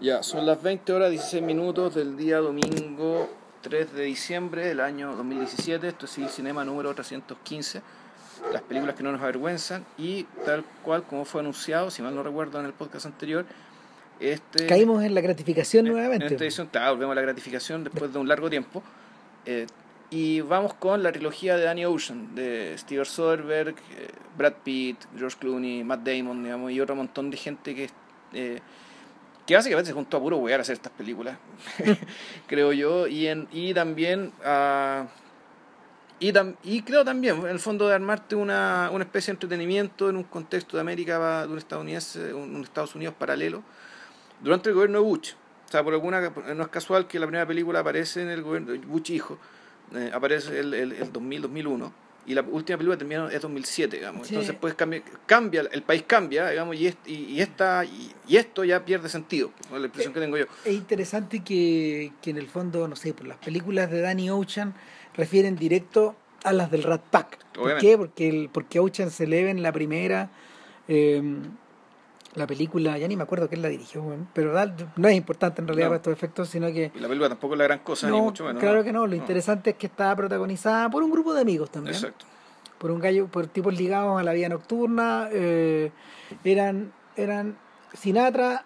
Ya, 0.00 0.22
son 0.22 0.46
las 0.46 0.62
20 0.62 0.92
horas 0.94 1.10
16 1.10 1.42
minutos 1.42 1.94
del 1.94 2.16
día 2.16 2.38
domingo 2.38 3.28
3 3.60 3.92
de 3.92 4.04
diciembre 4.04 4.66
del 4.66 4.80
año 4.80 5.14
2017. 5.14 5.88
Esto 5.88 6.06
es 6.06 6.16
el 6.16 6.30
cinema 6.30 6.64
número 6.64 6.94
315. 6.94 7.82
Las 8.50 8.62
películas 8.62 8.94
que 8.94 9.02
no 9.02 9.12
nos 9.12 9.20
avergüenzan. 9.20 9.84
Y 9.98 10.24
tal 10.46 10.64
cual 10.82 11.02
como 11.02 11.26
fue 11.26 11.42
anunciado, 11.42 11.90
si 11.90 12.00
mal 12.00 12.14
no 12.14 12.22
recuerdo 12.22 12.58
en 12.60 12.66
el 12.66 12.72
podcast 12.72 13.04
anterior, 13.04 13.44
este, 14.20 14.66
Caímos 14.66 15.02
en 15.04 15.14
la 15.14 15.20
gratificación 15.20 15.84
nuevamente. 15.84 16.26
En 16.26 16.32
esta 16.32 16.44
edición, 16.44 16.70
volvemos 16.72 17.12
a 17.12 17.16
la 17.16 17.22
gratificación 17.22 17.84
después 17.84 18.10
de 18.10 18.18
un 18.18 18.28
largo 18.28 18.48
tiempo. 18.48 18.82
Eh, 19.44 19.66
y 20.10 20.40
vamos 20.40 20.72
con 20.74 21.02
la 21.02 21.12
trilogía 21.12 21.56
de 21.56 21.64
Danny 21.64 21.84
Ocean, 21.84 22.34
de 22.34 22.74
Steven 22.78 23.04
Soderbergh, 23.04 23.76
eh, 23.76 24.08
Brad 24.36 24.54
Pitt, 24.64 24.96
George 25.16 25.36
Clooney, 25.38 25.84
Matt 25.84 26.00
Damon, 26.00 26.42
digamos, 26.42 26.72
y 26.72 26.80
otro 26.80 26.96
montón 26.96 27.30
de 27.30 27.36
gente 27.36 27.74
que, 27.74 27.90
eh, 28.32 28.60
que 29.50 29.56
básicamente 29.56 29.88
se 29.88 29.94
juntó 29.94 30.16
a 30.16 30.20
puro 30.20 30.36
wear 30.36 30.60
hacer 30.60 30.74
estas 30.74 30.92
películas, 30.92 31.36
creo 32.46 32.72
yo. 32.72 33.08
Y, 33.08 33.26
en, 33.26 33.48
y 33.50 33.74
también, 33.74 34.32
ah, 34.44 35.08
y, 36.20 36.82
creo 36.82 37.04
también, 37.04 37.36
en 37.40 37.48
el 37.48 37.58
fondo, 37.58 37.88
de 37.88 37.96
armarte 37.96 38.36
una, 38.36 38.90
una 38.92 39.02
especie 39.02 39.32
de 39.32 39.36
entretenimiento 39.36 40.08
en 40.08 40.18
un 40.18 40.22
contexto 40.22 40.76
de 40.76 40.82
América, 40.82 41.46
de 41.46 41.52
un 41.52 41.58
estadounidense, 41.58 42.32
un, 42.32 42.62
Estados 42.62 42.94
Unidos 42.94 43.16
paralelo, 43.18 43.64
durante 44.40 44.68
el 44.68 44.76
gobierno 44.76 44.98
de 45.00 45.04
Bush. 45.04 45.32
O 45.66 45.70
sea, 45.72 45.82
por 45.82 45.94
alguna 45.94 46.30
no 46.54 46.62
es 46.62 46.68
casual 46.68 47.08
que 47.08 47.18
la 47.18 47.26
primera 47.26 47.46
película 47.46 47.80
aparece 47.80 48.22
en 48.22 48.30
el 48.30 48.42
gobierno 48.42 48.70
de 48.70 48.78
Bush 48.78 49.10
hijo, 49.10 49.36
eh, 49.96 50.12
aparece 50.14 50.60
el, 50.60 50.74
el, 50.74 50.92
el 50.92 51.12
2000, 51.12 51.42
2001 51.42 52.09
y 52.26 52.34
la 52.34 52.42
última 52.42 52.76
película 52.78 52.96
termina 52.98 53.28
es 53.32 53.40
2007, 53.40 53.96
digamos. 53.96 54.26
Sí. 54.26 54.34
Entonces, 54.34 54.56
pues 54.60 54.74
cambia, 54.74 55.02
cambia, 55.26 55.64
el 55.72 55.82
país 55.82 56.04
cambia, 56.06 56.48
digamos, 56.50 56.76
y, 56.76 56.94
y, 57.06 57.14
y 57.14 57.40
esta 57.40 57.84
y, 57.84 58.12
y 58.28 58.36
esto 58.36 58.64
ya 58.64 58.84
pierde 58.84 59.08
sentido, 59.08 59.50
es 59.64 59.70
la 59.80 59.86
impresión 59.86 60.12
que 60.12 60.20
tengo 60.20 60.36
yo. 60.36 60.46
Es 60.64 60.74
interesante 60.74 61.40
que, 61.42 62.12
que 62.22 62.30
en 62.30 62.38
el 62.38 62.48
fondo, 62.48 62.86
no 62.88 62.96
sé, 62.96 63.14
por 63.14 63.26
las 63.26 63.38
películas 63.38 63.90
de 63.90 64.00
Danny 64.00 64.30
Ocean 64.30 64.74
refieren 65.14 65.56
directo 65.56 66.14
a 66.44 66.52
las 66.52 66.70
del 66.70 66.82
Rat 66.84 67.02
Pack. 67.10 67.38
¿Por 67.52 67.64
Obviamente. 67.64 67.86
qué? 67.90 67.98
Porque, 67.98 68.28
el, 68.28 68.48
porque 68.50 68.78
Ocean 68.80 69.10
se 69.10 69.26
le 69.26 69.42
ve 69.44 69.50
en 69.50 69.62
la 69.62 69.72
primera. 69.72 70.30
eh, 70.88 71.22
la 72.34 72.46
película, 72.46 72.96
ya 72.96 73.08
ni 73.08 73.16
me 73.16 73.24
acuerdo 73.24 73.48
quién 73.48 73.60
la 73.62 73.68
dirigió, 73.68 74.04
pero 74.32 74.52
da- 74.52 74.72
no 74.96 75.08
es 75.08 75.16
importante 75.16 75.60
en 75.60 75.66
realidad 75.68 75.86
No. 75.86 75.90
para 75.90 75.96
estos 75.98 76.12
efectos, 76.12 76.48
sino 76.48 76.68
que. 76.68 76.92
Y 76.94 76.98
la 77.00 77.08
película 77.08 77.28
tampoco 77.28 77.54
es 77.54 77.58
la 77.58 77.64
gran 77.64 77.80
cosa, 77.80 78.08
ni 78.08 78.16
No, 78.16 78.22
mucho 78.24 78.44
menos. 78.44 78.60
claro 78.60 78.84
que 78.84 78.92
no, 78.92 79.06
lo 79.06 79.16
interesante 79.16 79.70
es 79.70 79.76
que 79.76 79.86
está 79.88 80.14
protagonizada 80.14 80.88
por 80.90 81.02
un 81.02 81.10
grupo 81.10 81.34
de 81.34 81.40
amigos 81.40 81.70
también. 81.70 81.94
Exacto. 81.94 82.26
por 82.78 82.90
un 82.90 82.98
gallo, 82.98 83.26
por 83.26 83.46
tipos 83.46 83.76
ligados 83.76 84.18
a 84.18 84.22
la 84.22 84.32
vida 84.32 84.48
nocturna, 84.48 85.28
eh, 85.32 85.90
eran, 86.44 86.90
eran 87.14 87.58
Sinatra, 87.92 88.64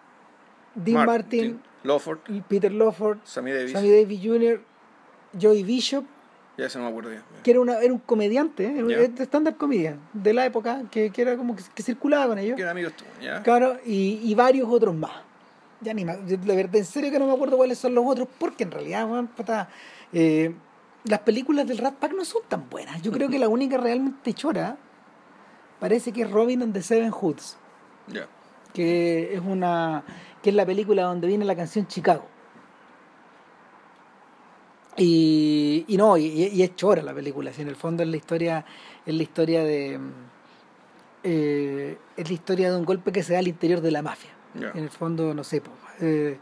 Dean 0.76 1.04
Martin, 1.04 1.60
Lawford, 1.82 2.18
Peter 2.46 2.70
Lawford, 2.70 3.18
Sammy 3.24 3.50
Davis, 3.50 3.72
Sammy 3.72 3.90
Davis 3.90 4.20
Jr., 4.22 4.60
Joey 5.40 5.64
Bishop, 5.64 6.04
ya 6.56 6.68
se 6.68 6.78
no 6.78 6.84
me 6.84 6.90
acuerdo 6.90 7.12
ya. 7.12 7.22
que 7.42 7.50
era, 7.50 7.60
una, 7.60 7.78
era 7.80 7.92
un 7.92 7.98
comediante, 7.98 8.66
¿eh? 8.66 8.84
Era 8.88 9.24
stand-up 9.24 9.56
comedian 9.56 9.98
de 10.12 10.32
la 10.32 10.46
época, 10.46 10.82
que, 10.90 11.10
que 11.10 11.22
era 11.22 11.36
como 11.36 11.56
que, 11.56 11.62
que 11.74 11.82
circulaba 11.82 12.28
con 12.28 12.38
ellos, 12.38 12.56
Que 12.56 12.62
eran 12.62 12.72
amigos 12.72 12.94
tuyos, 12.94 13.12
¿ya? 13.22 13.42
claro, 13.42 13.78
y, 13.84 14.20
y 14.22 14.34
varios 14.34 14.68
otros 14.68 14.94
más. 14.94 15.12
Ya 15.80 15.92
ni 15.92 16.04
yo, 16.04 16.36
la 16.46 16.54
verdad, 16.54 16.76
en 16.76 16.84
serio 16.84 17.10
que 17.10 17.18
no 17.18 17.26
me 17.26 17.34
acuerdo 17.34 17.56
cuáles 17.56 17.78
son 17.78 17.94
los 17.94 18.04
otros, 18.06 18.28
porque 18.38 18.64
en 18.64 18.70
realidad, 18.70 19.10
weón, 19.10 19.26
puta, 19.26 19.68
eh, 20.12 20.54
las 21.04 21.20
películas 21.20 21.66
del 21.66 21.76
Rat 21.78 21.94
Pack 21.96 22.14
no 22.14 22.24
son 22.24 22.40
tan 22.48 22.70
buenas. 22.70 23.02
Yo 23.02 23.12
creo 23.12 23.28
que 23.28 23.38
la 23.38 23.48
única 23.48 23.76
realmente 23.76 24.32
chora 24.32 24.76
parece 25.80 26.12
que 26.12 26.22
es 26.22 26.30
Robin 26.30 26.62
and 26.62 26.72
the 26.72 26.80
Seven 26.80 27.10
Hoods, 27.10 27.58
Ya. 28.06 28.26
que 28.72 29.34
es 29.34 29.40
una 29.40 30.02
que 30.42 30.50
es 30.50 30.56
la 30.56 30.64
película 30.64 31.02
donde 31.02 31.26
viene 31.26 31.44
la 31.44 31.56
canción 31.56 31.86
Chicago. 31.86 32.24
Y, 34.96 35.84
y 35.88 35.96
no, 35.96 36.16
y, 36.16 36.26
y 36.26 36.62
es 36.62 36.76
chora 36.76 37.02
la 37.02 37.12
película, 37.12 37.52
si 37.52 37.62
en 37.62 37.68
el 37.68 37.76
fondo 37.76 38.02
es 38.02 38.08
la 38.08 38.16
historia, 38.16 38.64
es 39.04 39.14
la 39.14 39.22
historia 39.22 39.64
de 39.64 39.98
mm, 39.98 40.12
eh, 41.24 41.96
es 42.16 42.28
la 42.28 42.34
historia 42.34 42.70
de 42.70 42.76
un 42.76 42.84
golpe 42.84 43.10
que 43.10 43.22
se 43.22 43.32
da 43.32 43.38
al 43.38 43.48
interior 43.48 43.80
de 43.80 43.90
la 43.90 44.02
mafia. 44.02 44.30
En 44.54 44.84
el 44.84 44.90
fondo, 44.90 45.34
no 45.34 45.42
sé, 45.42 45.60
po, 45.60 45.72
eh, 46.00 46.38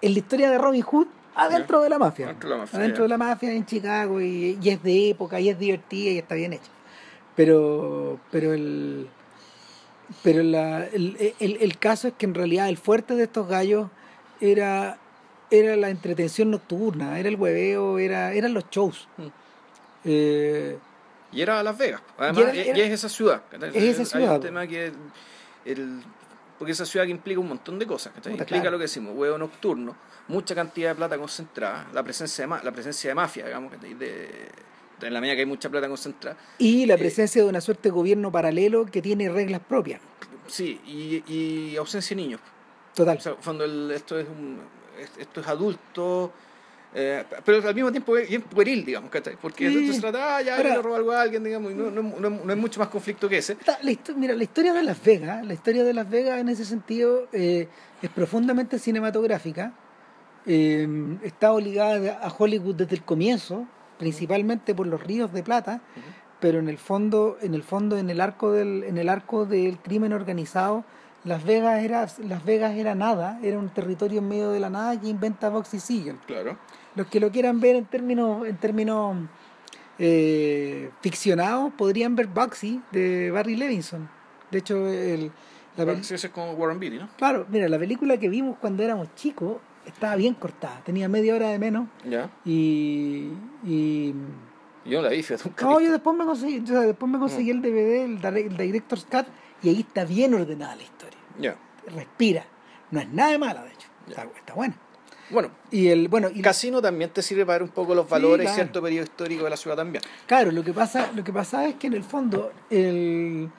es 0.00 0.10
la 0.10 0.18
historia 0.18 0.48
de 0.48 0.56
Robin 0.56 0.80
Hood 0.80 1.08
adentro 1.34 1.82
de 1.82 1.90
la 1.90 1.98
mafia. 1.98 2.26
Adentro 2.26 2.48
de 2.48 2.54
la 2.54 2.58
mafia, 2.60 2.78
Adentro 2.78 3.02
de 3.02 3.08
la 3.08 3.18
mafia 3.18 3.52
en 3.52 3.66
Chicago 3.66 4.20
y, 4.22 4.58
y 4.62 4.68
es 4.70 4.82
de 4.82 5.10
época 5.10 5.38
y 5.38 5.50
es 5.50 5.58
divertida 5.58 6.12
y 6.12 6.18
está 6.18 6.34
bien 6.34 6.54
hecha. 6.54 6.70
Pero, 7.34 8.18
pero 8.30 8.54
el 8.54 9.08
pero 10.22 10.42
la, 10.42 10.86
el, 10.86 11.34
el, 11.40 11.58
el 11.60 11.78
caso 11.78 12.08
es 12.08 12.14
que 12.14 12.26
en 12.26 12.34
realidad 12.34 12.68
el 12.68 12.78
fuerte 12.78 13.16
de 13.16 13.24
estos 13.24 13.48
gallos 13.48 13.88
era 14.40 14.98
era 15.50 15.76
la 15.76 15.90
entretención 15.90 16.50
nocturna, 16.50 17.18
era 17.18 17.28
el 17.28 17.36
hueveo, 17.36 17.98
era, 17.98 18.32
eran 18.32 18.52
los 18.54 18.68
shows. 18.70 19.08
Mm. 19.16 19.26
Eh, 20.04 20.78
Y 21.32 21.40
era 21.42 21.62
Las 21.62 21.76
Vegas. 21.76 22.00
Además, 22.18 22.54
era- 22.54 22.78
y- 22.78 22.80
es 22.80 22.90
esa 22.92 23.08
ciudad. 23.08 23.42
¿cachai? 23.50 23.70
Es 23.74 23.84
esa 23.98 24.00
Hay 24.02 24.06
ciudad, 24.06 24.34
un 24.36 24.40
po. 24.40 24.46
tema 24.46 24.66
que. 24.66 24.92
El, 25.64 26.02
porque 26.58 26.72
esa 26.72 26.86
ciudad 26.86 27.04
que 27.04 27.10
implica 27.10 27.40
un 27.40 27.48
montón 27.48 27.78
de 27.78 27.86
cosas. 27.86 28.12
¿cachai? 28.14 28.32
Puta, 28.32 28.44
Implica 28.44 28.60
claro. 28.62 28.70
lo 28.72 28.78
que 28.78 28.82
decimos: 28.82 29.12
huevo 29.16 29.36
nocturno, 29.36 29.96
mucha 30.28 30.54
cantidad 30.54 30.90
de 30.90 30.94
plata 30.94 31.18
concentrada, 31.18 31.88
la 31.92 32.02
presencia 32.02 32.42
de, 32.44 32.46
ma- 32.48 32.62
la 32.62 32.72
presencia 32.72 33.10
de 33.10 33.14
mafia, 33.14 33.46
digamos, 33.46 33.72
de, 33.80 33.94
de- 33.96 34.48
en 35.02 35.12
la 35.12 35.20
medida 35.20 35.34
que 35.34 35.40
hay 35.40 35.46
mucha 35.46 35.68
plata 35.68 35.88
concentrada. 35.88 36.38
y 36.58 36.86
la 36.86 36.94
Eh, 36.94 36.98
presencia 36.98 37.42
de 37.42 37.48
una 37.48 37.60
suerte 37.60 37.84
de 37.88 37.90
gobierno 37.90 38.30
paralelo 38.32 38.86
que 38.86 39.02
tiene 39.02 39.28
reglas 39.28 39.60
propias. 39.68 40.00
Sí, 40.46 40.80
y, 40.86 41.24
y 41.30 41.76
ausencia 41.76 42.16
de 42.16 42.22
niños. 42.22 42.40
Total. 42.94 43.18
O 43.18 43.20
sea, 43.20 43.32
cuando 43.34 43.64
el- 43.64 43.90
esto 43.90 44.18
es 44.18 44.26
un, 44.28 44.60
esto 45.18 45.40
es 45.40 45.46
adulto, 45.46 46.32
eh, 46.94 47.24
pero 47.44 47.66
al 47.68 47.74
mismo 47.74 47.90
tiempo 47.90 48.16
es 48.16 48.28
bien 48.28 48.42
pueril, 48.42 48.84
digamos, 48.84 49.10
¿cachai? 49.10 49.36
Porque 49.40 49.68
Sí. 49.70 49.92
se 49.92 50.00
trata, 50.00 50.36
ah, 50.36 50.42
ya, 50.42 50.56
Ahora- 50.56 50.80
le 50.80 50.94
algo 50.96 51.12
a 51.12 51.20
alguien, 51.22 51.44
digamos, 51.44 51.72
y 51.72 51.74
no, 51.74 51.90
no, 51.90 52.02
no, 52.02 52.30
no 52.30 52.52
hay 52.52 52.58
mucho 52.58 52.80
más 52.80 52.88
conflicto 52.88 53.28
que 53.28 53.38
ese. 53.38 53.56
La 53.82 53.90
mira, 54.16 54.34
la 54.34 54.44
historia 54.44 54.72
de 54.72 54.82
Las 54.82 55.02
Vegas, 55.04 55.44
la 55.44 55.52
historia 55.54 55.84
de 55.84 55.92
Las 55.92 56.08
Vegas 56.08 56.40
en 56.40 56.48
ese 56.48 56.64
sentido 56.64 57.28
eh, 57.32 57.68
es 58.00 58.10
profundamente 58.10 58.78
cinematográfica. 58.78 59.72
Eh, 60.46 60.86
está 61.22 61.52
obligada 61.52 62.20
a 62.22 62.28
Hollywood 62.28 62.76
desde 62.76 62.94
el 62.96 63.02
comienzo, 63.02 63.66
principalmente 63.98 64.74
por 64.74 64.86
los 64.86 65.02
ríos 65.02 65.32
de 65.32 65.42
plata, 65.42 65.80
pero 66.40 66.58
en 66.60 66.68
el 66.68 66.78
fondo, 66.78 67.36
en 67.42 67.54
el 67.54 67.62
fondo, 67.62 67.98
en 67.98 68.10
el 68.10 68.20
arco 68.20 68.52
del, 68.52 68.84
en 68.84 68.96
el 68.98 69.08
arco 69.08 69.44
del 69.44 69.78
crimen 69.78 70.12
organizado, 70.12 70.84
Las 71.26 71.44
Vegas 71.44 71.82
era, 71.84 72.06
Las 72.26 72.44
Vegas 72.44 72.74
era 72.76 72.94
nada, 72.94 73.38
era 73.42 73.58
un 73.58 73.68
territorio 73.68 74.20
en 74.20 74.28
medio 74.28 74.50
de 74.50 74.60
la 74.60 74.70
nada 74.70 74.98
que 75.00 75.08
inventa 75.08 75.48
Boxy 75.50 75.78
Siegel. 75.80 76.16
Claro. 76.26 76.56
Los 76.94 77.08
que 77.08 77.20
lo 77.20 77.30
quieran 77.30 77.60
ver 77.60 77.76
en 77.76 77.84
términos, 77.84 78.46
en 78.46 78.56
términos 78.56 79.16
eh, 79.98 80.90
ficcionados 81.00 81.72
podrían 81.76 82.14
ver 82.16 82.26
Bugsy 82.28 82.80
de 82.92 83.30
Barry 83.30 83.56
Levinson. 83.56 84.08
De 84.50 84.58
hecho, 84.58 84.86
el, 84.88 85.30
la 85.76 85.92
ese 85.92 86.14
es 86.14 86.28
como 86.28 86.52
Warren 86.52 86.78
Beatty, 86.78 86.98
¿no? 86.98 87.08
claro, 87.16 87.46
mira, 87.50 87.68
la 87.68 87.78
película 87.78 88.16
que 88.18 88.28
vimos 88.28 88.56
cuando 88.60 88.82
éramos 88.82 89.14
chicos 89.14 89.56
estaba 89.84 90.16
bien 90.16 90.34
cortada, 90.34 90.80
tenía 90.84 91.08
media 91.08 91.34
hora 91.34 91.48
de 91.48 91.58
menos 91.58 91.88
Ya. 92.08 92.30
y, 92.44 93.30
y 93.64 94.14
Yo 94.84 95.02
no 95.02 95.02
la 95.02 95.10
vi, 95.10 95.24
nunca 95.44 95.64
no, 95.64 95.80
yo 95.80 95.90
después 95.92 96.16
me 96.16 96.24
conseguí, 96.24 96.60
o 96.60 96.66
sea, 96.66 96.80
después 96.80 97.10
me 97.10 97.18
Mm. 97.18 97.20
conseguí 97.20 97.50
el 97.50 97.60
DVD, 97.62 98.04
el, 98.04 98.24
el 98.24 98.56
Director's 98.56 99.04
Cut 99.10 99.26
y 99.62 99.68
ahí 99.68 99.80
está 99.80 100.04
bien 100.04 100.34
ordenada 100.34 100.76
la 100.76 100.82
historia. 100.82 101.05
Respira, 101.94 102.44
no 102.90 103.00
es 103.00 103.08
nada 103.08 103.30
de 103.32 103.38
mala, 103.38 103.62
de 103.64 103.70
hecho, 103.72 103.88
está, 104.08 104.24
está 104.36 104.54
buena. 104.54 104.74
Bueno, 105.30 105.50
Y 105.72 105.88
el 105.88 106.06
bueno, 106.08 106.28
y 106.32 106.40
Casino 106.40 106.80
también 106.80 107.10
te 107.10 107.20
sirve 107.20 107.44
para 107.44 107.56
ver 107.58 107.62
un 107.64 107.70
poco 107.70 107.94
los 107.96 108.08
valores 108.08 108.44
claro. 108.44 108.54
y 108.54 108.54
cierto 108.54 108.80
periodo 108.82 109.04
histórico 109.04 109.42
de 109.44 109.50
la 109.50 109.56
ciudad 109.56 109.76
también. 109.76 110.02
Claro, 110.26 110.52
lo 110.52 110.62
que 110.62 110.72
pasa, 110.72 111.10
lo 111.14 111.24
que 111.24 111.32
pasa 111.32 111.66
es 111.66 111.74
que 111.74 111.88
en 111.88 111.94
el 111.94 112.04
fondo 112.04 112.52
el, 112.70 113.50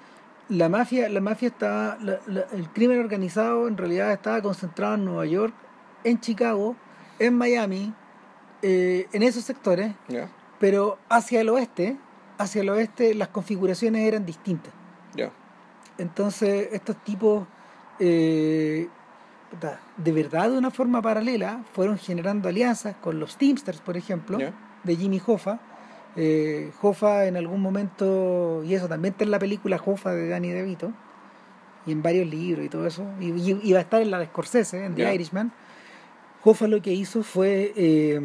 la 0.48 0.70
mafia, 0.70 1.10
la 1.10 1.20
mafia 1.20 1.50
estaba, 1.50 1.98
la- 2.02 2.20
la- 2.28 2.46
el 2.54 2.70
crimen 2.70 3.00
organizado 3.00 3.68
en 3.68 3.76
realidad 3.76 4.14
estaba 4.14 4.42
concentrado 4.42 4.96
en 4.96 5.04
Nueva 5.06 5.26
York, 5.26 5.54
en 6.06 6.22
Chicago, 6.22 6.78
en 7.20 7.34
Miami, 7.38 7.94
eh, 8.62 9.08
en 9.12 9.24
esos 9.24 9.44
sectores, 9.44 9.94
pero 10.60 10.98
hacia 11.10 11.42
el 11.42 11.50
oeste, 11.50 11.98
hacia 12.38 12.62
el 12.62 12.70
oeste 12.70 13.14
las 13.14 13.28
configuraciones 13.28 14.08
eran 14.08 14.26
distintas. 14.26 14.72
Entonces 15.98 16.70
estos 16.72 16.96
tipos 17.04 17.46
eh, 18.00 18.88
de 19.98 20.12
verdad 20.12 20.50
de 20.52 20.58
una 20.58 20.72
forma 20.72 21.02
paralela 21.02 21.62
fueron 21.74 21.98
generando 21.98 22.50
alianzas 22.50 22.96
con 23.02 23.20
los 23.20 23.38
Teamsters, 23.38 23.80
por 23.82 23.96
ejemplo 23.98 24.38
de 24.84 24.96
Jimmy 24.96 25.22
Hoffa. 25.26 25.60
Eh, 26.16 26.72
Hoffa 26.82 27.26
en 27.26 27.38
algún 27.38 27.62
momento, 27.62 28.64
y 28.64 28.74
eso 28.74 28.88
también 28.88 29.14
está 29.14 29.24
en 29.24 29.32
la 29.32 29.40
película 29.40 29.80
Hoffa 29.84 30.12
de 30.12 30.28
Danny 30.30 30.50
DeVito, 30.50 30.92
y 31.86 31.92
en 31.92 32.02
varios 32.02 32.28
libros 32.28 32.66
y 32.66 32.70
todo 32.70 32.86
eso, 32.88 33.06
y, 33.20 33.28
y- 33.32 33.60
y 33.64 33.72
va 33.74 33.80
a 33.80 33.82
estar 33.84 34.02
en 34.02 34.12
la 34.12 34.20
de 34.20 34.26
Scorsese, 34.26 34.84
en 34.86 34.96
The. 34.96 35.02
Irishman. 35.14 35.52
Hoffa 36.44 36.68
lo 36.68 36.82
que 36.82 36.92
hizo 36.94 37.24
fue 37.24 37.72
eh, 37.76 38.20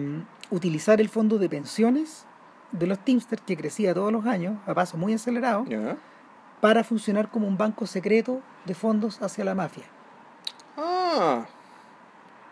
utilizar 0.51 1.01
el 1.01 1.09
fondo 1.09 1.39
de 1.39 1.49
pensiones 1.49 2.25
de 2.73 2.87
los 2.87 2.99
Teamsters, 3.05 3.43
que 3.43 3.57
crecía 3.57 3.93
todos 3.95 4.11
los 4.13 4.25
años, 4.27 4.55
a 4.67 4.75
paso 4.75 4.97
muy 4.97 5.13
acelerado. 5.13 5.65
Para 6.63 6.85
funcionar 6.85 7.29
como 7.29 7.49
un 7.49 7.59
banco 7.59 7.89
secreto 7.89 8.41
de 8.67 8.75
fondos 8.75 9.21
hacia 9.21 9.45
la 9.45 9.53
mafia. 9.57 9.83
Ah, 10.79 11.45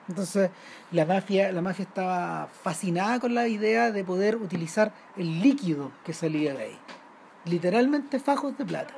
Entonces, 0.09 0.51
la 0.91 1.05
mafia, 1.07 1.53
la 1.53 1.63
mafia 1.63 1.85
estaba 1.85 2.49
fascinada 2.65 3.21
con 3.21 3.35
la 3.37 3.47
idea 3.47 3.93
de 3.93 4.03
poder 4.03 4.35
utilizar 4.35 4.93
el 5.17 5.41
líquido 5.41 5.93
que 6.05 6.13
salía 6.13 6.55
de 6.55 6.65
ahí. 6.65 6.79
Literalmente 7.45 8.19
fajos 8.19 8.59
de 8.59 8.65
plata. 8.65 8.95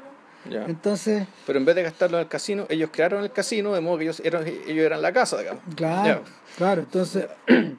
ya. 0.49 0.65
Entonces, 0.65 1.29
Pero 1.47 1.59
en 1.59 1.67
vez 1.67 1.75
de 1.77 1.83
gastarlo 1.83 2.17
en 2.17 2.23
el 2.23 2.29
casino, 2.31 2.65
ellos 2.71 2.89
crearon 2.91 3.23
el 3.23 3.33
casino 3.33 3.75
de 3.75 3.83
modo 3.83 3.99
que 3.99 4.05
ellos 4.05 4.21
eran, 4.25 4.47
ellos 4.47 4.87
eran 4.87 5.03
la 5.03 5.13
casa, 5.13 5.37
digamos. 5.37 5.63
claro, 5.77 6.23
Ya. 6.25 6.57
claro, 6.57 6.81
entonces, 6.81 7.27
en, 7.47 7.77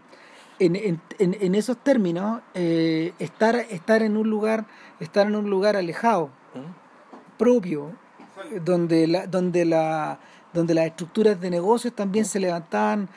en, 0.59 1.01
en, 1.17 1.37
en 1.41 1.55
esos 1.55 1.77
términos, 1.77 2.41
eh, 2.53 3.11
estar, 3.17 3.55
estar 3.55 4.03
en 4.03 4.17
un 4.17 4.29
lugar, 4.29 4.65
estar 4.99 5.25
en 5.25 5.35
un 5.35 5.49
lugar 5.49 5.75
alejado. 5.75 6.29
Propio, 7.37 7.91
donde 8.63 9.07
la, 9.07 9.27
donde 9.27 9.65
la, 9.65 10.19
donde 10.53 10.73
las 10.73 10.85
estructuras 10.85 11.39
de 11.39 11.49
negocios 11.49 11.93
también 11.93 12.25
se 12.25 12.39
levantaban, 12.39 13.09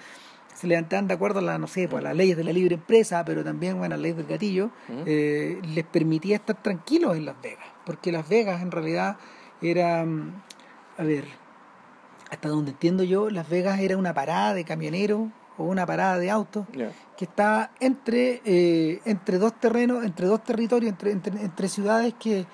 se 0.55 0.67
levantaban 0.67 1.07
de 1.07 1.15
acuerdo 1.15 1.41
a 1.41 1.43
la, 1.43 1.59
no 1.59 1.67
sé, 1.67 1.87
pues, 1.89 2.01
a 2.01 2.09
las 2.09 2.17
leyes 2.17 2.37
de 2.37 2.45
la 2.45 2.53
libre 2.53 2.75
empresa, 2.75 3.25
pero 3.25 3.45
también 3.45 3.79
bueno, 3.79 3.95
a 3.95 3.99
las 3.99 4.03
leyes 4.03 4.17
del 4.17 4.27
gatillo, 4.27 4.71
eh, 5.07 5.61
les 5.63 5.85
permitía 5.85 6.37
estar 6.37 6.61
tranquilos 6.63 7.17
en 7.17 7.27
Las 7.27 7.41
Vegas, 7.43 7.67
porque 7.85 8.11
Las 8.11 8.29
Vegas 8.29 8.63
en 8.63 8.71
realidad 8.71 9.19
era, 9.61 10.01
a 10.01 11.03
ver, 11.03 11.25
hasta 12.31 12.49
donde 12.49 12.73
entiendo 12.73 13.05
yo, 13.05 13.31
Las 13.31 13.49
Vegas 13.49 13.81
era 13.81 13.97
una 13.97 14.15
parada 14.15 14.55
de 14.55 14.65
camioneros 14.65 15.29
o 15.59 15.65
una 15.65 15.87
parada 15.87 16.19
de 16.19 16.31
autos 16.31 16.67
que 17.17 17.25
está 17.25 17.71
entre, 17.81 18.43
eh, 18.45 19.01
entre 19.05 19.39
dos 19.39 19.59
terrenos, 19.59 20.05
entre 20.05 20.27
dos 20.27 20.43
territorios, 20.43 20.91
entre, 20.91 21.13
entre, 21.13 21.41
entre 21.43 21.69
ciudades 21.69 22.15
que, 22.19 22.47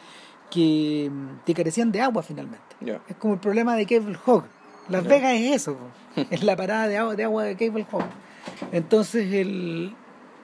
que, 0.52 1.10
mm, 1.10 1.44
que 1.46 1.54
carecían 1.54 1.90
de 1.90 2.00
agua 2.00 2.22
finalmente. 2.22 2.60
Es 3.08 3.16
como 3.16 3.34
el 3.34 3.40
problema 3.40 3.74
de 3.74 3.86
Cable 3.86 4.18
Hog. 4.26 4.44
Las. 4.88 5.04
Vegas 5.04 5.34
es 5.34 5.56
eso, 5.56 5.78
es 6.30 6.42
la 6.42 6.56
parada 6.56 6.88
de 6.88 6.98
agua 6.98 7.16
de, 7.16 7.24
agua 7.24 7.44
de 7.44 7.56
Cable 7.56 7.86
Hog. 7.90 8.04
Entonces 8.72 9.32
el, 9.32 9.94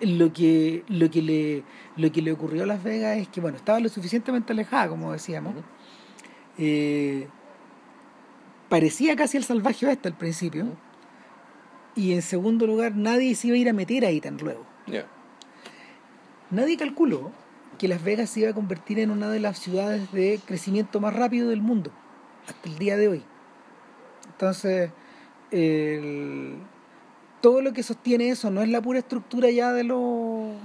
lo 0.00 0.32
que 0.32 0.84
lo 0.88 1.10
que 1.10 1.22
le 1.22 1.62
lo 1.96 2.12
que 2.12 2.22
le 2.22 2.32
ocurrió 2.32 2.62
a 2.62 2.66
Las 2.66 2.82
Vegas 2.82 3.18
es 3.18 3.28
que 3.28 3.40
bueno 3.40 3.56
estaba 3.56 3.80
lo 3.80 3.88
suficientemente 3.88 4.52
alejada 4.52 4.88
como 4.88 5.12
decíamos. 5.12 5.54
Eh, 6.56 7.28
parecía 8.68 9.14
casi 9.16 9.36
el 9.36 9.44
salvaje 9.44 9.86
oeste 9.86 10.08
al 10.08 10.16
principio 10.16 10.66
y 11.94 12.12
en 12.12 12.22
segundo 12.22 12.66
lugar 12.66 12.94
nadie 12.94 13.34
se 13.34 13.48
iba 13.48 13.56
a 13.56 13.58
ir 13.58 13.68
a 13.68 13.72
meter 13.72 14.04
ahí 14.06 14.20
tan 14.20 14.38
luego. 14.38 14.64
Nadie 16.50 16.78
calculó 16.78 17.30
que 17.78 17.88
Las 17.88 18.02
Vegas 18.02 18.30
se 18.30 18.40
iba 18.40 18.50
a 18.50 18.54
convertir 18.54 18.98
en 18.98 19.10
una 19.10 19.30
de 19.30 19.40
las 19.40 19.58
ciudades 19.58 20.10
de 20.12 20.40
crecimiento 20.44 21.00
más 21.00 21.14
rápido 21.14 21.48
del 21.50 21.62
mundo 21.62 21.90
hasta 22.46 22.68
el 22.68 22.78
día 22.78 22.96
de 22.96 23.08
hoy. 23.08 23.22
Entonces, 24.32 24.90
el- 25.50 26.56
todo 27.40 27.62
lo 27.62 27.72
que 27.72 27.82
sostiene 27.84 28.30
eso 28.30 28.50
no 28.50 28.62
es 28.62 28.68
la 28.68 28.82
pura 28.82 28.98
estructura 28.98 29.48
ya 29.50 29.72
de 29.72 29.84
los, 29.84 29.98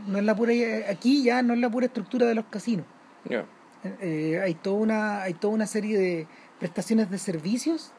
no 0.08 0.18
es 0.18 0.24
la 0.24 0.36
pura 0.36 0.54
aquí 0.90 1.24
ya 1.24 1.42
no 1.44 1.54
es 1.54 1.60
la 1.60 1.70
pura 1.70 1.86
estructura 1.86 2.26
de 2.26 2.36
los 2.36 2.46
casinos. 2.46 2.86
Eh, 4.02 4.40
hay 4.42 4.54
toda 4.56 4.78
una 4.78 5.22
hay 5.24 5.34
toda 5.34 5.54
una 5.54 5.68
serie 5.68 6.00
de 6.00 6.26
prestaciones 6.58 7.12
de 7.12 7.18
servicios 7.18 7.92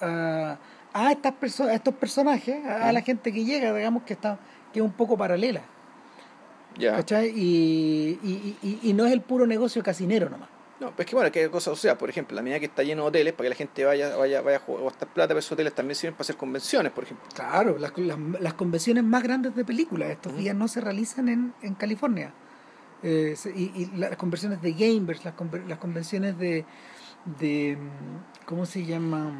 a, 0.00 0.58
a 0.92 1.12
estas 1.12 1.32
perso- 1.40 1.68
a 1.68 1.74
estos 1.74 1.94
personajes, 1.94 2.64
a, 2.66 2.88
a 2.88 2.92
la 2.92 3.00
gente 3.00 3.32
que 3.32 3.44
llega, 3.44 3.72
digamos 3.72 4.02
que 4.02 4.12
está 4.14 4.38
que 4.72 4.80
es 4.80 4.84
un 4.84 4.92
poco 4.92 5.16
paralela. 5.16 5.62
Ya. 6.78 6.96
¿Cachai? 6.96 7.28
Y, 7.28 8.18
y, 8.22 8.56
y, 8.62 8.78
y 8.90 8.92
no 8.92 9.06
es 9.06 9.12
el 9.12 9.20
puro 9.20 9.46
negocio 9.46 9.82
casinero 9.82 10.28
nomás. 10.28 10.48
No, 10.80 10.88
pues 10.90 11.06
es 11.06 11.10
que 11.10 11.14
bueno, 11.16 11.30
que 11.30 11.40
hay 11.44 11.48
cosas, 11.48 11.72
o 11.72 11.76
sea, 11.76 11.96
por 11.96 12.10
ejemplo, 12.10 12.34
la 12.34 12.42
medida 12.42 12.58
que 12.58 12.66
está 12.66 12.82
lleno 12.82 13.02
de 13.02 13.08
hoteles, 13.08 13.32
para 13.32 13.44
que 13.44 13.50
la 13.50 13.54
gente 13.54 13.84
vaya, 13.84 14.16
vaya, 14.16 14.40
vaya 14.42 14.56
a 14.56 14.60
jugar- 14.60 14.82
gastar 14.84 15.08
plata, 15.08 15.28
pero 15.28 15.38
esos 15.38 15.52
hoteles 15.52 15.72
también 15.72 15.94
sirven 15.94 16.14
para 16.14 16.22
hacer 16.22 16.36
convenciones, 16.36 16.90
por 16.92 17.04
ejemplo. 17.04 17.24
Claro, 17.32 17.78
las, 17.78 17.96
las, 17.96 18.18
las 18.40 18.54
convenciones 18.54 19.04
más 19.04 19.22
grandes 19.22 19.54
de 19.54 19.64
películas 19.64 20.10
estos 20.10 20.36
días 20.36 20.54
no 20.56 20.66
se 20.66 20.80
realizan 20.80 21.28
en, 21.28 21.54
en 21.62 21.74
California. 21.74 22.34
Eh, 23.04 23.36
y, 23.54 23.62
y 23.82 23.90
las 23.96 24.16
convenciones 24.16 24.60
de 24.62 24.72
gamers, 24.72 25.24
las, 25.24 25.34
las 25.68 25.78
convenciones 25.78 26.36
de, 26.38 26.64
de. 27.38 27.76
mm, 27.78 28.44
¿Cómo 28.46 28.66
se 28.66 28.84
llama? 28.84 29.32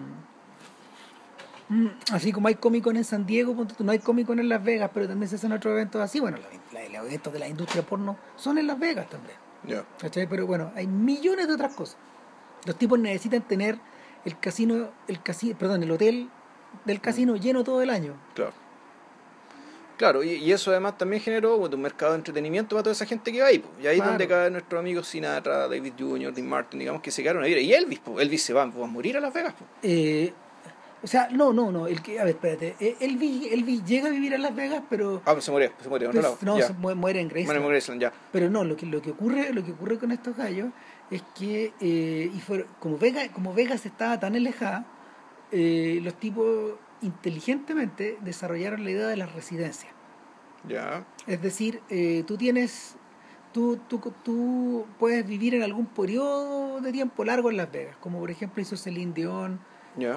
Mm, 1.69 1.87
Así 2.13 2.31
como 2.33 2.49
hay 2.49 2.57
Comic 2.57 2.85
Con 2.85 2.97
en 2.97 3.05
San 3.05 3.25
Diego, 3.27 3.57
no 3.79 3.93
hay 3.93 3.99
Comic 3.99 4.27
Con 4.27 4.39
en 4.39 4.49
Las 4.49 4.63
Vegas, 4.63 4.91
pero 4.93 5.09
también 5.09 5.29
se 5.29 5.37
hacen 5.37 5.53
otros 5.53 5.73
eventos 5.73 6.01
así. 6.01 6.21
Bueno, 6.21 6.37
los 6.39 7.07
eventos 7.07 7.33
de 7.33 7.39
la 7.39 7.49
industria 7.49 7.83
porno 7.85 8.17
son 8.37 8.59
en 8.59 8.67
Las 8.67 8.79
Vegas 8.79 9.09
también. 9.09 9.37
¿Cachai? 9.99 10.27
Pero 10.29 10.47
bueno, 10.47 10.73
hay 10.77 10.87
millones 10.87 11.49
de 11.49 11.55
otras 11.55 11.75
cosas. 11.75 11.97
Los 12.67 12.77
tipos 12.77 12.99
necesitan 12.99 13.43
tener 13.43 13.79
el 14.27 14.39
casino, 14.39 14.91
el 15.09 15.23
casino, 15.23 15.57
perdón, 15.59 15.83
el 15.83 15.91
hotel 15.91 16.29
del 16.85 17.01
casino 17.01 17.37
lleno 17.37 17.65
todo 17.65 17.81
el 17.83 17.89
año. 17.91 18.15
Claro. 18.35 18.53
Claro, 19.97 20.25
y, 20.25 20.31
y 20.33 20.51
eso 20.53 20.71
además 20.73 20.99
también 20.99 21.23
generó 21.23 21.57
bueno, 21.57 21.77
un 21.77 21.83
mercado 21.83 22.13
de 22.13 22.19
entretenimiento 22.19 22.75
para 22.75 22.83
toda 22.83 22.93
esa 22.93 23.07
gente 23.07 23.31
que 23.31 23.41
va 23.41 23.47
ahí. 23.47 23.61
po. 23.61 23.69
Y 23.81 23.87
ahí 23.87 23.93
es 23.95 23.97
Claro. 23.99 24.11
donde 24.11 24.27
cae 24.29 24.51
nuestro 24.51 24.79
amigo 24.81 25.05
Sinatra, 25.05 25.69
David 25.69 25.93
Jr., 25.97 26.35
Dean 26.35 26.49
Martin, 26.49 26.81
digamos, 26.81 27.01
que 27.01 27.13
se 27.13 27.23
quedaron 27.23 27.45
a 27.45 27.47
vivir. 27.47 27.63
Y 27.63 27.73
Elvis, 27.73 28.01
po. 28.01 28.19
Elvis 28.21 28.43
se 28.43 28.53
va, 28.53 28.65
va 28.67 28.85
a 28.85 28.89
morir 28.89 29.17
a 29.17 29.21
Las 29.21 29.33
Vegas. 29.33 29.55
po. 29.55 29.65
Eh, 29.83 30.33
o 31.05 31.07
sea, 31.07 31.29
no, 31.31 31.53
no, 31.53 31.71
no. 31.71 31.87
El 31.87 32.03
que, 32.03 32.19
a 32.19 32.25
ver, 32.25 32.35
espérate. 32.35 32.75
Eh, 32.81 32.97
Elvis, 33.01 33.53
Elvis 33.53 33.85
llega 33.85 34.09
a 34.09 34.11
vivir 34.11 34.35
a 34.35 34.39
Las 34.39 34.55
Vegas, 34.57 34.83
pero, 34.91 35.23
Ah, 35.25 35.33
pues 35.35 35.45
se 35.45 35.51
murió, 35.53 35.71
se 35.81 35.89
pero 35.89 36.13
lado. 36.23 36.39
no, 36.43 36.59
se 36.61 36.73
mu- 36.73 36.95
muere 36.97 37.21
en 37.21 37.29
Graceland. 37.29 37.47
Bueno, 37.47 37.61
en 37.67 37.69
Graceland, 37.73 38.03
ya. 38.03 38.13
Pero 38.33 38.51
no, 38.51 38.65
lo 38.65 38.77
que, 38.77 38.87
lo 38.87 39.01
que 39.03 39.11
ocurre, 39.13 39.53
lo 39.53 39.63
que 39.65 39.73
ocurre 39.73 39.99
con 39.99 40.11
estos 40.11 40.37
gallos 40.37 40.71
es 41.11 41.23
que 41.39 41.73
eh, 41.81 42.31
y 42.35 42.41
fueron- 42.41 42.67
como 42.81 42.99
Vegas, 42.99 43.29
como 43.33 43.55
Vegas 43.55 43.87
estaba 43.87 44.19
tan 44.19 44.35
alejada, 44.35 44.87
eh, 45.53 46.01
los 46.03 46.15
tipos 46.15 46.73
inteligentemente 47.03 48.19
desarrollaron 48.23 48.85
la 48.85 48.91
idea 48.91 49.07
de 49.09 49.17
las 49.17 49.33
residencias. 49.35 49.93
Ya. 50.69 51.05
Es 51.27 51.43
decir, 51.43 51.81
eh, 51.91 52.25
tú 52.27 52.37
tienes, 52.37 52.97
tú, 53.53 53.79
tú, 53.89 54.01
tú 54.23 54.87
puedes 54.99 55.27
vivir 55.27 55.55
en 55.55 55.63
algún 55.63 55.87
periodo 55.87 56.81
de 56.81 56.93
tiempo 56.93 57.25
largo 57.25 57.51
en 57.51 57.57
Las 57.59 57.71
Vegas, 57.71 57.97
como 58.01 58.19
por 58.21 58.31
ejemplo 58.31 58.63
hizo 58.63 58.77
Celine 58.77 59.13
Dion, 59.13 59.61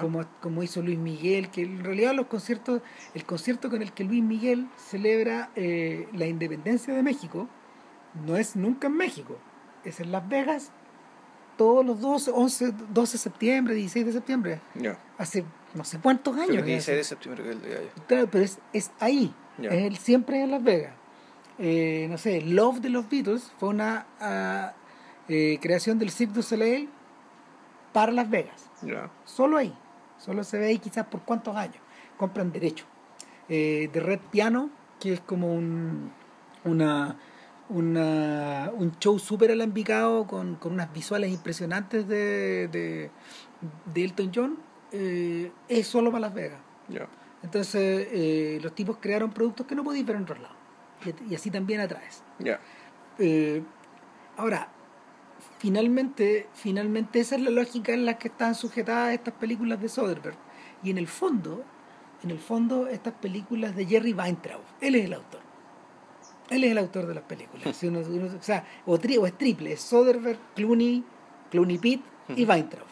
Como, 0.00 0.24
como 0.40 0.62
hizo 0.62 0.82
Luis 0.82 0.98
Miguel, 0.98 1.50
que 1.50 1.62
en 1.62 1.84
realidad 1.84 2.14
los 2.14 2.26
conciertos, 2.26 2.82
el 3.14 3.24
concierto 3.24 3.70
con 3.70 3.80
el 3.82 3.92
que 3.92 4.04
Luis 4.04 4.22
Miguel 4.24 4.66
celebra 4.76 5.50
eh, 5.56 6.08
la 6.12 6.26
independencia 6.26 6.92
de 6.94 7.02
México, 7.02 7.48
no 8.26 8.36
es 8.36 8.56
nunca 8.56 8.88
en 8.88 8.94
México, 8.96 9.38
es 9.84 10.00
en 10.00 10.10
Las 10.10 10.28
Vegas 10.28 10.72
todos 11.56 11.84
los 11.84 12.00
12, 12.00 12.30
11, 12.34 12.72
12 12.90 13.12
de 13.12 13.18
septiembre, 13.18 13.74
16 13.74 14.06
de 14.06 14.12
septiembre, 14.12 14.60
hace 15.16 15.44
no 15.74 15.84
sé 15.84 15.98
cuántos 15.98 16.34
años. 16.36 16.50
que 16.50 16.58
es 16.76 16.86
16 16.86 16.96
de 16.98 17.04
septiembre 17.04 17.44
que 17.44 17.50
el 17.50 17.62
día 17.62 17.74
ya. 17.82 18.02
Claro, 18.06 18.28
pero 18.30 18.44
es, 18.44 18.58
es 18.72 18.90
ahí, 19.00 19.32
es 19.70 19.82
el- 19.84 19.96
siempre 19.96 20.42
en 20.42 20.50
Las 20.52 20.62
Vegas. 20.62 20.92
Eh, 21.58 22.06
no 22.10 22.18
sé, 22.18 22.40
Love 22.42 22.78
de 22.80 22.88
los 22.90 23.08
Beatles 23.08 23.52
fue 23.58 23.68
una 23.70 24.06
eh, 25.28 25.58
creación 25.60 25.98
del 25.98 26.10
Cirque 26.10 26.34
du 26.34 26.42
Soleil 26.42 26.88
para 27.92 28.12
Las 28.12 28.30
Vegas. 28.30 28.67
Solo 29.24 29.56
ahí. 29.56 29.76
Solo 30.18 30.44
se 30.44 30.58
ve 30.58 30.66
ahí 30.66 30.78
quizás 30.78 31.06
por 31.06 31.22
cuántos 31.22 31.56
años. 31.56 31.78
Compran 32.16 32.52
derecho. 32.52 32.84
Eh, 33.48 33.88
The 33.92 34.00
Red 34.00 34.20
Piano, 34.30 34.70
que 35.00 35.12
es 35.14 35.20
como 35.20 35.54
un, 35.54 36.12
una, 36.64 37.16
una, 37.68 38.70
un 38.74 38.98
show 38.98 39.18
súper 39.18 39.52
alambicado 39.52 40.26
con, 40.26 40.56
con 40.56 40.72
unas 40.72 40.92
visuales 40.92 41.30
impresionantes 41.30 42.06
de, 42.08 42.68
de, 42.68 43.10
de 43.92 44.04
Elton 44.04 44.32
John, 44.34 44.58
eh, 44.92 45.52
es 45.68 45.86
solo 45.86 46.10
para 46.10 46.22
Las 46.22 46.34
Vegas. 46.34 46.60
Ya. 46.88 47.08
Entonces 47.42 48.08
eh, 48.10 48.58
los 48.60 48.74
tipos 48.74 48.98
crearon 49.00 49.30
productos 49.30 49.66
que 49.66 49.74
no 49.74 49.84
podéis 49.84 50.04
ver 50.04 50.16
en 50.16 50.22
otros 50.22 50.40
lados. 50.40 50.56
Y, 51.04 51.32
y 51.32 51.34
así 51.36 51.50
también 51.50 51.80
atraes. 51.80 52.22
Ya. 52.40 52.60
Eh, 53.18 53.62
ahora, 54.36 54.68
finalmente, 55.58 56.46
finalmente 56.54 57.20
esa 57.20 57.36
es 57.36 57.42
la 57.42 57.50
lógica 57.50 57.92
en 57.92 58.04
la 58.06 58.18
que 58.18 58.28
están 58.28 58.54
sujetadas 58.54 59.12
estas 59.14 59.34
películas 59.34 59.80
de 59.80 59.88
Soderbergh. 59.88 60.36
Y 60.82 60.90
en 60.90 60.98
el 60.98 61.08
fondo, 61.08 61.64
en 62.22 62.30
el 62.30 62.38
fondo, 62.38 62.86
estas 62.88 63.14
películas 63.14 63.74
de 63.76 63.86
Jerry 63.86 64.12
Weintraub, 64.12 64.62
él 64.80 64.94
es 64.94 65.04
el 65.04 65.14
autor. 65.14 65.40
Él 66.50 66.64
es 66.64 66.70
el 66.70 66.78
autor 66.78 67.06
de 67.06 67.14
las 67.14 67.24
películas. 67.24 67.76
Si 67.76 67.86
uno- 67.88 68.00
uno- 68.00 68.26
o 68.38 68.42
sea, 68.42 68.64
o, 68.86 68.96
tri- 68.98 69.18
o 69.18 69.26
es 69.26 69.36
triple, 69.36 69.72
es 69.72 69.80
Soderbergh, 69.80 70.38
Clooney, 70.54 71.04
Clooney 71.50 71.78
Pitt 71.78 72.02
y 72.36 72.44
Weintraub. 72.44 72.86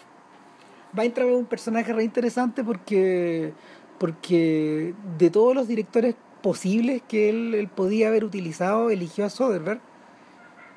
Weintraub 0.97 1.31
es 1.31 1.37
un 1.37 1.47
personaje 1.47 1.93
re 1.93 2.05
interesante 2.05 2.65
porque, 2.65 3.53
porque 3.99 4.95
de 5.19 5.31
todos 5.31 5.55
los 5.55 5.69
directores 5.69 6.15
posibles 6.43 7.03
que 7.07 7.29
él, 7.29 7.55
él 7.55 7.69
podía 7.69 8.09
haber 8.09 8.25
utilizado, 8.25 8.91
eligió 8.91 9.25
a 9.27 9.31
Soderbergh, 9.31 9.81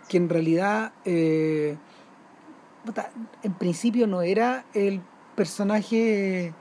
que 0.10 0.18
en 0.18 0.28
realidad, 0.28 0.92
eh, 1.06 1.78
en 3.44 3.54
principio 3.54 4.08
no 4.08 4.22
era 4.22 4.66
el 4.74 5.02
personaje, 5.36 6.54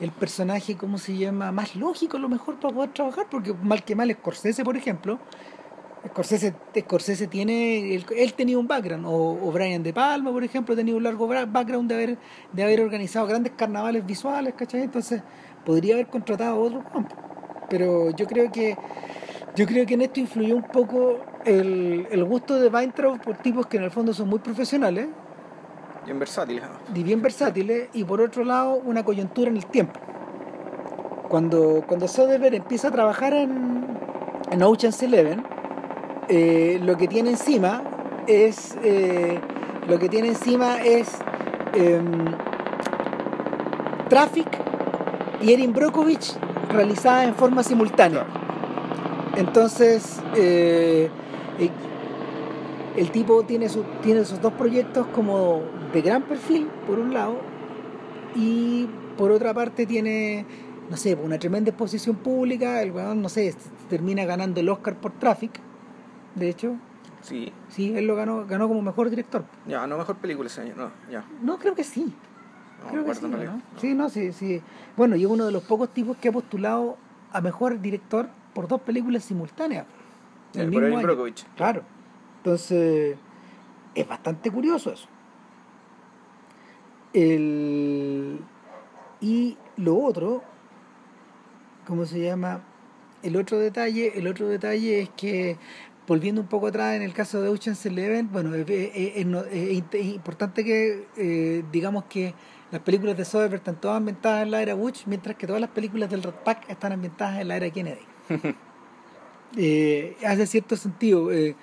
el 0.00 0.10
personaje, 0.12 0.76
¿cómo 0.76 0.96
se 0.96 1.16
llama?, 1.18 1.52
más 1.52 1.76
lógico 1.76 2.16
a 2.16 2.20
lo 2.20 2.30
mejor 2.30 2.58
para 2.58 2.72
poder 2.72 2.92
trabajar, 2.94 3.26
porque 3.30 3.52
mal 3.52 3.84
que 3.84 3.94
mal 3.94 4.10
Scorsese, 4.10 4.64
por 4.64 4.76
ejemplo, 4.76 5.18
Scorsese, 6.06 6.54
Scorsese 6.78 7.26
tiene, 7.26 7.94
él, 7.94 8.06
él 8.16 8.34
tenía 8.34 8.58
un 8.58 8.66
background, 8.66 9.04
o, 9.06 9.12
o 9.12 9.52
Brian 9.52 9.82
De 9.82 9.92
Palma, 9.92 10.32
por 10.32 10.44
ejemplo, 10.44 10.74
tenía 10.74 10.94
un 10.94 11.02
largo 11.02 11.26
background 11.26 11.88
de 11.88 11.94
haber, 11.94 12.18
de 12.52 12.62
haber 12.62 12.80
organizado 12.80 13.26
grandes 13.26 13.52
carnavales 13.56 14.06
visuales, 14.06 14.54
¿cachai? 14.54 14.82
Entonces, 14.82 15.22
podría 15.64 15.94
haber 15.94 16.06
contratado 16.06 16.54
a 16.54 16.58
otro. 16.58 16.84
Pero 17.68 18.10
yo 18.10 18.26
creo 18.26 18.50
que 18.52 18.76
yo 19.56 19.66
creo 19.66 19.84
que 19.86 19.94
en 19.94 20.02
esto 20.02 20.20
influyó 20.20 20.56
un 20.56 20.62
poco 20.62 21.18
el, 21.44 22.06
el 22.10 22.24
gusto 22.24 22.58
de 22.58 22.68
Weintraub 22.68 23.20
por 23.20 23.36
tipos 23.36 23.66
que 23.66 23.76
en 23.76 23.84
el 23.84 23.90
fondo 23.90 24.14
son 24.14 24.28
muy 24.28 24.38
profesionales 24.38 25.08
Bien 26.04 26.18
versátil. 26.18 26.60
además. 26.62 26.80
y 26.94 27.02
bien 27.02 27.22
versátiles, 27.22 27.88
y 27.92 28.04
por 28.04 28.20
otro 28.20 28.44
lado, 28.44 28.74
una 28.74 29.04
coyuntura 29.04 29.50
en 29.50 29.56
el 29.56 29.66
tiempo. 29.66 30.00
Cuando, 31.28 31.84
cuando 31.86 32.08
Soderbergh 32.08 32.54
empieza 32.54 32.88
a 32.88 32.90
trabajar 32.90 33.32
en, 33.34 33.86
en 34.50 34.62
Ocean's 34.62 35.02
Eleven, 35.02 35.44
eh, 36.28 36.80
lo 36.82 36.96
que 36.96 37.06
tiene 37.08 37.30
encima 37.30 37.82
es 38.26 38.76
eh, 38.82 39.38
lo 39.88 39.98
que 39.98 40.08
tiene 40.08 40.28
encima 40.28 40.80
es 40.82 41.08
em, 41.74 42.24
Traffic 44.08 44.46
y 45.40 45.52
Erin 45.52 45.72
Brockovich 45.72 46.34
realizadas 46.70 47.26
en 47.26 47.34
forma 47.34 47.62
simultánea. 47.62 48.26
Entonces, 49.36 50.20
eh, 50.36 51.08
eh, 51.58 51.70
el 52.96 53.10
tipo 53.10 53.42
tiene, 53.44 53.68
su- 53.68 53.84
tiene 54.02 54.20
esos 54.20 54.40
dos 54.42 54.52
proyectos 54.52 55.06
como 55.08 55.62
de 55.92 56.02
gran 56.02 56.22
perfil, 56.22 56.68
por 56.86 56.98
un 56.98 57.14
lado, 57.14 57.38
y 58.34 58.86
por 59.16 59.30
otra 59.30 59.54
parte 59.54 59.86
tiene, 59.86 60.44
no 60.90 60.96
sé, 60.96 61.14
una 61.14 61.38
tremenda 61.38 61.70
exposición 61.70 62.16
pública, 62.16 62.82
el 62.82 62.92
weón, 62.92 63.22
no 63.22 63.28
sé, 63.28 63.54
termina 63.88 64.24
ganando 64.24 64.60
el 64.60 64.68
Oscar 64.68 64.96
por 64.96 65.12
Traffic, 65.12 65.52
de 66.34 66.48
hecho, 66.48 66.74
Sí. 67.22 67.52
sí, 67.68 67.94
él 67.96 68.06
lo 68.06 68.16
ganó, 68.16 68.44
ganó 68.46 68.66
como 68.68 68.82
mejor 68.82 69.08
director. 69.08 69.44
Ya, 69.66 69.86
no 69.86 69.96
mejor 69.96 70.16
película 70.16 70.48
ese 70.48 70.62
año. 70.62 70.74
No, 70.76 70.90
ya. 71.10 71.24
No, 71.40 71.56
creo 71.58 71.74
que 71.74 71.84
sí. 71.84 72.12
No 72.82 72.88
creo 72.90 73.04
que 73.04 73.14
sí, 73.14 73.26
realidad. 73.26 73.54
¿no? 73.54 73.80
Sí, 73.80 73.94
no, 73.94 74.08
sí, 74.08 74.32
sí. 74.32 74.60
Bueno, 74.96 75.14
y 75.14 75.22
es 75.22 75.30
uno 75.30 75.46
de 75.46 75.52
los 75.52 75.62
pocos 75.62 75.88
tipos 75.90 76.16
que 76.16 76.28
ha 76.30 76.32
postulado 76.32 76.96
a 77.32 77.40
mejor 77.40 77.80
director 77.80 78.28
por 78.54 78.68
dos 78.68 78.80
películas 78.82 79.24
simultáneas. 79.24 79.86
El 80.54 80.68
mismo 80.68 80.80
año. 80.98 81.06
Claro. 81.56 81.82
Entonces, 82.38 83.16
es 83.94 84.08
bastante 84.08 84.50
curioso 84.50 84.92
eso. 84.92 85.08
El... 87.12 88.38
Y 89.20 89.56
lo 89.76 89.96
otro, 89.98 90.42
¿cómo 91.86 92.04
se 92.06 92.20
llama? 92.20 92.62
El 93.22 93.36
otro 93.36 93.58
detalle, 93.58 94.18
el 94.18 94.26
otro 94.26 94.48
detalle 94.48 95.00
es 95.02 95.10
que, 95.10 95.56
volviendo 96.08 96.40
un 96.40 96.48
poco 96.48 96.66
atrás 96.66 96.96
en 96.96 97.02
el 97.02 97.12
caso 97.12 97.40
de 97.40 97.48
Ocean's 97.48 97.86
Eleven, 97.86 98.30
bueno, 98.32 98.52
es, 98.54 98.68
es- 98.68 99.12
es- 99.16 99.26
no- 99.26 99.44
es- 99.44 99.82
es 99.92 100.06
importante 100.06 100.64
que 100.64 101.06
eh, 101.16 101.62
digamos 101.70 102.04
que 102.04 102.34
las 102.72 102.80
películas 102.80 103.16
de 103.16 103.24
Soderbergh 103.24 103.60
están 103.60 103.76
todas 103.80 103.98
ambientadas 103.98 104.42
en 104.42 104.50
la 104.50 104.60
era 104.62 104.74
Bush, 104.74 105.02
mientras 105.06 105.36
que 105.36 105.46
todas 105.46 105.60
las 105.60 105.70
películas 105.70 106.10
del 106.10 106.22
Rat 106.22 106.42
Pack 106.42 106.68
están 106.70 106.92
ambientadas 106.92 107.38
en 107.40 107.48
la 107.48 107.56
era 107.56 107.70
Kennedy. 107.70 108.00
Eh, 109.56 110.16
hace 110.26 110.46
cierto 110.46 110.76
sentido. 110.76 111.30
eh, 111.30 111.54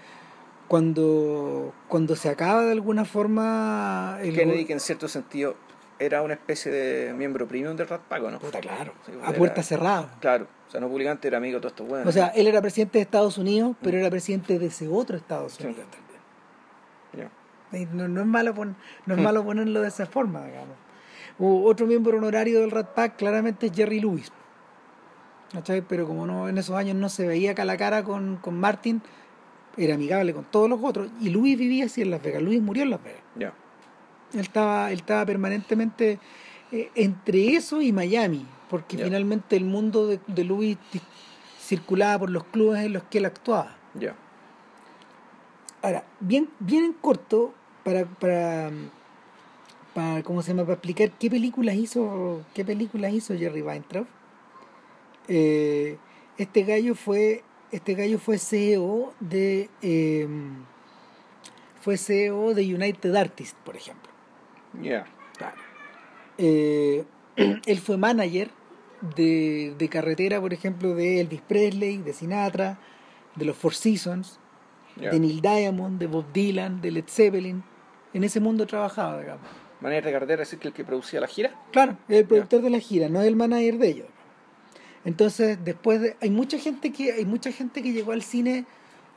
cuando, 0.67 1.73
cuando 1.87 2.15
se 2.15 2.29
acaba 2.29 2.61
de 2.63 2.71
alguna 2.73 3.03
forma 3.03 4.19
el 4.21 4.35
Kennedy, 4.35 4.65
que 4.65 4.73
en 4.73 4.79
cierto 4.79 5.07
sentido 5.07 5.55
era 5.97 6.21
una 6.21 6.35
especie 6.35 6.71
de 6.71 7.11
miembro 7.13 7.47
premium 7.47 7.75
del 7.75 7.87
Rat 7.87 8.01
Pack, 8.01 8.21
¿o 8.23 8.29
¿no? 8.29 8.37
Puta, 8.37 8.59
claro, 8.59 8.93
Sí, 9.07 9.11
a 9.23 9.29
era- 9.29 9.37
puerta 9.39 9.63
cerrada. 9.63 10.15
Claro, 10.21 10.45
o 10.67 10.71
sea, 10.71 10.79
no 10.79 10.87
publicante 10.87 11.27
era 11.27 11.37
amigo 11.39 11.55
de 11.55 11.61
todos 11.61 11.71
estos 11.71 11.87
buenos. 11.87 12.07
O 12.07 12.11
sea, 12.11 12.27
él 12.27 12.45
era 12.45 12.61
presidente 12.61 12.99
de 12.99 13.01
Estados 13.01 13.39
Unidos, 13.39 13.75
pero 13.81 13.97
era 13.97 14.11
presidente 14.11 14.59
de 14.59 14.67
ese 14.67 14.87
otro 14.87 15.17
Estados 15.17 15.53
Sí. 15.53 15.63
Unidos 15.65 15.85
también. 15.89 16.09
No, 17.93 18.07
no 18.07 18.21
es 18.21 18.27
malo 18.27 18.53
pon- 18.53 18.75
no 19.07 19.15
es 19.15 19.21
malo 19.21 19.43
ponerlo 19.45 19.81
de 19.81 19.87
esa 19.87 20.05
forma, 20.05 20.45
digamos. 20.45 20.75
Otro 21.39 21.87
miembro 21.87 22.17
honorario 22.19 22.61
del 22.61 22.69
Rat 22.71 22.93
Pack 22.93 23.15
claramente 23.17 23.65
es 23.67 23.71
Jerry 23.73 23.99
Lewis. 23.99 24.31
¿Cachai? 25.51 25.81
Pero 25.81 26.07
como 26.07 26.25
no 26.25 26.47
en 26.47 26.57
esos 26.57 26.75
años 26.75 26.95
no 26.95 27.09
se 27.09 27.27
veía 27.27 27.55
cara 27.55 27.73
a 27.73 27.77
cara 27.77 28.03
con, 28.03 28.37
con 28.37 28.59
Martin, 28.59 29.01
era 29.77 29.95
amigable 29.95 30.33
con 30.33 30.43
todos 30.45 30.69
los 30.69 30.79
otros. 30.83 31.09
Y 31.19 31.29
Lewis 31.29 31.57
vivía 31.57 31.85
así 31.85 32.01
en 32.01 32.11
Las 32.11 32.21
Vegas. 32.21 32.41
Lewis 32.43 32.61
murió 32.61 32.83
en 32.83 32.91
Las 32.91 33.03
Vegas. 33.03 33.21
Ya. 33.35 33.53
Él 34.33 34.41
estaba, 34.41 34.91
él 34.91 34.99
estaba 34.99 35.25
permanentemente 35.25 36.19
eh, 36.71 36.91
entre 36.93 37.55
eso 37.55 37.81
y 37.81 37.91
Miami, 37.91 38.45
porque 38.69 38.97
finalmente 38.97 39.55
el 39.55 39.65
mundo 39.65 40.05
de, 40.05 40.19
de 40.27 40.43
Louis 40.43 40.77
di- 40.93 41.01
circulaba 41.59 42.19
por 42.19 42.29
los 42.29 42.43
clubes 42.43 42.85
en 42.85 42.93
los 42.93 43.03
que 43.03 43.17
él 43.17 43.25
actuaba. 43.25 43.75
Ya. 43.95 44.15
Ahora, 45.81 46.03
bien, 46.19 46.49
bien 46.59 46.83
en 46.83 46.93
corto, 46.93 47.53
para, 47.83 48.05
para, 48.05 48.69
para, 49.95 50.21
¿cómo 50.21 50.43
se 50.43 50.49
llama? 50.49 50.63
Para 50.63 50.73
explicar 50.73 51.09
qué 51.11 51.29
películas 51.29 51.75
hizo, 51.75 52.43
qué 52.53 52.63
películas 52.63 53.13
hizo 53.13 53.35
Jerry 53.35 53.63
Weintraub. 53.63 54.05
Eh, 55.29 55.97
este 56.37 56.63
gallo 56.63 56.95
fue, 56.95 57.43
este 57.71 57.93
gallo 57.93 58.17
fue 58.17 58.39
CEO 58.39 59.13
de, 59.19 59.69
eh, 59.81 60.27
fue 61.81 61.97
CEO 61.97 62.53
de 62.53 62.73
United 62.73 63.15
Artists, 63.15 63.57
por 63.63 63.75
ejemplo. 63.75 64.11
Ya. 64.81 65.05
Claro. 65.37 65.57
Eh, 66.37 67.05
él 67.65 67.79
fue 67.79 67.97
manager 67.97 68.49
de, 69.15 69.75
de 69.77 69.89
carretera, 69.89 70.41
por 70.41 70.51
ejemplo, 70.51 70.95
de 70.95 71.21
Elvis 71.21 71.41
Presley, 71.41 71.97
de 71.99 72.13
Sinatra, 72.13 72.79
de 73.35 73.45
los 73.45 73.55
Four 73.55 73.75
Seasons, 73.75 74.39
de 74.95 75.17
Neil 75.17 75.41
Diamond, 75.41 75.99
de 75.99 76.07
Bob 76.07 76.25
Dylan, 76.33 76.81
de 76.81 76.91
Led 76.91 77.05
Zeppelin. 77.07 77.63
En 78.13 78.23
ese 78.23 78.39
mundo 78.39 78.65
trabajaba, 78.67 79.21
digamos. 79.21 79.47
Manera 79.79 80.07
de 80.07 80.11
cartera 80.11 80.39
decir 80.39 80.59
que 80.59 80.67
el 80.67 80.73
que 80.73 80.83
producía 80.83 81.21
la 81.21 81.27
gira. 81.27 81.51
Claro, 81.71 81.97
es 82.09 82.17
el 82.17 82.25
productor 82.25 82.61
de 82.61 82.69
la 82.69 82.79
gira, 82.79 83.07
no 83.07 83.21
es 83.21 83.27
el 83.27 83.37
manager 83.37 83.77
de 83.77 83.87
ellos. 83.87 84.07
Entonces, 85.05 85.57
después 85.63 86.01
de, 86.01 86.17
hay 86.21 86.29
mucha 86.29 86.57
gente 86.57 86.91
que 86.91 87.13
hay 87.13 87.25
mucha 87.25 87.51
gente 87.51 87.81
que 87.81 87.93
llegó 87.93 88.11
al 88.11 88.21
cine 88.21 88.65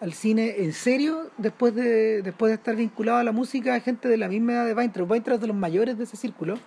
al 0.01 0.13
cine 0.13 0.57
en 0.59 0.73
serio 0.73 1.31
después 1.39 1.75
de 1.75 2.23
después 2.23 2.51
de 2.51 2.55
estar 2.55 2.75
vinculado 2.75 3.19
a 3.19 3.25
la 3.25 3.33
música, 3.33 3.79
gente 3.81 4.09
de 4.09 4.17
la 4.17 4.29
misma 4.29 4.53
edad 4.53 4.67
de 4.67 4.75
Weintraub. 4.75 5.11
Weintraub 5.11 5.37
es 5.37 5.41
de 5.41 5.47
los 5.47 5.57
mayores 5.57 5.97
de 5.97 6.05
ese 6.05 6.17
círculo, 6.17 6.59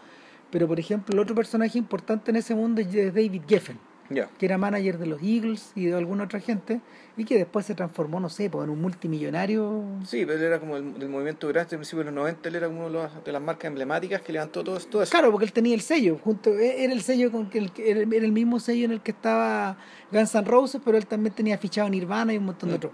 pero 0.52 0.68
por 0.68 0.80
ejemplo, 0.80 1.14
el 1.14 1.20
otro 1.20 1.36
personaje 1.36 1.78
importante 1.78 2.32
en 2.32 2.38
ese 2.38 2.56
mundo 2.56 2.82
es 2.82 2.92
David 2.94 3.42
Geffen, 3.48 3.78
Ya. 4.10 4.28
que 4.38 4.46
era 4.46 4.58
manager 4.60 5.00
de 5.00 5.08
los 5.08 5.20
Eagles 5.24 5.72
y 5.74 5.86
de 5.86 5.96
alguna 5.96 6.26
otra 6.26 6.40
gente 6.40 6.80
y 7.18 7.26
que 7.26 7.38
después 7.38 7.66
se 7.66 7.74
transformó, 7.74 8.20
no 8.20 8.30
sé, 8.30 8.50
pues, 8.52 8.64
en 8.66 8.70
un 8.70 8.80
multimillonario 8.82 9.84
Sí, 10.06 10.26
pero 10.26 10.38
él 10.38 10.44
era 10.44 10.60
como 10.60 10.78
el, 10.78 11.00
del 11.00 11.10
movimiento 11.10 11.48
grande 11.48 11.72
del 11.72 11.80
principio 11.80 12.00
de 12.00 12.06
los 12.06 12.14
90, 12.14 12.50
él 12.50 12.56
era 12.56 12.68
uno 12.70 12.84
de, 12.86 12.90
los- 12.92 13.24
de 13.24 13.32
las 13.32 13.42
marcas 13.42 13.66
emblemáticas 13.70 14.22
que 14.22 14.32
levantó 14.34 14.64
todo, 14.64 14.78
todo 14.80 15.02
eso. 15.02 15.10
Claro, 15.12 15.32
porque 15.32 15.46
él 15.46 15.54
tenía 15.54 15.74
el 15.74 15.82
sello, 15.82 16.20
junto, 16.24 16.52
e- 16.52 16.84
era 16.84 16.94
el 16.94 17.02
sello 17.02 17.32
con 17.32 17.50
que 17.50 17.58
el, 17.58 17.72
era 17.78 18.02
el 18.02 18.32
mismo 18.32 18.60
sello 18.60 18.86
en 18.86 18.92
el 18.92 19.02
que 19.02 19.10
estaba 19.12 19.78
Guns 20.12 20.36
N' 20.36 20.46
Roses, 20.48 20.82
pero 20.86 20.98
él 20.98 21.08
también 21.08 21.34
tenía 21.34 21.58
fichado 21.58 21.90
Nirvana 21.90 22.32
y 22.34 22.38
un 22.38 22.46
montón 22.46 22.70
de 22.70 22.76
Mm. 22.76 22.78
otros. 22.78 22.94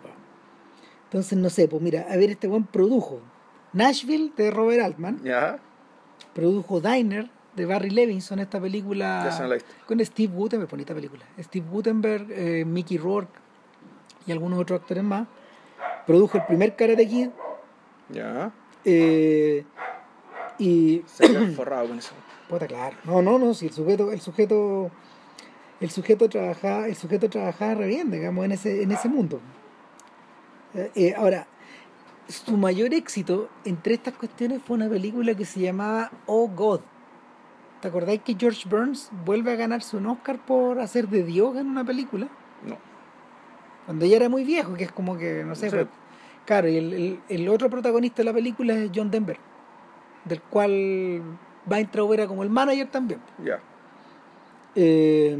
Entonces, 1.05 1.37
no 1.37 1.49
sé, 1.49 1.67
pues 1.67 1.81
mira, 1.81 2.07
a 2.09 2.15
ver, 2.15 2.29
este 2.31 2.47
buen 2.47 2.63
produjo 2.63 3.19
Nashville 3.73 4.31
de 4.37 4.49
Robert 4.49 4.81
Altman, 4.83 5.19
Ya. 5.23 5.59
produjo 6.33 6.79
Diner 6.79 7.29
de 7.55 7.65
Barry 7.65 7.89
Levinson, 7.89 8.39
esta 8.39 8.59
película 8.59 9.37
no 9.41 9.55
con 9.85 10.03
Steve 10.05 10.33
Gutenberg, 10.33 10.69
bonita 10.69 10.93
película, 10.93 11.25
Steve 11.39 11.65
Gutenberg, 11.69 12.27
eh, 12.29 12.63
Mickey 12.65 12.97
Rourke 12.97 13.33
y 14.25 14.31
algunos 14.31 14.59
otros 14.59 14.81
actores 14.81 15.03
más. 15.03 15.27
Produjo 16.05 16.37
el 16.37 16.45
primer 16.45 16.75
Karate 16.75 17.07
Kid 17.07 17.29
Ya. 18.09 18.51
eh, 18.85 19.65
y 20.57 21.03
Se 21.05 21.27
forrado 21.55 21.87
con 21.87 21.99
eso. 21.99 22.13
Puta, 22.47 22.67
claro. 22.67 22.97
No, 23.03 23.21
no, 23.21 23.37
no, 23.39 23.53
si 23.53 23.67
el 23.67 23.73
sujeto, 23.73 24.11
el 24.11 24.19
sujeto, 24.21 24.91
el 25.79 25.89
sujeto 25.89 26.29
trabajaba, 26.29 26.87
el 26.87 26.95
sujeto 26.95 27.29
trabajaba 27.29 27.75
re 27.75 27.87
bien, 27.87 28.11
digamos, 28.11 28.43
en 28.45 28.51
ese, 28.51 28.83
en 28.83 28.91
ese 28.91 29.07
mundo. 29.09 29.39
Eh, 30.73 30.91
eh, 30.95 31.13
ahora, 31.15 31.47
su 32.27 32.55
mayor 32.57 32.93
éxito 32.93 33.49
entre 33.65 33.95
estas 33.95 34.13
cuestiones 34.15 34.61
fue 34.65 34.75
una 34.75 34.89
película 34.89 35.33
que 35.35 35.45
se 35.45 35.59
llamaba 35.61 36.11
Oh 36.25 36.47
God. 36.47 36.81
¿Te 37.81 37.87
acordáis 37.87 38.21
que 38.21 38.35
George 38.39 38.69
Burns 38.69 39.09
vuelve 39.25 39.51
a 39.53 39.55
ganarse 39.55 39.97
un 39.97 40.05
Oscar 40.07 40.37
por 40.37 40.79
hacer 40.79 41.07
de 41.07 41.23
Dios 41.23 41.55
en 41.57 41.67
una 41.67 41.83
película? 41.83 42.27
No. 42.65 42.77
Cuando 43.85 44.05
ya 44.05 44.17
era 44.17 44.29
muy 44.29 44.43
viejo, 44.43 44.75
que 44.75 44.83
es 44.83 44.91
como 44.91 45.17
que, 45.17 45.43
no 45.43 45.55
sé, 45.55 45.69
Sí. 45.69 45.75
pues, 45.75 45.87
claro, 46.45 46.67
y 46.69 46.77
el, 46.77 46.93
el- 46.93 47.19
el 47.29 47.49
otro 47.49 47.69
protagonista 47.69 48.17
de 48.21 48.25
la 48.25 48.33
película 48.33 48.73
es 48.75 48.91
John 48.93 49.09
Denver, 49.09 49.37
del 50.25 50.41
cual 50.43 51.21
Weintraub 51.65 52.13
era 52.13 52.27
como 52.27 52.43
el 52.43 52.49
manager 52.51 52.87
también. 52.87 53.19
Ya. 53.43 53.59
Eh, 54.75 55.37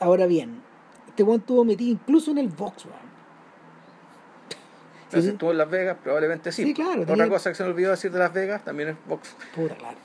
ahora 0.00 0.26
bien, 0.26 0.62
este 1.08 1.22
buen 1.22 1.40
estuvo 1.40 1.62
metido 1.64 1.90
incluso 1.92 2.30
en 2.30 2.38
el 2.38 2.50
Sí, 5.10 5.22
si 5.22 5.28
estuvo 5.28 5.52
en 5.52 5.58
Las 5.58 5.70
Vegas, 5.70 5.96
probablemente 6.02 6.52
sí. 6.52 6.64
Sí, 6.64 6.74
claro, 6.74 7.02
Otra 7.02 7.14
tenía- 7.14 7.28
cosa 7.28 7.50
que 7.50 7.54
se 7.54 7.64
me 7.64 7.70
olvidó 7.70 7.90
decir 7.90 8.10
de 8.10 8.18
Las 8.18 8.32
Vegas 8.32 8.62
también 8.64 8.90
es 8.90 8.96
box. 9.06 9.34
Puta, 9.54 9.74
claro. 9.74 9.96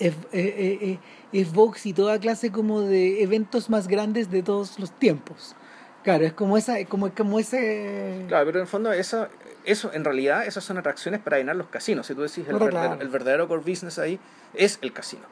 Es, 0.00 0.14
eh, 0.32 0.78
eh, 0.80 0.98
es 1.32 1.52
Vox 1.52 1.86
y 1.86 1.92
toda 1.92 2.18
clase 2.18 2.50
como 2.50 2.80
de 2.80 3.22
eventos 3.22 3.70
más 3.70 3.86
grandes 3.86 4.30
de 4.30 4.42
todos 4.42 4.78
los 4.80 4.90
tiempos. 4.90 5.54
Claro, 6.02 6.24
es 6.24 6.32
como 6.32 6.56
esa, 6.56 6.78
es 6.78 6.88
como, 6.88 7.10
como 7.14 7.38
ese... 7.38 8.24
Claro, 8.26 8.46
pero 8.46 8.58
en 8.58 8.62
el 8.62 8.68
fondo 8.68 8.90
eso, 8.90 9.28
eso, 9.64 9.92
en 9.92 10.04
realidad, 10.04 10.46
esas 10.46 10.64
son 10.64 10.78
atracciones 10.78 11.20
para 11.20 11.36
llenar 11.36 11.56
los 11.56 11.68
casinos. 11.68 12.06
Si 12.06 12.14
tú 12.14 12.22
decís, 12.22 12.48
el, 12.48 12.54
verdadero, 12.54 12.70
claro. 12.70 13.02
el 13.02 13.08
verdadero 13.08 13.48
core 13.48 13.60
business 13.60 13.98
ahí 13.98 14.18
es 14.54 14.78
el 14.80 14.92
casino. 14.92 15.24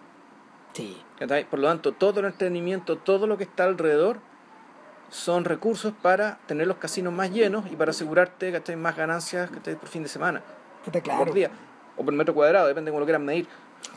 Sí. 0.75 1.03
Por 1.51 1.59
lo 1.59 1.69
tanto, 1.69 1.93
todo 1.93 2.21
el 2.21 2.27
entretenimiento, 2.27 2.99
todo 2.99 3.27
lo 3.27 3.37
que 3.39 3.45
está 3.45 3.65
alrededor, 3.65 4.21
son 5.11 5.45
recursos 5.45 5.93
para 6.01 6.39
tener 6.47 6.67
los 6.67 6.77
casinos 6.77 7.13
más 7.13 7.31
llenos 7.31 7.65
y 7.73 7.77
para 7.77 7.91
asegurarte 7.91 8.53
¿cachai? 8.53 8.77
más 8.77 8.97
ganancias 8.97 9.51
¿cachai? 9.51 9.75
por 9.75 9.89
fin 9.89 10.03
de 10.03 10.09
semana, 10.09 10.43
claro. 11.03 11.25
por 11.25 11.33
día, 11.33 11.51
o 11.97 12.05
por 12.05 12.13
metro 12.13 12.35
cuadrado, 12.35 12.69
depende 12.69 12.91
de 12.91 12.93
cómo 12.93 13.01
lo 13.01 13.07
quieran 13.07 13.25
medir. 13.25 13.49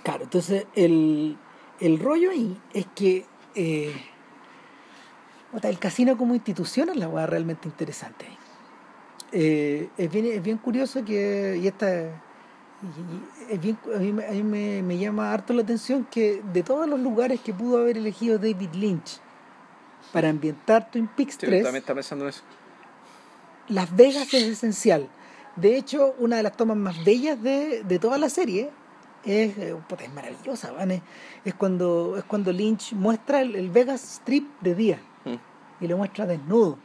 Claro, 0.03 0.23
entonces 0.23 0.65
el, 0.75 1.37
el 1.79 1.99
rollo 1.99 2.31
ahí 2.31 2.59
es 2.73 2.85
que 2.95 3.25
eh, 3.55 3.93
el 5.63 5.79
casino 5.79 6.17
como 6.17 6.33
institución 6.33 6.89
es 6.89 6.97
la 6.97 7.07
hueá 7.07 7.27
realmente 7.27 7.67
interesante. 7.67 8.25
Eh, 9.31 9.89
es, 9.97 10.11
bien, 10.11 10.25
es 10.25 10.41
bien 10.43 10.57
curioso 10.57 11.03
que, 11.05 11.59
y 11.61 11.67
esta, 11.67 12.03
y- 12.03 13.49
y- 13.49 13.53
es 13.53 13.61
bien, 13.61 13.77
a 13.95 13.99
mí, 13.99 14.11
me- 14.11 14.25
a 14.25 14.31
mí 14.31 14.43
me, 14.43 14.81
me 14.81 14.97
llama 14.97 15.31
harto 15.31 15.53
la 15.53 15.61
atención 15.61 16.05
que 16.09 16.41
de 16.51 16.63
todos 16.63 16.87
los 16.87 16.99
lugares 16.99 17.39
que 17.41 17.53
pudo 17.53 17.77
haber 17.79 17.97
elegido 17.97 18.37
David 18.37 18.73
Lynch 18.73 19.19
para 20.11 20.29
ambientar 20.29 20.89
Twin 20.91 21.07
Peaks 21.07 21.33
Sí, 21.33 21.45
3, 21.45 21.63
también 21.63 21.81
está 21.81 21.93
pensando 21.93 22.25
en 22.25 22.29
eso. 22.29 22.41
Las 23.69 23.95
Vegas 23.95 24.33
es 24.33 24.43
esencial. 24.43 25.07
De 25.55 25.77
hecho, 25.77 26.15
una 26.17 26.37
de 26.37 26.43
las 26.43 26.57
tomas 26.57 26.77
más 26.77 27.03
bellas 27.05 27.41
de, 27.41 27.83
de 27.83 27.99
toda 27.99 28.17
la 28.17 28.29
serie 28.29 28.69
es, 29.25 29.57
eh, 29.57 29.75
puta, 29.87 30.03
es 30.03 30.13
maravillosa, 30.13 30.71
¿vale? 30.71 30.95
es, 30.95 31.01
es 31.45 31.53
cuando 31.53 32.17
es 32.17 32.23
cuando 32.23 32.51
Lynch 32.51 32.93
muestra 32.93 33.41
el, 33.41 33.55
el 33.55 33.69
Vegas 33.69 34.03
Strip 34.03 34.47
de 34.61 34.75
día 34.75 34.99
Mm. 35.25 35.35
y 35.83 35.87
lo 35.87 35.97
muestra 35.97 36.25
desnudo. 36.25 36.77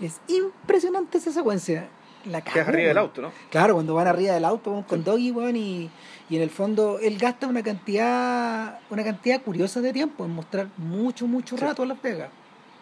Es 0.00 0.20
impresionante 0.28 1.18
esa 1.18 1.30
secuencia. 1.32 1.88
La 2.24 2.40
Que 2.40 2.50
es 2.50 2.54
cagó, 2.54 2.68
arriba 2.70 2.88
del 2.88 2.98
auto, 2.98 3.20
¿no? 3.20 3.32
Claro, 3.50 3.74
cuando 3.74 3.94
van 3.94 4.06
arriba 4.06 4.32
del 4.34 4.44
auto 4.44 4.72
van 4.72 4.84
con 4.84 5.02
Doggy, 5.02 5.32
weón, 5.32 5.56
y, 5.56 5.90
y 6.30 6.36
en 6.36 6.42
el 6.42 6.50
fondo 6.50 6.98
él 7.00 7.18
gasta 7.18 7.48
una 7.48 7.62
cantidad, 7.64 8.78
una 8.90 9.02
cantidad 9.04 9.42
curiosa 9.42 9.80
de 9.80 9.92
tiempo 9.92 10.24
en 10.24 10.30
mostrar 10.30 10.68
mucho, 10.76 11.26
mucho 11.26 11.56
Sí. 11.56 11.64
rato 11.64 11.82
a 11.82 11.86
Las 11.86 12.00
Vegas, 12.00 12.30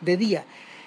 de 0.03 0.17
día. 0.19 0.45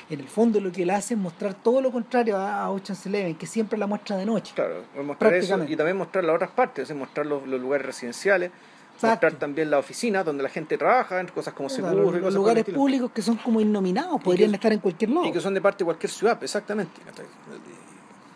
En 0.10 0.20
el 0.20 0.28
fondo 0.28 0.60
lo 0.60 0.72
que 0.72 0.84
él 0.84 0.90
hace 0.90 1.14
es 1.14 1.20
mostrar 1.20 1.54
todo 1.54 1.82
lo 1.82 1.92
contrario 1.92 2.38
a, 2.38 2.62
a 2.64 2.70
Ocean's 2.70 3.06
Eleven, 3.06 3.36
que 3.36 3.48
siempre 3.48 3.78
la 3.80 3.88
muestra 3.88 4.18
de 4.18 4.26
noche. 4.26 4.54
Claro, 4.56 4.84
mostrar 5.04 5.34
eso 5.34 5.64
y 5.68 5.76
también 5.76 5.98
mostrar 5.98 6.24
las 6.24 6.36
otras 6.36 6.52
partes, 6.52 6.90
es 6.90 6.96
mostrar 6.96 7.26
los, 7.26 7.48
los 7.48 7.60
lugares 7.60 7.86
residenciales, 7.86 8.52
Exacto. 8.96 9.08
mostrar 9.08 9.34
también 9.40 9.72
las 9.72 9.80
oficinas 9.80 10.26
donde 10.26 10.44
la 10.44 10.50
gente 10.50 10.78
trabaja, 10.78 11.20
en 11.20 11.28
cosas 11.28 11.54
como 11.54 11.70
seguros 11.70 11.96
los, 12.06 12.16
y 12.16 12.20
los 12.20 12.34
lugares 12.34 12.66
públicos 12.66 13.12
que 13.12 13.22
son 13.22 13.38
como 13.38 13.60
innominados, 13.62 14.22
podrían 14.22 14.50
que- 14.52 14.56
estar 14.58 14.74
en 14.74 14.80
cualquier 14.80 15.10
lado. 15.10 15.26
Y 15.26 15.32
que 15.32 15.40
son 15.40 15.54
de 15.54 15.62
parte 15.62 15.80
de 15.80 15.86
cualquier 15.86 16.12
ciudad, 16.12 16.42
exactamente. 16.44 17.02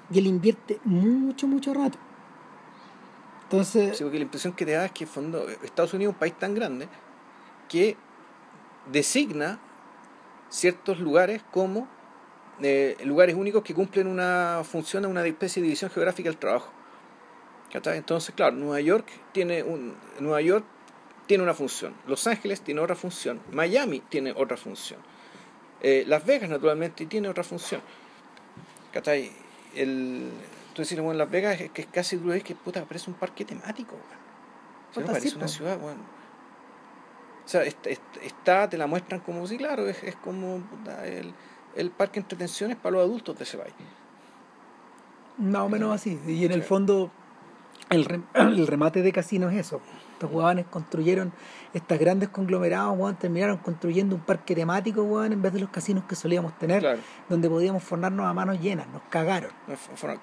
Y 0.10 0.18
él 0.20 0.26
invierte 0.28 0.80
mucho, 0.86 1.48
mucho 1.48 1.74
rato. 1.74 1.98
Entonces, 3.44 3.98
Sí, 3.98 4.04
porque 4.04 4.18
la 4.20 4.24
impresión 4.24 4.54
que 4.54 4.66
te 4.66 4.72
da 4.72 4.86
es 4.86 4.92
que 4.92 5.04
en 5.04 5.10
fondo 5.10 5.46
Estados 5.64 5.94
Unidos 5.94 6.12
es 6.14 6.16
un 6.16 6.20
país 6.20 6.34
tan 6.38 6.54
grande 6.56 6.88
que 7.70 7.96
designa 8.92 9.60
ciertos 10.50 11.00
lugares 11.00 11.42
como 11.52 11.88
eh, 12.62 12.98
lugares 13.04 13.36
únicos 13.36 13.64
que 13.64 13.74
cumplen 13.74 14.08
una 14.08 14.62
función, 14.64 15.06
una 15.06 15.26
especie 15.26 15.62
de 15.62 15.68
división 15.68 15.92
geográfica 15.92 16.30
del 16.30 16.38
trabajo. 16.38 16.72
Entonces, 17.74 18.34
claro, 18.34 18.56
Nueva 18.56 18.80
York 18.80 19.08
tiene 19.34 19.62
un 19.62 19.96
Nueva 20.20 20.42
York 20.42 20.66
tiene 21.28 21.44
una 21.44 21.54
función, 21.54 21.94
Los 22.08 22.26
Ángeles 22.26 22.62
tiene 22.62 22.80
otra 22.80 22.96
función, 22.96 23.42
Miami 23.52 24.00
tiene 24.00 24.32
otra 24.32 24.56
función, 24.56 25.00
eh, 25.82 26.06
Las 26.08 26.26
Vegas 26.26 26.50
naturalmente 26.50 27.06
tiene 27.06 27.28
otra 27.28 27.44
función. 27.44 27.82
El, 29.76 30.32
tú 30.74 30.82
decís, 30.82 31.00
bueno, 31.00 31.20
Las 31.20 31.30
Vegas 31.30 31.60
es 31.62 31.70
que 31.72 31.82
es 31.84 31.88
casi 31.88 32.16
ves 32.16 32.44
que 32.44 32.56
puta, 32.56 32.84
parece 32.86 33.12
un 33.12 33.18
parque 33.18 33.46
temático, 33.46 33.94
weón. 33.96 34.08
Sí, 34.08 34.94
Puta, 34.94 35.02
no, 35.02 35.08
parece 35.08 35.30
sí, 35.30 35.36
una 35.36 35.48
ciudad, 35.48 35.80
weón. 35.80 36.17
O 37.48 37.50
sea, 37.50 37.64
est- 37.64 37.88
est- 37.88 38.18
está, 38.22 38.68
te 38.70 38.78
la 38.78 38.88
muestran 38.88 39.22
como, 39.22 39.48
sí, 39.48 39.58
claro, 39.58 39.88
es, 39.88 40.04
es 40.04 40.18
como 40.18 40.62
el, 41.06 41.34
el 41.78 41.92
parque 41.92 42.16
de 42.16 42.26
entretenciones 42.26 42.76
para 42.76 42.98
los 42.98 43.06
adultos 43.06 43.38
de 43.38 43.46
ese 43.46 43.58
país. 43.58 43.74
más 45.38 45.62
o 45.62 45.70
menos 45.70 45.96
así. 45.96 46.20
Y 46.28 46.44
en 46.44 46.52
el 46.52 46.62
fondo, 46.64 47.10
el, 47.90 48.06
rem- 48.06 48.26
el 48.34 48.68
remate 48.68 49.02
de 49.02 49.14
casino 49.14 49.50
es 49.50 49.56
eso. 49.58 49.80
Estos 50.18 50.32
huevones 50.32 50.66
construyeron 50.66 51.32
estos 51.76 52.00
grandes 52.00 52.30
conglomerados, 52.30 52.90
huevón, 52.94 53.18
terminaron 53.18 53.58
construyendo 53.58 54.16
un 54.16 54.22
parque 54.22 54.56
temático, 54.56 55.04
huevón, 55.04 55.32
en 55.32 55.44
vez 55.44 55.54
de 55.54 55.60
los 55.60 55.70
casinos 55.70 56.06
que 56.06 56.16
solíamos 56.16 56.58
tener, 56.58 56.80
Claro. 56.80 57.00
donde 57.30 57.48
podíamos 57.48 57.84
fornarnos 57.84 58.26
a 58.26 58.34
manos 58.34 58.60
llenas. 58.60 58.88
Nos 58.88 59.04
cagaron. 59.12 59.52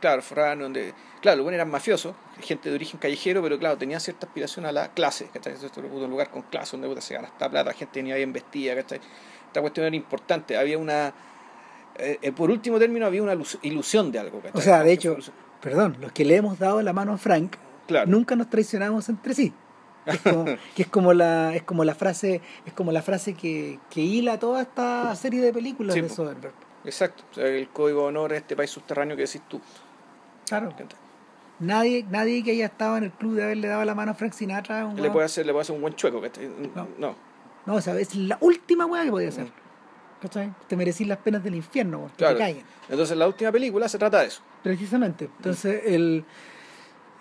Claro, 0.00 0.20
fueron 0.22 0.58
donde, 0.58 0.94
claro, 1.20 1.36
los 1.36 1.44
buenos 1.44 1.58
eran 1.58 1.70
mafiosos, 1.70 2.12
gente 2.40 2.70
de 2.70 2.74
origen 2.74 2.98
callejero, 2.98 3.40
pero 3.40 3.56
claro, 3.56 3.78
tenían 3.78 4.00
cierta 4.00 4.26
aspiración 4.26 4.66
a 4.66 4.72
la 4.72 4.88
clase, 4.88 5.28
¿cachai? 5.32 5.52
Esto 5.52 5.78
era 5.80 5.88
un 5.88 6.10
lugar 6.10 6.28
con 6.30 6.42
clase, 6.42 6.72
donde 6.72 6.88
puta, 6.88 7.00
se 7.00 7.14
gana 7.14 7.28
esta 7.28 7.48
plata, 7.48 7.70
la 7.70 7.76
gente 7.76 8.00
venía 8.00 8.16
bien 8.16 8.32
vestida, 8.32 8.74
¿cachai? 8.74 9.00
Esta 9.46 9.60
cuestión 9.60 9.86
era 9.86 9.94
importante, 9.94 10.56
había 10.56 10.76
una, 10.76 11.12
eh, 11.98 12.18
eh, 12.20 12.32
por 12.32 12.50
último 12.50 12.80
término, 12.80 13.06
había 13.06 13.22
una 13.22 13.36
lus- 13.36 13.60
ilusión 13.62 14.10
de 14.10 14.18
algo, 14.18 14.40
¿cachai? 14.40 14.60
O 14.60 14.60
sea, 14.60 14.82
de 14.82 14.92
hecho, 14.92 15.16
perdón, 15.60 15.98
los 16.00 16.10
que 16.10 16.24
le 16.24 16.34
hemos 16.34 16.58
dado 16.58 16.82
la 16.82 16.92
mano 16.92 17.12
a 17.12 17.16
Frank, 17.18 17.54
claro, 17.86 18.10
nunca 18.10 18.34
nos 18.34 18.50
traicionamos 18.50 19.08
entre 19.08 19.34
sí. 19.34 19.52
Que 20.04 20.10
es 20.12 20.20
como, 20.20 20.44
que 20.44 20.82
es 20.82 20.88
como 20.88 21.12
la 21.14 21.54
es 21.54 21.62
como 21.62 21.84
la 21.84 21.94
frase 21.94 22.40
es 22.66 22.72
como 22.74 22.92
la 22.92 23.00
frase 23.02 23.34
que, 23.34 23.78
que 23.90 24.00
hila 24.02 24.38
toda 24.38 24.62
esta 24.62 25.14
serie 25.16 25.40
de 25.40 25.52
películas 25.52 25.94
Sí, 25.94 26.00
de. 26.02 26.08
Soderbergh. 26.08 26.54
exacto, 26.84 27.24
o 27.30 27.34
sea, 27.34 27.46
el 27.46 27.68
código 27.68 28.02
de 28.02 28.06
honor 28.08 28.32
es 28.34 28.40
este 28.42 28.54
país 28.56 28.70
subterráneo 28.70 29.16
que 29.16 29.22
decís 29.22 29.42
tú. 29.48 29.60
Claro. 30.46 30.74
Nadie, 31.60 32.04
nadie 32.10 32.42
que 32.42 32.50
haya 32.50 32.66
estado 32.66 32.96
en 32.96 33.04
el 33.04 33.12
club 33.12 33.34
de 33.36 33.44
haberle 33.44 33.68
dado 33.68 33.84
la 33.84 33.94
mano 33.94 34.10
a 34.12 34.14
Frank 34.14 34.32
Sinatra 34.32 34.84
un 34.84 35.00
Le 35.00 35.10
puede 35.10 35.24
hacer, 35.26 35.46
le 35.46 35.52
puede 35.52 35.62
hacer 35.62 35.74
un 35.76 35.80
buen 35.82 35.94
chueco. 35.94 36.20
No. 36.74 36.88
no. 36.98 37.14
No, 37.64 37.74
o 37.76 37.80
sea, 37.80 37.98
es 37.98 38.14
la 38.14 38.36
última 38.40 38.84
weá 38.86 39.04
que 39.04 39.10
podía 39.10 39.28
hacer. 39.28 39.44
Mm. 39.46 39.52
¿Cachai? 40.20 40.54
Te 40.68 40.76
merecís 40.76 41.06
las 41.06 41.18
penas 41.18 41.42
del 41.44 41.54
infierno, 41.54 42.10
Claro. 42.16 42.36
te. 42.36 42.62
Entonces 42.88 43.16
la 43.16 43.26
última 43.26 43.52
película 43.52 43.88
se 43.88 43.98
trata 43.98 44.20
de 44.20 44.26
eso. 44.26 44.42
Precisamente. 44.62 45.30
Entonces, 45.36 45.82
el, 45.86 46.24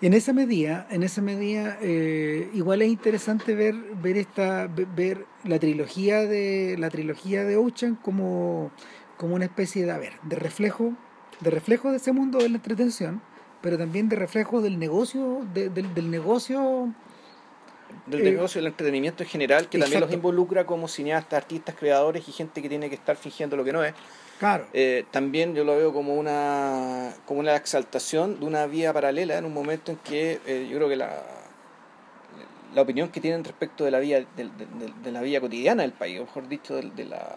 en 0.00 0.12
esa 0.12 0.32
medida, 0.32 0.86
en 0.90 1.02
esa 1.02 1.22
medida, 1.22 1.78
eh, 1.80 2.50
igual 2.52 2.82
es 2.82 2.88
interesante 2.88 3.54
ver, 3.54 3.74
ver 4.02 4.16
esta, 4.16 4.66
ve- 4.66 4.86
ver 4.94 5.24
la 5.44 5.58
trilogía 5.58 6.20
de 6.22 6.76
la 6.78 6.90
trilogía 6.90 7.44
de 7.44 7.56
Ocean 7.56 7.94
como, 7.96 8.70
como 9.16 9.34
una 9.36 9.44
especie 9.46 9.84
de, 9.86 9.92
a 9.92 9.98
ver, 9.98 10.12
de 10.22 10.36
reflejo, 10.36 10.92
de 11.40 11.50
reflejo 11.50 11.90
de 11.90 11.96
ese 11.98 12.12
mundo 12.12 12.38
de 12.38 12.48
la 12.50 12.56
entretención, 12.56 13.22
pero 13.62 13.78
también 13.78 14.08
de 14.08 14.16
reflejo 14.16 14.60
del 14.60 14.78
negocio, 14.78 15.40
de- 15.54 15.70
del, 15.70 15.94
del 15.94 16.10
negocio 16.10 16.92
del 18.06 18.20
Eh, 18.20 18.24
negocio 18.32 18.60
del 18.60 18.66
entretenimiento 18.68 19.22
en 19.22 19.28
general, 19.28 19.68
que 19.68 19.78
también 19.78 20.00
los 20.00 20.12
involucra 20.12 20.66
como 20.66 20.88
cineastas, 20.88 21.38
artistas, 21.38 21.74
creadores 21.78 22.28
y 22.28 22.32
gente 22.32 22.60
que 22.60 22.68
tiene 22.68 22.88
que 22.90 22.96
estar 22.96 23.16
fingiendo 23.16 23.56
lo 23.56 23.64
que 23.64 23.72
no 23.72 23.82
es. 23.84 23.94
Claro. 24.38 24.66
Eh, 24.72 25.04
también 25.10 25.54
yo 25.54 25.64
lo 25.64 25.76
veo 25.76 25.92
como 25.92 26.14
una, 26.14 27.14
como 27.26 27.40
una 27.40 27.54
exaltación 27.56 28.40
de 28.40 28.46
una 28.46 28.66
vía 28.66 28.92
paralela 28.92 29.38
en 29.38 29.44
un 29.44 29.54
momento 29.54 29.92
en 29.92 29.98
que 29.98 30.40
eh, 30.46 30.66
yo 30.70 30.76
creo 30.76 30.88
que 30.88 30.96
la, 30.96 31.22
la 32.74 32.82
opinión 32.82 33.08
que 33.10 33.20
tienen 33.20 33.44
respecto 33.44 33.84
de 33.84 33.90
la 33.90 34.00
vía 34.00 34.18
de, 34.18 34.26
de- 34.36 34.44
de- 34.86 34.92
de 35.02 35.12
la 35.12 35.20
vida 35.20 35.40
cotidiana 35.40 35.82
del 35.82 35.92
país, 35.92 36.18
o 36.20 36.24
mejor 36.24 36.48
dicho, 36.48 36.74
de 36.80 37.04
la, 37.04 37.36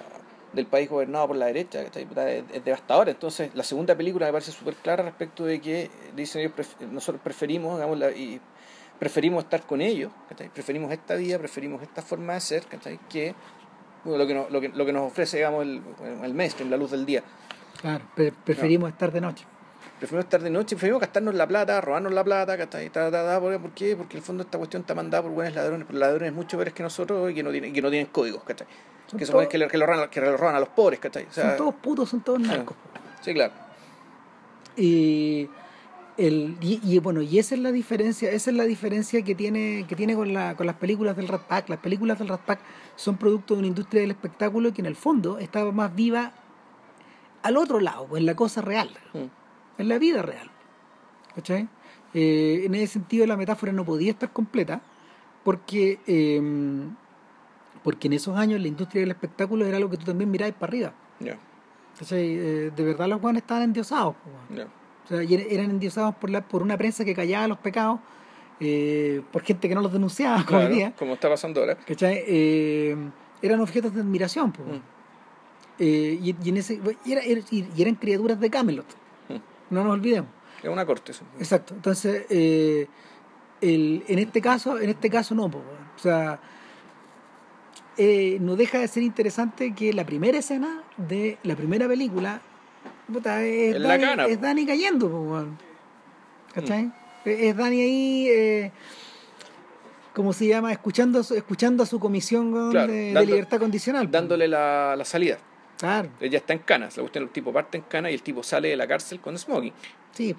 del 0.54 0.66
país 0.66 0.90
gobernado 0.90 1.28
por 1.28 1.36
la 1.36 1.46
derecha, 1.46 1.86
que 1.86 2.02
es, 2.02 2.66
devastadora. 2.66 3.12
Entonces, 3.12 3.52
la 3.54 3.64
segunda 3.64 3.96
película 3.96 4.26
me 4.26 4.32
parece 4.32 4.52
súper 4.52 4.74
clara 4.76 5.04
respecto 5.04 5.46
de 5.46 5.62
que 5.62 5.92
dicen 6.16 6.42
ellos, 6.42 6.54
pref- 6.58 6.88
nosotros 6.90 7.22
preferimos, 7.24 7.76
digamos, 7.76 8.00
la- 8.00 8.12
y 8.12 8.42
preferimos 8.98 9.44
estar 9.44 9.62
con 9.62 9.82
ellos, 9.82 10.12
preferimos 10.56 10.92
esta 10.92 11.14
vida, 11.14 11.38
preferimos 11.38 11.84
esta 11.84 12.02
forma 12.02 12.34
de 12.34 12.42
ser, 12.42 12.64
que 13.10 13.36
lo, 14.16 14.28
que 14.28 14.34
nos, 14.34 14.50
lo, 14.52 14.62
que, 14.62 14.70
lo 14.70 14.86
que 14.86 14.94
nos 14.94 15.12
ofrece 15.12 15.38
digamos, 15.38 15.64
el, 15.64 15.82
el 16.24 16.34
mainstream, 16.34 16.70
la 16.70 16.78
luz 16.78 16.92
del 16.92 17.06
día. 17.06 17.24
Claro. 17.82 18.06
Pre- 18.16 18.32
preferimos 18.44 18.90
estar 18.92 19.12
de 19.12 19.20
noche. 19.22 19.46
Preferimos 20.00 20.26
estar 20.26 20.42
de 20.42 20.50
noche, 20.52 20.76
preferimos 20.76 21.02
gastarnos 21.02 21.34
la 21.34 21.48
plata, 21.48 21.82
robarnos 21.82 22.14
la 22.14 22.24
plata, 22.24 22.56
¿cachai? 22.58 22.90
Ta, 22.90 23.10
ta, 23.10 23.26
ta, 23.26 23.40
¿por, 23.40 23.60
¿Por 23.60 23.72
qué? 23.72 23.96
Porque 23.96 24.14
en 24.16 24.20
el 24.20 24.24
fondo 24.24 24.44
esta 24.44 24.58
cuestión 24.60 24.82
está 24.82 24.94
mandada 24.94 25.24
por 25.24 25.32
buenos 25.32 25.56
ladrones, 25.56 25.88
por 25.88 25.96
ladrones 25.96 26.34
mucho 26.34 26.56
peores 26.56 26.74
que 26.74 26.84
nosotros 26.84 27.32
y 27.32 27.34
que 27.34 27.42
no 27.42 27.50
tienen, 27.52 27.74
que 27.74 27.82
no 27.82 27.90
tienen 27.90 28.08
códigos, 28.08 28.44
¿cachai? 28.44 28.68
Son 29.08 29.20
Que 29.20 29.26
todos- 29.26 29.48
que, 29.48 29.58
le- 29.58 29.68
que, 29.68 29.78
lo 29.78 29.86
roban, 29.88 30.10
que 30.10 30.22
lo 30.22 30.38
roban 30.38 30.56
a 30.56 30.60
los 30.60 30.70
pobres, 30.70 31.00
¿cachai? 31.00 31.24
O 31.30 31.32
sea, 31.34 31.50
son 31.50 31.58
todos 31.58 31.76
putos, 31.76 32.10
son 32.10 32.22
todos 32.22 32.40
sí. 32.42 32.48
narcos. 32.48 32.78
Sí, 33.22 33.34
claro. 33.34 33.54
Y, 34.76 35.50
el, 36.18 36.58
y, 36.62 36.80
y, 36.84 37.00
bueno, 37.00 37.22
y 37.22 37.38
esa 37.40 37.56
es 37.56 37.62
la 37.62 37.72
diferencia, 37.72 38.32
esa 38.32 38.50
es 38.50 38.56
la 38.58 38.64
diferencia 38.64 39.22
que 39.22 39.36
tiene, 39.36 39.86
que 39.88 39.96
tiene 39.96 40.16
con, 40.16 40.34
la, 40.34 40.56
con 40.56 40.66
las 40.66 40.76
películas 40.78 41.16
del 41.16 41.28
Rat 41.28 41.44
Pack. 41.44 41.70
Las 41.70 41.80
películas 41.80 42.18
del 42.20 42.28
Rat 42.28 42.42
Pack 42.42 42.60
son 42.96 43.18
producto 43.18 43.54
de 43.54 43.60
una 43.60 43.68
industria 43.68 44.02
del 44.02 44.12
espectáculo 44.12 44.74
que 44.74 44.82
en 44.82 44.88
el 44.88 44.96
fondo 44.96 45.38
estaba 45.38 45.72
más 45.72 45.94
viva 45.96 46.34
al 47.44 47.56
otro 47.58 47.80
lado, 47.80 48.08
pues, 48.08 48.20
en 48.20 48.26
la 48.26 48.36
cosa 48.36 48.62
real, 48.62 48.90
Mm. 49.14 49.82
en 49.82 49.88
la 49.90 49.98
vida 50.00 50.22
real. 50.22 50.50
¿Cachai? 51.36 51.68
Eh, 52.14 52.64
en 52.66 52.74
ese 52.76 52.94
sentido 52.94 53.26
la 53.28 53.38
metáfora 53.38 53.72
no 53.72 53.86
podía 53.86 54.12
estar 54.12 54.32
completa 54.34 54.82
porque, 55.44 56.00
eh, 56.08 56.42
porque 57.84 58.08
en 58.08 58.14
esos 58.14 58.36
años 58.38 58.60
la 58.60 58.68
industria 58.68 59.02
del 59.02 59.12
espectáculo 59.12 59.66
era 59.66 59.78
algo 59.78 59.90
que 59.90 59.98
tú 59.98 60.06
también 60.06 60.32
mirabas 60.32 60.56
para 60.56 60.70
arriba. 60.72 60.94
Eh, 62.12 62.72
de 62.76 62.84
verdad 62.84 63.08
los 63.08 63.22
buenos 63.22 63.42
estaban 63.42 63.64
endiosados. 63.64 64.16
weón. 64.26 64.68
Ya. 64.68 64.68
O 65.08 65.10
sea, 65.10 65.22
er- 65.24 65.48
eran 65.50 65.70
endiosados 65.72 66.16
por, 66.16 66.30
la, 66.30 66.42
por 66.42 66.62
una 66.62 66.78
prensa 66.78 67.04
que 67.06 67.16
callaba 67.16 67.48
los 67.48 67.58
pecados, 67.60 68.00
eh, 68.60 69.22
por 69.32 69.42
gente 69.44 69.70
que 69.70 69.76
no 69.76 69.82
los 69.82 69.94
denunciaba, 69.94 70.38
como 70.38 70.48
Claro, 70.60 70.68
hoy 70.68 70.74
día. 70.76 70.94
como 70.98 71.14
está 71.14 71.30
pasando 71.30 71.62
ahora. 71.62 71.78
Eh, 71.88 72.96
eran 73.42 73.60
objetos 73.62 73.94
de 73.96 74.02
admiración. 74.02 74.50
Mm. 74.50 74.82
Eh, 75.80 76.20
y, 76.22 76.36
y 76.44 76.50
en 76.50 76.58
ese, 76.58 76.82
y, 77.06 77.12
era- 77.12 77.22
era- 77.22 77.42
y- 77.52 77.68
y 77.76 77.82
eran 77.82 77.96
criaturas 77.96 78.40
de 78.40 78.50
Camelot. 78.50 78.86
Mm. 79.30 79.74
No 79.74 79.84
nos 79.84 79.94
olvidemos. 79.94 80.30
Es 80.62 80.70
una 80.70 80.86
corte. 80.86 81.12
eso. 81.12 81.24
Exacto. 81.40 81.74
Entonces, 81.76 82.26
eh, 82.30 82.88
el, 83.62 84.04
en 84.08 84.20
este 84.20 84.42
caso, 84.42 84.80
en 84.80 84.90
este 84.90 85.10
caso 85.10 85.36
no, 85.36 85.46
weón. 85.46 85.64
o 85.96 86.00
sea, 86.00 86.40
no 88.40 88.56
deja 88.56 88.80
de 88.80 88.88
ser 88.88 89.04
interesante 89.04 89.74
que 89.74 89.94
la 89.94 90.06
primera 90.06 90.38
escena 90.38 90.82
de 90.98 91.38
la 91.44 91.56
primera 91.56 91.88
película 91.88 92.42
puta, 93.12 93.44
es, 93.44 93.76
En 93.76 93.84
la 93.84 93.98
Dani, 93.98 94.62
es 94.64 94.68
cayendo, 94.68 95.08
weón. 95.08 95.58
¿cachai? 96.54 96.92
Es 97.26 97.40
es 97.40 97.58
Dani 97.58 97.82
ahí, 97.82 98.28
eh, 98.30 98.72
¿cómo 100.14 100.34
se 100.34 100.48
llama? 100.48 100.72
Escuchando, 100.72 101.20
escuchando 101.20 101.84
a 101.84 101.86
su 101.86 102.00
comisión 102.00 102.72
Claro, 102.72 102.92
de, 102.92 103.26
libertad 103.26 103.60
condicional. 103.60 104.10
Dándole 104.10 104.48
la, 104.48 104.96
la 104.96 105.06
salida. 105.06 105.38
Claro, 105.78 106.10
Ella 106.20 106.40
está 106.40 106.54
en 106.54 106.60
canas. 106.60 106.98
La 106.98 107.04
cuestión 107.04 107.24
el 107.26 107.30
tipo 107.30 107.54
parte 107.54 107.78
en 107.78 107.84
cana 107.84 108.10
y 108.10 108.16
el 108.16 108.24
tipo 108.24 108.42
sale 108.44 108.70
de 108.70 108.78
la 108.78 108.88
cárcel 108.88 109.20
con 109.20 109.38
smoking. 109.38 109.74
sí. 110.14 110.36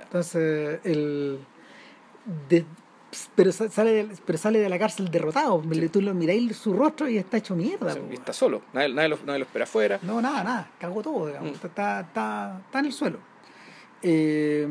Entonces, 0.00 0.80
el. 0.84 1.40
de- 2.48 2.64
pero 3.34 3.52
sa- 3.52 3.70
sale 3.70 3.90
de, 3.92 4.16
pero 4.26 4.38
sale 4.38 4.58
de 4.58 4.68
la 4.68 4.78
cárcel 4.78 5.10
derrotado. 5.10 5.62
Tú 5.90 6.02
lo 6.02 6.12
miráis 6.14 6.56
su 6.56 6.72
rostro 6.74 7.08
y 7.08 7.16
está 7.18 7.38
hecho 7.38 7.56
mierda. 7.56 7.94
y 8.10 8.14
está 8.14 8.32
solo. 8.32 8.62
Nadie, 8.72 8.92
nadie, 8.92 9.08
lo, 9.08 9.18
nadie 9.24 9.38
lo 9.40 9.44
espera 9.46 9.64
afuera. 9.64 9.98
No, 10.02 10.20
nada, 10.20 10.44
nada. 10.44 10.70
Cagó 10.78 11.02
todo, 11.02 11.26
digamos. 11.28 11.52
Mm. 11.52 11.66
Está, 11.66 12.00
está, 12.00 12.60
está 12.66 12.78
en 12.80 12.86
el 12.86 12.92
suelo. 12.92 13.18
Eh, 14.02 14.68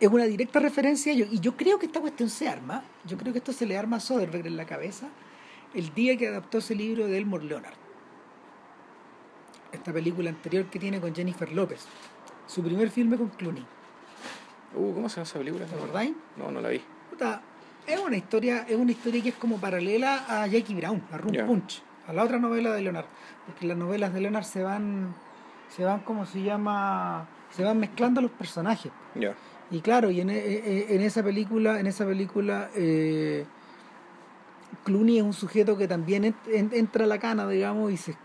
es 0.00 0.08
una 0.08 0.24
directa 0.24 0.60
referencia. 0.60 1.12
yo- 1.14 1.26
y 1.30 1.40
yo 1.40 1.56
creo 1.56 1.78
que 1.78 1.86
esta 1.86 2.00
cuestión 2.00 2.28
se 2.30 2.48
arma. 2.48 2.84
Yo 3.04 3.16
creo 3.18 3.32
que 3.32 3.38
esto 3.40 3.52
se 3.52 3.66
le 3.66 3.76
arma 3.76 3.96
a 3.96 4.00
Soderbergh 4.00 4.46
en 4.46 4.56
la 4.56 4.64
cabeza 4.66 5.08
el 5.74 5.92
día 5.94 6.16
que 6.16 6.28
adaptó 6.28 6.58
ese 6.58 6.74
libro 6.74 7.06
de 7.06 7.18
Elmore 7.18 7.44
Leonard. 7.44 7.74
Esta 9.72 9.92
película 9.92 10.28
anterior 10.30 10.66
que 10.66 10.78
tiene 10.78 11.00
con 11.00 11.14
Jennifer 11.14 11.50
López. 11.50 11.86
Su 12.46 12.62
primer 12.62 12.90
filme 12.90 13.16
con 13.16 13.28
Clooney. 13.30 13.64
Uh, 14.74 14.92
¿Cómo 14.94 15.08
se 15.08 15.16
llama 15.16 15.24
esa 15.24 15.38
película? 15.38 15.64
¿Te 15.66 15.74
acordáis? 15.74 16.12
No, 16.36 16.50
no 16.50 16.60
la 16.60 16.68
vi. 16.68 16.82
Puta, 17.22 17.40
es 17.86 18.00
una 18.00 18.16
historia, 18.16 18.66
es 18.68 18.76
una 18.76 18.90
historia 18.90 19.22
que 19.22 19.28
es 19.30 19.34
como 19.36 19.58
paralela 19.58 20.24
a 20.28 20.46
Jackie 20.46 20.74
Brown, 20.74 21.02
a 21.12 21.18
Rum 21.18 21.32
Ya. 21.32 21.46
Punch, 21.46 21.82
a 22.08 22.12
la 22.12 22.24
otra 22.24 22.38
novela 22.38 22.72
de 22.72 22.82
Leonard, 22.82 23.06
porque 23.46 23.66
las 23.66 23.76
novelas 23.76 24.12
de 24.12 24.20
Leonard 24.20 24.44
se 24.44 24.62
van, 24.62 25.14
se 25.68 25.84
van 25.84 26.00
como 26.00 26.26
se 26.26 26.42
llama, 26.42 27.26
se 27.50 27.62
van 27.64 27.78
mezclando 27.78 28.20
los 28.20 28.30
personajes. 28.32 28.90
Y 29.70 29.80
claro, 29.80 30.10
y 30.10 30.20
en, 30.20 30.30
e- 30.30 30.36
e- 30.38 30.94
en 30.96 31.00
esa 31.00 31.22
película, 31.22 31.78
en 31.80 31.86
esa 31.86 32.04
película, 32.04 32.68
eh, 32.74 33.46
Clooney 34.84 35.18
es 35.18 35.22
un 35.24 35.32
sujeto 35.32 35.76
que 35.78 35.86
también 35.88 36.24
ent- 36.24 36.48
en- 36.52 36.70
entra 36.72 37.04
a 37.04 37.06
la 37.06 37.18
cana, 37.18 37.46
digamos, 37.48 37.90
y 37.92 37.96
se, 37.96 38.16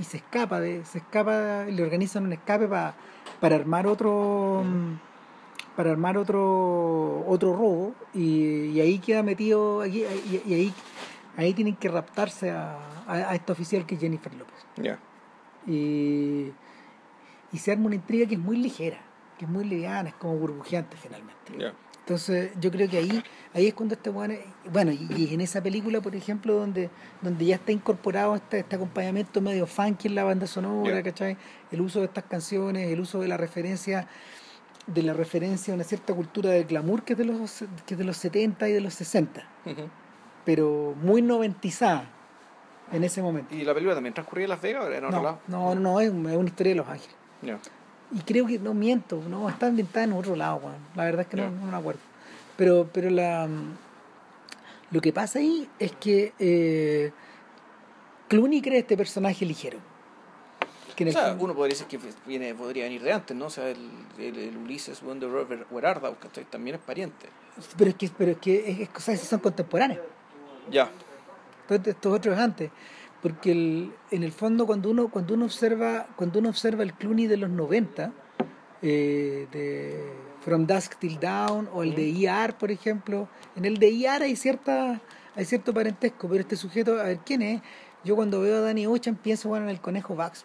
y 0.00 0.04
se 0.04 0.18
escapa, 0.18 0.60
de, 0.60 0.84
se 0.84 0.98
escapa, 0.98 1.64
le 1.64 1.82
organizan 1.82 2.24
un 2.24 2.32
escape 2.32 2.68
pa- 2.68 2.94
para 3.40 3.56
armar 3.56 3.86
otro, 3.86 4.62
mm, 4.64 4.92
para 5.76 5.90
armar 5.90 6.16
otro, 6.16 7.24
otro 7.26 7.52
robo, 7.56 7.94
y, 8.14 8.66
y 8.70 8.80
ahí 8.80 8.98
queda 8.98 9.22
metido, 9.22 9.80
aquí, 9.82 10.04
y, 10.04 10.42
y 10.46 10.54
ahí, 10.54 10.74
ahí 11.36 11.52
tienen 11.54 11.74
que 11.76 11.88
raptarse 11.88 12.50
a, 12.50 12.78
a, 13.06 13.12
a 13.30 13.34
este 13.34 13.52
oficial 13.52 13.84
que 13.86 13.94
es 13.96 14.00
Jennifer 14.00 14.32
López 14.34 14.54
y, 15.66 16.52
y 17.52 17.58
se 17.58 17.72
arma 17.72 17.86
una 17.86 17.94
intriga 17.94 18.26
que 18.26 18.34
es 18.34 18.40
muy 18.40 18.56
ligera, 18.56 18.98
que 19.38 19.44
es 19.46 19.50
muy 19.50 19.64
liviana, 19.64 20.10
es 20.10 20.14
como 20.16 20.36
burbujeante 20.36 20.96
finalmente. 20.96 21.74
Entonces 22.00 22.52
yo 22.60 22.70
creo 22.70 22.86
que 22.88 22.98
ahí 22.98 23.22
ahí 23.54 23.68
es 23.68 23.72
cuando 23.74 23.94
este 23.94 24.10
weón, 24.10 24.36
bueno, 24.70 24.92
y, 24.92 25.08
y 25.16 25.32
en 25.32 25.40
esa 25.40 25.62
película, 25.62 26.02
por 26.02 26.14
ejemplo, 26.14 26.52
donde 26.54 26.90
donde 27.22 27.46
ya 27.46 27.54
está 27.54 27.72
incorporado 27.72 28.36
este, 28.36 28.58
este 28.58 28.76
acompañamiento 28.76 29.40
medio 29.40 29.66
funky 29.66 30.08
en 30.08 30.14
la 30.16 30.24
banda 30.24 30.46
sonora, 30.46 30.96
Ya. 30.96 31.02
¿cachai? 31.02 31.38
El 31.70 31.80
uso 31.80 32.00
de 32.00 32.06
estas 32.06 32.24
canciones, 32.24 32.90
el 32.90 33.00
uso 33.00 33.20
de 33.20 33.28
la 33.28 33.38
referencia 33.38 34.06
de 34.86 35.02
la 35.02 35.12
referencia 35.14 35.72
a 35.72 35.76
una 35.76 35.84
cierta 35.84 36.12
cultura 36.14 36.50
del 36.50 36.64
glamour 36.64 37.02
que 37.04 37.14
es 37.14 37.18
de 37.18 37.24
los 37.24 37.64
que 37.86 37.94
es 37.94 37.98
de 37.98 38.04
los 38.04 38.16
70 38.18 38.68
y 38.68 38.72
de 38.72 38.80
los 38.80 38.94
60, 38.94 39.42
Ujú. 39.64 39.88
pero 40.44 40.94
muy 41.02 41.22
noventizada 41.22 42.04
en 42.92 43.02
ese 43.02 43.22
momento. 43.22 43.54
¿Y 43.54 43.64
la 43.64 43.72
película 43.72 43.94
también 43.94 44.12
transcurría 44.14 44.44
en 44.44 44.50
Las 44.50 44.60
Vegas 44.60 44.84
o 44.84 44.88
era 44.88 44.98
en 44.98 45.04
otro 45.06 45.16
No, 45.18 45.22
lado? 45.24 45.38
no, 45.48 45.74
no, 45.74 46.00
es 46.00 46.10
una 46.10 46.34
historia 46.44 46.72
de 46.72 46.76
Los 46.76 46.88
Ángeles. 46.88 47.16
Y 48.12 48.20
creo 48.20 48.46
que, 48.46 48.58
no 48.58 48.74
miento, 48.74 49.22
no, 49.28 49.48
está 49.48 49.66
ambientada 49.66 50.04
en 50.04 50.12
otro 50.12 50.36
lado. 50.36 50.60
La 50.94 51.04
verdad 51.04 51.22
es 51.22 51.26
que 51.28 51.36
no, 51.38 51.50
no 51.50 51.66
me 51.70 51.76
acuerdo. 51.76 52.00
Pero, 52.56 52.88
pero 52.92 53.10
la, 53.10 53.48
lo 54.90 55.00
que 55.00 55.12
pasa 55.12 55.38
ahí 55.40 55.68
es 55.78 55.92
que 55.92 56.32
eh, 56.38 57.10
Clooney 58.28 58.60
crea 58.62 58.78
este 58.78 58.96
personaje 58.96 59.44
ligero. 59.44 59.78
Que 60.94 61.08
O 61.08 61.12
sea, 61.12 61.36
uno 61.38 61.54
podría 61.54 61.76
decir 61.76 61.86
que 61.86 61.98
viene, 62.26 62.54
podría 62.54 62.84
venir 62.84 63.02
de 63.02 63.12
antes, 63.12 63.36
¿no? 63.36 63.46
O 63.46 63.50
sea, 63.50 63.68
el, 63.68 63.78
el, 64.18 64.36
el 64.38 64.56
Ulises 64.56 65.00
Wonder 65.02 65.30
Robert 65.30 65.66
Werarda, 65.70 66.14
¿cachai? 66.16 66.44
También 66.44 66.76
es 66.76 66.82
pariente. 66.82 67.28
pero 67.76 67.90
es 67.90 67.96
que, 67.96 68.10
pero 68.16 68.32
es 68.32 68.38
que 68.38 68.82
es, 68.82 68.88
que 68.88 69.16
son 69.16 69.40
contemporáneas. 69.40 70.00
Ya. 70.70 70.90
Entonces, 71.62 71.94
estos 71.94 72.12
otros 72.14 72.38
antes. 72.38 72.70
Porque 73.22 73.52
el- 73.52 73.92
en 74.10 74.22
el 74.22 74.32
fondo 74.32 74.66
cuando 74.66 74.90
uno, 74.90 75.08
cuando 75.08 75.34
uno 75.34 75.46
observa, 75.46 76.06
cuando 76.16 76.38
uno 76.38 76.50
observa 76.50 76.82
el 76.82 76.92
Clooney 76.94 77.26
de 77.26 77.36
los 77.38 77.48
90, 77.50 78.12
eh, 78.82 79.46
de 79.50 80.12
From 80.42 80.66
Dusk 80.66 80.96
Till 80.98 81.18
Dawn, 81.18 81.68
o 81.72 81.82
el 81.82 81.94
de 81.94 82.10
ER, 82.26 82.54
por 82.58 82.70
ejemplo, 82.70 83.28
en 83.56 83.64
el 83.64 83.78
de 83.78 83.88
ER 83.88 84.22
hay 84.22 84.36
cierta, 84.36 85.00
hay 85.34 85.44
cierto 85.46 85.72
parentesco, 85.72 86.28
pero 86.28 86.40
este 86.40 86.56
sujeto, 86.56 87.00
a 87.00 87.04
ver 87.04 87.18
quién 87.24 87.40
es, 87.42 87.62
yo 88.04 88.14
cuando 88.14 88.40
veo 88.42 88.58
a 88.58 88.60
Danny 88.60 88.86
Ocean 88.86 89.16
pienso 89.16 89.48
bueno, 89.48 89.64
en 89.64 89.70
el 89.70 89.80
conejo 89.80 90.14
Vax. 90.14 90.44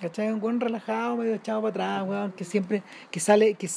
¿Cachai? 0.00 0.32
Un 0.32 0.40
buen 0.40 0.60
relajado, 0.60 1.16
medio 1.16 1.34
echado 1.34 1.60
para 1.62 1.70
atrás, 1.98 2.08
weón, 2.08 2.32
que 2.32 2.44
siempre, 2.44 2.82
que 3.10 3.20
sale, 3.20 3.54
que, 3.54 3.68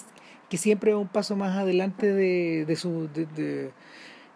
que 0.49 0.57
siempre 0.57 0.93
va 0.93 0.99
un 0.99 1.07
paso 1.07 1.35
más 1.35 1.57
adelante 1.57 2.13
de, 2.13 2.65
de 2.65 2.75
su, 2.75 3.09
de, 3.13 3.25
de- 3.25 3.71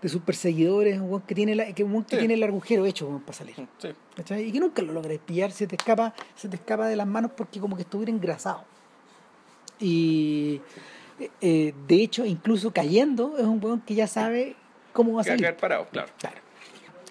de 0.02 0.10
sus 0.10 0.22
perseguidores, 0.22 1.00
un 1.00 1.22
que 1.22 1.34
tiene 1.34 1.56
la, 1.56 1.74
que, 1.74 1.84
un 1.84 2.04
que 2.04 2.18
Sí. 2.18 2.20
tiene 2.20 2.36
el 2.36 2.44
agujero 2.44 2.86
hecho 2.86 3.08
weón, 3.08 3.22
para 3.22 3.34
salir. 3.38 3.56
Sí. 3.80 3.90
¿cachai? 4.16 4.44
Y 4.44 4.52
que 4.52 4.60
nunca 4.60 4.84
lo 4.84 4.94
logras 4.94 5.18
pillar, 5.26 5.52
se 5.52 5.66
te 5.66 5.76
escapa, 5.76 6.14
se 6.36 6.48
te 6.50 6.56
escapa 6.58 6.88
de 6.88 6.96
las 6.96 7.08
manos 7.08 7.32
porque 7.36 7.60
como 7.60 7.76
que 7.76 7.82
estuviera 7.82 8.12
engrasado. 8.12 8.64
Y 9.80 10.62
eh, 11.20 11.30
eh, 11.42 11.74
de 11.88 11.96
hecho, 11.96 12.26
incluso 12.26 12.72
cayendo, 12.72 13.38
es 13.38 13.44
un 13.46 13.64
weón 13.64 13.82
que 13.82 13.96
ya 13.96 14.06
sabe 14.08 14.56
cómo 14.94 15.14
va 15.14 15.22
a 15.22 15.24
salir. 15.24 15.40
quedar 15.42 15.58
parado, 15.58 15.88
claro. 15.92 16.10
Claro. 16.20 16.38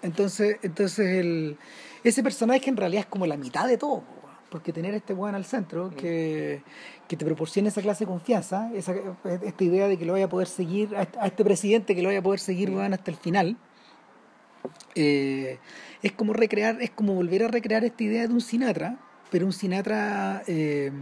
Entonces, 0.03 0.59
entonces 0.63 1.07
el, 1.19 1.57
ese 2.05 2.23
personaje 2.23 2.69
en 2.71 2.77
realidad 2.77 3.01
es 3.01 3.07
como 3.07 3.27
la 3.27 3.37
mitad 3.37 3.67
de 3.67 3.79
todo. 3.79 4.05
Porque 4.51 4.73
tener 4.73 4.95
este 4.95 5.13
weón 5.13 5.35
al 5.35 5.45
centro 5.45 5.91
que, 5.91 6.63
que 7.09 7.17
te 7.17 7.25
proporcione 7.25 7.69
esa 7.69 7.83
clase 7.83 8.05
de 8.05 8.09
confianza, 8.09 8.71
esa, 8.75 8.95
esta 9.43 9.65
idea 9.65 9.89
de 9.89 9.99
que 9.99 10.05
lo 10.05 10.13
vaya 10.13 10.27
a 10.27 10.29
poder 10.29 10.47
seguir, 10.49 10.95
a 10.97 11.03
este, 11.03 11.19
este 11.25 11.45
presidente 11.45 11.95
que 11.95 12.03
lo 12.03 12.09
vaya 12.09 12.21
a 12.21 12.23
poder 12.23 12.41
seguir 12.41 12.71
weón, 12.71 12.95
hasta 12.95 13.11
el 13.11 13.17
final, 13.17 13.57
eh, 14.95 15.59
es 16.03 16.13
como 16.13 16.33
recrear, 16.33 16.81
es 16.81 16.91
como 16.91 17.15
volver 17.15 17.45
a 17.45 17.49
recrear 17.49 17.85
esta 17.85 18.03
idea 18.05 18.27
de 18.27 18.33
un 18.33 18.41
Sinatra, 18.41 18.99
pero 19.31 19.47
un 19.47 19.53
Sinatra, 19.53 20.43
eh, 20.47 20.93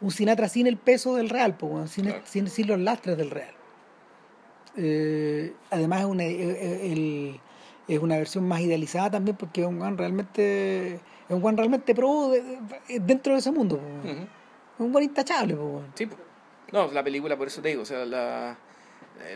un 0.00 0.10
Sinatra 0.10 0.48
sin 0.48 0.66
el 0.66 0.76
peso 0.76 1.14
del 1.16 1.28
real, 1.28 1.56
po, 1.56 1.86
sin, 1.86 2.06
Claro. 2.06 2.22
sin, 2.24 2.48
sin 2.48 2.66
los 2.66 2.78
lastres 2.80 3.16
del 3.16 3.30
real. 3.30 3.54
Eh, 4.76 5.52
además 5.70 6.00
es 6.00 6.06
una, 6.06 6.24
eh, 6.24 6.36
eh, 6.40 6.92
el- 6.92 7.40
es 7.88 7.98
una 8.00 8.16
versión 8.18 8.46
más 8.46 8.60
idealizada 8.60 9.10
también 9.12 9.36
porque 9.36 9.62
es 9.62 9.66
un 9.66 9.96
realmente 9.98 11.00
es 11.28 11.34
un 11.34 11.44
one 11.44 11.56
realmente 11.56 11.94
pro 11.94 12.30
de- 12.30 12.42
de- 12.42 13.00
dentro 13.00 13.32
de 13.34 13.38
ese 13.40 13.50
mundo. 13.50 13.76
Ujú. 13.76 14.08
es 14.10 14.80
un 14.80 14.92
buen 14.92 15.04
intachable 15.04 15.54
po. 15.54 15.82
Sí, 15.94 16.08
no, 16.72 16.90
la 16.92 17.02
película, 17.02 17.36
por 17.36 17.46
eso 17.48 17.60
te 17.62 17.68
digo, 17.68 17.82
o 17.82 17.86
sea, 17.86 18.04
la, 18.04 18.56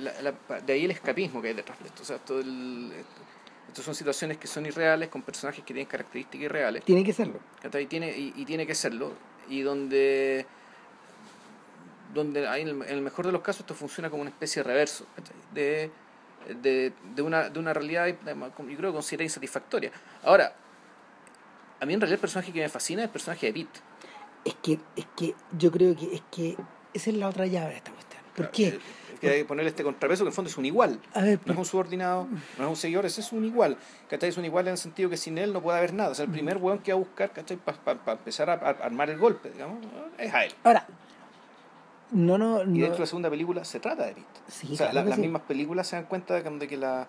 la- 0.01 0.23
la- 0.23 0.61
de 0.61 0.73
ahí 0.73 0.85
el 0.85 0.91
escapismo 0.93 1.41
que 1.43 1.49
hay 1.49 1.55
detrás 1.55 1.79
de 1.81 1.87
esto. 1.87 2.03
O 2.03 2.07
sea, 2.07 2.19
todo 2.19 2.41
el, 2.41 2.93
estas 3.69 3.85
son 3.85 3.95
situaciones 3.95 4.37
que 4.39 4.47
son 4.47 4.67
irreales, 4.67 5.09
con 5.09 5.23
personajes 5.23 5.61
que 5.65 5.73
tienen 5.75 5.87
características 5.87 6.45
irreales, 6.45 6.85
tiene 6.85 7.03
que 7.05 7.13
serlo 7.13 7.39
y 7.81 7.87
tiene, 7.87 8.11
y, 8.17 8.33
y 8.37 8.45
tiene 8.45 8.67
que 8.67 8.75
serlo, 8.75 9.13
y 9.49 9.63
donde, 9.63 10.45
donde 12.15 12.47
hay, 12.47 12.63
en 12.63 12.83
el, 12.83 13.01
mejor 13.01 13.27
de 13.27 13.33
los 13.33 13.41
casos 13.43 13.61
esto 13.61 13.75
funciona 13.75 14.11
como 14.11 14.21
una 14.23 14.31
especie 14.31 14.63
de 14.63 14.69
reverso, 14.69 15.07
de, 15.55 15.91
de, 16.61 16.93
de, 17.15 17.23
una, 17.23 17.49
de 17.49 17.59
una 17.59 17.73
realidad, 17.73 18.07
yo 18.09 18.77
creo, 18.77 18.93
considerada 18.93 19.25
insatisfactoria. 19.25 19.91
Ahora, 20.23 20.55
a 21.83 21.87
mí 21.87 21.95
en 21.95 22.01
realidad 22.01 22.15
el 22.17 22.21
personaje 22.21 22.53
que 22.53 22.61
me 22.61 22.69
fascina 22.69 23.03
es 23.03 23.07
el 23.07 23.11
personaje 23.13 23.47
de 23.47 23.53
Pete. 23.53 23.81
es 24.45 24.55
que 24.63 24.79
es 24.97 25.07
que 25.17 25.35
yo 25.59 25.71
creo 25.73 25.97
que 25.97 26.15
es 26.15 26.23
que 26.31 26.57
esa 26.95 27.11
es 27.11 27.17
la 27.17 27.29
otra 27.29 27.47
llave 27.47 27.71
de 27.71 27.77
esta 27.77 27.91
cuestión 27.93 28.23
¿por 28.37 28.51
Claro, 28.51 28.53
qué? 28.53 28.69
el 29.13 29.19
que 29.21 29.29
hay 29.31 29.39
que 29.41 29.45
ponerle 29.45 29.71
este 29.71 29.85
contrapeso 29.85 30.21
que 30.25 30.29
en 30.29 30.33
el 30.33 30.35
fondo 30.35 30.51
es 30.51 30.57
un 30.57 30.65
igual. 30.65 30.99
A 31.15 31.21
ver, 31.23 31.39
No 31.45 31.53
es 31.53 31.59
un 31.59 31.65
subordinado, 31.65 32.27
no 32.59 32.65
es 32.65 32.69
un 32.71 32.77
seguidor, 32.77 33.05
ese 33.07 33.21
es 33.21 33.31
un 33.33 33.45
igual. 33.45 33.77
¿Cachai? 34.09 34.31
Es 34.31 34.37
un 34.37 34.45
igual 34.45 34.67
en 34.67 34.73
el 34.73 34.79
sentido 34.79 35.09
que 35.11 35.17
sin 35.17 35.39
él 35.39 35.53
no 35.53 35.61
puede 35.63 35.79
haber 35.79 35.93
nada. 35.95 36.11
O 36.11 36.15
sea, 36.15 36.25
el 36.25 36.31
primer 36.33 36.57
weón 36.57 36.79
que 36.81 36.93
va 36.93 36.97
a 36.97 36.99
buscar, 37.01 37.31
¿cachai? 37.33 37.57
Para 37.57 38.13
empezar 38.13 38.49
a, 38.51 38.55
a 38.55 38.71
armar 38.85 39.11
el 39.11 39.19
golpe, 39.19 39.51
digamos, 39.51 39.79
es 40.19 40.33
a 40.35 40.45
él. 40.45 40.53
ahora, 40.65 40.87
no, 42.11 42.37
no, 42.37 42.63
Y 42.63 42.67
no. 42.67 42.73
dentro 42.75 42.95
de 42.95 43.01
la 43.01 43.07
segunda 43.07 43.31
película 43.31 43.65
se 43.65 43.81
trata 43.81 44.05
de 44.07 44.15
Pitt. 44.15 44.25
Sí, 44.49 44.69
o 44.73 44.77
sea, 44.77 44.91
claro 44.91 44.95
la- 44.95 45.03
que 45.05 45.09
las 45.11 45.17
sí. 45.17 45.23
mismas 45.23 45.43
películas 45.43 45.87
se 45.87 45.97
dan 45.97 46.05
cuenta 46.07 46.35
de 46.35 46.43
que, 46.43 46.51
de 46.51 46.69
que 46.69 46.77
la... 46.77 47.07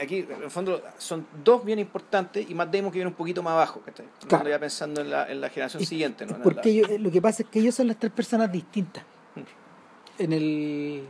Aquí, 0.00 0.26
en 0.28 0.42
el 0.42 0.50
fondo, 0.50 0.82
son 0.98 1.24
dos 1.44 1.64
bien 1.64 1.78
importantes 1.78 2.48
y 2.50 2.54
Matt 2.54 2.72
Damon 2.74 2.90
que 2.90 2.98
viene 2.98 3.08
un 3.08 3.14
poquito 3.14 3.42
más 3.42 3.52
abajo, 3.52 3.80
Claro. 3.80 4.10
fondo 4.28 4.50
ya 4.50 4.58
pensando 4.58 5.00
en 5.00 5.10
la, 5.10 5.30
en 5.30 5.40
la 5.40 5.48
generación 5.50 5.82
Es- 5.82 5.88
siguiente, 5.88 6.26
¿no? 6.26 6.36
porque 6.42 6.68
la- 6.68 6.88
ellos- 6.88 7.00
lo 7.00 7.10
que 7.12 7.22
pasa 7.22 7.42
es 7.44 7.48
que 7.48 7.60
ellos 7.60 7.74
son 7.76 7.86
las 7.86 7.96
tres 7.98 8.10
personas 8.12 8.50
distintas. 8.50 9.04
Mm. 9.36 10.22
En 10.22 10.32
el. 10.32 11.04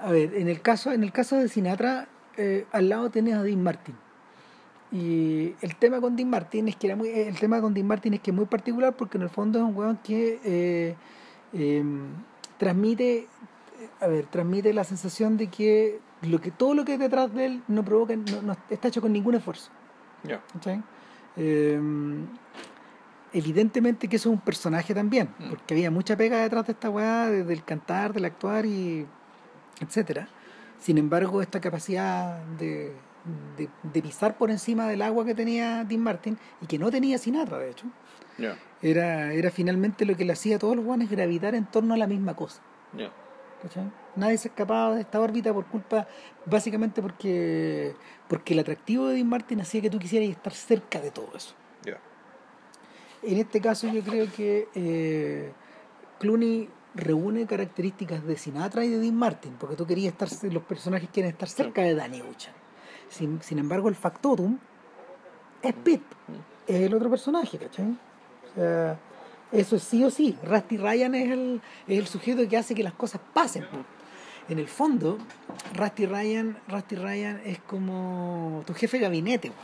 A 0.00 0.10
ver, 0.12 0.34
en 0.34 0.48
el 0.48 0.60
caso, 0.60 0.92
en 0.92 1.02
el 1.02 1.10
caso 1.10 1.36
de 1.36 1.48
Sinatra, 1.48 2.06
eh, 2.36 2.66
al 2.70 2.88
lado 2.88 3.10
tenés 3.10 3.34
a 3.34 3.42
Dean 3.42 3.62
Martin. 3.62 3.94
Y 4.92 5.54
el 5.60 5.76
tema 5.78 6.00
con 6.00 6.16
Dean 6.16 6.30
Martin 6.30 6.68
es 6.68 6.76
que 6.76 6.86
era 6.86 6.96
muy, 6.96 7.08
el 7.08 7.38
tema 7.38 7.60
con 7.60 7.74
Dean 7.74 7.86
Martin 7.86 8.14
es 8.14 8.20
que 8.20 8.30
es 8.30 8.34
muy 8.36 8.46
particular 8.46 8.94
porque 8.96 9.18
en 9.18 9.22
el 9.24 9.28
fondo 9.30 9.58
es 9.58 9.64
un 9.64 9.76
weón 9.76 9.98
que 9.98 10.38
eh, 10.44 10.94
eh, 11.52 11.84
transmite, 12.58 13.26
a 14.00 14.06
ver, 14.06 14.26
transmite 14.26 14.72
la 14.72 14.84
sensación 14.84 15.36
de 15.36 15.48
que 15.48 15.98
lo 16.22 16.40
que 16.40 16.50
todo 16.50 16.74
lo 16.74 16.84
que 16.84 16.92
hay 16.92 16.98
detrás 16.98 17.32
de 17.34 17.46
él 17.46 17.62
no 17.68 17.84
provoca, 17.84 18.14
no, 18.16 18.42
no 18.42 18.56
está 18.70 18.88
hecho 18.88 19.00
con 19.00 19.12
ningún 19.12 19.34
esfuerzo. 19.36 19.70
Eh, 21.36 21.78
evidentemente 23.32 24.08
que 24.08 24.16
eso 24.16 24.30
es 24.30 24.34
un 24.34 24.40
personaje 24.40 24.94
también, 24.94 25.28
Mm. 25.38 25.48
porque 25.50 25.74
había 25.74 25.90
mucha 25.90 26.16
pega 26.16 26.38
detrás 26.38 26.66
de 26.66 26.72
esta 26.72 26.90
weá, 26.90 27.26
de- 27.26 27.44
del 27.44 27.62
cantar, 27.64 28.12
del 28.12 28.24
actuar 28.24 28.64
y 28.66 29.06
etcétera. 29.80 30.28
Sin 30.78 30.96
embargo, 30.98 31.42
esta 31.42 31.60
capacidad 31.60 32.42
de, 32.58 32.92
de, 33.56 33.68
de 33.82 34.02
pisar 34.02 34.36
por 34.38 34.50
encima 34.50 34.86
del 34.88 35.02
agua 35.02 35.24
que 35.24 35.34
tenía 35.34 35.84
Dean 35.84 36.00
Martin 36.02 36.38
y 36.62 36.66
que 36.66 36.78
no 36.78 36.90
tenía 36.90 37.18
Sinatra, 37.18 37.58
de 37.58 37.70
hecho, 37.70 37.86
era, 38.80 39.32
era 39.32 39.50
finalmente 39.50 40.04
lo 40.06 40.16
que 40.16 40.24
le 40.24 40.32
hacía 40.32 40.56
a 40.56 40.58
todos 40.58 40.76
los 40.76 40.84
guanes 40.84 41.10
gravitar 41.10 41.54
en 41.54 41.66
torno 41.66 41.94
a 41.94 41.96
la 41.96 42.06
misma 42.06 42.34
cosa. 42.34 42.60
¿Cachai? 43.62 43.90
Nadie 44.16 44.38
se 44.38 44.48
escapaba 44.48 44.94
de 44.94 45.02
esta 45.02 45.20
órbita 45.20 45.52
por 45.52 45.66
culpa, 45.66 46.06
básicamente 46.46 47.02
porque, 47.02 47.94
porque 48.28 48.54
el 48.54 48.60
atractivo 48.60 49.06
de 49.06 49.14
Dean 49.14 49.28
Martin 49.28 49.60
hacía 49.60 49.80
que 49.80 49.90
tú 49.90 49.98
quisieras 49.98 50.28
estar 50.28 50.52
cerca 50.52 51.00
de 51.00 51.10
todo 51.10 51.30
eso. 51.36 51.54
Ya. 51.84 51.98
En 53.22 53.38
este 53.38 53.60
caso 53.60 53.88
yo 53.88 54.02
creo 54.02 54.26
que 54.32 54.68
eh, 54.74 55.52
Clooney 56.18 56.68
reúne 56.94 57.46
características 57.46 58.26
de 58.26 58.36
Sinatra 58.36 58.84
y 58.84 58.88
de 58.88 58.98
Dean 58.98 59.14
Martin, 59.14 59.54
porque 59.58 59.76
tú 59.76 59.86
querías 59.86 60.12
estar, 60.12 60.28
los 60.52 60.62
personajes 60.64 61.08
quieren 61.12 61.32
estar 61.32 61.48
cerca 61.48 61.82
de 61.82 61.94
Danny 61.94 62.20
Ocean. 62.22 62.54
Sin, 63.08 63.42
sin 63.42 63.58
embargo, 63.58 63.88
el 63.88 63.94
factotum 63.94 64.58
es 65.62 65.74
Pitt, 65.74 66.02
es 66.66 66.82
el 66.82 66.94
otro 66.94 67.08
personaje, 67.08 67.58
¿cachai? 67.58 67.96
O 68.50 68.54
sea, 68.54 68.98
eso 69.52 69.76
es 69.76 69.82
sí 69.82 70.04
o 70.04 70.10
sí. 70.10 70.36
Rusty 70.42 70.76
Ryan 70.76 71.14
es 71.14 71.30
el, 71.30 71.60
es 71.86 71.98
el 71.98 72.06
sujeto 72.06 72.46
que 72.48 72.56
hace 72.56 72.74
que 72.74 72.82
las 72.82 72.94
cosas 72.94 73.20
pasen. 73.32 73.66
En 74.48 74.58
el 74.58 74.68
fondo, 74.68 75.18
Rusty 75.74 76.06
Ryan, 76.06 76.58
Rusty 76.68 76.96
Ryan 76.96 77.40
es 77.44 77.58
como 77.60 78.62
tu 78.66 78.74
jefe 78.74 78.98
de 78.98 79.04
gabinete, 79.04 79.50
weón, 79.50 79.60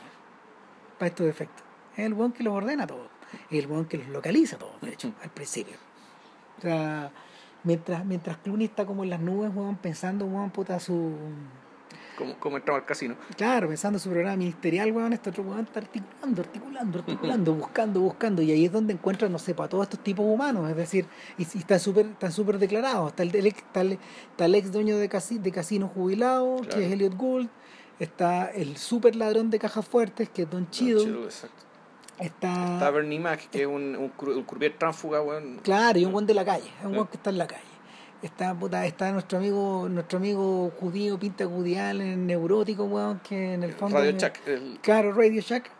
para 0.99 1.09
estos 1.09 1.27
efectos. 1.27 1.65
Es 1.97 2.05
el 2.05 2.15
buen 2.15 2.33
que 2.33 2.45
los 2.45 2.55
ordena 2.55 2.87
todo. 2.87 3.09
Es 3.51 3.59
el 3.59 3.67
buen 3.67 3.87
que 3.87 3.99
los 3.99 4.09
localiza 4.09 4.59
todo, 4.59 4.75
de 4.81 4.91
hecho, 4.91 5.13
al 5.23 5.31
principio. 5.31 5.77
O 6.59 6.61
sea, 6.61 7.11
mientras, 7.63 8.05
mientras 8.05 8.37
Clooney 8.39 8.67
está 8.67 8.85
como 8.85 9.05
en 9.05 9.11
las 9.11 9.21
nubes, 9.21 9.51
weón, 9.55 9.77
pensando, 9.77 10.27
weón, 10.27 10.51
puta, 10.51 10.79
su... 10.81 11.13
Como, 12.17 12.39
como 12.39 12.57
entramos 12.57 12.81
al 12.83 12.87
casino. 12.87 13.17
Claro, 13.37 13.69
pensando 13.69 13.97
en 13.97 14.01
su 14.01 14.09
programa 14.11 14.37
ministerial, 14.37 14.93
weón, 14.93 15.13
este 15.13 15.31
otro 15.31 15.43
weón 15.43 15.65
está 15.65 15.81
articulando, 15.81 16.43
articulando, 16.43 16.99
articulando, 17.01 17.55
buscando, 17.57 18.01
buscando, 18.01 18.43
y 18.43 18.53
ahí 18.53 18.65
es 18.67 18.73
donde 18.73 18.93
encuentra, 18.93 19.29
no 19.29 19.39
sé, 19.39 19.55
para 19.55 19.69
todos 19.69 19.85
estos 19.85 20.01
tipos 20.01 20.25
humanos, 20.27 20.69
es 20.71 20.77
decir, 20.77 21.07
y, 21.39 21.43
y 21.43 21.59
están 21.59 21.81
súper 21.81 22.07
están 22.07 22.33
súper 22.33 22.59
declarados, 22.59 23.09
está 23.11 23.23
el, 23.25 23.35
está, 23.47 23.81
el, 23.81 23.99
está 24.31 24.45
el 24.45 24.55
ex 24.55 24.71
dueño 24.73 24.97
de, 24.97 25.09
casi, 25.09 25.39
de 25.39 25.51
casino 25.53 25.89
jubilado, 25.89 26.57
Claro. 26.63 26.69
que 26.79 26.87
es 26.87 26.93
Elliot 26.93 27.17
Gould, 27.17 27.49
está 27.99 28.51
el 28.51 28.77
súper 28.77 29.17
ladrón 29.17 29.51
de 29.51 29.59
cajas 29.59 29.87
fuertes, 29.87 30.29
que 30.29 30.43
es 30.43 30.51
Don 30.51 30.69
Chido, 30.71 31.03
Chido, 31.05 31.25
exacto. 31.25 31.63
está, 32.19 32.75
Está 32.75 32.91
Bernie 32.91 33.19
Mac, 33.21 33.49
que 33.51 33.63
es 33.63 33.67
un, 33.67 33.97
un, 33.97 34.13
un 34.19 34.47
tránsfuga, 34.79 35.21
weón. 35.23 35.59
claro, 35.63 35.99
y 35.99 36.05
un 36.05 36.13
buen 36.13 36.27
de 36.27 36.35
la 36.35 36.45
calle, 36.45 36.69
es 36.81 36.85
un 36.85 36.91
Sí. 36.93 36.97
buen 36.97 37.09
que 37.09 37.17
está 37.17 37.31
en 37.31 37.39
la 37.39 37.47
calle. 37.47 37.63
Está, 38.25 38.55
puta, 38.55 38.87
está 38.87 39.13
nuestro 39.13 39.37
amigo, 39.37 39.87
nuestro 39.91 40.17
amigo 40.17 40.71
judío, 40.81 41.19
pinta 41.19 41.45
judial, 41.45 42.27
neurótico, 42.27 42.85
weón, 42.85 43.21
que 43.21 43.53
en 43.53 43.63
el 43.63 43.75
fondo... 43.75 43.99
Radio 43.99 44.13
Shack. 44.13 44.49
el- 44.49 44.79
Claro, 44.81 45.13
Radio 45.13 45.43
Shack. 45.43 45.71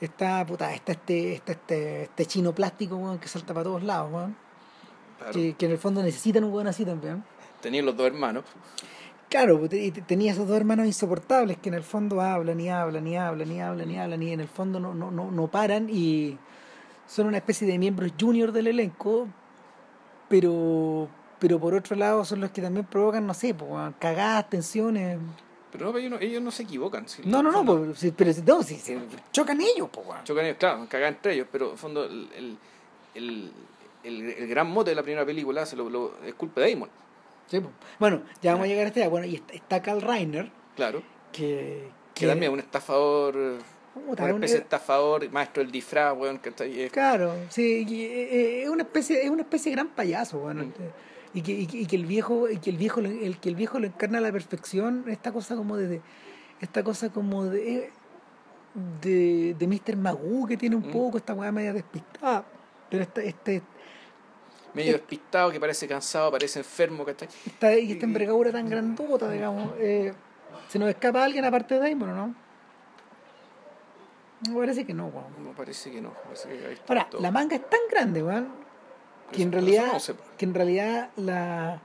Está, 0.00 0.46
puta, 0.46 0.72
está 0.72 0.92
este, 0.92 1.32
está 1.34 1.52
este, 1.52 2.02
este 2.04 2.26
chino 2.26 2.54
plástico, 2.54 2.94
weón, 2.96 3.18
que 3.18 3.26
salta 3.26 3.52
para 3.52 3.64
todos 3.64 3.82
lados, 3.82 4.12
weón. 4.12 4.36
claro. 5.18 5.32
Que, 5.32 5.54
que 5.54 5.66
en 5.66 5.72
el 5.72 5.78
fondo 5.78 6.00
necesitan 6.00 6.44
un 6.44 6.52
weón 6.52 6.68
así 6.68 6.84
también. 6.84 7.24
Tenía 7.60 7.82
los 7.82 7.96
dos 7.96 8.06
hermanos. 8.06 8.44
Claro, 9.28 9.58
pues, 9.58 9.70
tenía 10.06 10.30
esos 10.32 10.46
dos 10.46 10.56
hermanos 10.56 10.86
insoportables 10.86 11.56
que 11.58 11.68
en 11.68 11.74
el 11.74 11.82
fondo 11.82 12.20
hablan 12.20 12.60
y 12.60 12.68
hablan 12.70 13.08
y 13.08 13.16
hablan 13.16 13.50
y 13.50 13.60
hablan 13.60 13.90
y 13.90 13.98
hablan 13.98 14.22
y 14.22 14.32
en 14.32 14.40
el 14.40 14.48
fondo 14.48 14.78
no, 14.78 14.94
no, 14.94 15.10
no, 15.10 15.32
no 15.32 15.48
paran 15.48 15.88
y 15.90 16.38
son 17.08 17.26
una 17.26 17.38
especie 17.38 17.66
de 17.66 17.76
miembros 17.76 18.12
junior 18.18 18.52
del 18.52 18.68
elenco, 18.68 19.26
pero 20.28 21.08
pero 21.38 21.58
por 21.58 21.74
otro 21.74 21.96
lado 21.96 22.24
son 22.24 22.40
los 22.40 22.50
que 22.50 22.60
también 22.62 22.84
provocan, 22.86 23.26
no 23.26 23.34
sé, 23.34 23.54
pues, 23.54 23.70
weón, 23.70 23.94
cagadas, 23.98 24.48
tensiones. 24.50 25.18
Pero 25.70 25.92
no, 25.92 25.98
ellos 25.98 26.10
no, 26.12 26.18
ellos 26.18 26.42
no 26.42 26.50
se 26.50 26.62
equivocan. 26.62 27.08
si- 27.08 27.22
No, 27.24 27.42
no, 27.42 27.50
no, 27.52 27.58
fondo, 27.64 27.92
pues, 27.98 28.12
pero 28.16 28.32
si- 28.32 28.42
no, 28.42 28.62
si 28.62 28.76
se 28.76 28.98
chocan 29.32 29.60
ellos, 29.60 29.88
pues, 29.92 30.06
weón. 30.06 30.24
Chocan 30.24 30.44
ellos, 30.46 30.56
claro, 30.58 30.86
cagan 30.88 31.14
entre 31.14 31.34
ellos, 31.34 31.46
pero 31.52 31.72
en 31.72 31.76
fondo 31.78 32.04
el, 32.04 32.28
el, 32.34 32.58
el, 33.14 33.52
el- 34.04 34.46
gran 34.48 34.68
mote 34.70 34.90
de 34.90 34.96
la 34.96 35.02
primera 35.02 35.26
película 35.26 35.66
se 35.66 35.76
lo, 35.76 35.88
lo- 35.90 36.14
es 36.24 36.34
culpa 36.34 36.60
de 36.62 36.72
Damon. 36.72 36.88
Sí, 37.48 37.60
pues. 37.60 37.72
Bueno, 37.98 38.22
ya 38.42 38.52
vamos 38.52 38.64
a 38.66 38.68
llegar 38.68 38.84
a 38.84 38.88
este. 38.88 39.06
Bueno, 39.08 39.26
y 39.26 39.36
está, 39.36 39.54
está 39.54 39.82
Carl 39.82 40.00
Reiner, 40.02 40.50
Claro. 40.76 41.02
que. 41.32 41.88
Que 42.14 42.26
también 42.26 42.50
es 42.50 42.54
un 42.54 42.60
estafador, 42.60 43.58
Puta, 43.94 44.24
una 44.24 44.34
un- 44.34 44.42
especie 44.42 44.56
de 44.56 44.62
estafador, 44.64 45.30
maestro 45.30 45.62
del 45.62 45.70
disfraz, 45.70 46.16
weón, 46.16 46.38
que 46.38 46.48
está 46.48 46.64
ahí. 46.64 46.88
Claro, 46.90 47.32
sí, 47.48 47.86
eh, 47.88 48.28
eh, 48.30 48.62
es 48.64 48.68
una 48.68 48.82
especie, 48.82 49.22
es 49.22 49.30
una 49.30 49.42
especie 49.42 49.70
de 49.70 49.76
gran 49.76 49.88
payaso, 49.88 50.38
bueno, 50.40 50.64
Mm. 50.64 50.72
Y, 51.34 51.42
que, 51.42 51.52
y, 51.52 51.66
que, 51.66 51.76
y 51.78 51.86
que 51.86 51.96
el 51.96 52.06
viejo, 52.06 52.48
y 52.48 52.58
que 52.58 52.70
el 52.70 52.76
viejo, 52.76 53.00
el 53.00 53.38
que 53.38 53.48
el 53.48 53.54
viejo 53.54 53.78
lo 53.78 53.86
encarna 53.86 54.18
a 54.18 54.20
la 54.20 54.32
perfección, 54.32 55.04
esta 55.08 55.32
cosa 55.32 55.56
como 55.56 55.76
de, 55.76 56.00
esta 56.60 56.82
cosa 56.82 57.10
como 57.10 57.44
de 57.44 57.90
de, 59.00 59.54
de 59.58 59.66
Mr. 59.66 59.96
Magoo 59.96 60.46
que 60.46 60.56
tiene 60.56 60.76
un 60.76 60.86
Mm. 60.88 60.92
poco 60.92 61.18
esta 61.18 61.34
weá 61.34 61.50
media 61.50 61.72
despistada, 61.72 62.44
pero 62.90 63.02
esta, 63.02 63.22
este, 63.22 63.62
medio 64.74 64.92
despistado, 64.92 65.50
que 65.50 65.58
parece 65.58 65.88
cansado, 65.88 66.30
parece 66.30 66.60
enfermo, 66.60 67.04
¿cachai? 67.04 67.28
esta, 67.46 67.76
y 67.76 67.92
esta 67.92 68.04
envergadura 68.06 68.52
tan 68.52 68.68
grandota, 68.68 69.30
digamos, 69.30 69.72
eh, 69.78 70.12
se 70.68 70.78
nos 70.78 70.88
escapa 70.90 71.24
alguien 71.24 71.44
aparte 71.44 71.78
de 71.80 71.88
Damon, 71.90 72.10
¿o 72.10 72.14
¿no? 72.14 72.34
Me 74.48 74.54
parece 74.54 74.86
que 74.86 74.94
no, 74.94 75.06
weón. 75.08 75.26
No, 75.42 75.50
parece 75.52 75.90
que 75.90 76.00
no. 76.00 76.12
Parece 76.12 76.48
que 76.48 76.72
está 76.74 76.92
Ahora, 76.92 77.10
todo. 77.10 77.20
la 77.20 77.30
manga 77.32 77.56
es 77.56 77.68
tan 77.68 77.80
grande, 77.90 78.22
weón, 78.22 78.48
que 79.32 79.42
en 79.42 79.52
realidad, 79.52 79.92
no 79.92 80.14
que 80.36 80.44
en 80.44 80.54
realidad 80.54 81.10
la 81.16 81.80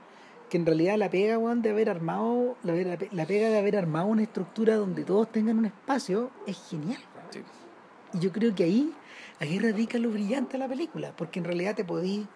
que 0.50 0.58
en 0.58 0.66
realidad 0.66 0.96
la 0.98 1.10
pega, 1.10 1.36
weón, 1.38 1.62
de 1.62 1.70
haber 1.70 1.90
armado, 1.90 2.56
la, 2.62 2.74
la 2.74 2.96
pe- 2.96 3.08
la 3.10 3.26
pega 3.26 3.48
de 3.48 3.58
haber 3.58 3.76
armado 3.76 4.06
una 4.06 4.22
estructura 4.22 4.76
donde 4.76 5.02
todos 5.02 5.32
tengan 5.32 5.58
un 5.58 5.64
espacio 5.64 6.30
es 6.46 6.56
genial. 6.70 7.00
Sí. 7.30 7.40
Y 8.12 8.20
yo 8.20 8.30
creo 8.30 8.54
que 8.54 8.62
ahí, 8.62 8.92
ahí 9.40 9.58
radica 9.58 9.98
lo 9.98 10.10
brillante 10.10 10.52
de 10.52 10.58
la 10.58 10.68
película, 10.68 11.12
porque 11.16 11.40
en 11.40 11.46
realidad 11.46 11.74
te 11.74 11.84
podí, 11.84 12.28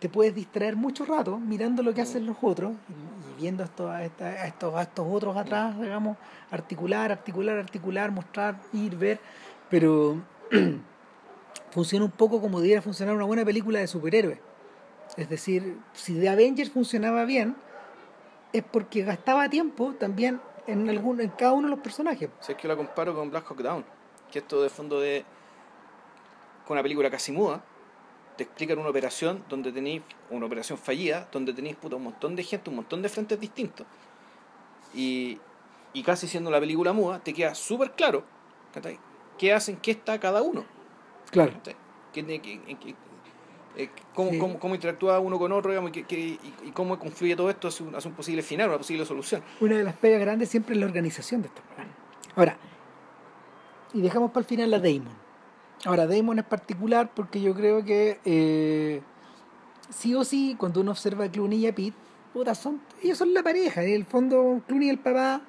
te 0.00 0.08
puedes 0.08 0.34
distraer 0.34 0.74
mucho 0.74 1.04
rato 1.04 1.38
mirando 1.38 1.82
lo 1.84 1.94
que 1.94 2.00
hacen 2.00 2.26
los 2.26 2.38
otros 2.42 2.72
y, 2.88 3.40
viendo 3.40 3.62
a 3.62 3.66
estos, 3.66 3.90
a, 3.90 4.04
estos, 4.04 4.74
a 4.74 4.82
estos 4.82 5.06
otros 5.08 5.36
atrás, 5.36 5.78
digamos, 5.80 6.16
articular, 6.50 7.12
articular, 7.12 7.58
articular, 7.58 8.10
mostrar, 8.10 8.56
ir, 8.72 8.96
ver, 8.96 9.20
pero 9.70 10.16
funciona 11.70 12.04
un 12.04 12.10
poco 12.10 12.40
como 12.40 12.60
debiera 12.60 12.82
funcionar 12.82 13.14
una 13.14 13.24
buena 13.24 13.44
película 13.44 13.78
de 13.78 13.86
superhéroes. 13.86 14.38
Es 15.16 15.28
decir, 15.28 15.78
si 15.92 16.18
The 16.18 16.28
Avengers 16.28 16.70
funcionaba 16.70 17.24
bien, 17.24 17.56
es 18.52 18.62
porque 18.64 19.02
gastaba 19.02 19.48
tiempo 19.48 19.94
también 19.94 20.40
en 20.66 20.88
algún, 20.88 21.20
en 21.20 21.30
cada 21.30 21.52
uno 21.52 21.68
de 21.68 21.74
los 21.76 21.80
personajes. 21.80 22.30
Si 22.40 22.52
es 22.52 22.58
que 22.58 22.66
la 22.68 22.76
comparo 22.76 23.14
con 23.14 23.30
Black 23.30 23.50
Hawk 23.50 23.58
Down, 23.58 23.84
que 24.30 24.40
esto 24.40 24.62
de 24.62 24.68
fondo 24.68 25.00
de. 25.00 25.24
con 26.66 26.74
una 26.74 26.82
película 26.82 27.10
casi 27.10 27.32
muda, 27.32 27.64
te 28.36 28.44
explican 28.44 28.78
una 28.78 28.90
operación 28.90 29.44
donde 29.48 29.72
tenéis. 29.72 30.02
una 30.30 30.46
operación 30.46 30.78
fallida, 30.78 31.28
donde 31.30 31.52
tenéis 31.52 31.76
puta, 31.76 31.96
un 31.96 32.04
montón 32.04 32.34
de 32.34 32.42
gente, 32.42 32.70
un 32.70 32.76
montón 32.76 33.02
de 33.02 33.08
frentes 33.08 33.38
distintos. 33.38 33.86
Y, 34.94 35.38
y 35.92 36.02
casi 36.02 36.26
siendo 36.26 36.50
la 36.50 36.58
película 36.58 36.92
muda, 36.92 37.20
te 37.20 37.32
queda 37.32 37.54
súper 37.54 37.92
claro 37.92 38.24
qué 39.38 39.52
hacen, 39.52 39.76
qué 39.76 39.92
está 39.92 40.18
cada 40.18 40.42
uno. 40.42 40.64
Claro. 41.30 41.52
¿cachai? 41.54 41.76
¿Qué 42.12 42.22
tiene 42.22 42.40
que- 42.40 42.60
en 42.70 42.76
qué- 42.78 42.94
eh, 43.76 43.90
cómo, 44.14 44.30
Sí. 44.30 44.38
cómo, 44.38 44.58
cómo 44.58 44.74
interactúa 44.74 45.18
uno 45.20 45.38
con 45.38 45.52
otro 45.52 45.70
digamos, 45.70 45.90
y, 45.90 45.92
que- 45.92 46.04
que- 46.04 46.18
y, 46.18 46.40
y 46.64 46.70
cómo 46.72 46.98
confluye 46.98 47.36
todo 47.36 47.50
esto 47.50 47.68
hacia 47.68 47.84
un, 47.86 47.94
hacia 47.94 48.08
un 48.10 48.16
posible 48.16 48.42
final, 48.42 48.68
una 48.68 48.78
posible 48.78 49.04
solución. 49.04 49.42
Una 49.60 49.76
de 49.76 49.84
las 49.84 49.94
pegas 49.96 50.20
grandes 50.20 50.48
siempre 50.48 50.74
es 50.74 50.80
la 50.80 50.86
organización 50.86 51.42
de 51.42 51.48
estos. 51.48 51.62
Ahora, 52.34 52.56
y 53.92 54.00
dejamos 54.00 54.30
para 54.30 54.40
el 54.40 54.46
final 54.46 54.72
a 54.74 54.78
Damon. 54.78 55.26
Ahora, 55.84 56.06
Damon 56.06 56.38
es 56.38 56.44
particular 56.46 57.10
porque 57.14 57.40
yo 57.40 57.54
creo 57.54 57.84
que 57.84 58.18
eh, 58.24 59.02
sí 59.90 60.14
o 60.14 60.24
sí, 60.24 60.56
cuando 60.58 60.80
uno 60.80 60.90
observa 60.92 61.26
a 61.26 61.30
Clooney 61.30 61.58
y 61.60 61.66
a 61.66 61.74
Pete, 61.74 61.96
puta, 62.32 62.54
son, 62.54 62.80
ellos 63.02 63.18
son 63.18 63.32
la 63.34 63.42
pareja. 63.42 63.82
En 63.82 63.90
el 63.92 64.04
fondo, 64.06 64.62
Clooney 64.66 64.88
el 64.88 64.98
papá, 64.98 65.42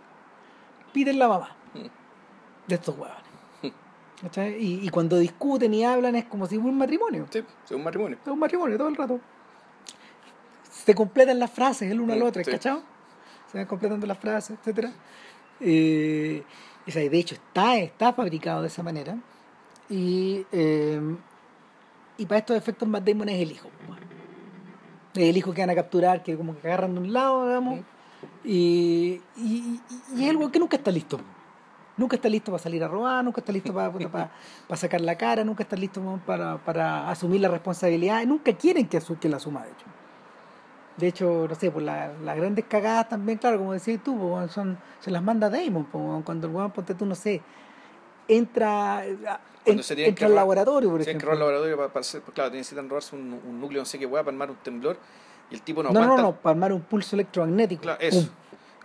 Pete 0.93 1.11
es 1.11 1.15
la 1.15 1.27
mamá 1.29 1.55
Mm. 1.73 1.79
de 2.67 2.75
estos 2.75 2.95
huevones. 2.97 3.23
Y, 4.59 4.79
y 4.85 4.89
cuando 4.89 5.19
discuten 5.19 5.73
y 5.73 5.83
hablan 5.85 6.15
es 6.15 6.25
como 6.25 6.47
si 6.47 6.55
fuera 6.55 6.69
un 6.71 6.77
matrimonio. 6.77 7.27
Sí, 7.29 7.43
es 7.65 7.71
un 7.71 7.83
matrimonio. 7.83 8.17
Es 8.25 8.31
un 8.31 8.39
matrimonio 8.39 8.77
todo 8.77 8.87
el 8.87 8.95
rato. 8.95 9.19
Se 10.71 10.95
completan 10.95 11.37
las 11.39 11.51
frases 11.51 11.91
el 11.91 11.99
uno 12.01 12.13
al 12.13 12.23
otro, 12.23 12.43
sí. 12.43 12.49
¿cachai? 12.51 12.79
Se 13.51 13.57
van 13.57 13.67
completando 13.67 14.07
las 14.07 14.17
frases, 14.17 14.57
etcétera. 14.59 14.91
Eh, 15.59 16.43
o 16.87 16.91
sea, 16.91 17.01
de 17.07 17.17
hecho, 17.17 17.35
está, 17.35 17.77
está 17.77 18.13
fabricado 18.13 18.61
de 18.61 18.67
esa 18.67 18.81
manera. 18.83 19.17
Y, 19.89 20.45
eh, 20.51 20.99
y 22.17 22.25
para 22.25 22.39
estos 22.39 22.57
efectos, 22.57 22.87
Matt 22.87 23.03
Damon 23.07 23.29
es 23.29 23.41
el 23.41 23.51
hijo. 23.51 23.69
Es 25.13 25.23
el 25.29 25.37
hijo 25.37 25.53
que 25.53 25.61
van 25.61 25.69
a 25.69 25.75
capturar, 25.75 26.23
que 26.23 26.35
como 26.37 26.59
que 26.59 26.67
agarran 26.67 26.93
de 26.93 26.99
un 27.01 27.13
lado, 27.13 27.45
digamos. 27.47 27.79
Y, 28.43 29.21
y- 29.37 29.79
y 30.15 30.23
es 30.23 30.29
algo 30.29 30.51
que 30.51 30.59
nunca 30.59 30.77
está 30.77 30.89
listo. 30.91 31.19
Nunca 31.97 32.15
está 32.15 32.29
listo 32.29 32.51
para 32.51 32.61
salir 32.63 32.83
a 32.83 32.87
robar, 32.87 33.23
nunca 33.23 33.41
está 33.41 33.51
listo 33.51 33.73
para, 33.73 33.91
para, 33.91 34.77
sacar 34.77 35.01
la 35.01 35.17
cara, 35.17 35.43
nunca 35.43 35.63
está 35.63 35.75
listo 35.75 36.19
para, 36.25 36.57
para 36.59 37.09
asumir 37.09 37.41
la 37.41 37.47
responsabilidad. 37.49 38.23
Nunca 38.25 38.53
quieren 38.53 38.87
que, 38.87 39.01
que 39.19 39.29
la 39.29 39.37
asuma, 39.37 39.63
de 39.63 39.69
hecho. 39.71 39.85
De 40.97 41.07
hecho, 41.07 41.47
no 41.49 41.55
sé, 41.55 41.71
pues 41.71 41.83
la- 41.85 42.13
las 42.23 42.35
grandes 42.37 42.65
cagadas 42.65 43.09
también, 43.09 43.37
claro, 43.39 43.57
como 43.59 43.73
decías 43.73 44.01
tú, 44.03 44.17
pues, 44.17 44.51
son, 44.51 44.77
se 44.99 45.09
las 45.11 45.21
manda 45.23 45.49
Damon. 45.49 45.85
pues, 45.85 46.23
cuando 46.23 46.47
el 46.47 46.53
weón, 46.53 46.71
ponte 46.71 46.93
tú, 46.95 47.05
no 47.05 47.15
sé, 47.15 47.41
entra, 48.27 49.05
en- 49.05 49.83
se 49.83 49.95
tienen 49.95 50.09
entra 50.09 50.19
que 50.19 50.25
al 50.25 50.31
robar- 50.31 50.35
laboratorio, 50.35 50.89
por 50.89 51.03
Si 51.03 51.09
hay 51.09 51.15
que 51.15 51.17
ejemplo. 51.17 51.27
robar 51.29 51.35
el 51.35 51.39
laboratorio 51.41 51.77
para, 51.77 51.89
para 51.89 52.01
hacer, 52.01 52.21
pues 52.21 52.33
claro, 52.35 52.51
necesitan 52.51 52.89
robarse 52.89 53.15
un, 53.15 53.33
un 53.47 53.59
núcleo, 53.61 53.81
no 53.81 53.85
sé 53.85 53.99
qué 53.99 54.05
hueá, 54.05 54.23
para 54.23 54.33
armar 54.33 54.49
un 54.51 54.57
temblor. 54.57 54.97
Y 55.49 55.55
el 55.55 55.61
tipo 55.61 55.81
no, 55.81 55.89
no, 55.91 55.93
no, 55.99 56.03
aguanta. 56.03 56.21
no, 56.23 56.35
para 56.35 56.51
armar 56.53 56.73
un 56.73 56.81
pulso 56.81 57.15
electromagnético. 57.15 57.81
Claro, 57.83 57.99
eso. 58.01 58.29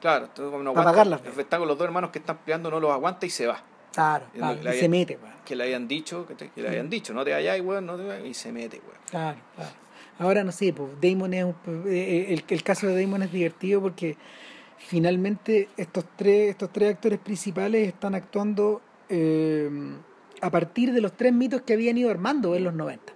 Claro, 0.02 0.24
entonces 0.26 0.50
como 0.50 0.62
no 0.62 0.74
Para 0.74 0.90
aguanta, 0.90 1.14
apagarlas. 1.14 1.38
está 1.38 1.58
con 1.58 1.68
los 1.68 1.78
dos 1.78 1.86
hermanos 1.86 2.10
que 2.10 2.18
están 2.18 2.36
peleando, 2.38 2.70
no 2.70 2.78
los 2.80 2.90
aguanta 2.92 3.24
y 3.24 3.30
se 3.30 3.46
va. 3.46 3.62
Claro, 3.92 4.26
Y 4.34 4.38
claro, 4.38 4.60
se 4.72 4.88
mete, 4.88 5.16
weón. 5.22 5.34
Que 5.44 5.54
le 5.56 5.64
hayan 5.64 5.86
dicho, 5.88 6.26
que, 6.26 6.34
te- 6.34 6.50
que 6.50 6.60
le 6.60 6.68
hayan 6.68 6.90
dicho, 6.90 7.14
no 7.14 7.24
te 7.24 7.30
vayas, 7.32 7.58
weón, 7.60 7.86
no 7.86 7.96
te 7.96 8.04
vayas, 8.04 8.26
y 8.26 8.34
se 8.34 8.50
mete, 8.52 8.78
weón. 8.84 9.00
Claro, 9.08 9.38
claro. 9.54 9.70
Ahora 10.18 10.44
no 10.44 10.52
sé, 10.52 10.72
pues 10.72 10.90
Damon 11.00 11.32
es 11.34 11.44
un- 11.44 11.54
eh, 11.86 12.26
el, 12.30 12.44
el 12.48 12.62
caso 12.62 12.86
de 12.88 13.00
Damon 13.00 13.22
es 13.22 13.32
divertido 13.32 13.80
porque 13.80 14.16
finalmente 14.78 15.68
estos 15.76 16.04
tres, 16.16 16.50
estos 16.50 16.70
tres 16.72 16.94
actores 16.94 17.18
principales 17.18 17.86
están 17.88 18.14
actuando 18.14 18.80
eh, 19.08 19.70
a 20.40 20.50
partir 20.50 20.92
de 20.92 21.00
los 21.00 21.12
tres 21.12 21.32
mitos 21.32 21.62
que 21.62 21.74
habían 21.74 21.96
ido 21.98 22.10
armando 22.10 22.56
en 22.56 22.64
los 22.64 22.74
90. 22.74 23.12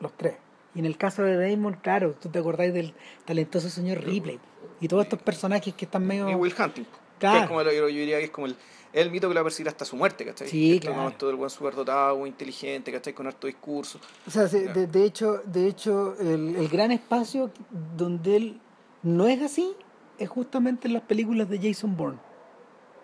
Los 0.00 0.12
tres. 0.16 0.34
Y 0.74 0.80
en 0.80 0.86
el 0.86 0.96
caso 0.98 1.22
de 1.22 1.36
Damon, 1.50 1.74
claro, 1.82 2.12
tú 2.20 2.28
te 2.28 2.38
acordáis 2.38 2.74
del 2.74 2.94
talentoso 3.24 3.68
señor 3.70 4.04
Ripley 4.04 4.38
y 4.80 4.88
todos 4.88 5.04
estos 5.04 5.20
personajes 5.22 5.74
que 5.74 5.84
están 5.84 6.06
medio... 6.06 6.28
Y 6.30 6.34
Will 6.34 6.54
Hunting. 6.58 6.84
Claro. 7.18 7.36
Que 7.38 7.42
es 7.44 7.48
como 7.48 7.62
lo, 7.62 7.72
yo 7.72 7.86
diría 7.86 8.18
que 8.18 8.24
es 8.24 8.30
como 8.30 8.46
el, 8.46 8.56
el 8.92 9.10
mito 9.10 9.26
que 9.28 9.34
lo 9.34 9.38
va 9.38 9.42
a 9.42 9.44
perseguir 9.44 9.68
hasta 9.68 9.84
su 9.84 9.96
muerte, 9.96 10.24
¿cachai? 10.24 10.48
Sí, 10.48 10.74
Este 10.74 10.86
claro. 10.86 11.02
momento 11.02 11.26
del 11.26 11.36
buen 11.36 11.50
superdotado, 11.50 12.26
inteligente, 12.26 12.92
¿cachai? 12.92 13.12
Con 13.12 13.26
harto 13.26 13.46
discurso. 13.46 13.98
O 14.26 14.30
sea, 14.30 14.46
se- 14.48 14.66
Ya. 14.66 14.72
de, 14.72 14.86
de 14.86 15.04
hecho, 15.04 15.42
de 15.44 15.66
hecho 15.66 16.14
el, 16.20 16.54
el 16.56 16.68
gran 16.68 16.92
espacio 16.92 17.50
donde 17.96 18.36
él 18.36 18.60
no 19.02 19.26
es 19.26 19.42
así 19.42 19.74
es 20.18 20.28
justamente 20.28 20.86
en 20.88 20.94
las 20.94 21.02
películas 21.02 21.48
de 21.48 21.58
Jason 21.58 21.96
Bourne. 21.96 22.18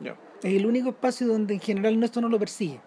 Ya. 0.00 0.16
Es 0.42 0.54
el 0.54 0.66
único 0.66 0.90
espacio 0.90 1.26
donde 1.26 1.54
en 1.54 1.60
general 1.60 2.02
esto 2.04 2.20
no 2.20 2.28
lo 2.28 2.38
persigue. 2.38 2.80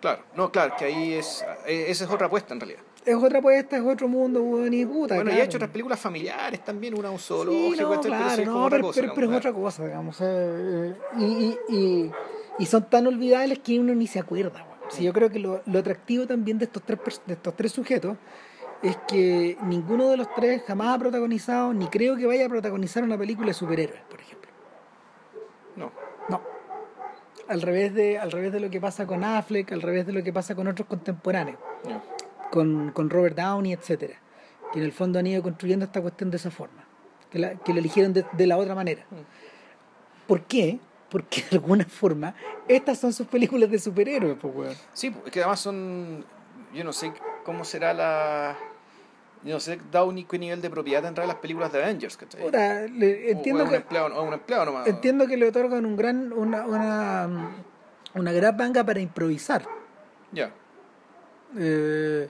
Claro, 0.00 0.22
no, 0.36 0.50
claro, 0.52 0.74
que 0.78 0.84
ahí 0.84 1.12
es. 1.14 1.44
eh, 1.66 1.86
Esa 1.88 2.04
es 2.04 2.10
otra 2.10 2.26
apuesta 2.26 2.52
en 2.52 2.60
realidad. 2.60 2.80
Es 3.04 3.14
otra 3.16 3.38
apuesta, 3.40 3.76
es 3.76 3.82
otro 3.84 4.08
mundo, 4.08 4.42
weón, 4.42 4.72
y 4.72 4.86
puta. 4.86 5.16
bueno, 5.16 5.30
y 5.30 5.34
ha 5.34 5.44
hecho 5.44 5.58
otras 5.58 5.70
películas 5.70 6.00
familiares 6.00 6.64
también, 6.64 6.98
una 6.98 7.10
un 7.10 7.18
Sí, 7.18 7.26
zoológico, 7.26 7.94
no, 7.94 8.00
claro, 8.00 8.24
pero 8.24 8.36
sí 8.36 8.44
no, 8.44 8.68
pero, 8.70 8.82
cosa. 8.82 9.00
pero- 9.00 9.14
pero 9.14 9.30
es 9.30 9.36
otra 9.36 9.52
cosa, 9.52 9.84
digamos. 9.84 10.16
eh, 10.22 10.94
y, 11.18 11.24
y, 11.24 11.58
y, 11.68 12.10
y 12.60 12.66
son 12.66 12.88
tan 12.88 13.06
olvidables 13.06 13.58
que 13.58 13.78
uno 13.78 13.94
ni 13.94 14.06
se 14.06 14.20
acuerda. 14.20 14.62
weón. 14.64 14.74
Sí, 14.90 15.04
yo 15.04 15.12
creo 15.12 15.28
que 15.30 15.38
lo, 15.38 15.60
lo 15.66 15.78
atractivo 15.80 16.26
también 16.26 16.58
de 16.58 16.64
estos, 16.64 16.82
tres, 16.82 16.98
de 17.26 17.34
estos 17.34 17.54
tres 17.56 17.72
sujetos 17.72 18.16
es 18.82 18.96
que 19.08 19.56
ninguno 19.64 20.08
de 20.08 20.16
los 20.18 20.32
tres 20.34 20.62
jamás 20.66 20.94
ha 20.94 20.98
protagonizado, 20.98 21.72
ni 21.74 21.86
creo 21.88 22.16
que 22.16 22.26
vaya 22.26 22.46
a 22.46 22.48
protagonizar 22.48 23.02
una 23.02 23.16
película 23.18 23.48
de 23.48 23.54
superhéroes, 23.54 24.00
por 24.10 24.20
ejemplo. 24.20 24.50
No, 25.76 25.90
No. 26.30 26.40
Al 27.48 27.60
revés 27.60 27.92
de, 27.92 28.18
al 28.18 28.30
revés 28.32 28.52
de 28.52 28.60
lo 28.60 28.70
que 28.70 28.80
pasa 28.80 29.06
con 29.06 29.22
Affleck, 29.24 29.70
al 29.72 29.82
revés 29.82 30.06
de 30.06 30.12
lo 30.14 30.22
que 30.22 30.32
pasa 30.32 30.54
con 30.54 30.66
otros 30.68 30.88
contemporáneos, 30.88 31.58
no. 31.86 32.13
Con, 32.54 32.92
con 32.92 33.10
Robert 33.10 33.36
Downey, 33.36 33.72
etcétera, 33.72 34.14
que 34.72 34.78
en 34.78 34.84
el 34.84 34.92
fondo 34.92 35.18
han 35.18 35.26
ido 35.26 35.42
construyendo 35.42 35.84
esta 35.84 36.00
cuestión 36.00 36.30
de 36.30 36.36
esa 36.36 36.50
forma, 36.52 36.84
que 37.30 37.38
la, 37.40 37.54
que 37.56 37.72
la 37.72 37.80
eligieron 37.80 38.12
de, 38.12 38.24
de 38.32 38.46
la 38.46 38.56
otra 38.56 38.74
manera. 38.76 39.04
¿Por 40.28 40.42
qué? 40.42 40.78
Porque 41.10 41.42
de 41.50 41.56
alguna 41.56 41.84
forma 41.84 42.34
estas 42.68 42.98
son 42.98 43.12
sus 43.12 43.26
películas 43.26 43.68
de 43.70 43.78
superhéroes, 43.78 44.36
pues 44.40 44.54
weón. 44.54 44.74
Sí, 44.92 45.10
pues, 45.10 45.26
es 45.26 45.32
que 45.32 45.40
además 45.40 45.60
son. 45.60 46.24
Yo 46.72 46.84
no 46.84 46.92
sé 46.92 47.12
cómo 47.44 47.64
será 47.64 47.92
la. 47.92 48.56
Yo 49.44 49.54
no 49.54 49.60
sé, 49.60 49.78
Downey 49.92 50.24
qué 50.24 50.38
nivel 50.38 50.62
de 50.62 50.70
propiedad 50.70 51.02
tendrá 51.02 51.26
las 51.26 51.36
películas 51.36 51.70
de 51.72 51.82
Avengers, 51.82 52.16
¿cachai? 52.16 52.50
Le- 52.90 53.30
entiendo 53.32 53.62
o 53.62 53.66
es 53.66 53.68
un 53.68 53.70
que 53.70 53.76
empleado, 53.82 54.06
o 54.16 54.22
un 54.22 54.32
empleado 54.32 54.64
nomás. 54.64 54.86
entiendo 54.86 55.26
que 55.26 55.36
le 55.36 55.46
otorgan 55.48 55.84
un 55.84 55.96
gran 55.96 56.32
una 56.32 56.64
una, 56.66 57.52
una 58.14 58.32
gran 58.32 58.56
manga 58.56 58.82
para 58.84 59.00
improvisar. 59.00 59.66
Ya. 60.32 60.50
Eh, 61.58 62.28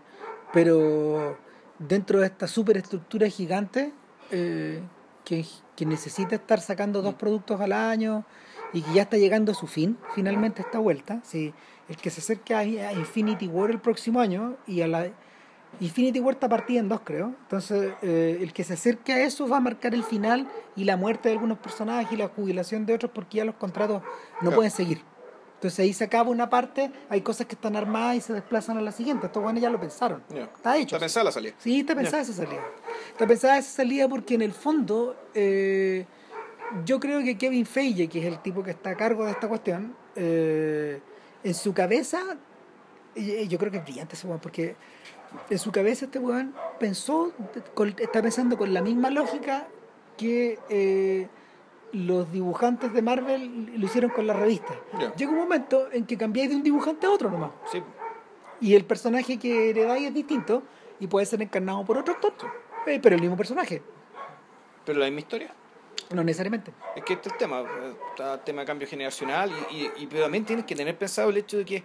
pero 0.54 1.36
dentro 1.78 2.20
de 2.20 2.26
esta 2.26 2.46
superestructura 2.46 3.28
gigante 3.28 3.92
eh, 4.30 4.80
que, 5.24 5.44
que 5.76 5.84
necesita 5.84 6.36
estar 6.36 6.60
sacando 6.60 7.02
dos 7.02 7.14
productos 7.14 7.60
al 7.60 7.72
año 7.72 8.24
y 8.72 8.80
que 8.82 8.92
ya 8.94 9.02
está 9.02 9.16
llegando 9.18 9.52
a 9.52 9.54
su 9.54 9.66
fin 9.66 9.98
finalmente 10.14 10.62
esta 10.62 10.78
vuelta 10.78 11.20
sí, 11.24 11.52
el 11.88 11.96
que 11.96 12.10
se 12.10 12.20
acerque 12.20 12.54
a, 12.54 12.60
a 12.60 12.92
Infinity 12.92 13.48
War 13.48 13.70
el 13.70 13.80
próximo 13.80 14.20
año 14.20 14.56
y 14.66 14.80
a 14.82 14.86
la 14.88 15.08
Infinity 15.80 16.20
War 16.20 16.34
está 16.34 16.48
partida 16.48 16.78
en 16.80 16.88
dos 16.88 17.00
creo 17.04 17.34
entonces 17.42 17.92
eh, 18.02 18.38
el 18.40 18.52
que 18.52 18.62
se 18.64 18.74
acerque 18.74 19.12
a 19.12 19.24
eso 19.24 19.48
va 19.48 19.56
a 19.56 19.60
marcar 19.60 19.92
el 19.94 20.04
final 20.04 20.48
y 20.76 20.84
la 20.84 20.96
muerte 20.96 21.28
de 21.28 21.34
algunos 21.34 21.58
personajes 21.58 22.12
y 22.12 22.16
la 22.16 22.28
jubilación 22.28 22.86
de 22.86 22.94
otros 22.94 23.10
porque 23.12 23.38
ya 23.38 23.44
los 23.44 23.56
contratos 23.56 24.02
no 24.02 24.38
Claro. 24.40 24.56
pueden 24.56 24.70
seguir 24.70 25.02
entonces 25.64 25.82
ahí 25.82 25.94
se 25.94 26.04
acaba 26.04 26.28
una 26.28 26.50
parte, 26.50 26.90
hay 27.08 27.22
cosas 27.22 27.46
que 27.46 27.54
están 27.54 27.74
armadas 27.74 28.16
y 28.16 28.20
se 28.20 28.34
desplazan 28.34 28.76
a 28.76 28.82
la 28.82 28.92
siguiente. 28.92 29.28
Estos 29.28 29.42
buenos 29.42 29.62
ya 29.62 29.70
lo 29.70 29.80
pensaron. 29.80 30.22
Está 30.28 30.76
hecho. 30.76 30.96
Está 30.96 30.98
pensada 30.98 31.24
la 31.24 31.32
salida. 31.32 31.54
Sí, 31.56 31.80
está 31.80 31.94
pensada 31.94 32.22
esa 32.22 32.34
salida. 32.34 32.60
Está 33.12 33.26
pensada 33.26 33.56
esa 33.56 33.70
salida 33.70 34.06
porque 34.06 34.34
en 34.34 34.42
el 34.42 34.52
fondo 34.52 35.16
eh, 35.32 36.04
yo 36.84 37.00
creo 37.00 37.24
que 37.24 37.38
Kevin 37.38 37.64
Feige, 37.64 38.08
que 38.08 38.18
es 38.18 38.26
el 38.26 38.40
tipo 38.40 38.62
que 38.62 38.72
está 38.72 38.90
a 38.90 38.94
cargo 38.94 39.24
de 39.24 39.30
esta 39.30 39.48
cuestión, 39.48 39.96
eh, 40.16 41.00
en 41.42 41.54
su 41.54 41.72
cabeza, 41.72 42.20
yo 43.16 43.58
creo 43.58 43.72
que 43.72 43.78
es 43.78 43.84
brillante 43.84 44.16
ese 44.16 44.26
weón, 44.26 44.40
porque 44.40 44.76
en 45.48 45.58
su 45.58 45.72
cabeza 45.72 46.04
este 46.04 46.18
weón 46.18 46.54
pensó, 46.78 47.32
está 48.00 48.20
pensando 48.20 48.58
con 48.58 48.74
la 48.74 48.82
misma 48.82 49.08
lógica 49.08 49.66
que 50.18 50.58
eh, 50.68 51.28
los 51.94 52.30
dibujantes 52.32 52.92
de 52.92 53.00
Marvel 53.02 53.72
lo 53.78 53.86
hicieron 53.86 54.10
con 54.10 54.26
la 54.26 54.34
revista. 54.34 54.74
Ya. 54.98 55.14
Llega 55.14 55.30
un 55.30 55.38
momento 55.38 55.88
en 55.92 56.04
que 56.06 56.16
cambiáis 56.18 56.50
de 56.50 56.56
un 56.56 56.62
dibujante 56.62 57.06
a 57.06 57.10
otro 57.10 57.30
nomás. 57.30 57.50
Sí. 57.72 57.82
Y 58.60 58.74
el 58.74 58.84
personaje 58.84 59.38
que 59.38 59.70
heredáis 59.70 60.08
es 60.08 60.14
distinto 60.14 60.62
y 61.00 61.06
puede 61.06 61.26
ser 61.26 61.40
encarnado 61.42 61.84
por 61.84 61.98
otro 61.98 62.14
actor, 62.14 62.32
eh, 62.86 62.98
pero 63.02 63.14
el 63.16 63.20
mismo 63.20 63.36
personaje, 63.36 63.82
Pero 64.84 64.98
la 64.98 65.06
misma 65.06 65.20
historia. 65.20 65.54
no 66.12 66.22
necesariamente. 66.22 66.72
Es 66.96 67.04
que 67.04 67.14
este 67.14 67.28
es 67.28 67.32
el 67.34 67.38
tema. 67.38 67.60
eh, 67.60 67.94
Está 68.10 68.34
el 68.34 68.40
tema 68.40 68.60
de 68.62 68.66
cambio 68.66 68.86
generacional 68.88 69.50
y, 69.70 69.74
y, 69.76 69.90
y- 69.98 70.06
pero 70.06 70.22
también 70.24 70.44
tienes 70.44 70.64
que 70.66 70.74
tener 70.76 70.96
pensado 70.96 71.30
el 71.30 71.36
hecho 71.38 71.58
de 71.58 71.64
que. 71.64 71.82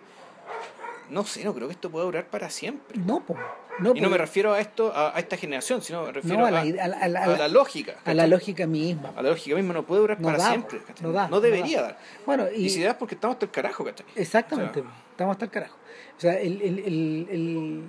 No 1.10 1.24
sé, 1.26 1.43
no 1.43 1.54
creo 1.54 1.67
que 1.67 1.74
esto 1.74 1.89
pueda 1.89 2.06
durar 2.06 2.28
para 2.28 2.50
siempre. 2.50 2.98
No, 3.00 3.19
po, 3.22 3.36
no, 3.80 3.91
Y 3.95 4.00
no 4.02 4.08
po. 4.08 4.12
me 4.12 4.17
refiero 4.17 4.54
a 4.54 4.60
esto, 4.60 4.93
a, 4.93 5.15
a 5.15 5.19
esta 5.19 5.38
generación, 5.38 5.82
sino 5.82 6.04
me 6.04 6.12
refiero 6.12 6.39
No, 6.39 6.45
a 6.45 6.52
la 6.52 6.65
ide- 6.65 6.79
a 6.79 6.88
la- 6.88 6.98
a 7.00 7.08
la- 7.08 7.23
a 7.23 7.27
la 7.38 7.48
lógica. 7.48 7.96
a 8.06 8.13
la 8.13 8.27
lógica 8.27 8.67
misma. 8.67 9.12
A 9.15 9.21
la 9.21 9.29
lógica 9.29 9.56
misma 9.56 9.73
no 9.73 9.84
puede 9.86 10.02
durar 10.02 10.19
No 10.19 10.27
para 10.27 10.38
da, 10.38 10.50
siempre. 10.50 10.81
no 11.02 11.12
da, 11.12 11.27
No 11.27 11.42
debería 11.42 11.81
da. 11.81 11.88
dar. 11.90 11.98
Bueno, 12.25 12.46
Y, 12.56 12.65
y, 12.65 12.69
si 12.69 12.81
das 12.84 12.96
porque 12.96 13.15
estamos 13.15 13.36
hasta 13.36 13.46
el 13.46 13.52
carajo, 13.52 13.84
¿cachai? 13.86 14.06
exactamente, 14.15 14.79
O 14.81 14.84
sea, 14.84 14.92
estamos 15.12 15.31
hasta 15.34 15.46
el 15.46 15.52
carajo. 15.52 15.75
O 16.17 16.19
sea, 16.21 16.40
el, 16.40 16.62
el, 16.62 16.79
el, 16.79 17.27
el, 17.31 17.84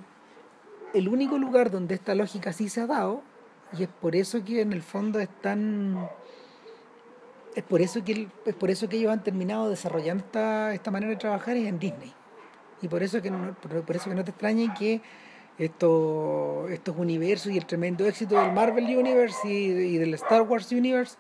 el 0.95 1.09
único 1.09 1.37
lugar 1.39 1.71
donde 1.71 1.95
esta 1.95 2.15
lógica 2.15 2.53
sí 2.53 2.69
se 2.69 2.81
ha 2.81 2.87
dado, 2.87 3.23
y 3.79 3.83
es 3.85 3.89
por 3.89 4.17
eso 4.17 4.45
que 4.45 4.61
en 4.63 4.73
el 4.73 4.83
fondo 4.83 5.21
están 5.21 6.09
es 7.55 7.63
por 7.65 7.81
eso 7.83 8.03
que 8.05 8.29
es 8.47 8.55
por 8.55 8.71
eso 8.71 8.89
que 8.89 8.97
ellos 8.97 9.13
han 9.13 9.23
terminado 9.25 9.69
desarrollando 9.69 10.25
esta, 10.25 10.73
esta 10.75 10.91
manera 10.91 11.11
de 11.11 11.17
trabajar 11.17 11.57
es 11.57 11.67
en 11.67 11.79
Disney 11.79 12.13
y 12.83 12.89
por 12.89 13.03
eso 13.03 13.21
que 13.21 13.31
no, 13.31 13.55
por, 13.55 13.97
eso 13.97 14.09
que 14.09 14.17
no 14.17 14.25
te 14.25 14.31
extrañe 14.31 14.73
que 14.79 15.01
estos, 15.59 16.71
estos 16.71 16.97
universos 16.97 17.53
y 17.53 17.59
el 17.59 17.67
tremendo 17.67 18.07
éxito 18.07 18.41
del 18.41 18.53
Marvel 18.53 18.85
Universe 18.85 19.47
y, 19.47 19.71
y 19.71 19.99
del 19.99 20.15
Star 20.15 20.43
Wars 20.43 20.73
Universe 20.73 21.17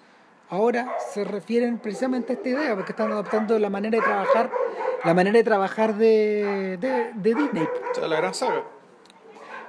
ahora 0.50 0.94
se 1.12 1.24
refieren 1.24 1.78
precisamente 1.78 2.32
a 2.32 2.36
esta 2.36 2.48
idea, 2.48 2.74
porque 2.74 2.92
están 2.92 3.10
adoptando 3.12 3.58
la 3.58 3.70
manera 3.70 3.98
de 3.98 4.04
trabajar, 4.04 4.50
la 5.04 5.14
manera 5.14 5.38
de 5.38 5.44
trabajar 5.44 5.94
de, 5.94 6.76
de, 6.80 7.12
de 7.14 7.34
Disney. 7.34 7.68
La 8.00 8.16
gran 8.16 8.34
saga. 8.34 8.64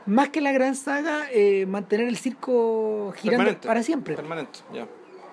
Más 0.08 0.30
que 0.30 0.42
la 0.42 0.52
gran 0.52 0.76
saga, 0.76 1.28
eh, 1.32 1.66
mantener 1.68 2.08
el 2.08 2.18
circo 2.18 3.14
girando 3.16 3.44
Permanente. 3.44 3.68
para 3.68 3.84
siempre. 3.84 4.16
Permanente, 4.16 4.60
ya. 4.74 4.88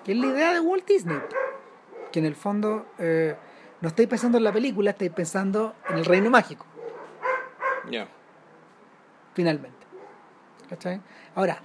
Que 0.05 0.11
es 0.11 0.17
la 0.17 0.27
idea 0.27 0.53
de 0.53 0.59
Walt 0.59 0.87
Disney. 0.87 1.17
Que 2.11 2.19
en 2.19 2.25
el 2.25 2.35
fondo 2.35 2.85
eh, 2.99 3.35
no 3.81 3.87
estáis 3.87 4.07
pensando 4.09 4.37
en 4.37 4.43
la 4.43 4.51
película, 4.51 4.91
estáis 4.91 5.11
pensando 5.11 5.75
en 5.89 5.97
el 5.97 6.05
reino 6.05 6.29
mágico, 6.29 6.65
Ya. 7.89 8.07
finalmente. 9.33 9.77
¿Cachai? 10.69 11.01
Ahora, 11.35 11.59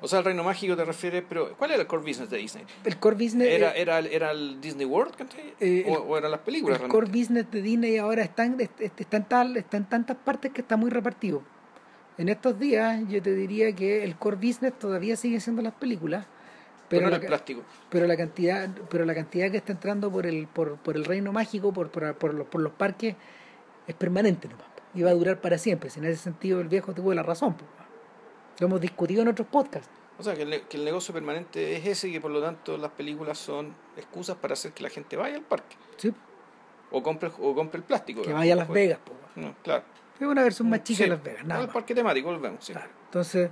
O 0.00 0.06
sea, 0.06 0.20
el 0.20 0.24
reino 0.26 0.44
mágico 0.44 0.76
te 0.76 0.84
refieres, 0.84 1.24
pero 1.28 1.56
¿cuál 1.56 1.72
era 1.72 1.80
el 1.82 1.88
core 1.88 2.02
business 2.06 2.30
de 2.30 2.36
Disney? 2.38 2.64
el 2.84 2.98
core 2.98 3.16
business. 3.16 3.48
¿Era, 3.48 3.72
era, 3.72 3.98
era 3.98 4.30
el 4.30 4.60
Disney 4.60 4.86
World. 4.86 5.14
Eh, 5.58 5.84
o, 5.88 5.90
el- 5.90 6.02
o 6.10 6.18
eran 6.18 6.30
las 6.30 6.40
películas? 6.40 6.80
el 6.80 6.88
core 6.88 7.08
business 7.08 7.50
de 7.50 7.62
Disney 7.62 7.96
ahora 7.98 8.22
está 8.22 8.44
en, 8.44 8.60
est- 8.60 8.80
est- 8.80 9.00
está 9.00 9.16
en 9.16 9.24
tal, 9.24 9.56
está 9.56 9.76
en 9.76 9.86
tantas 9.88 10.16
partes 10.16 10.52
que 10.52 10.60
está 10.60 10.76
muy 10.76 10.90
repartido. 10.90 11.42
En 12.16 12.28
estos 12.28 12.58
días 12.60 13.00
yo 13.08 13.20
te 13.22 13.34
diría 13.34 13.72
que 13.74 14.04
el 14.04 14.14
core 14.16 14.36
business 14.36 14.78
todavía 14.78 15.16
sigue 15.16 15.40
siendo 15.40 15.62
las 15.62 15.74
películas, 15.74 16.26
Pero 16.88 17.10
la, 17.10 17.20
plástico. 17.20 17.62
pero 17.90 18.06
la 18.06 18.16
cantidad, 18.16 18.68
pero 18.88 19.04
la 19.04 19.14
cantidad 19.14 19.50
que 19.50 19.58
está 19.58 19.72
entrando 19.72 20.10
por 20.10 20.26
el, 20.26 20.46
por, 20.46 20.76
por 20.76 20.96
el 20.96 21.04
reino 21.04 21.32
mágico, 21.32 21.72
por, 21.72 21.90
por, 21.90 22.14
por 22.14 22.32
los, 22.34 22.46
por 22.46 22.60
los 22.62 22.72
parques, 22.72 23.14
es 23.86 23.94
permanente 23.94 24.48
nomás. 24.48 24.66
Y 24.94 25.02
va 25.02 25.10
a 25.10 25.14
durar 25.14 25.40
para 25.40 25.58
siempre. 25.58 25.90
Si 25.90 25.98
en 26.00 26.06
ese 26.06 26.16
sentido 26.22 26.60
el 26.60 26.68
viejo 26.68 26.94
tuvo 26.94 27.12
la 27.12 27.22
razón. 27.22 27.54
po. 27.54 27.64
Lo 28.58 28.66
hemos 28.66 28.80
discutido 28.80 29.22
en 29.22 29.28
otros 29.28 29.46
podcasts. 29.48 29.88
O 30.18 30.22
sea, 30.22 30.34
que 30.34 30.42
el, 30.42 30.50
ne- 30.50 30.62
que 30.62 30.76
el 30.78 30.84
negocio 30.84 31.12
permanente 31.14 31.76
es 31.76 31.86
ese 31.86 32.08
y 32.08 32.12
que 32.12 32.20
por 32.20 32.30
lo 32.30 32.40
tanto 32.42 32.76
las 32.78 32.90
películas 32.92 33.38
son 33.38 33.72
excusas 33.96 34.36
para 34.36 34.54
hacer 34.54 34.72
que 34.72 34.82
la 34.82 34.88
gente 34.88 35.16
vaya 35.16 35.36
al 35.36 35.42
parque. 35.42 35.76
¿sí? 35.98 36.12
O 36.90 37.02
compre, 37.02 37.30
o 37.38 37.54
compre 37.54 37.78
el 37.78 37.84
plástico. 37.84 38.22
Que 38.22 38.32
vaya 38.32 38.54
a 38.54 38.56
Las 38.56 38.66
Pues, 38.66 38.74
Vegas. 38.74 38.98
po. 39.04 39.12
No, 39.36 39.54
claro. 39.62 39.84
Es 40.18 40.26
una 40.26 40.42
versión 40.42 40.68
más 40.70 40.82
chica 40.82 40.96
Sí, 40.96 41.02
de 41.04 41.10
Las 41.10 41.22
Vegas. 41.22 41.44
Nada 41.44 41.60
al 41.60 41.68
parque 41.68 41.94
temático, 41.94 42.30
volvemos. 42.32 42.64
Sí. 42.64 42.72
Claro. 42.72 42.88
Entonces, 43.04 43.50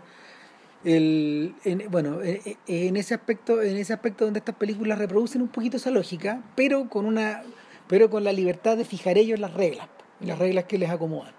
bueno, 1.91 2.22
eh, 2.22 2.41
eh, 2.45 2.57
en 2.66 2.97
ese 2.97 3.14
aspecto, 3.14 3.61
en 3.61 3.76
ese 3.76 3.93
aspecto 3.93 4.24
donde 4.24 4.39
estas 4.39 4.55
películas 4.55 4.99
reproducen 4.99 5.43
un 5.43 5.49
poquito 5.49 5.76
esa 5.78 5.91
lógica, 5.91 6.43
pero 6.55 6.89
con 6.89 7.07
una, 7.07 7.43
pero 7.89 8.09
con 8.09 8.22
la 8.24 8.32
libertad 8.32 8.76
de 8.76 8.84
fijar 8.84 9.18
ellos 9.18 9.41
las 9.41 9.55
reglas, 9.55 9.89
las 10.20 10.39
reglas 10.39 10.64
que 10.64 10.78
les 10.78 10.91
acomodan. 10.91 11.34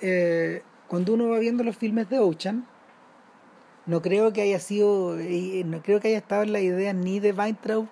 Eh, 0.00 0.62
cuando 0.86 1.14
uno 1.14 1.28
va 1.28 1.38
viendo 1.38 1.64
los 1.64 1.76
filmes 1.76 2.08
de 2.08 2.18
Ocean, 2.18 2.66
no 3.86 4.02
creo 4.02 4.32
que 4.32 4.42
haya 4.42 4.60
sido, 4.60 5.18
eh, 5.18 5.62
no 5.66 5.82
creo 5.82 6.00
que 6.00 6.08
haya 6.08 6.18
estado 6.18 6.42
en 6.42 6.52
la 6.52 6.60
idea 6.60 6.92
ni 6.92 7.18
de 7.18 7.32
Weintraub 7.32 7.88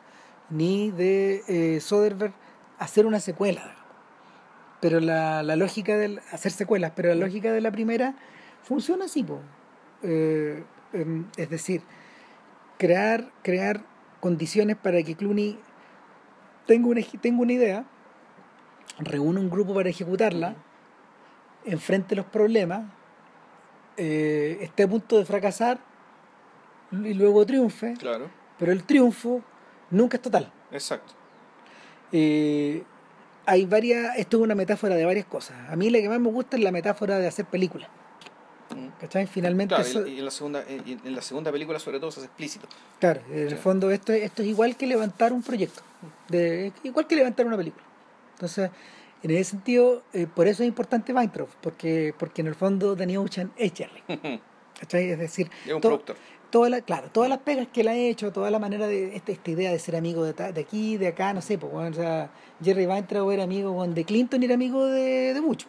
ni 0.51 0.91
de 0.91 1.43
eh, 1.49 1.80
Soderbergh 1.80 2.34
hacer 2.78 3.07
una 3.07 3.20
secuela. 3.20 3.74
Pero 4.80 5.01
la, 5.01 5.43
la 5.43 5.57
lógica 5.57 5.97
del 5.97 6.20
hacer 6.30 6.53
secuelas, 6.53 6.93
pero 6.95 7.09
la 7.09 7.16
lógica 7.16 7.53
de 7.53 7.61
la 7.61 7.72
primera 7.72 8.14
funciona 8.62 9.07
así, 9.07 9.24
po. 9.24 9.41
Eh, 10.03 10.62
em, 10.92 11.26
es 11.36 11.51
decir, 11.51 11.82
crear, 12.78 13.30
crear 13.42 13.80
condiciones 14.20 14.76
para 14.76 15.03
que 15.03 15.14
Clooney 15.16 15.59
tenga 16.66 16.88
una, 16.88 17.01
tenga 17.20 17.42
una 17.42 17.53
idea, 17.53 17.84
reúne 18.99 19.40
un 19.40 19.51
grupo 19.51 19.74
para 19.74 19.88
ejecutarla, 19.88 20.55
enfrente 21.64 22.14
los 22.14 22.26
problemas, 22.26 22.82
eh, 23.96 24.59
esté 24.61 24.84
a 24.84 24.88
punto 24.88 25.18
de 25.18 25.24
fracasar 25.24 25.78
y 26.92 27.14
luego 27.14 27.44
triunfe, 27.44 27.94
Claro, 27.99 28.30
pero 28.59 28.72
el 28.72 28.84
triunfo 28.84 29.42
nunca 29.90 30.16
es 30.16 30.22
total. 30.22 30.53
exacto. 30.70 31.14
Eh, 32.12 32.82
hay 33.44 33.66
varias, 33.66 34.16
esto 34.18 34.38
es 34.38 34.42
una 34.42 34.55
metáfora 34.55 34.94
de 34.94 35.05
varias 35.05 35.26
cosas. 35.26 35.57
A 35.70 35.76
mí 35.76 35.90
la 35.90 35.99
que 36.01 36.09
más 36.09 36.20
me 36.20 36.30
gusta 36.30 36.57
es 36.57 36.62
la 36.62 36.70
metáfora 36.70 37.18
de 37.18 37.26
hacer 37.26 37.44
películas. 37.46 37.88
¿Cachai? 39.01 39.27
Finalmente, 39.27 39.75
Claro, 39.75 39.89
eso- 39.89 40.07
y, 40.07 40.19
en 40.19 40.25
la 40.25 40.31
segunda, 40.31 40.64
y 40.69 40.93
en 41.05 41.14
la 41.14 41.23
segunda 41.23 41.51
película 41.53 41.79
sobre 41.79 41.99
todo 42.01 42.11
se 42.11 42.21
hace 42.21 42.27
explícito. 42.27 42.66
claro, 43.01 43.21
en 43.31 43.39
el 43.39 43.51
Sí. 43.51 43.57
fondo 43.57 43.91
esto, 43.91 44.12
esto 44.12 44.43
es 44.43 44.49
igual 44.49 44.77
que 44.77 44.87
levantar 44.87 45.33
un 45.33 45.43
proyecto, 45.43 45.83
de, 46.29 46.73
igual 46.83 47.07
que 47.07 47.16
levantar 47.16 47.47
una 47.47 47.57
película. 47.57 47.85
Entonces, 48.35 48.71
en 49.23 49.31
ese 49.33 49.45
sentido, 49.53 50.03
eh, 50.12 50.27
por 50.33 50.47
eso 50.47 50.62
es 50.62 50.69
importante 50.69 51.12
Weintraub, 51.12 51.49
porque, 51.61 52.14
porque 52.19 52.41
en 52.43 52.49
el 52.49 52.55
fondo 52.55 52.95
Danny 52.95 53.16
Ocean 53.16 53.53
es 53.57 53.73
Jerry. 53.75 54.03
¿cachai? 54.81 55.11
Es 55.11 55.19
decir, 55.19 55.51
un 55.66 55.81
to- 55.81 55.89
productor. 55.89 56.16
toda 56.51 56.69
la, 56.71 56.81
claro, 56.83 57.09
todas 57.11 57.29
las 57.29 57.39
pegas 57.41 57.66
que 57.73 57.81
él 57.81 57.89
ha 57.89 57.97
hecho, 57.97 58.31
toda 58.33 58.49
la 58.51 58.59
manera 58.61 58.87
de 58.87 59.16
esta, 59.16 59.33
esta 59.33 59.51
idea 59.51 59.73
de 59.73 59.79
ser 59.81 59.97
amigo 59.97 60.23
de, 60.25 60.35
ta- 60.35 60.53
de 60.53 60.61
aquí, 60.61 60.97
de 60.97 61.09
acá, 61.09 61.33
no 61.33 61.43
sé, 61.43 61.59
pues, 61.59 61.73
bueno, 61.73 61.91
o 61.91 61.95
sea, 61.95 62.31
Jerry 62.62 62.87
Weintraub 62.87 63.29
era 63.33 63.43
amigo 63.43 63.85
de 63.89 64.05
Clinton 64.05 64.41
y 64.43 64.45
era 64.47 64.55
amigo 64.55 64.87
de, 64.87 65.35
de 65.35 65.41
Bush, 65.41 65.64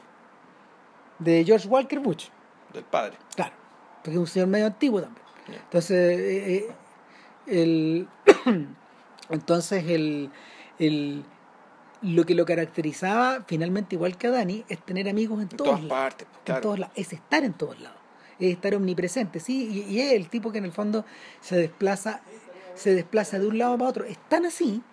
de 1.17 1.43
George 1.43 1.67
Walker 1.67 1.99
Bush, 1.99 2.27
Del 2.73 2.83
padre. 2.83 3.17
claro, 3.35 3.53
porque 3.97 4.11
es 4.11 4.17
un 4.17 4.27
señor 4.27 4.47
medio 4.47 4.67
antiguo 4.67 5.01
también. 5.01 5.25
Entonces, 5.47 6.19
eh, 6.19 6.55
eh, 6.55 6.73
el, 7.47 8.07
entonces 9.29 9.83
el, 9.87 10.29
el, 10.77 11.23
lo 12.01 12.25
que 12.25 12.35
lo 12.35 12.45
caracterizaba 12.45 13.43
finalmente 13.47 13.95
igual 13.95 14.17
que 14.17 14.27
a 14.27 14.31
Dani 14.31 14.63
es 14.69 14.79
tener 14.85 15.09
amigos 15.09 15.41
en, 15.41 15.49
todas 15.49 15.83
lados 15.83 15.89
partes. 15.89 16.27
pues, 16.45 16.55
en 16.57 16.61
todos 16.61 16.79
lados, 16.79 16.93
es 16.95 17.13
estar 17.13 17.43
en 17.43 17.53
todos 17.53 17.79
lados, 17.79 17.97
es 18.39 18.51
estar 18.51 18.75
omnipresente, 18.75 19.39
sí, 19.39 19.85
y, 19.87 19.93
y 19.93 20.01
es 20.01 20.13
el 20.13 20.29
tipo 20.29 20.51
que 20.51 20.59
en 20.59 20.65
el 20.65 20.71
fondo 20.71 21.05
se 21.41 21.57
desplaza, 21.57 22.21
se 22.75 22.93
desplaza 22.93 23.39
de 23.39 23.47
un 23.47 23.57
lado 23.57 23.77
para 23.77 23.89
otro. 23.89 24.05
Es 24.05 24.17
tan 24.29 24.45
así 24.45 24.83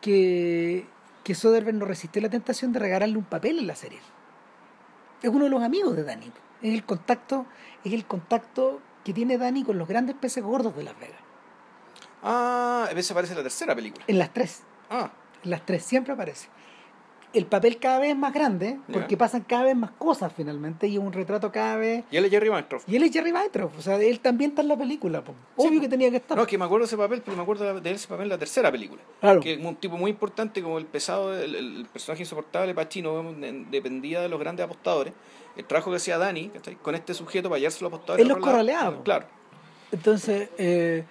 que, 0.00 0.86
que 1.24 1.34
Soderbergh 1.34 1.76
no 1.76 1.84
resistió 1.84 2.22
la 2.22 2.30
tentación 2.30 2.72
de 2.72 2.78
regalarle 2.78 3.18
un 3.18 3.24
papel 3.24 3.58
en 3.58 3.66
la 3.66 3.74
serie. 3.74 3.98
Es 5.22 5.30
uno 5.30 5.44
de 5.44 5.50
los 5.50 5.62
amigos 5.62 5.96
de 5.96 6.04
Dani. 6.04 6.30
Es 6.62 6.72
el 6.74 6.84
contacto, 6.84 7.46
es 7.84 7.92
el 7.92 8.04
contacto 8.06 8.80
que 9.04 9.12
tiene 9.12 9.38
Dani 9.38 9.62
con 9.64 9.78
los 9.78 9.86
grandes 9.88 10.16
peces 10.16 10.42
gordos 10.42 10.74
de 10.76 10.84
Las 10.84 10.98
Vegas. 10.98 11.20
Ah, 12.22 12.88
a 12.90 12.94
veces 12.94 13.10
aparece 13.10 13.32
en 13.34 13.38
la 13.38 13.42
tercera 13.42 13.74
película. 13.74 14.04
En 14.08 14.18
las 14.18 14.32
tres. 14.32 14.62
Ah, 14.90 15.10
En 15.44 15.50
las 15.50 15.64
tres 15.64 15.84
siempre 15.84 16.12
aparece. 16.12 16.48
El 17.32 17.44
papel 17.44 17.78
cada 17.78 17.98
vez 17.98 18.10
es 18.12 18.16
más 18.16 18.32
grande, 18.32 18.80
porque 18.90 19.10
Ya. 19.14 19.18
pasan 19.18 19.42
cada 19.42 19.64
vez 19.64 19.76
más 19.76 19.90
cosas 19.92 20.32
finalmente, 20.34 20.86
y 20.88 20.94
es 20.94 20.98
un 21.02 21.12
retrato 21.12 21.52
cada 21.52 21.76
vez 21.76 22.04
y 22.10 22.16
él 22.16 22.24
es 22.24 22.30
Jerry 22.30 22.48
Weintraub. 22.48 22.82
Y 22.86 22.96
él 22.96 23.02
es 23.02 23.12
Jerry 23.12 23.30
Weintraub, 23.30 23.70
o 23.76 23.82
sea, 23.82 23.96
él 23.96 24.20
también 24.20 24.50
está 24.52 24.62
en 24.62 24.68
la 24.68 24.76
película, 24.78 25.22
po. 25.22 25.34
obvio 25.56 25.80
que 25.80 25.88
tenía 25.88 26.10
que 26.10 26.16
estar. 26.16 26.34
No, 26.36 26.44
es 26.44 26.48
que 26.48 26.56
me 26.56 26.64
acuerdo 26.64 26.84
de 26.84 26.86
ese 26.86 26.96
papel, 26.96 27.20
pero 27.22 27.36
me 27.36 27.42
acuerdo 27.42 27.78
de- 27.78 27.90
ese 27.90 28.08
papel 28.08 28.22
en 28.24 28.28
la 28.30 28.38
tercera 28.38 28.72
película. 28.72 29.02
Claro. 29.20 29.40
Que 29.40 29.52
es 29.54 29.62
un 29.62 29.76
tipo 29.76 29.98
muy 29.98 30.10
importante 30.10 30.62
como 30.62 30.78
el 30.78 30.86
pesado, 30.86 31.36
el, 31.38 31.54
el 31.54 31.86
personaje 31.92 32.22
insoportable 32.22 32.74
Pacino, 32.74 33.20
en- 33.20 33.70
dependía 33.70 34.22
de 34.22 34.28
los 34.30 34.40
grandes 34.40 34.64
apostadores. 34.64 35.12
El 35.56 35.64
trabajo 35.64 35.90
que 35.90 35.96
hacía 35.96 36.18
Dani 36.18 36.48
¿cachai? 36.50 36.76
con 36.76 36.94
este 36.94 37.14
sujeto 37.14 37.48
para 37.48 37.58
hallarse 37.58 37.82
los 37.82 37.92
apostadores. 37.92 38.22
Él 38.22 38.28
los 38.28 38.38
corraleaba. 38.38 39.02
Claro. 39.02 39.26
Entonces, 39.92 40.50
eh, 40.58 41.04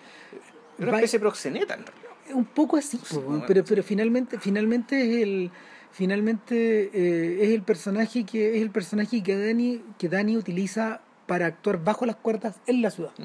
Era 0.78 0.88
una 0.90 0.98
especie 0.98 1.20
de 1.20 1.22
proxeneta 1.22 1.74
en 1.76 1.86
realidad. 1.86 2.12
un 2.34 2.46
poco 2.46 2.78
así, 2.78 2.98
po, 2.98 3.44
pero, 3.48 3.64
pero 3.64 3.82
finalmente, 3.84 4.40
finalmente 4.40 5.02
es 5.02 5.24
el 5.24 5.52
finalmente 5.92 6.90
eh, 6.94 7.44
es 7.46 7.50
el 7.52 7.62
personaje 7.64 8.26
que 8.26 8.58
es 8.58 8.62
el 8.62 8.70
personaje 8.70 9.24
que 9.24 9.38
Dani, 9.38 9.82
que 9.98 10.10
Dani 10.10 10.36
utiliza 10.38 11.00
para 11.26 11.46
actuar 11.48 11.82
bajo 11.84 12.06
las 12.06 12.18
cuerdas 12.18 12.60
en 12.68 12.82
la 12.82 12.92
ciudad. 12.92 13.12
Mm. 13.18 13.24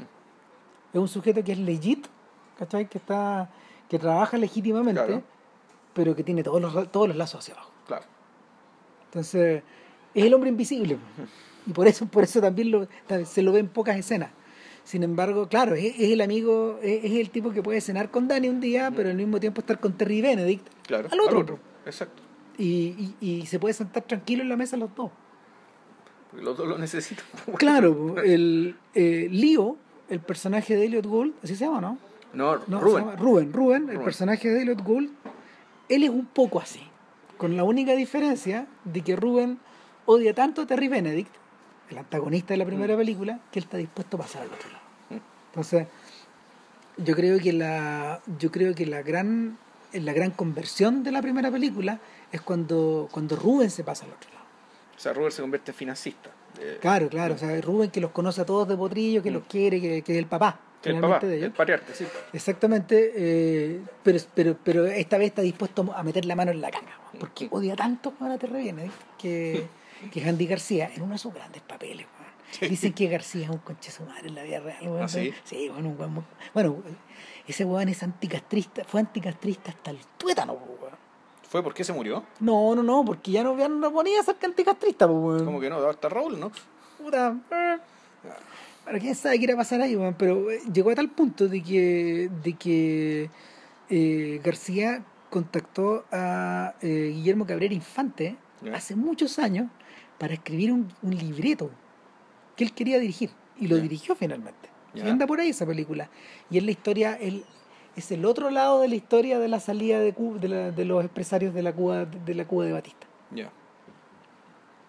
Es 0.95 1.01
un 1.01 1.09
sujeto 1.09 1.43
que 1.45 1.53
es 1.53 1.59
legit, 1.59 2.07
¿cachai? 2.59 2.89
Que 2.89 2.99
está, 2.99 3.51
que 3.89 3.99
trabaja 3.99 4.39
legítimamente, 4.39 5.05
Claro. 5.05 5.23
pero 5.95 6.15
que 6.17 6.23
tiene 6.23 6.43
todos 6.45 6.61
los 6.63 6.91
todos 6.93 7.09
los 7.09 7.17
lazos 7.17 7.41
hacia 7.41 7.55
abajo. 7.55 7.73
Claro. 7.89 8.05
Entonces, 9.07 9.63
es 10.15 10.25
el 10.25 10.35
hombre 10.35 10.51
invisible. 10.51 10.97
Y 11.67 11.73
por 11.73 11.87
eso, 11.87 12.07
por 12.07 12.25
eso 12.25 12.41
también 12.41 12.71
lo- 12.71 12.89
se 13.27 13.43
lo 13.43 13.53
ve 13.53 13.61
en 13.61 13.69
pocas 13.69 13.97
escenas. 13.97 14.31
Sin 14.85 15.03
embargo, 15.03 15.47
claro, 15.49 15.75
es, 15.75 15.85
es 15.99 16.11
el 16.13 16.21
amigo, 16.21 16.79
es, 16.83 17.05
es 17.05 17.13
el 17.13 17.31
tipo 17.31 17.53
que 17.53 17.63
puede 17.63 17.81
cenar 17.81 18.11
con 18.11 18.27
Dani 18.29 18.49
un 18.49 18.61
día, 18.61 18.91
pero 18.95 19.11
al 19.11 19.17
mismo 19.17 19.39
tiempo 19.39 19.61
estar 19.61 19.79
con 19.79 19.93
Terry 19.93 20.21
Benedict 20.21 20.67
Claro. 20.87 21.09
al 21.13 21.21
otro. 21.21 21.59
Exacto. 21.87 22.23
Y, 22.59 23.15
y, 23.21 23.27
y 23.43 23.47
se 23.47 23.59
puede 23.59 23.75
sentar 23.75 24.03
tranquilo 24.03 24.43
en 24.43 24.49
la 24.49 24.57
mesa 24.57 24.77
los 24.77 24.95
dos. 24.95 25.11
Porque 26.31 26.45
los 26.45 26.57
dos 26.57 26.67
lo 26.69 26.79
necesitan. 26.79 27.25
Claro, 27.59 28.17
el 28.23 28.77
eh, 28.95 29.29
Leo, 29.31 29.77
el 30.09 30.21
personaje 30.21 30.77
de 30.77 30.87
Elliot 30.87 31.07
Gould, 31.07 31.33
así 31.43 31.55
se 31.57 31.65
llama, 31.67 31.81
¿no? 31.81 31.99
No, 32.33 32.61
No, 32.69 32.81
Rubén. 32.81 33.05
llama 33.05 33.17
Rubén, 33.17 33.53
Rubén, 33.53 33.83
el 33.83 33.89
Rubén. 33.89 34.05
personaje 34.05 34.49
de 34.49 34.63
Elliot 34.63 34.83
Gould, 34.83 35.11
él 35.89 36.03
es 36.05 36.11
un 36.11 36.27
poco 36.27 36.61
así. 36.61 36.81
Con 37.37 37.57
la 37.57 37.65
única 37.65 37.95
diferencia 37.95 38.67
de 38.85 39.01
que 39.03 39.17
Rubén 39.17 39.59
odia 40.07 40.35
tanto 40.35 40.63
a 40.63 40.67
Terry 40.67 40.89
Benedict, 40.89 41.35
el 41.91 41.99
antagonista 41.99 42.55
de 42.55 42.59
la 42.59 42.65
primera 42.65 42.97
película, 42.97 43.41
que 43.51 43.59
él 43.59 43.65
está 43.65 43.77
dispuesto 43.77 44.17
a 44.17 44.21
pasar 44.21 44.43
al 44.43 44.49
otro 44.49 44.69
lado. 44.69 44.85
Mm. 45.11 45.21
Entonces, 45.49 45.87
yo 46.97 47.17
creo 47.17 47.39
que 47.39 47.53
la, 47.53 48.21
yo 48.39 48.51
creo 48.51 48.75
que 48.75 48.87
la 48.87 49.03
gran, 49.03 49.59
la 49.93 50.13
gran 50.13 50.31
conversión 50.31 51.03
de 51.03 51.13
la 51.13 51.23
primera 51.23 51.51
película 51.51 51.99
es 52.33 52.41
cuando, 52.41 53.09
cuando 53.11 53.37
Rubén 53.37 53.71
se 53.71 53.85
pasa 53.85 54.05
al 54.05 54.13
otro 54.13 54.31
lado. 54.31 54.45
O 54.97 55.01
sea, 55.01 55.13
Rubén 55.13 55.33
se 55.33 55.41
convierte 55.43 55.71
en 55.71 55.77
financista. 55.77 56.31
Eh, 56.61 56.79
Claro, 56.81 57.09
claro. 57.09 57.35
O 57.35 57.39
sea, 57.39 57.61
Rubén 57.61 57.91
que 57.91 58.01
los 58.01 58.11
conoce 58.11 58.41
a 58.43 58.47
todos 58.47 58.69
de 58.69 58.77
potrillo, 58.77 59.23
que 59.23 59.31
los 59.31 59.45
quiere, 59.45 59.81
que, 59.81 60.03
que 60.03 60.13
es 60.13 60.19
el 60.19 60.27
papá. 60.27 60.61
que 60.83 60.91
el 60.91 61.01
papá, 61.01 61.21
de 61.21 61.37
ellos. 61.37 61.47
el 61.47 61.53
patriarca, 61.53 61.95
sí. 61.95 62.07
Exactamente, 62.33 63.13
eh, 63.15 63.81
pero, 64.03 64.19
pero, 64.35 64.57
pero 64.63 64.87
esta 64.87 65.19
vez 65.19 65.29
está 65.29 65.43
dispuesto 65.43 65.91
a 65.95 66.03
meter 66.03 66.25
la 66.25 66.37
mano 66.37 66.51
en 66.51 66.61
la 66.61 66.69
weón, 66.69 66.85
porque 67.19 67.49
odia 67.51 67.77
tanto 67.77 68.13
a 68.21 68.37
te 68.39 68.47
reviene 68.47 68.87
¿eh? 68.87 68.91
que, 69.19 69.67
que 70.13 70.25
Andy 70.29 70.47
García 70.47 70.91
en 70.95 71.03
uno 71.03 71.13
de 71.13 71.19
sus 71.19 71.33
grandes 71.35 71.63
papeles. 71.63 72.07
weón. 72.07 72.71
Dicen 72.71 72.93
que 72.93 73.07
García 73.09 73.45
es 73.45 73.51
un 73.51 73.59
conche 73.59 73.91
su 73.91 74.03
madre 74.05 74.29
en 74.29 74.35
la 74.35 74.43
vida 74.43 74.61
real. 74.61 74.83
weón. 74.89 75.03
¿Ah, 75.03 75.09
sí? 75.09 75.33
Sí, 75.45 75.69
bueno, 75.69 75.89
un 75.91 75.99
weón 75.99 76.15
muy- 76.15 76.25
bueno, 76.55 76.77
ese 77.47 77.65
weón 77.65 77.89
es 77.89 78.03
anticastrista, 78.03 78.85
fue 78.85 79.01
anticastrista 79.01 79.71
hasta 79.71 79.91
el 79.91 79.99
tuétano, 80.19 80.55
weón. 80.55 80.95
¿Fue 81.49 81.63
porque 81.65 81.83
se 81.83 81.93
murió? 81.93 82.25
No, 82.39 82.75
no, 82.77 82.83
no, 82.83 83.05
porque 83.05 83.33
ya 83.33 83.43
no, 83.43 83.59
ya 83.59 83.69
no 83.69 83.93
ponía 83.93 84.21
a 84.21 84.23
ser 84.23 84.37
anticastrista, 84.43 85.07
weón. 85.07 85.45
Como 85.45 85.61
que 85.61 85.69
no, 85.71 85.77
hasta 85.89 86.09
Raúl, 86.09 86.39
¿no? 86.39 86.51
puta. 86.99 87.35
Bueno, 88.85 88.99
quién 88.99 89.15
sabe 89.15 89.39
qué 89.39 89.45
irá 89.45 89.55
a 89.55 89.57
pasar 89.59 89.81
ahí, 89.81 89.95
weón, 89.97 90.15
pero 90.15 90.51
eh, 90.51 90.61
llegó 90.73 90.91
a 90.91 90.95
tal 90.95 91.09
punto 91.11 91.49
de 91.49 91.63
que, 91.63 92.31
de 92.43 92.53
que 92.55 93.31
eh, 93.89 94.41
García 94.43 95.03
contactó 95.29 96.05
a 96.11 96.75
eh, 96.83 97.13
Guillermo 97.15 97.47
Cabrera 97.47 97.73
Infante 97.75 98.37
hace 98.75 98.97
muchos 98.97 99.39
años 99.39 99.69
para 100.21 100.35
escribir 100.35 100.71
un, 100.71 100.87
un 101.03 101.17
libreto 101.17 101.71
que 102.57 102.63
él 102.65 102.73
quería 102.75 102.99
dirigir 103.01 103.31
y 103.59 103.67
lo 103.69 103.77
dirigió 103.83 104.15
finalmente. 104.15 104.69
Y 104.95 105.01
anda 105.11 105.27
por 105.27 105.41
ahí 105.41 105.49
esa 105.49 105.65
película. 105.67 106.11
Y 106.51 106.59
es 106.59 106.65
la 106.65 106.71
historia, 106.73 107.15
el, 107.15 107.45
es 107.97 108.13
el 108.13 108.25
otro 108.27 108.51
lado 108.51 108.83
de 108.83 108.89
la 108.89 108.95
historia 108.97 109.39
de 109.39 109.49
la 109.49 109.59
salida 109.61 109.99
de, 109.99 110.13
Cuba, 110.13 110.39
de, 110.39 110.49
la- 110.49 110.71
de 110.71 110.85
los 110.85 111.03
empresarios 111.03 111.55
de 111.55 111.63
la 111.63 111.73
Cuba 111.73 112.05
de 112.05 112.35
la 112.35 112.45
Cuba 112.47 112.65
de 112.67 112.73
Batista. 112.73 113.07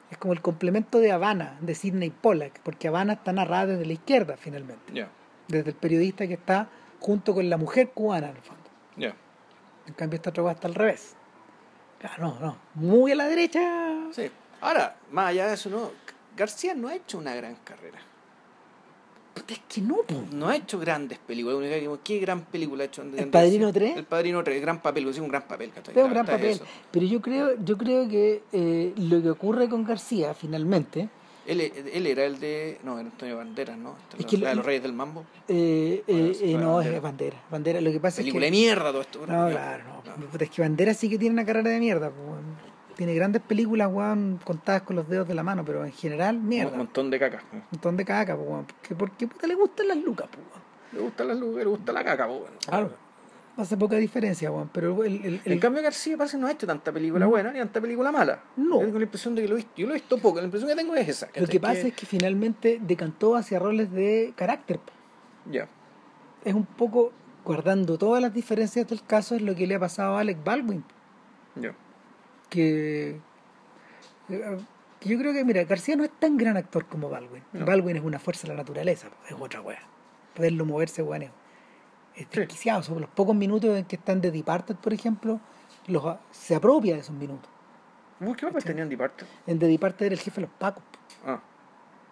Es 0.10 0.18
como 0.18 0.34
el 0.34 0.42
complemento 0.42 1.00
de 1.00 1.12
Habana, 1.14 1.58
de 1.62 1.74
Sidney 1.74 2.10
Pollack, 2.10 2.60
porque 2.64 2.90
Habana 2.90 3.14
está 3.14 3.32
narrada 3.32 3.68
desde 3.68 3.86
la 3.86 3.94
izquierda, 3.94 4.36
finalmente. 4.38 4.92
Desde 5.48 5.70
el 5.70 5.76
periodista 5.78 6.28
que 6.28 6.34
está 6.34 6.68
junto 7.00 7.34
con 7.34 7.50
la 7.50 7.56
mujer 7.58 7.92
cubana, 7.92 8.30
en 8.30 8.36
el 8.36 8.42
fondo. 8.42 8.64
En 9.88 9.94
cambio, 9.94 10.18
esta 10.18 10.32
otra 10.32 10.44
cosa 10.44 10.56
está 10.56 10.68
al 10.68 10.76
revés. 10.76 11.16
Claro, 12.00 12.28
no, 12.28 12.40
no. 12.40 12.58
Muy 12.76 13.12
a 13.12 13.16
la 13.16 13.26
derecha. 13.28 13.62
Sí. 14.12 14.30
Ahora, 14.62 14.96
más 15.12 15.30
allá 15.30 15.48
de 15.48 15.54
eso, 15.56 15.70
no. 15.70 15.92
García 16.38 16.74
no 16.74 16.88
ha 16.88 16.96
hecho 16.96 17.18
una 17.18 17.36
gran 17.36 17.56
carrera. 17.64 18.00
Puta, 19.34 19.54
es 19.54 19.62
que 19.68 19.82
no, 19.82 19.98
po. 19.98 20.24
No 20.34 20.50
ha 20.50 20.56
hecho 20.58 20.78
grandes 20.80 21.18
películas. 21.20 21.58
¿Qué 22.04 22.20
gran 22.20 22.42
película 22.46 22.84
ha 22.84 22.88
hecho? 22.88 23.02
¿El 23.02 23.30
Padrino 23.30 23.72
3? 23.72 23.98
El 23.98 24.04
Padrino 24.06 24.44
3, 24.44 24.62
gran 24.62 24.82
papel, 24.82 25.08
es 25.08 25.18
un 25.20 25.28
gran 25.30 25.44
papel. 25.48 25.72
un 25.96 26.10
gran 26.10 26.26
papel. 26.26 26.50
eso. 26.52 26.66
Pero 26.92 27.06
yo 27.06 27.22
creo, 27.22 27.56
yo 27.64 27.78
creo 27.78 28.08
que 28.10 28.44
eh, 28.52 28.94
lo 28.98 29.22
que 29.22 29.30
ocurre 29.30 29.70
con 29.70 29.86
García, 29.86 30.34
finalmente, 30.34 31.08
Él, 31.48 31.62
él 31.62 32.08
era 32.08 32.26
el 32.26 32.40
de. 32.40 32.80
No, 32.84 33.00
era 33.00 33.10
Antonio 33.10 33.38
Banderas, 33.38 33.78
¿no? 33.78 33.96
Esta 33.98 34.18
Es 34.18 34.26
que 34.26 34.38
la 34.38 34.50
de 34.50 34.56
los 34.56 34.66
Reyes 34.66 34.84
del 34.84 34.94
Mambo. 34.94 35.24
eh, 35.48 36.04
eh, 36.08 36.34
sí, 36.38 36.52
eh, 36.54 36.58
no 36.58 36.76
Bandera. 36.76 36.96
es 36.98 37.02
bandera. 37.02 37.38
Bandera, 37.50 37.82
lo 37.82 37.92
que 37.92 38.00
pasa 38.02 38.18
Película 38.18 38.46
es 38.46 38.52
de 38.52 38.58
que. 38.58 38.64
mierda 38.64 38.92
todo 38.92 39.02
esto. 39.02 39.20
No, 39.22 39.50
claro, 39.50 39.84
no. 40.18 40.26
Puta, 40.28 40.44
Es 40.44 40.50
que 40.50 40.62
Bandera 40.62 40.94
sí 40.94 41.10
que 41.10 41.18
tiene 41.18 41.34
una 41.34 41.46
carrera 41.46 41.70
de 41.70 41.80
mierda. 41.80 42.10
po. 42.10 42.36
Tiene 43.02 43.16
grandes 43.16 43.42
películas, 43.42 43.90
weón, 43.92 44.40
contadas 44.44 44.84
con 44.84 44.96
los 44.96 45.10
dedos 45.10 45.28
de 45.28 45.34
la 45.34 45.42
mano, 45.42 45.66
pero 45.66 45.84
en 45.84 45.92
general, 45.92 46.38
mierda. 46.40 46.74
Un 46.74 46.78
montón 46.78 47.10
de 47.10 47.18
caca. 47.18 47.42
Un 47.52 47.64
montón 47.72 47.98
de 47.98 48.06
caca, 48.06 48.36
po, 48.36 48.44
weón. 48.44 48.66
Porque, 48.66 48.94
porque 48.94 49.28
puta 49.28 49.48
le 49.48 49.56
gustan 49.56 49.88
las 49.88 49.98
lucas, 49.98 50.28
po, 50.28 50.38
weón. 50.38 50.62
Le 50.94 51.00
gustan 51.00 51.28
las 51.30 51.38
luces, 51.40 51.58
le 51.64 51.66
gusta 51.72 51.92
la 51.94 52.04
caca, 52.04 52.28
pues, 52.28 52.40
bueno. 52.42 52.56
Claro. 52.64 52.92
Hace 53.58 53.76
poca 53.76 53.96
diferencia, 53.96 54.52
weón. 54.52 54.70
Pero 54.72 55.04
el, 55.04 55.16
el- 55.26 55.42
el- 55.44 55.52
En 55.54 55.58
cambio, 55.60 55.82
García 55.82 56.16
parece 56.16 56.38
que 56.38 56.42
no 56.42 56.46
ha 56.48 56.52
hecho 56.52 56.68
tanta 56.68 56.92
película 56.92 57.26
No. 57.26 57.32
buena 57.32 57.52
ni 57.52 57.58
tanta 57.58 57.82
película 57.82 58.12
mala. 58.12 58.44
No. 58.56 58.76
Yo 58.82 58.86
tengo 58.86 59.00
la 59.00 59.06
impresión 59.06 59.34
de 59.34 59.42
que 59.42 59.48
lo 59.48 59.56
he 59.56 59.58
visto. 59.58 59.72
Yo 59.78 59.88
lo 59.88 59.94
he 59.94 59.96
visto 59.96 60.18
poco. 60.20 60.38
La 60.38 60.46
impresión 60.46 60.70
que 60.70 60.76
tengo 60.76 60.94
es 60.96 61.08
esa. 61.10 61.28
lo 61.36 61.48
que 61.48 61.60
pasa 61.60 61.88
es 61.88 61.96
que 61.96 62.06
finalmente 62.06 62.78
decantó 62.84 63.36
hacia 63.36 63.58
roles 63.58 63.92
de 63.92 64.32
carácter. 64.36 64.78
po. 64.78 64.94
Ya. 65.52 65.68
Es 66.46 66.54
un 66.54 66.68
poco, 66.68 67.14
guardando 67.44 67.98
todas 67.98 68.22
las 68.22 68.32
diferencias 68.32 68.88
del 68.88 69.04
caso, 69.04 69.34
es 69.34 69.42
lo 69.42 69.56
que 69.56 69.66
le 69.66 69.74
ha 69.74 69.80
pasado 69.80 70.18
a 70.18 70.20
Alec 70.20 70.44
Baldwin. 70.44 70.84
Ya. 71.56 71.74
Que 72.52 73.20
yo 75.02 75.18
creo 75.18 75.34
que, 75.34 75.44
mira, 75.44 75.64
García 75.64 75.96
no 75.96 76.04
es 76.04 76.12
tan 76.20 76.38
gran 76.38 76.58
actor 76.58 76.86
como 76.86 77.10
Baldwin. 77.10 77.42
No. 77.54 77.66
Baldwin 77.66 77.98
es 77.98 78.04
una 78.04 78.20
fuerza 78.20 78.44
de 78.48 78.50
la 78.54 78.58
naturaleza, 78.58 79.10
po, 79.10 79.16
es 79.28 79.34
otra 79.40 79.62
wea. 79.62 79.80
Poderlo 80.36 80.66
moverse, 80.66 81.02
weón, 81.02 81.24
es, 81.24 81.32
es 82.16 82.28
Sí. 82.32 82.40
desquiciado. 82.40 82.84
Sobre 82.84 83.02
los 83.02 83.10
pocos 83.10 83.36
minutos 83.36 83.76
en 83.78 83.86
que 83.86 83.96
está 83.96 84.12
en 84.12 84.22
The 84.22 84.30
Departed, 84.32 84.76
por 84.76 84.94
ejemplo, 84.94 85.40
los, 85.88 86.04
se 86.30 86.54
apropia 86.56 86.94
de 86.94 87.00
esos 87.02 87.16
minutos. 87.16 87.50
¿Vos 88.20 88.38
¿Qué 88.38 88.46
papel 88.46 88.64
tenía 88.64 88.84
Andy 88.84 88.96
Parter? 88.96 89.28
En 89.48 89.58
The 89.58 89.66
Departed 89.68 90.06
era 90.06 90.14
el 90.14 90.22
jefe 90.22 90.42
de 90.42 90.48
los 90.48 90.56
pacos. 90.58 90.84
Ah. 91.26 91.40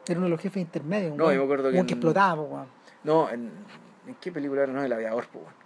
era 0.07 0.17
uno 0.17 0.25
de 0.25 0.31
los 0.31 0.41
jefes 0.41 0.61
intermedios. 0.61 1.11
un 1.11 1.17
No, 1.19 1.25
weón- 1.25 1.33
yo 1.35 1.39
me 1.41 1.43
acuerdo 1.45 1.65
un 1.67 1.71
que 1.71 1.75
weón 1.77 1.85
que 1.87 1.93
en- 1.93 1.97
explotaba, 1.99 2.41
weón. 2.41 2.67
No, 3.03 3.29
en, 3.29 3.51
¿en 4.07 4.15
qué 4.15 4.31
película 4.31 4.63
era? 4.63 4.73
No, 4.73 4.83
El 4.83 4.91
Aviador, 4.91 5.27
pues, 5.31 5.43
bueno. 5.43 5.57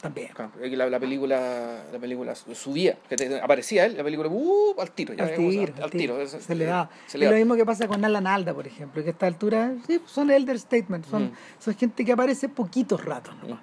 También. 0.00 0.28
La, 0.60 0.88
la 0.88 1.00
película 1.00 1.84
la 1.92 1.98
película 1.98 2.34
subía, 2.34 2.96
que 3.08 3.40
aparecía 3.42 3.86
él, 3.86 3.96
la 3.96 4.04
película, 4.04 4.28
uh, 4.28 4.74
al 4.80 4.90
tiro, 4.92 5.14
ya 5.14 5.24
Al 5.24 5.30
digamos, 5.30 5.50
tiro, 5.52 5.74
al, 5.76 5.82
al 5.84 5.90
tiro. 5.90 6.26
Se 6.28 6.54
le 6.54 6.64
da. 6.64 6.90
Se 7.06 7.18
le 7.18 7.24
da. 7.26 7.30
lo 7.32 7.36
mismo 7.38 7.56
que 7.56 7.64
pasa 7.64 7.88
con 7.88 8.04
Alan 8.04 8.26
Alda, 8.26 8.52
por 8.54 8.66
ejemplo, 8.66 9.02
que 9.02 9.08
a 9.08 9.12
esta 9.12 9.26
altura 9.26 9.74
sí, 9.86 10.00
son 10.06 10.30
elder 10.30 10.58
statements, 10.58 11.08
son, 11.08 11.24
Mm. 11.24 11.32
son 11.58 11.74
gente 11.74 12.04
que 12.04 12.12
aparece 12.12 12.48
poquitos 12.48 13.04
ratos 13.04 13.34
nomás. 13.42 13.60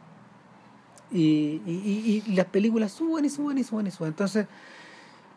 Y, 1.11 1.61
y, 1.65 2.23
y- 2.23 2.23
y 2.25 2.35
las 2.35 2.47
películas 2.47 2.91
suben 2.91 3.25
y 3.25 3.29
suben 3.29 3.57
y 3.59 3.63
suben 3.63 3.87
y 3.87 3.91
suben. 3.91 4.09
Entonces, 4.09 4.47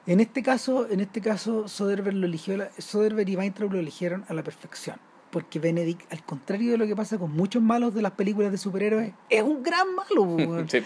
en 0.06 0.20
este 0.20 0.42
caso, 0.42 0.88
en 0.88 1.00
este 1.00 1.20
caso, 1.20 1.68
Soderbergh 1.68 2.16
lo 2.16 2.26
eligió, 2.26 2.56
Soderbergh 2.78 3.28
y 3.28 3.36
Weintraub 3.36 3.72
lo 3.72 3.78
eligieron 3.80 4.24
a 4.28 4.34
la 4.34 4.42
perfección. 4.42 4.96
Porque 5.36 5.58
Benedict, 5.58 6.10
al 6.10 6.24
contrario 6.24 6.70
de 6.72 6.78
lo 6.78 6.86
que 6.86 6.96
pasa 6.96 7.18
con 7.18 7.30
muchos 7.30 7.62
malos 7.62 7.94
de 7.94 8.00
las 8.00 8.12
películas 8.12 8.50
de 8.50 8.56
superhéroes, 8.56 9.12
es 9.28 9.42
un 9.42 9.62
gran 9.62 9.86
malo. 9.94 10.22
weón. 10.22 10.66
Sí. 10.70 10.78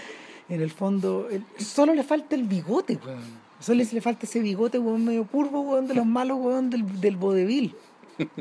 En 0.48 0.60
el 0.60 0.72
fondo, 0.72 1.28
solo 1.56 1.94
le 1.94 2.02
falta 2.02 2.34
el 2.34 2.42
bigote, 2.42 2.98
weón. 3.06 3.20
Solo 3.60 3.78
le, 3.78 4.00
falta 4.00 4.26
ese 4.26 4.40
bigote, 4.40 4.80
weón, 4.80 5.04
medio 5.04 5.24
curvo, 5.24 5.60
weón, 5.60 5.86
de 5.86 5.94
los 5.94 6.04
malos, 6.04 6.38
weón, 6.40 6.68
del, 6.68 7.00
del 7.00 7.16
vodevil. 7.16 7.76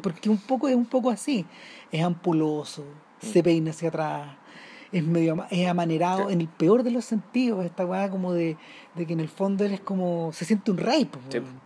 Porque 0.01 0.32
un 0.32 0.39
poco 0.39 0.68
es 0.68 0.76
un 0.76 0.88
poco 0.88 1.12
así. 1.12 1.45
Es 1.91 2.01
ampuloso, 2.03 2.84
se 3.22 3.43
peina 3.43 3.70
hacia 3.70 3.89
atrás, 3.89 4.36
es 4.91 5.03
medio 5.03 5.45
es 5.51 5.68
amanerado 5.68 6.26
Sí. 6.30 6.34
en 6.34 6.41
el 6.41 6.47
peor 6.47 6.82
de 6.82 6.89
los 6.89 7.05
sentidos. 7.05 7.64
Esta 7.64 7.86
weá 7.86 8.10
como 8.10 8.34
de, 8.34 8.57
de 8.95 9.05
que 9.05 9.14
en 9.14 9.20
el 9.20 9.30
fondo 9.30 9.64
él 9.64 9.74
es 9.74 9.80
como. 9.82 10.34
se 10.34 10.43
siente 10.43 10.72
un 10.72 10.78
rey, 10.80 11.05
po, 11.05 11.20
Sí. 11.30 11.38
weón. 11.38 11.57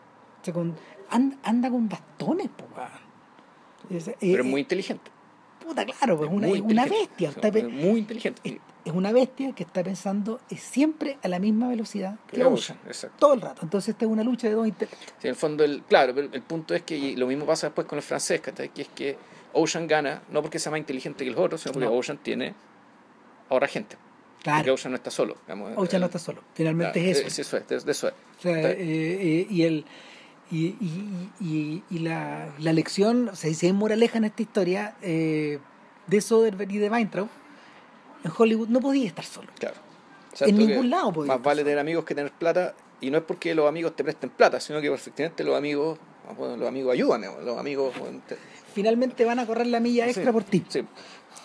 O 0.41 0.43
sea, 0.43 0.53
con- 0.53 0.75
anda, 1.09 1.37
anda 1.43 1.69
con 1.69 1.87
bastones, 1.87 2.49
po, 2.49 2.65
weón. 2.75 3.02
Es- 3.89 4.07
eh, 4.07 4.15
Pero 4.19 4.33
es 4.33 4.39
eh, 4.39 4.43
muy 4.43 4.61
inteligente. 4.61 5.11
puta, 5.63 5.85
claro, 5.85 6.17
pues, 6.17 6.29
Es 6.29 6.35
una, 6.35 6.47
una 6.47 6.85
bestia. 6.85 7.29
Está 7.29 7.51
muy 7.51 7.99
inteligente. 7.99 8.41
es, 8.43 8.53
es 8.85 8.91
una 8.93 9.11
bestia 9.13 9.53
que 9.53 9.63
está 9.63 9.81
pensando 9.83 10.41
eh, 10.49 10.57
siempre 10.57 11.17
a 11.23 11.27
la 11.29 11.39
misma 11.39 11.69
velocidad 11.69 12.17
que 12.27 12.35
Que 12.37 12.43
Ocean. 12.43 12.53
Ocean, 12.53 12.79
exacto. 12.87 13.15
Todo 13.19 13.33
el 13.35 13.41
rato. 13.41 13.61
Entonces 13.63 13.89
esta 13.89 14.05
es 14.05 14.11
una 14.11 14.23
lucha 14.23 14.47
de 14.49 14.53
dos 14.55 14.67
intelectos. 14.67 15.07
Sí, 15.19 15.27
en 15.27 15.29
el 15.29 15.35
fondo, 15.35 15.63
el, 15.63 15.83
claro, 15.83 16.13
pero 16.13 16.27
el 16.31 16.41
punto 16.41 16.75
es 16.75 16.81
que 16.83 16.97
y 16.97 17.15
lo 17.15 17.27
mismo 17.27 17.45
pasa 17.45 17.67
después 17.67 17.87
con 17.87 17.97
el 17.97 18.03
francés, 18.03 18.41
que 18.41 18.81
es 18.81 18.87
que 18.89 19.17
Ocean 19.53 19.87
gana, 19.87 20.21
no 20.31 20.41
porque 20.41 20.59
sea 20.59 20.71
más 20.71 20.79
inteligente 20.79 21.23
que 21.23 21.31
los 21.31 21.39
otros, 21.39 21.61
sino 21.61 21.73
porque 21.73 21.85
No. 21.85 21.93
Ocean 21.93 22.17
tiene 22.17 22.53
ahora 23.49 23.67
gente. 23.67 23.95
Porque 23.95 24.43
Claro, 24.43 24.73
Ocean 24.73 24.91
no 24.91 24.97
está 24.97 25.11
solo. 25.11 25.37
digamos, 25.47 25.71
Ocean 25.77 25.95
eh, 25.95 25.99
no 26.01 26.05
está 26.07 26.19
solo. 26.19 26.41
Finalmente 26.53 26.99
claro, 26.99 27.09
es 27.09 27.17
eso. 27.19 27.27
es 27.27 27.39
eso 27.39 27.57
es, 27.57 27.85
de, 27.85 27.91
eso 27.91 28.07
es. 28.09 28.13
O 28.39 28.41
sea, 28.41 28.71
eh, 28.71 28.75
eh, 28.79 29.47
y 29.49 29.61
el 29.63 29.85
y, 30.53 30.75
y, 30.79 31.29
y, 31.41 31.83
y 31.89 31.99
la, 31.99 32.53
la 32.59 32.73
lección, 32.73 33.29
o 33.29 33.35
sea, 33.35 33.53
si 33.53 33.65
hay 33.65 33.73
moraleja 33.73 34.17
en 34.17 34.25
esta 34.25 34.41
historia 34.41 34.95
eh, 35.01 35.59
de 36.07 36.21
Soderbergh 36.21 36.71
y 36.71 36.77
de 36.77 36.89
Weintraub, 36.89 37.27
en 38.23 38.31
Hollywood 38.37 38.67
no 38.69 38.79
podía 38.79 39.07
estar 39.07 39.25
solo. 39.25 39.49
Claro. 39.59 39.75
En 40.41 40.57
ningún 40.57 40.89
lado 40.89 41.11
podía 41.13 41.27
Más 41.29 41.37
estar 41.37 41.45
vale 41.51 41.61
solo. 41.61 41.65
tener 41.69 41.79
amigos 41.79 42.05
que 42.05 42.15
tener 42.15 42.31
plata, 42.31 42.73
y 43.01 43.11
no 43.11 43.17
es 43.17 43.23
porque 43.23 43.53
los 43.53 43.67
amigos 43.67 43.95
te 43.95 44.03
presten 44.03 44.29
plata, 44.29 44.59
sino 44.59 44.79
que 44.81 44.87
efectivamente 44.93 45.43
los 45.43 45.57
amigos, 45.57 45.99
ah, 46.29 46.33
bueno, 46.37 46.55
los 46.57 46.67
amigos 46.67 46.93
ayudan, 46.93 47.21
los 47.45 47.57
amigos. 47.57 47.93
bueno, 47.99 48.21
te- 48.27 48.37
Finalmente 48.73 49.23
van 49.25 49.39
a 49.39 49.45
correr 49.45 49.67
la 49.67 49.79
milla 49.79 50.05
extra 50.05 50.25
sí, 50.25 50.31
por 50.31 50.43
ti. 50.43 50.63
sí. 50.69 50.83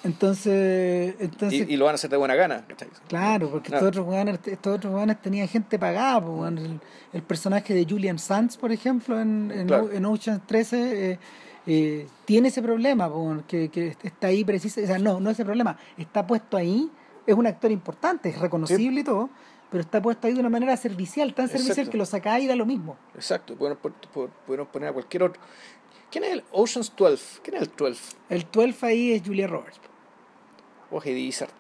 Entonces, 0.05 1.15
entonces 1.19 1.69
Y, 1.69 1.75
y 1.75 1.77
lo 1.77 1.85
van 1.87 1.93
a 1.93 1.97
hacer 1.97 2.11
de 2.11 2.17
buena 2.17 2.35
gana. 2.35 2.65
¿cachai? 2.67 2.89
Claro, 3.09 3.51
porque 3.51 3.69
Claro. 3.71 3.87
estos 3.87 4.01
otros 4.01 4.15
weones, 4.15 4.39
estos 4.47 4.77
otros 4.77 5.17
tenían 5.23 5.49
gente 5.49 5.79
pagada. 5.79 6.25
pues, 6.25 6.53
el, 6.53 6.81
el 7.13 7.23
personaje 7.23 7.75
de 7.75 7.85
Julian 7.89 8.19
Sands, 8.19 8.57
por 8.57 8.73
ejemplo, 8.73 9.21
en, 9.21 9.51
en, 9.55 9.67
Claro. 9.67 9.85
O- 9.85 9.91
en 9.91 10.05
Ocean 10.07 10.43
13, 10.47 11.13
eh, 11.13 11.19
eh, 11.67 12.07
tiene 12.25 12.49
ese 12.49 12.63
problema, 12.63 13.13
pues, 13.13 13.43
que, 13.47 13.69
que 13.69 13.97
está 14.03 14.29
ahí 14.29 14.45
preciso. 14.45 14.81
O 14.83 14.87
sea, 14.87 14.99
no, 14.99 15.21
no 15.21 15.31
ese 15.31 15.45
problema, 15.45 15.77
está 15.97 16.27
puesto 16.27 16.57
ahí, 16.57 16.91
es 17.27 17.35
un 17.35 17.47
actor 17.47 17.71
importante, 17.71 18.29
es 18.31 18.39
reconocible 18.39 19.01
y 19.01 19.05
todo, 19.05 19.29
pero 19.71 19.83
está 19.83 20.01
puesto 20.01 20.27
ahí 20.27 20.33
de 20.35 20.41
una 20.41 20.49
manera 20.49 20.75
servicial, 20.79 21.35
tan 21.35 21.47
servicial 21.49 21.73
Exacto. 21.73 21.91
que 21.91 21.99
lo 21.99 22.07
sacáis 22.07 22.45
y 22.45 22.49
da 22.49 22.57
lo 22.57 22.65
mismo. 22.65 22.97
Exacto, 23.15 23.55
por- 23.57 23.77
podemos 24.47 24.69
poner 24.69 24.89
a 24.89 24.93
cualquier 24.95 25.25
otro. 25.25 25.43
¿Quién 26.11 26.25
es 26.25 26.33
el 26.33 26.45
Ocean's 26.53 26.93
12? 26.97 27.41
¿Quién 27.43 27.57
es 27.57 27.63
el 27.63 27.71
12? 27.77 28.17
El 28.31 28.47
12 28.51 28.87
ahí 28.87 29.13
es 29.13 29.23
Julia 29.25 29.47
Roberts. 29.47 29.79
O 30.91 31.01
Heidi 31.03 31.31
Sarta. 31.33 31.55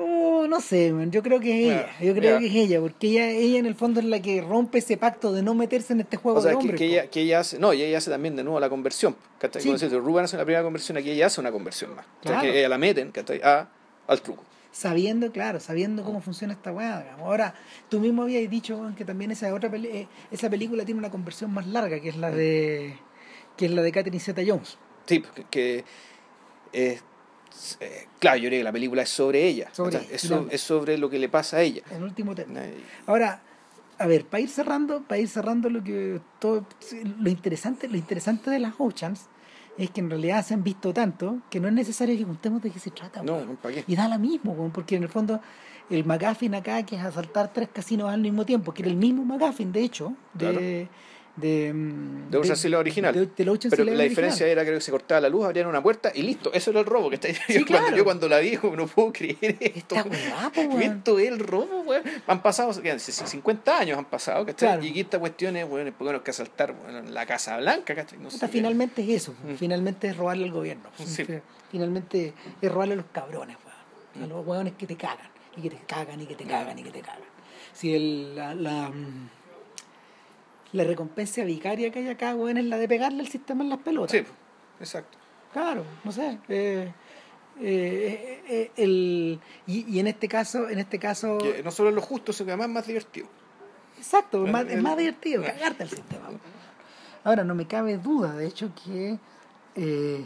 Oh, 0.00 0.46
no 0.48 0.60
sé, 0.60 0.92
man. 0.92 1.10
yo 1.10 1.22
creo 1.22 1.40
que 1.40 1.50
es 1.50 1.72
ella, 1.72 1.90
Ya, 1.98 2.06
yo 2.06 2.14
creo 2.14 2.38
que 2.38 2.46
es 2.46 2.54
ella, 2.54 2.80
porque 2.80 3.08
ella, 3.08 3.30
ella 3.30 3.58
en 3.58 3.66
el 3.66 3.74
fondo 3.74 3.98
es 3.98 4.06
la 4.06 4.20
que 4.22 4.40
rompe 4.42 4.78
ese 4.78 4.96
pacto 4.96 5.32
de 5.32 5.42
no 5.42 5.54
meterse 5.54 5.92
en 5.94 6.00
este 6.00 6.16
juego 6.18 6.38
O 6.38 6.42
sea, 6.42 6.50
de 6.52 6.56
que, 6.58 6.60
hombres. 6.60 6.78
que 6.78 6.86
ella, 6.86 7.06
que 7.10 7.20
ella 7.22 7.40
hace, 7.40 7.58
no, 7.58 7.72
y 7.72 7.82
ella 7.82 7.98
hace 7.98 8.10
también 8.10 8.36
de 8.36 8.44
nuevo 8.44 8.60
la 8.60 8.68
conversión. 8.68 9.16
¿cachai? 9.40 9.62
Sí. 9.62 9.68
Como 9.68 9.78
decís, 9.78 9.96
Rubén 9.98 10.24
hace 10.26 10.36
la 10.36 10.44
primera 10.44 10.62
conversión, 10.62 10.98
aquí 10.98 11.10
ella 11.10 11.26
hace 11.26 11.40
una 11.40 11.50
conversión 11.50 11.96
más. 11.96 12.04
O 12.24 12.28
sea, 12.28 12.40
que 12.40 12.58
ella 12.60 12.68
la 12.68 12.78
meten, 12.78 13.10
¿cachai? 13.10 13.40
A, 13.42 13.66
al 14.06 14.20
truco. 14.22 14.44
sabiendo, 14.70 15.32
claro, 15.32 15.58
sabiendo 15.58 16.04
cómo 16.04 16.20
funciona 16.20 16.52
esta 16.52 16.70
weá. 16.70 17.00
digamos. 17.00 17.26
Ahora, 17.26 17.54
tú 17.88 17.98
mismo 17.98 18.22
habías 18.22 18.48
dicho 18.48 18.92
que 18.96 19.04
también 19.04 19.32
esa 19.32 19.52
otra 19.52 19.68
peli- 19.70 19.88
eh, 19.88 20.08
esa 20.30 20.48
película 20.48 20.84
tiene 20.84 20.98
una 21.00 21.10
conversión 21.10 21.52
más 21.52 21.66
larga, 21.66 21.98
que 21.98 22.10
es 22.10 22.16
la 22.16 22.30
de 22.30 22.96
que 23.58 23.66
es 23.66 23.72
la 23.72 23.82
de 23.82 23.92
Catherine 23.92 24.20
Zeta 24.20 24.40
Jones. 24.46 24.78
Sí, 25.06 25.22
que, 25.50 25.84
eh, 26.72 26.98
claro, 28.18 28.36
yo 28.38 28.48
creo 28.48 28.60
que 28.60 28.64
la 28.64 28.72
película 28.72 29.02
es 29.02 29.10
sobre 29.10 29.46
ella. 29.46 29.68
Sobre 29.72 29.98
ella, 29.98 30.06
es, 30.10 30.22
claro. 30.26 30.44
so- 30.44 30.50
es 30.50 30.60
sobre 30.60 30.96
lo 30.98 31.10
que 31.10 31.18
le 31.18 31.28
pasa 31.28 31.58
a 31.58 31.62
ella. 31.62 31.82
En 31.90 32.02
último 32.02 32.34
término. 32.34 32.60
Ahora, 33.06 33.42
a 33.98 34.06
ver, 34.06 34.24
para 34.26 34.40
ir 34.40 34.48
cerrando, 34.48 35.02
para 35.02 35.20
ir 35.20 35.28
cerrando 35.28 35.68
lo 35.68 35.82
que 35.82 36.20
todo 36.38 36.64
lo 37.18 37.28
interesante, 37.30 37.88
lo 37.88 37.96
interesante 37.96 38.50
de 38.50 38.60
las 38.60 38.74
Oceans 38.78 39.26
es 39.76 39.90
que 39.90 40.00
en 40.00 40.10
realidad 40.10 40.44
se 40.44 40.54
han 40.54 40.62
visto 40.62 40.92
tanto 40.92 41.38
que 41.50 41.60
no 41.60 41.68
es 41.68 41.74
necesario 41.74 42.16
que 42.16 42.24
contemos 42.24 42.62
de 42.62 42.70
qué 42.70 42.78
se 42.78 42.90
trata. 42.90 43.22
No, 43.22 43.34
weón. 43.36 43.56
¿para 43.56 43.74
qué? 43.74 43.84
Y 43.86 43.96
da 43.96 44.08
la 44.08 44.18
mismo, 44.18 44.70
porque 44.72 44.96
en 44.96 45.04
el 45.04 45.08
fondo 45.08 45.40
el 45.90 46.04
McGuffin 46.04 46.54
acá, 46.54 46.84
que 46.84 46.96
es 46.96 47.02
asaltar 47.02 47.52
tres 47.52 47.68
casinos 47.72 48.10
al 48.10 48.20
mismo 48.20 48.44
tiempo, 48.44 48.72
que 48.74 48.82
era 48.82 48.90
el 48.90 48.96
mismo 48.96 49.24
McGuffin, 49.24 49.72
de 49.72 49.80
hecho, 49.82 50.12
de... 50.34 50.88
De, 51.40 51.72
mm, 51.72 52.30
De 52.30 52.38
Ocean 52.38 52.56
Silver 52.56 52.80
original. 52.80 53.14
de- 53.14 53.26
Pero 53.28 53.52
la 53.52 53.52
original. 53.52 54.08
diferencia 54.08 54.46
era 54.46 54.62
creo 54.64 54.74
que 54.74 54.80
se 54.80 54.90
cortaba 54.90 55.20
la 55.20 55.28
luz, 55.28 55.44
abrían 55.44 55.66
una 55.68 55.82
puerta 55.82 56.10
y 56.14 56.22
listo. 56.22 56.52
Eso 56.52 56.70
era 56.70 56.80
el 56.80 56.86
robo 56.86 57.08
que 57.10 57.14
está 57.16 57.28
Sí, 57.28 57.34
yo, 57.60 57.66
cuando, 57.66 57.96
yo 57.96 58.04
cuando 58.04 58.28
la 58.28 58.38
vi, 58.40 58.58
no 58.76 58.86
puedo 58.86 59.12
creer 59.12 59.56
esto. 59.60 59.94
Esto 60.80 61.18
es 61.18 61.28
el 61.28 61.38
robo, 61.38 61.82
weón. 61.82 62.02
Han 62.26 62.42
pasado, 62.42 62.72
¿qué? 62.82 62.98
50 62.98 63.78
años 63.78 63.98
han 63.98 64.04
pasado, 64.06 64.44
¿cachai? 64.46 64.68
Claro. 64.68 64.84
Y 64.84 64.90
aquí 64.90 65.00
esta 65.00 65.18
cuestión 65.18 65.56
es, 65.56 65.68
weón, 65.68 65.94
porque 65.96 66.12
no 66.12 66.22
que 66.24 66.30
asaltar 66.30 66.74
weón, 66.84 67.14
la 67.14 67.24
Casa 67.26 67.56
Blanca, 67.58 67.94
¿cachai? 67.94 68.18
No 68.18 68.30
sé. 68.30 68.36
Puta, 68.38 68.48
finalmente 68.48 69.02
es 69.02 69.22
eso, 69.22 69.34
Mm. 69.44 69.54
finalmente 69.54 70.08
es 70.08 70.16
robarle 70.16 70.44
al 70.44 70.52
gobierno. 70.52 70.88
Sí. 71.04 71.24
Finalmente 71.70 72.32
es 72.60 72.72
robarle 72.72 72.94
a 72.94 72.96
los 72.96 73.06
cabrones, 73.12 73.56
weón. 74.16 74.24
A 74.24 74.34
los 74.34 74.46
weones 74.46 74.72
que 74.74 74.86
te 74.86 74.96
cagan, 74.96 75.28
y 75.56 75.62
que 75.62 75.70
te 75.70 75.76
cagan, 75.86 76.20
y 76.20 76.26
que 76.26 76.34
te 76.34 76.44
cagan, 76.44 76.78
y 76.78 76.82
que 76.82 76.90
te 76.90 77.00
cagan. 77.00 77.20
Si 77.72 77.94
el, 77.94 78.34
la, 78.34 78.54
la, 78.54 78.88
mm, 78.88 79.28
la 80.72 80.84
recompensa 80.84 81.44
vicaria 81.44 81.90
que 81.90 82.00
hay 82.00 82.08
acá, 82.08 82.34
weón, 82.34 82.58
es 82.58 82.64
la 82.66 82.76
de 82.78 82.88
pegarle 82.88 83.22
el 83.22 83.28
sistema 83.28 83.62
en 83.64 83.70
las 83.70 83.78
pelotas. 83.78 84.10
Sí, 84.12 84.24
exacto. 84.80 85.16
Claro, 85.52 85.84
no 86.04 86.12
sé. 86.12 86.38
eh, 86.48 86.92
eh, 87.60 88.42
eh, 88.48 88.70
el, 88.76 89.40
y, 89.66 89.86
y 89.94 89.98
en 89.98 90.06
este 90.06 90.28
caso, 90.28 90.68
en 90.68 90.78
este 90.78 90.98
caso, 90.98 91.38
no 91.64 91.70
solo 91.70 91.88
es 91.88 91.94
lo 91.94 92.00
justo, 92.02 92.32
sino 92.32 92.46
que 92.46 92.52
además 92.52 92.68
es 92.68 92.74
más 92.74 92.86
divertido. 92.86 93.26
exacto, 93.96 94.44
es 94.46 94.52
más, 94.52 94.62
el- 94.62 94.70
es 94.72 94.82
más 94.82 94.96
divertido 94.96 95.42
cagarte 95.42 95.82
el 95.82 95.88
sistema. 95.90 96.28
Ahora, 97.24 97.44
no 97.44 97.54
me 97.54 97.66
cabe 97.66 97.98
duda, 97.98 98.34
de 98.36 98.46
hecho, 98.46 98.70
que 98.84 99.18
eh, 99.74 100.24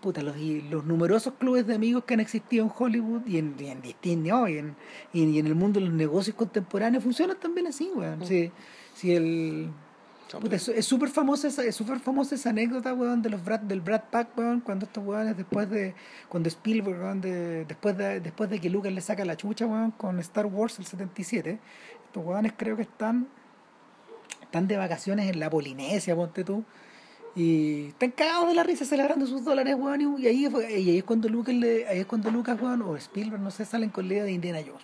puta, 0.00 0.22
los, 0.22 0.36
los 0.36 0.84
numerosos 0.84 1.34
clubes 1.38 1.66
de 1.66 1.74
amigos 1.74 2.04
que 2.04 2.14
han 2.14 2.20
existido 2.20 2.64
en 2.66 2.72
Hollywood 2.76 3.22
y 3.26 3.38
en, 3.38 3.56
y 3.58 3.66
en 3.68 3.80
Disney 3.80 4.16
¿no? 4.16 4.46
y, 4.48 4.58
en, 4.58 4.76
y, 5.12 5.38
en 5.38 5.46
el 5.46 5.54
mundo 5.54 5.80
de 5.80 5.86
los 5.86 5.94
negocios 5.94 6.36
contemporáneos 6.36 7.02
funcionan 7.02 7.38
también 7.40 7.66
así, 7.68 7.90
weón. 7.94 8.24
Si, 8.26 8.52
si 8.96 9.14
el, 9.14 9.70
Puta, 10.40 10.56
es 10.56 10.84
súper 10.84 11.08
famosa 11.08 11.46
esa, 11.46 11.62
es 11.64 11.76
súper 11.76 12.00
famosa 12.00 12.34
esa 12.34 12.50
anécdota, 12.50 12.92
weón, 12.92 13.22
de 13.22 13.30
los 13.30 13.44
Brad, 13.44 13.60
del 13.60 13.80
Brad 13.80 14.02
Pack, 14.10 14.36
weón, 14.36 14.60
cuando 14.60 14.84
estos 14.84 15.04
weones 15.04 15.36
después 15.36 15.70
de, 15.70 15.94
cuando 16.28 16.48
Spielberg, 16.48 16.98
weón, 16.98 17.20
de, 17.20 17.64
después 17.64 17.96
de, 17.96 18.18
después 18.18 18.50
de 18.50 18.60
que 18.60 18.68
Lucas 18.68 18.92
le 18.92 19.00
saca 19.00 19.24
la 19.24 19.36
chucha, 19.36 19.66
weón, 19.66 19.92
con 19.92 20.18
Star 20.18 20.46
Wars 20.46 20.80
el 20.80 20.86
77, 20.86 21.60
estos 22.06 22.24
weones 22.24 22.52
creo 22.56 22.74
que 22.74 22.82
están, 22.82 23.28
están 24.42 24.66
de 24.66 24.76
vacaciones 24.76 25.30
en 25.30 25.38
la 25.38 25.48
Polinesia, 25.48 26.16
ponte 26.16 26.42
tú, 26.42 26.64
y 27.36 27.88
están 27.88 28.10
cagados 28.10 28.48
de 28.48 28.54
la 28.54 28.64
risa 28.64 28.84
celebrando 28.84 29.26
sus 29.28 29.44
dólares, 29.44 29.76
weón, 29.78 30.18
y, 30.18 30.26
ahí, 30.26 30.48
y 30.48 30.74
ahí 30.74 30.98
es 30.98 31.04
cuando 31.04 31.28
Lucas, 31.28 31.54
le, 31.54 31.86
ahí 31.86 32.00
es 32.00 32.06
cuando 32.06 32.32
Lucas, 32.32 32.60
weón, 32.60 32.82
o 32.82 32.96
Spielberg, 32.96 33.40
no 33.40 33.52
sé, 33.52 33.64
salen 33.64 33.90
con 33.90 34.08
la 34.08 34.14
idea 34.14 34.24
de 34.24 34.32
Indiana 34.32 34.58
Jones, 34.66 34.82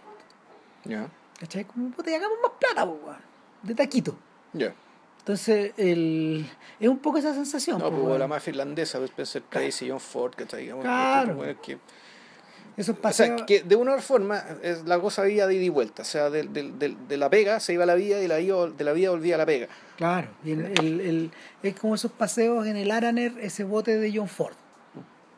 Ya, 0.85 1.09
¿cachai? 1.41 1.65
Como, 1.65 1.91
puta, 1.91 2.13
y 2.13 2.15
hagamos 2.15 2.39
más 2.41 2.53
plata, 2.61 2.87
po, 2.87 3.01
weón, 3.05 3.32
de 3.63 3.75
taquito. 3.75 4.17
ya. 4.53 4.75
Entonces, 5.21 5.73
el, 5.77 6.45
es 6.81 6.89
un 6.89 6.99
poco 6.99 7.19
esa 7.19 7.33
sensación. 7.33 7.79
No, 7.79 7.85
pues, 7.85 7.95
pues 7.95 8.07
weón. 8.09 8.19
la 8.19 8.27
mafia 8.27 8.51
irlandesa, 8.51 8.99
pues, 8.99 9.11
Spencer 9.11 9.43
Tracy, 9.49 9.89
John 9.89 10.01
Ford, 10.01 10.33
¿cachai? 10.35 10.63
Digamos, 10.63 10.83
Claro. 10.85 11.37
weón, 11.37 11.57
que- 11.63 11.79
Esos 12.77 12.97
O 13.01 13.13
sea, 13.13 13.37
que 13.47 13.63
de 13.63 13.77
una 13.77 13.99
forma 13.99 14.43
es, 14.65 14.85
la 14.85 14.99
cosa 14.99 15.23
había 15.23 15.47
de 15.47 15.55
ida 15.55 15.63
y 15.63 15.69
vuelta. 15.69 16.03
O 16.03 16.05
sea, 16.05 16.29
de, 16.29 16.43
de, 16.45 16.73
de, 16.73 16.97
de 17.07 17.17
la 17.19 17.31
pega 17.31 17.61
se 17.61 17.73
iba 17.75 17.85
a 17.85 17.87
la 17.87 17.95
vida 17.95 18.21
y 18.21 18.27
la 18.27 18.37
de 18.37 18.83
la 18.85 18.93
vida 18.95 19.11
volvía 19.11 19.37
a 19.37 19.39
la 19.39 19.47
pega. 19.47 19.69
Claro, 19.97 20.29
y 20.45 20.53
el, 20.53 20.73
el- 20.81 21.01
el- 21.01 21.31
es 21.63 21.79
como 21.79 21.95
esos 21.95 22.11
paseos 22.11 22.67
en 22.67 22.77
el 22.77 22.91
Araner, 22.91 23.35
ese 23.41 23.63
bote 23.63 23.99
de 23.99 24.13
John 24.17 24.27
Ford, 24.27 24.55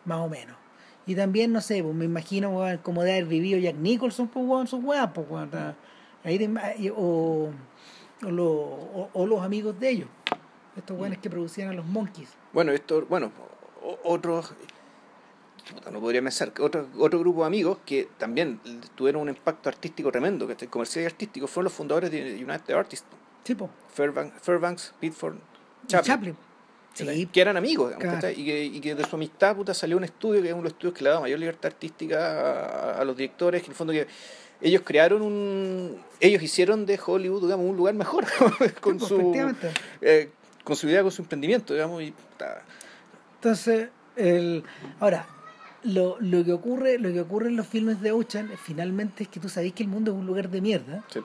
más 0.07 0.19
o 0.21 0.29
menos. 0.31 0.57
Y 1.07 1.15
también, 1.15 1.53
no 1.53 1.61
sé, 1.61 1.83
pues 1.83 1.95
me 1.95 2.07
imagino 2.07 2.59
como 2.83 3.03
de 3.03 3.11
haber 3.13 3.27
vivido 3.27 3.59
Jack 3.59 3.77
Nicholson, 3.77 4.29
pues, 4.29 4.47
weón, 4.47 4.67
sus 4.67 4.83
weas, 4.83 5.11
pues, 5.13 5.27
weón, 5.29 5.51
ahí 6.25 6.39
y- 6.79 6.89
o, 6.89 7.51
o, 8.27 8.31
lo- 8.31 8.51
o- 8.53 9.11
o 9.13 9.27
los 9.27 9.43
amigos 9.43 9.79
de 9.79 9.89
ellos, 9.91 10.09
estos 10.77 10.99
weones 10.99 11.19
que 11.19 11.31
producían 11.31 11.69
a 11.71 11.73
los 11.73 11.85
Monkeys. 11.87 12.29
Bueno, 12.53 12.73
esto, 12.73 13.05
bueno, 13.09 13.31
otros, 14.05 14.53
no 15.91 16.01
podría 16.01 16.21
pensar, 16.23 16.53
que 16.53 16.63
otro, 16.63 16.87
otro 16.99 17.19
grupo 17.21 17.41
de 17.43 17.47
amigos 17.47 17.79
que 17.87 18.09
también 18.19 18.61
tuvieron 18.95 19.23
un 19.23 19.29
impacto 19.31 19.69
artístico 19.69 20.11
tremendo, 20.13 20.47
que 20.47 20.67
comercial 20.69 21.05
y 21.05 21.07
artístico, 21.07 21.47
fueron 21.47 21.65
los 21.65 21.73
fundadores 21.73 22.11
de 22.11 22.35
United 22.45 22.75
Artists, 22.75 23.07
pues, 23.57 23.71
Fairbanks, 23.93 24.41
Fairbanks 24.43 24.95
Pitford, 25.01 25.37
Chaplin. 25.87 26.07
Chaplin, 26.15 26.37
Sí, 26.95 27.27
que 27.27 27.41
eran 27.41 27.57
amigos, 27.57 27.89
digamos, 27.89 28.03
Claro. 28.05 28.17
¿cachai? 28.19 28.41
y, 28.41 28.45
que, 28.45 28.65
y 28.67 28.81
que 28.81 28.95
de 28.95 29.05
su 29.05 29.17
amistad 29.17 29.57
puta, 29.57 29.75
salió 29.75 29.97
un 29.97 30.05
estudio 30.05 30.41
que 30.41 30.47
es 30.49 30.53
uno 30.55 30.63
de 30.63 30.69
los 30.69 30.73
estudios 30.75 30.95
que 30.97 31.03
le 31.03 31.11
da 31.11 31.19
mayor 31.19 31.41
libertad 31.41 31.73
artística 31.73 32.93
a, 32.95 33.01
a 33.01 33.05
los 33.05 33.17
directores, 33.17 33.63
que 33.63 33.67
en 33.67 33.73
el 33.73 33.77
fondo 33.77 33.93
que 33.93 34.07
ellos 34.65 34.83
crearon 34.85 35.23
un 35.23 35.99
ellos 36.21 36.43
hicieron 36.43 36.87
de 36.87 36.99
Hollywood 37.05 37.43
digamos 37.43 37.67
un 37.67 37.77
lugar 37.77 37.95
mejor 37.95 38.25
con 38.81 38.99
su 38.99 39.33
eh, 40.01 40.31
con 40.65 40.75
su 40.75 40.89
idea 40.89 41.03
con 41.03 41.13
su 41.13 41.23
emprendimiento 41.23 41.75
digamos 41.75 42.03
y 42.03 42.15
Entonces, 43.37 43.91
el, 44.17 44.65
ahora, 45.01 45.27
lo, 45.83 46.17
lo 46.19 46.43
que 46.45 46.53
ocurre, 46.53 46.99
lo 46.99 47.13
que 47.13 47.21
ocurre 47.21 47.49
en 47.49 47.57
los 47.57 47.67
filmes 47.67 48.01
de 48.01 48.11
Ocean 48.13 48.51
finalmente 48.57 49.25
es 49.25 49.29
que 49.29 49.39
tú 49.39 49.51
sabes 49.51 49.75
que 49.75 49.83
el 49.83 49.89
mundo 49.91 50.13
es 50.13 50.17
un 50.17 50.27
lugar 50.27 50.49
de 50.49 50.63
mierda, 50.63 51.05
sí. 51.13 51.21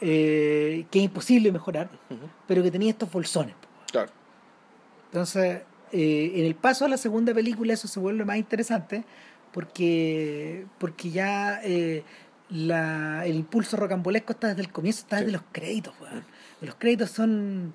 eh, 0.00 0.86
que 0.88 1.00
es 1.00 1.04
imposible 1.06 1.50
mejorar, 1.50 1.90
pero 2.46 2.62
que 2.62 2.70
tenía 2.70 2.90
estos 2.90 3.10
bolsones. 3.10 3.56
claro 3.90 4.12
Entonces, 5.06 5.62
eh, 5.90 6.32
en 6.36 6.46
el 6.46 6.54
paso 6.54 6.84
a 6.84 6.88
la 6.88 6.96
segunda 6.96 7.34
película 7.34 7.72
eso 7.72 7.88
se 7.88 7.98
vuelve 7.98 8.24
más 8.24 8.36
interesante 8.36 9.02
porque, 9.52 10.66
porque 10.78 11.10
ya 11.10 11.60
eh, 11.62 12.02
la, 12.50 13.24
el 13.26 13.36
impulso 13.36 13.76
rocambolesco 13.76 14.32
está 14.32 14.48
desde 14.48 14.62
el 14.62 14.72
comienzo, 14.72 15.00
está 15.00 15.18
Sí. 15.18 15.24
desde 15.24 15.32
los 15.38 15.42
créditos. 15.52 15.94
weón. 16.00 16.24
Los 16.60 16.74
créditos 16.76 17.10
son, 17.10 17.72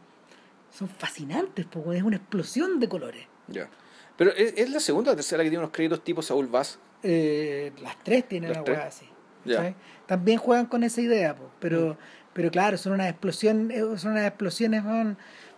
son 0.71 0.87
fascinantes, 0.89 1.65
po, 1.65 1.79
weón. 1.79 1.97
es 1.97 2.03
una 2.03 2.17
explosión 2.17 2.79
de 2.79 2.89
colores. 2.89 3.25
ya 3.47 3.69
pero 4.17 4.31
¿es, 4.31 4.53
es 4.55 4.69
la 4.69 4.79
segunda 4.79 5.11
o 5.11 5.15
tercera 5.15 5.43
que 5.43 5.49
tiene 5.49 5.61
unos 5.63 5.73
créditos 5.73 6.01
tipo 6.01 6.21
Saúl 6.21 6.47
Vaz 6.47 6.79
Eh, 7.03 7.73
las 7.81 8.01
tres 8.01 8.25
tienen 8.25 8.53
Las 8.53 8.61
una 8.61 8.83
así. 8.83 9.05
¿sabes? 9.45 9.75
También 10.05 10.37
juegan 10.39 10.67
con 10.67 10.83
esa 10.83 11.01
idea, 11.01 11.35
po, 11.35 11.51
pero, 11.59 11.97
pero 12.31 12.49
claro, 12.49 12.77
son 12.77 12.93
unas 12.93 13.09
explosiones, 13.09 13.77
son 13.99 14.11
unas 14.13 14.25
explosiones, 14.25 14.85
weón, 14.85 15.17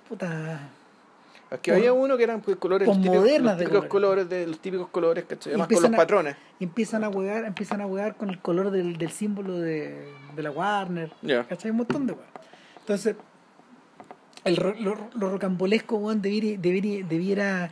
puta, 0.09 0.59
Aquí 1.49 1.71
había 1.71 1.93
uno 1.93 2.17
que 2.17 2.23
eran 2.23 2.41
pues, 2.41 2.57
colores 2.57 2.87
los 2.87 2.97
típicos, 2.97 3.15
los 3.15 3.23
de 3.57 3.65
típicos 3.65 3.85
colores. 3.85 3.89
colores 3.89 4.29
de 4.29 4.47
los 4.47 4.59
típicos 4.59 4.87
colores 4.89 5.23
¿cachai? 5.25 5.53
además 5.53 5.67
con 5.69 5.81
los 5.81 5.93
a- 5.93 5.95
patrones 5.95 6.35
y 6.59 6.65
empiezan 6.65 7.03
a 7.05 7.07
jugar, 7.07 7.45
empiezan 7.45 7.79
a 7.81 7.85
jugar 7.85 8.15
con 8.17 8.29
el 8.29 8.39
color 8.39 8.69
del, 8.71 8.97
del 8.97 9.11
símbolo 9.11 9.57
de, 9.57 10.11
de 10.35 10.43
la 10.43 10.51
Warner, 10.51 11.11
Ya. 11.21 11.45
¿cachai? 11.47 11.71
Un 11.71 11.77
montón 11.77 12.05
de 12.05 12.13
weón. 12.13 12.25
Entonces, 12.79 13.15
el, 14.43 14.55
lo, 14.55 14.95
lo 15.13 15.29
rocambolesco, 15.29 15.95
weón, 15.97 16.21
debiera, 16.21 16.59
debiera, 16.61 17.07
debiera, 17.07 17.71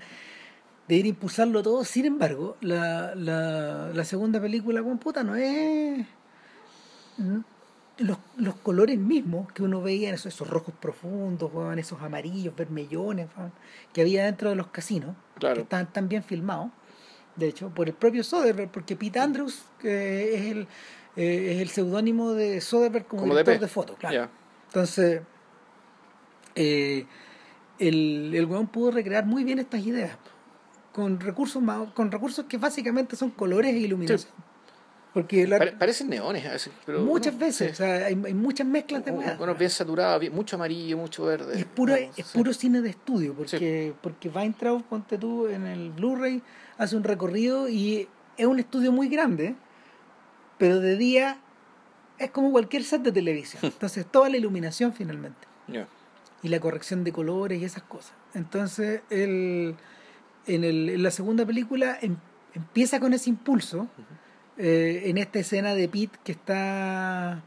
debiera 0.87 1.09
impulsarlo 1.09 1.61
todo. 1.63 1.83
Sin 1.83 2.05
embargo, 2.05 2.55
la, 2.61 3.13
la, 3.15 3.89
la 3.93 4.03
segunda 4.05 4.39
película, 4.39 4.81
weón, 4.81 4.99
puta, 4.99 5.23
no 5.23 5.35
es. 5.35 6.05
Los, 7.97 8.17
los 8.37 8.55
colores 8.55 8.97
mismos 8.97 9.49
que 9.53 9.63
uno 9.63 9.81
veía, 9.81 10.13
esos, 10.13 10.33
esos 10.33 10.49
rojos 10.49 10.73
profundos, 10.81 11.49
weón, 11.53 11.79
esos 11.79 12.01
amarillos, 12.01 12.53
vermellones, 12.55 13.27
weón, 13.37 13.53
que 13.93 14.01
había 14.01 14.25
dentro 14.25 14.49
de 14.49 14.55
los 14.57 14.67
casinos, 14.67 15.15
Claro. 15.39 15.55
que 15.55 15.61
estaban 15.61 15.91
tan 15.93 16.09
bien 16.09 16.23
filmados, 16.23 16.71
de 17.37 17.47
hecho, 17.47 17.69
por 17.69 17.87
el 17.87 17.93
propio 17.93 18.23
Soderbergh, 18.23 18.69
porque 18.71 18.95
Pete 18.97 19.19
Andrews, 19.19 19.63
es 19.81 20.41
el, 20.51 20.67
eh, 21.15 21.53
es 21.55 21.61
el 21.61 21.69
seudónimo 21.69 22.33
de 22.33 22.59
Soderbergh 22.59 23.07
como, 23.07 23.21
Como 23.21 23.33
director 23.33 23.53
DP. 23.55 23.61
de 23.61 23.67
foto, 23.69 23.95
claro. 23.95 24.13
ya 24.15 24.29
Entonces, 24.67 25.21
eh, 26.55 27.05
el, 27.79 28.31
el 28.35 28.45
weón 28.45 28.67
pudo 28.67 28.91
recrear 28.91 29.25
muy 29.25 29.43
bien 29.43 29.59
estas 29.59 29.85
ideas 29.85 30.17
con 30.93 31.19
recursos 31.19 31.61
más- 31.61 31.91
con 31.93 32.11
recursos 32.11 32.45
que 32.45 32.57
básicamente 32.57 33.15
son 33.17 33.29
colores 33.31 33.73
e 33.73 33.79
iluminación. 33.79 34.31
Porque 35.15 35.47
la- 35.47 35.57
Pare- 35.57 35.71
parecen 35.71 36.09
neones 36.09 36.45
a 36.45 36.51
veces, 36.51 36.71
pero 36.85 36.99
muchas 36.99 37.33
no, 37.35 37.39
veces, 37.39 37.67
sí. 37.69 37.71
o 37.71 37.75
sea, 37.75 38.05
hay, 38.07 38.21
hay 38.25 38.33
muchas 38.33 38.67
mezclas 38.67 39.03
de 39.05 39.11
weas. 39.11 39.37
Bueno, 39.37 39.55
bien 39.55 39.69
saturado, 39.71 40.19
bien- 40.19 40.35
mucho 40.35 40.57
amarillo, 40.57 40.97
mucho 40.97 41.23
verde. 41.23 41.57
Y 41.57 41.59
es 41.61 41.65
puro, 41.65 41.95
es 41.95 42.13
sí. 42.15 42.23
puro 42.33 42.51
cine 42.53 42.81
de 42.81 42.89
estudio, 42.89 43.33
porque, 43.33 43.93
porque 44.01 44.27
Weintraub, 44.29 44.83
ponte 44.83 45.17
tú, 45.17 45.47
en 45.47 45.65
el 45.67 45.91
Blu-ray, 45.91 46.43
hace 46.77 46.97
un 46.97 47.03
recorrido 47.05 47.69
y 47.69 48.07
es 48.37 48.45
un 48.45 48.59
estudio 48.59 48.91
muy 48.91 49.07
grande, 49.07 49.55
pero 50.57 50.81
de 50.81 50.97
día 50.97 51.37
es 52.19 52.29
como 52.31 52.51
cualquier 52.51 52.83
set 52.83 53.01
de 53.01 53.13
televisión. 53.13 53.59
Entonces, 53.63 54.05
toda 54.05 54.27
la 54.29 54.35
iluminación 54.37 54.91
finalmente, 54.93 55.47
y 56.43 56.49
la 56.49 56.59
corrección 56.59 57.05
de 57.05 57.13
colores 57.13 57.61
y 57.61 57.63
esas 57.65 57.83
cosas. 57.83 58.11
Entonces, 58.33 59.01
el, 59.09 59.75
en, 60.45 60.63
el, 60.65 60.89
en 60.89 61.01
la 61.03 61.09
segunda 61.11 61.45
película 61.45 61.97
em- 62.01 62.17
empieza 62.53 62.99
con 62.99 63.13
ese 63.13 63.29
impulso, 63.29 63.87
eh, 64.57 65.03
en 65.05 65.17
esta 65.17 65.39
escena 65.39 65.73
de 65.75 65.87
Pete 65.89 66.17
que 66.23 66.31
está 66.31 67.41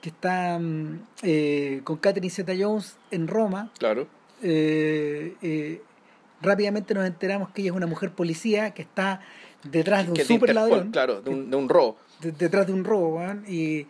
que 0.00 0.10
está 0.10 0.58
mm, 0.58 1.00
eh, 1.22 1.80
con 1.84 1.96
Catherine 1.96 2.30
Zeta-Jones 2.30 2.96
en 3.10 3.26
Roma, 3.26 3.70
Claro. 3.78 4.06
eh, 4.42 5.34
eh, 5.40 5.80
rápidamente 6.42 6.92
nos 6.92 7.06
enteramos 7.06 7.48
que 7.50 7.62
ella 7.62 7.70
es 7.70 7.76
una 7.76 7.86
mujer 7.86 8.10
policía 8.12 8.72
que 8.72 8.82
está 8.82 9.20
detrás 9.62 10.04
de 10.04 10.10
un 10.10 10.14
de 10.18 10.24
super 10.26 10.54
ladrón, 10.54 10.90
Claro, 10.90 11.22
de 11.22 11.30
un, 11.30 11.50
de 11.50 11.56
un 11.56 11.68
robo. 11.70 11.96
de- 12.20 12.32
detrás 12.32 12.66
de 12.66 12.74
un 12.74 12.84
robo, 12.84 13.16
weón, 13.16 13.44
y, 13.48 13.86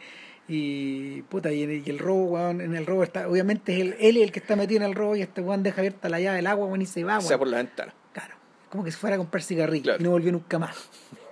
y 0.46 1.22
puta, 1.22 1.50
y, 1.52 1.64
el- 1.64 1.82
y 1.84 1.90
el 1.90 1.98
robo, 1.98 2.26
weón, 2.26 2.60
en 2.60 2.76
el 2.76 2.86
robo 2.86 3.02
está, 3.02 3.28
obviamente 3.28 3.74
es 3.74 3.80
él, 3.80 3.96
él 3.98 4.16
el 4.18 4.30
que 4.30 4.38
está 4.38 4.54
metido 4.54 4.82
en 4.82 4.86
el 4.86 4.94
robo 4.94 5.16
y 5.16 5.22
este 5.22 5.40
weón 5.40 5.64
deja 5.64 5.80
abierta 5.80 6.08
la 6.08 6.20
llave 6.20 6.36
del 6.36 6.46
agua, 6.46 6.66
weón, 6.66 6.82
y 6.82 6.86
se 6.86 7.02
va, 7.02 7.18
O 7.18 7.20
sea, 7.22 7.30
weón. 7.30 7.38
por 7.40 7.48
la 7.48 7.56
ventana. 7.56 7.92
Claro, 8.12 8.34
como 8.70 8.84
que 8.84 8.92
se 8.92 8.98
fuera 8.98 9.16
a 9.16 9.18
comprar 9.18 9.42
cigarrillos 9.42 9.82
Claro. 9.82 10.00
y 10.00 10.04
no 10.04 10.10
volvió 10.10 10.30
nunca 10.30 10.60
más. 10.60 10.76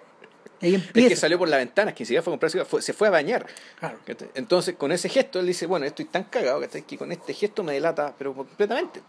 Es 0.63 1.09
que 1.09 1.17
salió 1.17 1.39
por 1.39 1.49
la 1.49 1.57
ventana, 1.57 1.93
que 1.95 2.03
ni 2.03 2.07
siquiera 2.07 2.23
fue 2.23 2.33
a 2.33 2.39
comprar 2.39 2.67
fue- 2.67 2.81
se 2.83 2.93
fue 2.93 3.09
a 3.09 3.11
bañar. 3.11 3.45
Claro. 3.79 3.99
Entonces, 4.35 4.77
con 4.77 4.93
ese 4.93 5.09
gesto, 5.09 5.41
él 5.41 5.47
dice, 5.47 5.67
bueno, 5.67 5.85
estoy 5.87 6.05
tan 6.05 6.25
cagado 6.25 6.61
¿cachai? 6.61 6.83
que 6.83 6.97
con 6.97 7.11
este 7.11 7.35
gesto 7.35 7.63
me 7.65 7.73
delata, 7.73 8.15
pero 8.17 8.33
completamente. 8.35 9.01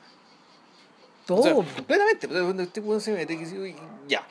Todo. 1.26 1.40
O 1.40 1.44
sea, 1.44 1.54
completamente. 1.54 2.28
Cuando 2.28 2.64
este 2.64 2.82
se 3.00 3.12
mete, 3.14 3.38
que 3.38 3.76
ya. 4.08 4.26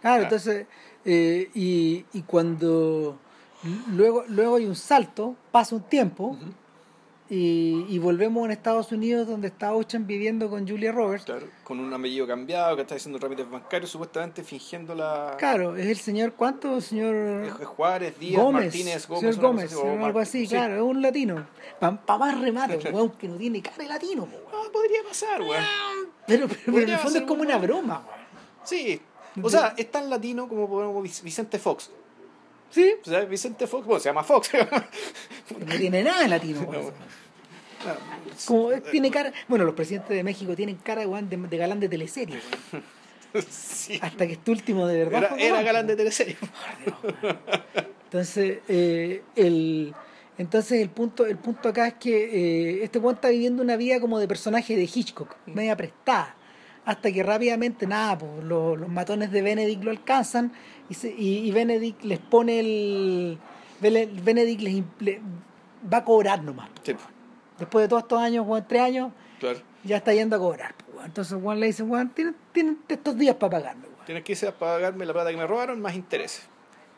Claro, 0.00 0.22
entonces, 0.24 0.66
eh, 1.04 1.50
y, 1.54 2.04
y 2.12 2.22
cuando 2.22 3.18
luego, 3.90 4.24
luego 4.28 4.56
hay 4.56 4.66
un 4.66 4.74
salto, 4.76 5.36
pasa 5.50 5.74
un 5.76 5.82
tiempo, 5.82 6.36
y, 7.34 7.86
y 7.88 7.98
volvemos 7.98 8.46
a 8.46 8.52
Estados 8.52 8.92
Unidos 8.92 9.26
donde 9.26 9.48
está 9.48 9.72
Ocean 9.72 10.06
viviendo 10.06 10.50
con 10.50 10.68
Julia 10.68 10.92
Roberts. 10.92 11.24
Claro, 11.24 11.46
con 11.64 11.80
un 11.80 11.90
apellido 11.94 12.26
cambiado, 12.26 12.76
que 12.76 12.82
está 12.82 12.94
haciendo 12.96 13.18
trámites 13.18 13.48
bancarios, 13.50 13.90
supuestamente 13.90 14.42
fingiendo 14.42 14.94
la... 14.94 15.36
Claro, 15.38 15.74
es 15.74 15.86
el 15.86 15.96
señor, 15.96 16.34
¿cuánto? 16.34 16.78
Señor 16.82 17.14
Es 17.46 17.66
Juárez, 17.66 18.18
Díaz, 18.18 18.42
Gómez, 18.42 18.64
Martínez, 18.64 19.08
Gómez, 19.08 19.34
señor 19.34 19.46
Gómez, 19.50 19.74
cosa 19.74 19.86
o 19.86 20.04
algo 20.04 20.18
así, 20.18 20.42
sí. 20.46 20.48
claro, 20.54 20.74
es 20.76 20.82
un 20.82 21.00
latino. 21.00 21.46
Para 21.80 22.18
más 22.18 22.38
remate, 22.38 22.76
weón 22.92 23.12
que 23.12 23.28
no 23.28 23.36
tiene 23.36 23.62
cara 23.62 23.78
de 23.78 23.88
latino, 23.88 24.24
weón. 24.24 24.44
Ah, 24.52 24.68
podría 24.70 25.02
pasar, 25.08 25.40
weón. 25.40 25.64
pero, 26.26 26.46
pero, 26.48 26.60
pero 26.66 26.78
en 26.80 26.88
el 26.90 26.98
fondo 26.98 27.18
es 27.18 27.24
como 27.24 27.40
un 27.40 27.46
una 27.46 27.56
broma, 27.56 28.04
weón. 28.06 28.22
Sí. 28.62 29.00
O 29.42 29.48
sea, 29.48 29.72
es 29.78 29.90
tan 29.90 30.10
latino 30.10 30.46
como 30.46 30.68
como 30.68 31.02
Vic- 31.02 31.22
Vicente 31.22 31.58
Fox. 31.58 31.90
Sí, 32.72 32.94
O 33.02 33.04
sea, 33.04 33.20
Vicente 33.26 33.66
Fox, 33.66 33.86
bueno, 33.86 34.00
se 34.00 34.08
llama 34.08 34.24
Fox. 34.24 34.50
no 35.66 35.76
tiene 35.76 36.02
nada 36.02 36.22
de 36.22 36.28
latino. 36.28 36.66
Claro. 37.82 38.00
Como 38.46 38.70
tiene 38.90 39.10
cara, 39.10 39.32
bueno, 39.46 39.64
los 39.64 39.74
presidentes 39.74 40.16
de 40.16 40.24
México 40.24 40.56
tienen 40.56 40.76
cara 40.76 41.06
de, 41.06 41.36
de 41.36 41.56
galán 41.56 41.80
de 41.80 41.88
teleserie. 41.88 42.40
Sí. 43.48 43.98
hasta 44.02 44.26
que 44.26 44.34
este 44.34 44.50
último 44.50 44.86
de 44.86 44.98
verdad 44.98 45.20
Era, 45.20 45.28
fue 45.30 45.46
era 45.46 45.62
galán, 45.62 45.86
de 45.86 45.96
teleserie. 45.96 46.36
Entonces, 48.04 48.58
eh, 48.68 49.22
el, 49.36 49.94
entonces 50.36 50.82
el 50.82 50.90
punto, 50.90 51.24
el 51.24 51.38
punto 51.38 51.70
acá 51.70 51.86
es 51.86 51.94
que 51.94 52.24
eh, 52.24 52.84
este 52.84 52.98
weón 52.98 53.14
está 53.14 53.30
viviendo 53.30 53.62
una 53.62 53.76
vida 53.76 54.00
como 54.00 54.18
de 54.18 54.28
personaje 54.28 54.76
de 54.76 54.82
Hitchcock, 54.82 55.34
media 55.46 55.74
prestada. 55.78 56.36
Hasta 56.84 57.10
que 57.10 57.22
rápidamente, 57.22 57.86
nada, 57.86 58.18
pues, 58.18 58.44
los, 58.44 58.78
los 58.78 58.88
matones 58.90 59.30
de 59.30 59.40
Benedict 59.40 59.82
lo 59.82 59.92
alcanzan 59.92 60.52
y, 60.88 60.94
se- 60.94 61.14
y, 61.16 61.38
y 61.46 61.50
Benedict 61.50 62.02
les 62.04 62.18
pone 62.18 62.60
el. 62.60 63.38
Bene- 63.80 64.06
Benedict 64.06 64.60
les, 65.00 65.18
va 65.92 65.98
a 65.98 66.04
cobrar 66.04 66.42
nomás. 66.42 66.70
Sí, 66.82 66.94
Después 67.58 67.84
de 67.84 67.88
todos 67.88 68.02
estos 68.02 68.18
años, 68.20 68.46
tres 68.68 68.82
años, 68.82 69.12
claro. 69.38 69.58
ya 69.84 69.96
está 69.98 70.12
yendo 70.14 70.36
a 70.36 70.38
cobrar. 70.38 70.74
pues. 70.92 71.04
Entonces 71.06 71.38
Juan 71.40 71.60
le 71.60 71.66
dice, 71.66 71.82
Juan, 71.84 72.10
tienen, 72.10 72.34
tienen 72.52 72.78
estos 72.88 73.16
días 73.16 73.36
para 73.36 73.50
pagarme. 73.58 73.84
weón". 73.86 74.04
Tienes 74.06 74.24
que 74.24 74.32
irse 74.32 74.48
a 74.48 74.56
pagarme 74.58 75.04
la 75.06 75.12
plata 75.12 75.30
que 75.30 75.36
me 75.36 75.46
robaron 75.46 75.80
más 75.80 75.94
intereses. 75.94 76.42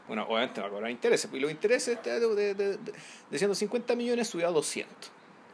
Bueno, 0.07 0.25
obviamente 0.29 0.61
va 0.61 0.67
a 0.67 0.71
cobrar 0.71 0.91
intereses. 0.91 1.29
pues, 1.31 1.39
Y 1.39 1.43
los 1.43 1.51
intereses 1.51 1.99
de, 2.03 2.21
de, 2.21 2.55
de, 2.55 2.55
de- 2.55 2.93
de 3.31 3.39
150 3.39 3.97
millones 3.97 4.29
subió 4.29 4.49
a 4.49 4.51
200. 4.51 5.11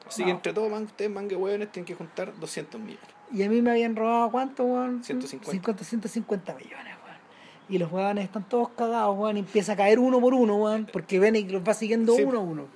Así 0.09 0.25
que 0.25 0.31
entre 0.31 0.53
todos, 0.53 0.69
man, 0.71 0.85
ustedes, 0.85 1.09
mangue 1.11 1.37
hueones, 1.37 1.71
tienen 1.71 1.87
que 1.87 1.95
juntar 1.95 2.33
200 2.41 2.81
millones. 2.81 3.09
Y 3.33 3.45
a 3.45 3.49
mí 3.49 3.63
me 3.63 3.71
habían 3.71 3.95
robado 3.95 4.29
cuánto, 4.33 4.65
weón? 4.65 5.05
150. 5.05 5.53
50, 5.53 5.85
150 5.85 6.55
millones. 6.55 6.90
Y 7.71 7.79
los 7.79 7.91
weones 7.93 8.25
están 8.25 8.49
todos 8.49 8.71
cagados, 8.71 9.17
weón, 9.17 9.37
y 9.37 9.41
empieza 9.41 9.73
a 9.73 9.77
caer 9.77 9.99
uno 9.99 10.21
por 10.21 10.35
uno, 10.35 10.57
weón, 10.57 10.89
porque 10.93 11.19
Benedict 11.19 11.53
los 11.53 11.63
va 11.67 11.73
siguiendo 11.75 12.15
Sí. 12.17 12.23
uno 12.25 12.39
a 12.39 12.43
uno. 12.43 12.67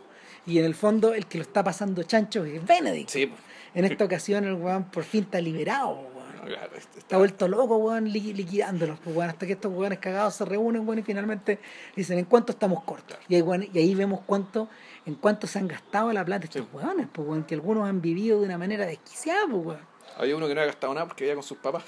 Y 0.47 0.59
en 0.59 0.65
el 0.65 0.75
fondo, 0.75 1.15
el 1.15 1.27
que 1.27 1.39
lo 1.39 1.43
está 1.43 1.65
pasando 1.65 2.03
chancho 2.05 2.45
es 2.45 2.65
Benedict. 2.65 3.09
Sí, 3.11 3.27
pues. 3.27 3.41
En 3.75 3.85
esta 3.85 4.05
ocasión, 4.05 4.45
el 4.45 4.55
weón 4.55 4.85
por 4.85 5.03
fin 5.05 5.25
está 5.25 5.41
liberado, 5.41 5.91
weón. 5.95 6.15
Claro, 6.47 6.71
Está 6.99 7.17
vuelto 7.17 7.49
loco, 7.49 7.77
weón, 7.79 8.05
li- 8.13 8.35
liquidándolos, 8.35 8.99
pues, 9.03 9.17
weón, 9.17 9.31
hasta 9.31 9.47
que 9.47 9.55
estos 9.55 9.73
weones 9.73 9.99
cagados 9.99 10.35
se 10.35 10.45
reúnen, 10.45 10.87
weón, 10.87 10.99
y 10.99 11.03
finalmente 11.03 11.59
dicen, 11.97 12.19
¿en 12.19 12.27
cuánto 12.27 12.53
estamos 12.53 12.85
cortos? 12.85 13.17
Y 13.29 13.35
ahí, 13.37 13.43
weón, 13.43 13.67
y 13.73 13.79
ahí 13.79 13.95
vemos 13.95 14.21
cuánto, 14.27 14.69
en 15.07 15.15
cuánto 15.15 15.47
se 15.47 15.59
han 15.59 15.67
gastado 15.67 16.13
la 16.13 16.25
plata 16.25 16.45
estos 16.45 16.63
Sí. 16.63 16.69
weones, 16.77 17.09
pues, 17.11 17.27
weón, 17.27 17.45
que 17.45 17.55
algunos 17.55 17.89
han 17.89 18.01
vivido 18.03 18.39
de 18.41 18.45
una 18.47 18.59
manera 18.59 18.85
desquiciada, 18.87 19.47
pues, 19.51 19.65
weón. 19.67 19.81
Había 20.19 20.37
uno 20.37 20.47
que 20.47 20.55
no 20.55 20.61
había 20.61 20.71
gastado 20.73 20.95
nada 20.95 21.07
porque 21.07 21.25
vivía 21.25 21.35
con 21.35 21.43
sus 21.43 21.57
papás. 21.59 21.83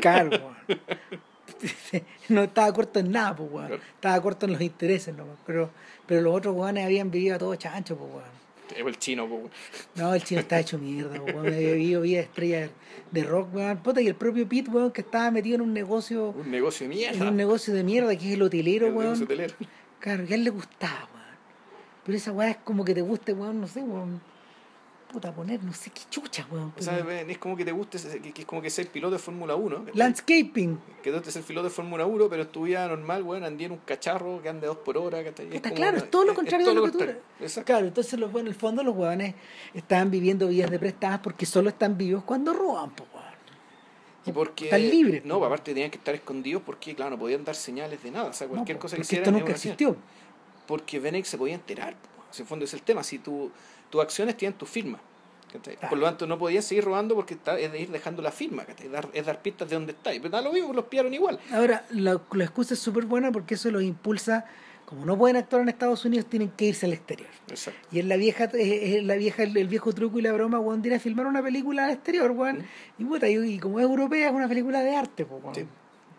Claro, 0.00 0.30
weón. 0.30 0.80
No 2.28 2.42
estaba 2.44 2.72
corto 2.72 2.98
en 3.00 3.10
nada, 3.12 3.34
pues, 3.36 3.50
weón. 3.50 3.66
Claro. 3.68 3.82
Estaba 3.94 4.20
corto 4.22 4.46
en 4.46 4.52
los 4.52 4.60
intereses, 4.60 5.14
nomás. 5.14 5.36
Pero, 5.46 5.70
pero 6.06 6.20
los 6.20 6.34
otros 6.34 6.54
weones 6.56 6.84
habían 6.84 7.10
vivido 7.10 7.36
a 7.36 7.38
todo 7.38 7.54
chancho, 7.56 7.96
pues, 7.96 8.10
weón. 8.12 8.42
El 8.88 8.98
chino, 8.98 9.28
pues. 9.28 9.42
No, 9.96 10.14
el 10.14 10.22
chino 10.24 10.40
está 10.40 10.58
hecho 10.60 10.78
mierda, 10.78 11.20
pues, 11.20 11.34
weón. 11.34 11.46
Había 11.46 11.72
vivido 11.74 12.00
vida 12.02 12.20
estrella 12.20 12.70
de 13.10 13.22
rock, 13.24 13.54
weón. 13.54 13.78
Puta, 13.78 14.00
y 14.00 14.06
el 14.08 14.14
propio 14.14 14.48
Pete, 14.48 14.70
weón, 14.70 14.90
que 14.92 15.02
estaba 15.02 15.30
metido 15.30 15.56
en 15.56 15.60
un 15.62 15.72
negocio, 15.74 16.30
Un 16.30 16.50
negocio 16.50 16.88
de 16.88 16.94
mierda. 16.94 17.16
en 17.16 17.28
un 17.28 17.36
negocio 17.36 17.74
de 17.74 17.84
mierda, 17.84 18.16
que 18.16 18.28
es 18.28 18.34
el 18.34 18.42
hotelero, 18.42 18.86
El 18.88 18.94
weón. 18.94 19.22
hotelero. 19.22 19.54
Claro, 20.00 20.26
que 20.26 20.32
a 20.34 20.36
él 20.36 20.44
le 20.44 20.50
gustaba, 20.50 21.08
weón. 21.12 21.22
Pero 22.04 22.18
esa 22.18 22.32
weá 22.32 22.50
es 22.50 22.56
como 22.58 22.84
que 22.84 22.94
te 22.94 23.02
guste, 23.02 23.32
weón, 23.34 23.60
no 23.60 23.66
sé, 23.66 23.82
weón. 23.82 24.20
Puta, 25.12 25.30
poner, 25.34 25.62
no 25.62 25.74
sé 25.74 25.90
qué 25.90 26.00
chucha, 26.08 26.46
weón. 26.50 26.72
O 26.78 26.82
sea, 26.82 26.98
es 27.28 27.38
como 27.38 27.54
que 27.54 27.66
te 27.66 27.72
guste, 27.72 27.98
que 28.22 28.32
que 28.32 28.40
es 28.42 28.46
como 28.46 28.62
que 28.62 28.70
ser 28.70 28.88
piloto 28.88 29.12
de 29.12 29.18
Fórmula 29.18 29.54
1. 29.54 29.78
¿cachai? 29.84 29.94
Landscaping. 29.94 30.78
Que 31.02 31.12
tú 31.12 31.30
ser 31.30 31.42
piloto 31.42 31.64
de 31.68 31.74
Fórmula 31.74 32.06
1, 32.06 32.28
pero 32.30 32.48
tu 32.48 32.62
vida 32.62 32.88
normal, 32.88 33.22
weón, 33.22 33.44
andí 33.44 33.64
en 33.64 33.72
un 33.72 33.78
cacharro 33.78 34.40
que 34.40 34.48
ande 34.48 34.66
dos 34.66 34.78
por 34.78 34.96
hora. 34.96 35.22
¿cachai? 35.22 35.46
Es 35.48 35.52
Puta, 35.54 35.68
como 35.68 35.76
claro, 35.76 35.96
es 35.98 36.10
todo 36.10 36.24
lo 36.24 36.34
contrario 36.34 36.66
de 36.66 36.72
todo 36.72 36.86
lo 36.86 36.90
que 36.92 36.98
tú 36.98 37.04
eres. 37.38 37.60
Claro, 37.64 37.86
entonces 37.86 38.18
los, 38.18 38.32
bueno, 38.32 38.48
en 38.48 38.54
el 38.54 38.58
fondo 38.58 38.82
los 38.82 38.96
huevones 38.96 39.34
estaban 39.74 40.10
viviendo 40.10 40.48
vidas 40.48 40.70
de 40.70 40.78
prestadas 40.78 41.20
porque 41.20 41.44
solo 41.44 41.68
están 41.68 41.98
vivos 41.98 42.24
cuando 42.24 42.54
roban, 42.54 42.90
pues, 42.90 43.08
weón. 43.12 43.22
Y 44.24 44.32
porque, 44.32 44.66
Están 44.66 44.80
libres, 44.88 45.24
No, 45.24 45.40
po. 45.40 45.46
aparte 45.46 45.72
tenían 45.74 45.90
que 45.90 45.98
estar 45.98 46.14
escondidos 46.14 46.62
porque, 46.64 46.94
claro, 46.94 47.10
no 47.10 47.18
podían 47.18 47.44
dar 47.44 47.56
señales 47.56 48.02
de 48.02 48.10
nada. 48.12 48.30
O 48.30 48.32
sea, 48.32 48.46
No, 48.46 48.54
cualquier 48.54 48.78
po, 48.78 48.82
cosa 48.82 48.96
que 48.96 49.02
hicieran. 49.02 49.24
esto 49.24 49.36
es 49.36 49.40
nunca 49.42 49.52
existió. 49.52 49.96
Porque 50.66 51.00
Venex 51.00 51.28
se 51.28 51.36
podía 51.36 51.54
enterar. 51.56 51.94
po. 51.96 52.08
Si 52.30 52.40
en 52.40 52.44
el 52.44 52.48
fondo 52.48 52.64
es 52.64 52.72
el 52.72 52.82
tema. 52.82 53.02
Si 53.02 53.18
tu, 53.18 53.50
tus 53.92 54.00
acciones 54.02 54.36
tienen 54.36 54.56
tu 54.58 54.64
firma. 54.66 54.98
Por 55.90 55.98
lo 55.98 56.06
tanto, 56.06 56.26
no 56.26 56.38
podías 56.38 56.64
seguir 56.64 56.82
robando 56.84 57.14
porque 57.14 57.34
está, 57.34 57.58
es 57.58 57.70
de 57.70 57.78
ir 57.78 57.90
dejando 57.90 58.22
la 58.22 58.32
firma. 58.32 58.64
es 59.12 59.26
dar 59.26 59.42
pistas 59.42 59.68
de 59.68 59.74
dónde 59.76 59.92
está. 59.92 60.14
Y 60.14 60.18
pero 60.18 60.30
da 60.30 60.40
lo 60.40 60.50
mismo, 60.50 60.72
los 60.72 60.86
pillaron 60.86 61.12
igual. 61.12 61.38
Ahora, 61.52 61.84
la, 61.90 62.18
la 62.32 62.44
excusa 62.44 62.72
es 62.72 62.80
súper 62.80 63.04
buena 63.04 63.30
porque 63.30 63.52
eso 63.56 63.70
los 63.70 63.82
impulsa, 63.82 64.46
como 64.86 65.04
no 65.04 65.18
pueden 65.18 65.36
actuar 65.36 65.60
en 65.60 65.68
Estados 65.68 66.06
Unidos, 66.06 66.24
tienen 66.24 66.48
que 66.56 66.64
irse 66.64 66.86
al 66.86 66.94
exterior. 66.94 67.28
Exacto. 67.48 67.78
Y 67.92 67.98
es 67.98 68.06
la 68.06 68.16
vieja, 68.16 68.44
es, 68.44 69.04
la 69.04 69.14
vieja, 69.16 69.42
el, 69.42 69.54
el 69.54 69.68
viejo 69.68 69.92
truco 69.92 70.18
y 70.18 70.22
la 70.22 70.32
broma, 70.32 70.58
weón, 70.58 70.80
de 70.80 70.88
ir 70.88 70.94
a 70.94 70.98
filmar 71.00 71.26
una 71.26 71.42
película 71.42 71.84
al 71.84 71.90
exterior, 71.90 72.30
weón. 72.30 72.60
Mm. 72.60 73.02
Y, 73.02 73.04
puta, 73.04 73.28
y, 73.28 73.36
y 73.36 73.58
como 73.58 73.78
es 73.78 73.84
europea, 73.84 74.28
es 74.28 74.32
una 74.34 74.48
película 74.48 74.80
de 74.80 74.96
arte, 74.96 75.26
pues, 75.26 75.42
weón. 75.42 75.54
Sí. 75.54 75.66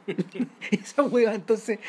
Esa 0.72 1.02
weá, 1.04 1.34
entonces 1.34 1.80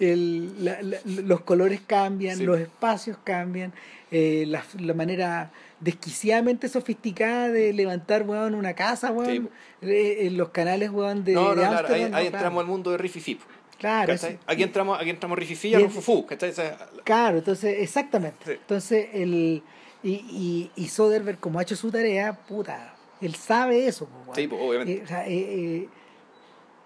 el, 0.00 0.64
la- 0.64 0.82
la- 0.82 0.98
los 1.04 1.40
colores 1.42 1.80
cambian, 1.86 2.36
Sí. 2.36 2.44
los 2.44 2.58
espacios 2.58 3.16
cambian, 3.24 3.72
eh, 4.10 4.44
la, 4.46 4.64
la 4.78 4.94
manera 4.94 5.52
desquiciadamente 5.80 6.68
sofisticada 6.68 7.48
de 7.48 7.72
levantar 7.72 8.22
weón, 8.22 8.54
una 8.54 8.74
casa, 8.74 9.12
weón, 9.12 9.50
eh, 9.82 10.18
en 10.26 10.36
los 10.36 10.50
canales 10.50 10.90
weón, 10.90 11.24
de, 11.24 11.32
no, 11.34 11.54
no, 11.54 11.60
de 11.62 11.66
claro. 11.68 11.72
Ahí, 11.72 12.02
Ámsterdam, 12.02 12.14
ahí 12.14 12.22
no, 12.24 12.26
entramos 12.26 12.40
claro. 12.50 12.60
al 12.60 12.66
mundo 12.66 12.90
de 12.90 12.98
Riffy 12.98 13.20
Fip. 13.20 13.40
Claro, 13.78 14.12
Aquí 14.46 14.62
entramos, 14.62 15.00
aquí 15.00 15.08
entramos 15.08 15.38
Riffy 15.38 15.68
Y 15.68 15.70
y 15.70 15.74
a 15.74 15.78
es- 15.80 15.92
Fufu. 15.92 16.26
¿cachai? 16.26 16.50
O 16.50 16.52
sea, 16.52 16.76
Claro, 17.02 17.38
entonces, 17.38 17.76
exactamente. 17.80 18.38
Sí. 18.44 18.52
Entonces, 18.52 19.08
el, 19.14 19.62
y, 20.02 20.12
y, 20.12 20.70
y 20.76 20.88
Soderbergh, 20.88 21.40
como 21.40 21.58
ha 21.58 21.62
hecho 21.62 21.76
su 21.76 21.90
tarea, 21.90 22.34
puta, 22.46 22.94
él 23.22 23.34
sabe 23.36 23.86
eso. 23.86 24.06
weón. 24.26 24.34
Sí, 24.36 24.48
obviamente. 24.52 24.92
Eh, 24.92 25.04
eh, 25.08 25.26
eh, 25.28 25.88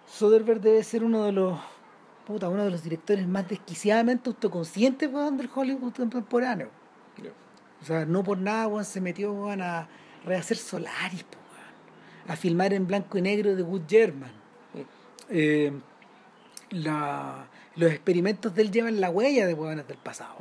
Soderbergh 0.06 0.60
debe 0.60 0.84
ser 0.84 1.02
uno 1.02 1.24
de 1.24 1.32
los 1.32 1.58
puta, 2.26 2.48
uno 2.48 2.64
de 2.64 2.70
los 2.70 2.82
directores 2.82 3.26
más 3.26 3.48
desquiciadamente 3.48 4.30
autoconscientes 4.30 5.12
weón, 5.12 5.36
del 5.36 5.50
Hollywood 5.52 5.92
contemporáneo. 5.94 6.68
O 7.82 7.84
sea, 7.84 8.04
no 8.06 8.22
por 8.24 8.38
nada 8.38 8.66
weón, 8.66 8.84
se 8.84 9.00
metió 9.00 9.32
weón, 9.32 9.60
a 9.62 9.88
rehacer 10.24 10.56
Solaris, 10.56 11.22
po, 11.24 11.36
weón. 11.52 12.32
a 12.32 12.36
filmar 12.36 12.72
en 12.72 12.86
blanco 12.86 13.18
y 13.18 13.22
negro 13.22 13.54
de 13.54 13.62
Wood 13.62 13.82
German. 13.88 14.30
Mm. 14.72 14.80
Eh, 15.30 15.72
la- 16.70 17.46
los 17.76 17.90
experimentos 17.90 18.54
de 18.54 18.62
él 18.62 18.70
llevan 18.70 19.00
la 19.00 19.10
huella 19.10 19.46
de 19.46 19.54
hueones 19.54 19.86
del 19.88 19.96
pasado. 19.98 20.36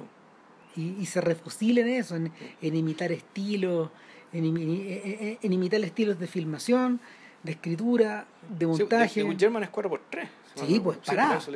Y, 0.76 0.96
y 1.00 1.06
se 1.06 1.22
refusilen 1.22 1.88
eso, 1.88 2.16
en, 2.16 2.32
en 2.62 2.76
imitar 2.76 3.12
estilos, 3.12 3.90
en, 4.32 4.46
en- 4.46 4.58
en- 4.58 5.38
en 5.42 5.54
imitar 5.54 5.82
estilos 5.82 6.20
de 6.20 6.28
filmación, 6.28 7.00
de 7.44 7.52
escritura, 7.54 8.26
de 8.58 8.68
montaje. 8.68 9.10
Sí, 9.10 9.22
de, 9.22 9.30
de 9.30 9.36
German 9.40 9.64
es 9.64 9.72
4x3. 9.72 10.28
Sí, 10.56 10.80
pues, 10.80 10.98
pará. 11.00 11.38
Hizo 11.38 11.52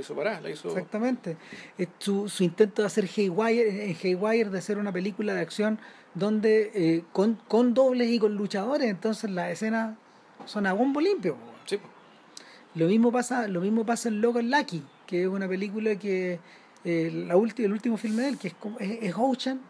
hizo... 0.49 0.69
Exactamente. 0.69 1.37
Es 1.77 1.87
Su, 1.99 2.27
su 2.29 2.43
intento 2.43 2.81
de 2.81 2.87
hacer 2.87 3.07
Haywire, 3.15 3.89
en 3.91 3.97
Haywire, 4.03 4.49
de 4.49 4.57
hacer 4.57 4.77
una 4.77 4.91
película 4.91 5.33
de 5.33 5.41
acción 5.41 5.79
donde 6.13 6.71
eh, 6.73 7.03
con, 7.13 7.35
con 7.47 7.73
dobles 7.73 8.09
y 8.09 8.17
con 8.19 8.35
luchadores, 8.35 8.89
entonces 8.89 9.29
las 9.29 9.51
escenas 9.51 9.95
son 10.45 10.65
a 10.65 10.73
bombo 10.73 10.99
limpio. 10.99 11.37
Sí. 11.65 11.79
Lo 12.73 12.87
mismo 12.87 13.11
pasa, 13.11 13.47
lo 13.47 13.61
mismo 13.61 13.85
pasa 13.85 14.09
en 14.09 14.21
Logan 14.21 14.49
Lucky, 14.49 14.83
que 15.05 15.23
es 15.23 15.27
una 15.27 15.47
película 15.47 15.95
que 15.97 16.39
eh, 16.83 17.11
la 17.27 17.35
ulti- 17.35 17.63
el 17.65 17.71
último 17.73 17.97
filme 17.97 18.23
de 18.23 18.29
él, 18.29 18.37
que 18.37 18.47
es, 18.49 18.53
como- 18.55 18.79
es, 18.79 18.97
es 19.03 19.13
Ocean, 19.15 19.61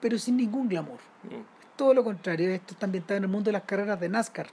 pero 0.00 0.18
sin 0.18 0.36
ningún 0.36 0.68
glamour. 0.68 0.98
Mm. 1.24 1.76
Todo 1.76 1.94
lo 1.94 2.02
contrario, 2.02 2.48
esto 2.50 2.74
está 2.74 2.86
ambientado 2.86 3.18
en 3.18 3.24
el 3.24 3.30
mundo 3.30 3.48
de 3.48 3.52
las 3.52 3.62
carreras 3.62 4.00
de 4.00 4.08
NASCAR. 4.08 4.48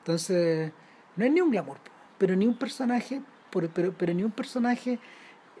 Entonces, 0.00 0.70
no 1.16 1.24
hay 1.24 1.30
ni 1.30 1.40
un 1.40 1.50
glamour, 1.50 1.78
pero 2.22 2.36
ni 2.36 2.46
un 2.46 2.54
personaje, 2.54 3.20
por- 3.50 3.68
pero, 3.70 3.92
pero 3.98 4.14
ni 4.14 4.22
un 4.22 4.30
personaje 4.30 4.96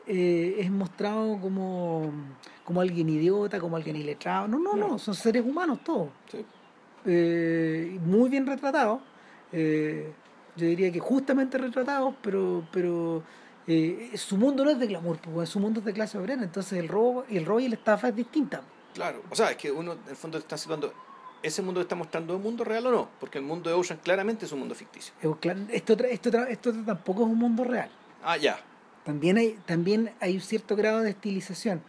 eh, 0.06 0.54
es 0.60 0.70
mostrado 0.70 1.40
como, 1.40 2.08
como 2.64 2.80
alguien 2.80 3.08
idiota, 3.08 3.58
como 3.58 3.74
alguien 3.74 3.96
iletrado. 3.96 4.46
No, 4.46 4.60
no, 4.60 4.76
no, 4.76 4.96
son 4.96 5.16
seres 5.16 5.44
humanos 5.44 5.80
todos. 5.82 6.10
Sí. 6.30 6.44
Eh, 7.04 7.98
muy 8.04 8.30
bien 8.30 8.46
retratados. 8.46 9.00
eh, 9.50 10.12
yo 10.54 10.66
diría 10.66 10.92
que 10.92 11.00
justamente 11.00 11.58
retratados, 11.58 12.14
pero, 12.22 12.64
pero 12.70 13.24
eh, 13.66 14.12
su 14.14 14.36
mundo 14.36 14.64
no 14.64 14.70
es 14.70 14.78
de 14.78 14.86
glamour, 14.86 15.18
pues, 15.18 15.48
su 15.48 15.58
mundo 15.58 15.80
es 15.80 15.86
de 15.86 15.92
clase 15.92 16.16
obrera, 16.18 16.44
entonces 16.44 16.78
el 16.78 16.86
robo, 16.86 17.24
el 17.28 17.44
robo 17.44 17.58
y 17.58 17.66
la 17.68 17.74
estafa 17.74 18.08
es 18.10 18.14
distinta. 18.14 18.60
Claro, 18.94 19.20
o 19.30 19.34
sea, 19.34 19.50
es 19.50 19.56
que 19.56 19.72
uno 19.72 19.94
en 19.94 19.98
el 20.10 20.14
fondo 20.16 20.38
está 20.38 20.56
situando 20.56 20.92
ese 21.42 21.62
mundo 21.62 21.80
que 21.80 21.82
está 21.82 21.94
mostrando 21.96 22.32
es 22.34 22.36
un 22.38 22.42
mundo 22.42 22.64
real 22.64 22.86
o 22.86 22.90
no, 22.90 23.08
porque 23.20 23.38
el 23.38 23.44
mundo 23.44 23.68
de 23.70 23.74
Ocean 23.76 23.98
claramente 24.02 24.44
es 24.46 24.52
un 24.52 24.60
mundo 24.60 24.74
ficticio. 24.74 25.12
Esto, 25.70 25.94
esto, 26.04 26.38
esto 26.46 26.72
tampoco 26.84 27.22
es 27.22 27.28
un 27.28 27.38
mundo 27.38 27.64
real. 27.64 27.90
Ah, 28.22 28.36
ya. 28.36 28.58
También 29.04 29.36
hay, 29.36 29.58
también 29.66 30.12
hay 30.20 30.34
un 30.36 30.40
cierto 30.40 30.76
grado 30.76 31.00
de 31.00 31.10
estilización, 31.10 31.82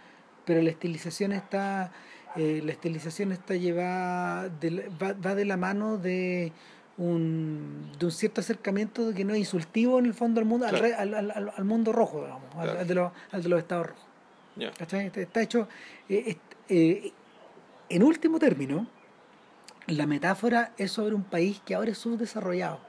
pero 0.45 0.62
la 0.62 0.72
estilización 0.72 1.32
está, 1.32 1.91
eh, 2.36 2.62
la 2.66 2.72
estilización 2.72 3.32
está 3.32 3.56
llevada, 3.56 4.49
de 4.49 4.89
va, 5.01 5.14
va 5.14 5.36
de 5.36 5.45
la 5.45 5.56
mano 5.58 5.97
de 5.97 6.51
un, 6.97 7.91
de 7.99 8.06
un 8.08 8.12
cierto 8.12 8.41
acercamiento 8.41 9.14
que 9.14 9.24
no 9.26 9.34
es 9.34 9.39
insultivo 9.39 9.99
en 9.99 10.06
el 10.06 10.14
fondo 10.14 10.39
al 10.39 10.45
mundo, 10.45 10.66
al 10.66 10.76
Claro. 10.78 10.95
al, 10.97 11.14
al- 11.14 11.32
al- 11.32 11.54
al 11.56 11.66
mundo 11.66 11.91
rojo, 11.91 12.22
digamos, 12.22 12.43
al- 12.56 12.64
Claro. 12.64 12.80
al, 12.80 12.88
de 12.88 12.95
los, 12.95 13.12
al 13.32 13.43
de 13.43 13.49
los 13.49 13.60
estados 13.60 13.88
rojos. 13.88 14.04
Ya. 14.56 14.72
¿cachai? 14.72 15.12
Está, 15.16 15.41
hecho, 15.41 15.68
eh, 16.10 16.38
eh, 16.70 17.12
en 17.89 18.04
último 18.04 18.39
término, 18.39 18.88
la 19.88 20.05
metáfora 20.07 20.71
es 20.77 20.91
sobre 20.91 21.13
un 21.15 21.23
país 21.23 21.61
que 21.65 21.75
ahora 21.75 21.91
es 21.91 21.97
subdesarrollado 21.97 22.79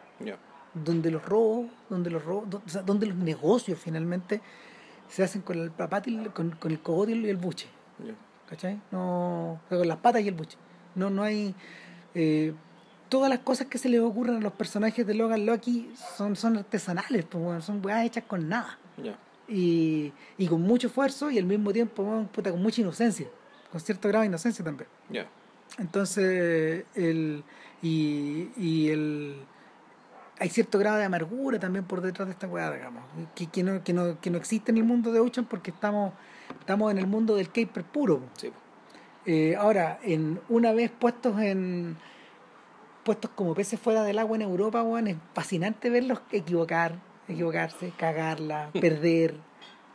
donde 0.74 1.10
los 1.10 1.24
robos, 1.24 1.66
donde 1.88 2.10
los 2.10 2.24
robos, 2.24 2.50
do- 2.50 2.62
o 2.64 2.68
sea, 2.68 2.82
donde 2.82 3.06
los 3.06 3.16
negocios 3.16 3.78
finalmente 3.78 4.40
se 5.08 5.22
hacen 5.22 5.42
con 5.42 5.58
el 5.58 5.72
el- 6.06 6.32
con, 6.32 6.50
con 6.52 6.70
el 6.72 6.80
cogote 6.80 7.12
y 7.12 7.28
el 7.28 7.36
buche. 7.36 7.66
¿cachai? 8.48 8.80
No, 8.90 9.60
con 9.68 9.86
las 9.88 9.98
patas 9.98 10.22
y 10.22 10.28
el 10.28 10.34
buche. 10.34 10.56
No, 10.94 11.10
no 11.10 11.22
hay 11.22 11.54
eh, 12.14 12.52
todas 13.08 13.28
las 13.30 13.40
cosas 13.40 13.66
que 13.66 13.78
se 13.78 13.88
les 13.88 14.00
ocurren 14.00 14.36
a 14.36 14.40
los 14.40 14.52
personajes 14.52 15.06
de 15.06 15.14
Logan 15.14 15.46
Lucky 15.46 15.92
son, 16.16 16.36
son 16.36 16.56
artesanales, 16.58 17.24
pues, 17.24 17.64
son 17.64 17.84
weas 17.84 18.04
hechas 18.04 18.24
con 18.24 18.48
nada. 18.48 18.78
Y, 19.48 20.12
y 20.38 20.46
con 20.48 20.62
mucho 20.62 20.86
esfuerzo 20.86 21.30
y 21.30 21.38
al 21.38 21.44
mismo 21.44 21.72
tiempo, 21.72 22.26
puta, 22.32 22.50
con 22.50 22.62
mucha 22.62 22.80
inocencia, 22.80 23.26
con 23.70 23.80
cierto 23.80 24.08
grado 24.08 24.22
de 24.22 24.28
inocencia 24.28 24.64
también. 24.64 24.88
Entonces, 25.78 26.84
el, 26.94 27.42
y, 27.82 28.50
y 28.56 28.88
el, 28.90 29.36
hay 30.38 30.48
cierto 30.48 30.78
grado 30.78 30.98
de 30.98 31.04
amargura 31.04 31.58
también 31.58 31.84
por 31.84 32.00
detrás 32.00 32.28
de 32.28 32.32
esta 32.32 32.46
weá, 32.46 32.70
digamos, 32.70 33.02
que, 33.34 33.46
que, 33.46 33.62
no, 33.62 33.82
que, 33.82 33.92
no, 33.92 34.20
que 34.20 34.30
no 34.30 34.38
existe 34.38 34.70
en 34.70 34.78
el 34.78 34.84
mundo 34.84 35.12
de 35.12 35.20
Ocean 35.20 35.46
porque 35.46 35.70
estamos, 35.70 36.12
estamos 36.60 36.90
en 36.90 36.98
el 36.98 37.06
mundo 37.06 37.36
del 37.36 37.48
caper 37.48 37.84
puro. 37.84 38.20
Sí. 38.34 38.52
Eh, 39.26 39.56
ahora, 39.56 39.98
en, 40.02 40.40
una 40.48 40.72
vez 40.72 40.90
puestos 40.90 41.40
en 41.40 41.96
puestos 43.04 43.30
como 43.34 43.54
peces 43.54 43.78
fuera 43.78 44.02
del 44.02 44.18
agua 44.18 44.36
en 44.36 44.42
Europa, 44.42 44.82
weón, 44.82 45.08
es 45.08 45.16
fascinante 45.34 45.90
verlos 45.90 46.20
equivocar, 46.32 46.98
equivocarse, 47.28 47.92
cagarla, 47.96 48.70
perder. 48.80 49.36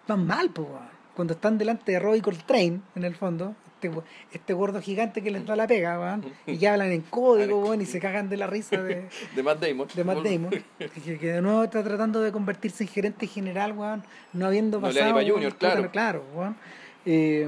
Van 0.07 0.25
mal, 0.25 0.49
pues, 0.51 0.67
weón. 0.67 0.99
Cuando 1.15 1.33
están 1.33 1.57
delante 1.57 1.91
de 1.91 1.99
Roy 1.99 2.21
Coltrane, 2.21 2.81
en 2.95 3.03
el 3.03 3.13
fondo, 3.13 3.55
este, 3.81 3.91
este 4.31 4.53
gordo 4.53 4.81
gigante 4.81 5.21
que 5.21 5.31
les 5.31 5.45
da 5.45 5.55
la 5.55 5.65
pega, 5.67 5.99
weón, 5.99 6.25
y 6.45 6.57
que 6.59 6.67
hablan 6.67 6.91
en 6.91 7.01
código, 7.01 7.59
weón, 7.59 7.81
y 7.81 7.85
se 7.85 7.99
cagan 7.99 8.29
de 8.29 8.37
la 8.37 8.47
risa 8.47 8.81
de, 8.81 9.07
De 9.35 9.43
Matt 9.43 9.59
Damon. 9.61 9.87
de 9.93 10.03
Matt 10.03 10.17
Damon, 10.23 10.49
que, 10.77 11.17
que 11.17 11.31
de 11.31 11.41
nuevo 11.41 11.63
está 11.63 11.83
tratando 11.83 12.21
de 12.21 12.31
convertirse 12.31 12.83
en 12.83 12.89
gerente 12.89 13.27
general, 13.27 13.71
weón, 13.73 14.03
no 14.33 14.45
habiendo 14.45 14.79
No 14.79 14.87
le 14.89 14.93
pasado. 14.99 15.15
pa' 15.15 15.23
Junior, 15.31 15.55
claro. 15.55 15.91
claro, 15.91 16.23
weón. 16.35 16.55
Eh, 17.05 17.47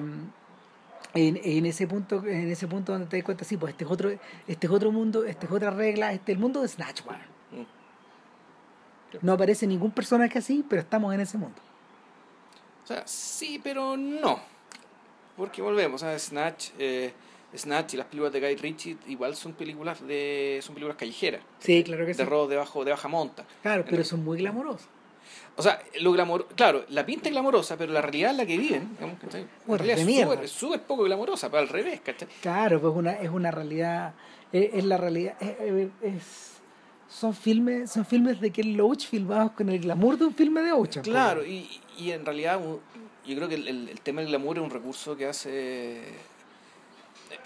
en, 1.14 1.42
en 1.44 1.66
ese 1.66 1.88
punto, 1.88 2.26
en 2.26 2.50
ese 2.50 2.68
punto 2.68 2.94
donde 2.94 3.08
te 3.08 3.18
das 3.18 3.26
cuenta, 3.26 3.44
sí, 3.44 3.58
pues 3.58 3.72
este 3.72 3.84
es 3.84 3.92
otro, 3.92 4.10
este 4.48 4.68
es 4.68 4.72
otro 4.72 4.92
mundo, 4.94 5.26
este 5.26 5.46
es 5.46 5.52
otra 5.52 5.70
regla, 5.72 6.14
este 6.14 6.32
es 6.32 6.38
el 6.38 6.42
mundo 6.42 6.62
de 6.62 6.70
Snatch, 6.70 7.02
weón. 7.06 7.20
Mm. 7.52 7.66
No 9.26 9.34
aparece 9.34 9.68
ningún 9.68 9.92
personaje 9.92 10.40
así, 10.40 10.64
pero 10.70 10.82
estamos 10.82 11.14
en 11.14 11.20
ese 11.20 11.38
mundo. 11.38 11.58
O 12.86 12.88
sea, 12.88 13.04
sí, 13.06 13.60
pero 13.62 13.98
no. 13.98 14.40
Porque 15.38 15.62
volvemos 15.62 16.04
a 16.04 16.18
Snatch. 16.18 16.70
eh, 16.80 17.14
Snatch 17.56 17.96
y 17.96 17.98
las 17.98 18.06
películas 18.08 18.32
de 18.32 18.40
Guy 18.40 18.56
Ritchie 18.56 18.98
igual 19.08 19.36
son 19.36 19.52
películas 19.54 20.06
de 20.08 20.60
son 20.62 20.74
películas 20.74 20.96
callejeras. 20.98 21.42
Sí, 21.60 21.84
claro 21.84 22.04
que 22.06 22.14
de 22.14 22.24
sí. 22.24 22.24
robo 22.24 22.48
de, 22.48 22.56
bajo, 22.56 22.86
de 22.86 22.92
baja 22.92 23.08
monta. 23.10 23.44
Claro, 23.62 23.84
pero 23.90 24.04
son 24.06 24.24
muy 24.24 24.38
glamorosos. 24.38 24.88
O 25.58 25.62
sea, 25.62 25.82
lo 26.00 26.14
glamor, 26.14 26.48
claro, 26.56 26.86
la 26.90 27.06
pinta 27.06 27.28
es 27.28 27.34
glamorosa, 27.34 27.76
pero 27.78 27.92
la 27.92 28.02
realidad 28.02 28.32
en 28.32 28.38
la 28.38 28.46
que 28.46 28.58
viven, 28.58 28.96
Bueno, 29.68 29.84
realidad 29.84 29.98
de 29.98 30.46
es 30.46 30.52
súper- 30.52 30.76
es 30.76 30.82
poco 30.88 31.04
glamorosa, 31.04 31.50
pero 31.50 31.62
al 31.62 31.68
revés, 31.68 32.00
¿cachai? 32.00 32.30
Claro, 32.42 32.80
pues 32.80 32.94
una, 32.96 33.12
es 33.14 33.30
una 33.30 33.52
realidad, 33.52 34.14
es, 34.54 34.70
es 34.74 34.86
la 34.86 34.96
realidad, 34.96 35.36
es, 35.42 35.60
es- 35.60 35.90
es- 36.02 36.48
son 37.10 37.34
filmes, 37.36 37.92
son 37.92 38.06
filmes 38.06 38.40
de 38.40 38.52
Ken 38.52 38.78
Loach 38.78 39.08
filmados 39.08 39.52
con 39.52 39.68
el 39.70 39.80
glamour 39.82 40.18
de 40.18 40.26
un 40.26 40.34
filme 40.34 40.62
de 40.62 40.72
Ocean. 40.72 41.04
pues. 41.04 41.08
Claro, 41.14 41.46
y, 41.46 41.70
y 41.98 42.12
en 42.12 42.26
realidad 42.26 42.60
yo 43.26 43.36
creo 43.36 43.48
que 43.48 43.56
el, 43.56 43.68
el- 43.68 43.90
el 43.90 44.02
tema 44.02 44.22
del 44.22 44.30
glamour 44.30 44.58
es 44.58 44.64
un 44.64 44.70
recurso 44.70 45.16
que 45.16 45.26
hace... 45.28 46.02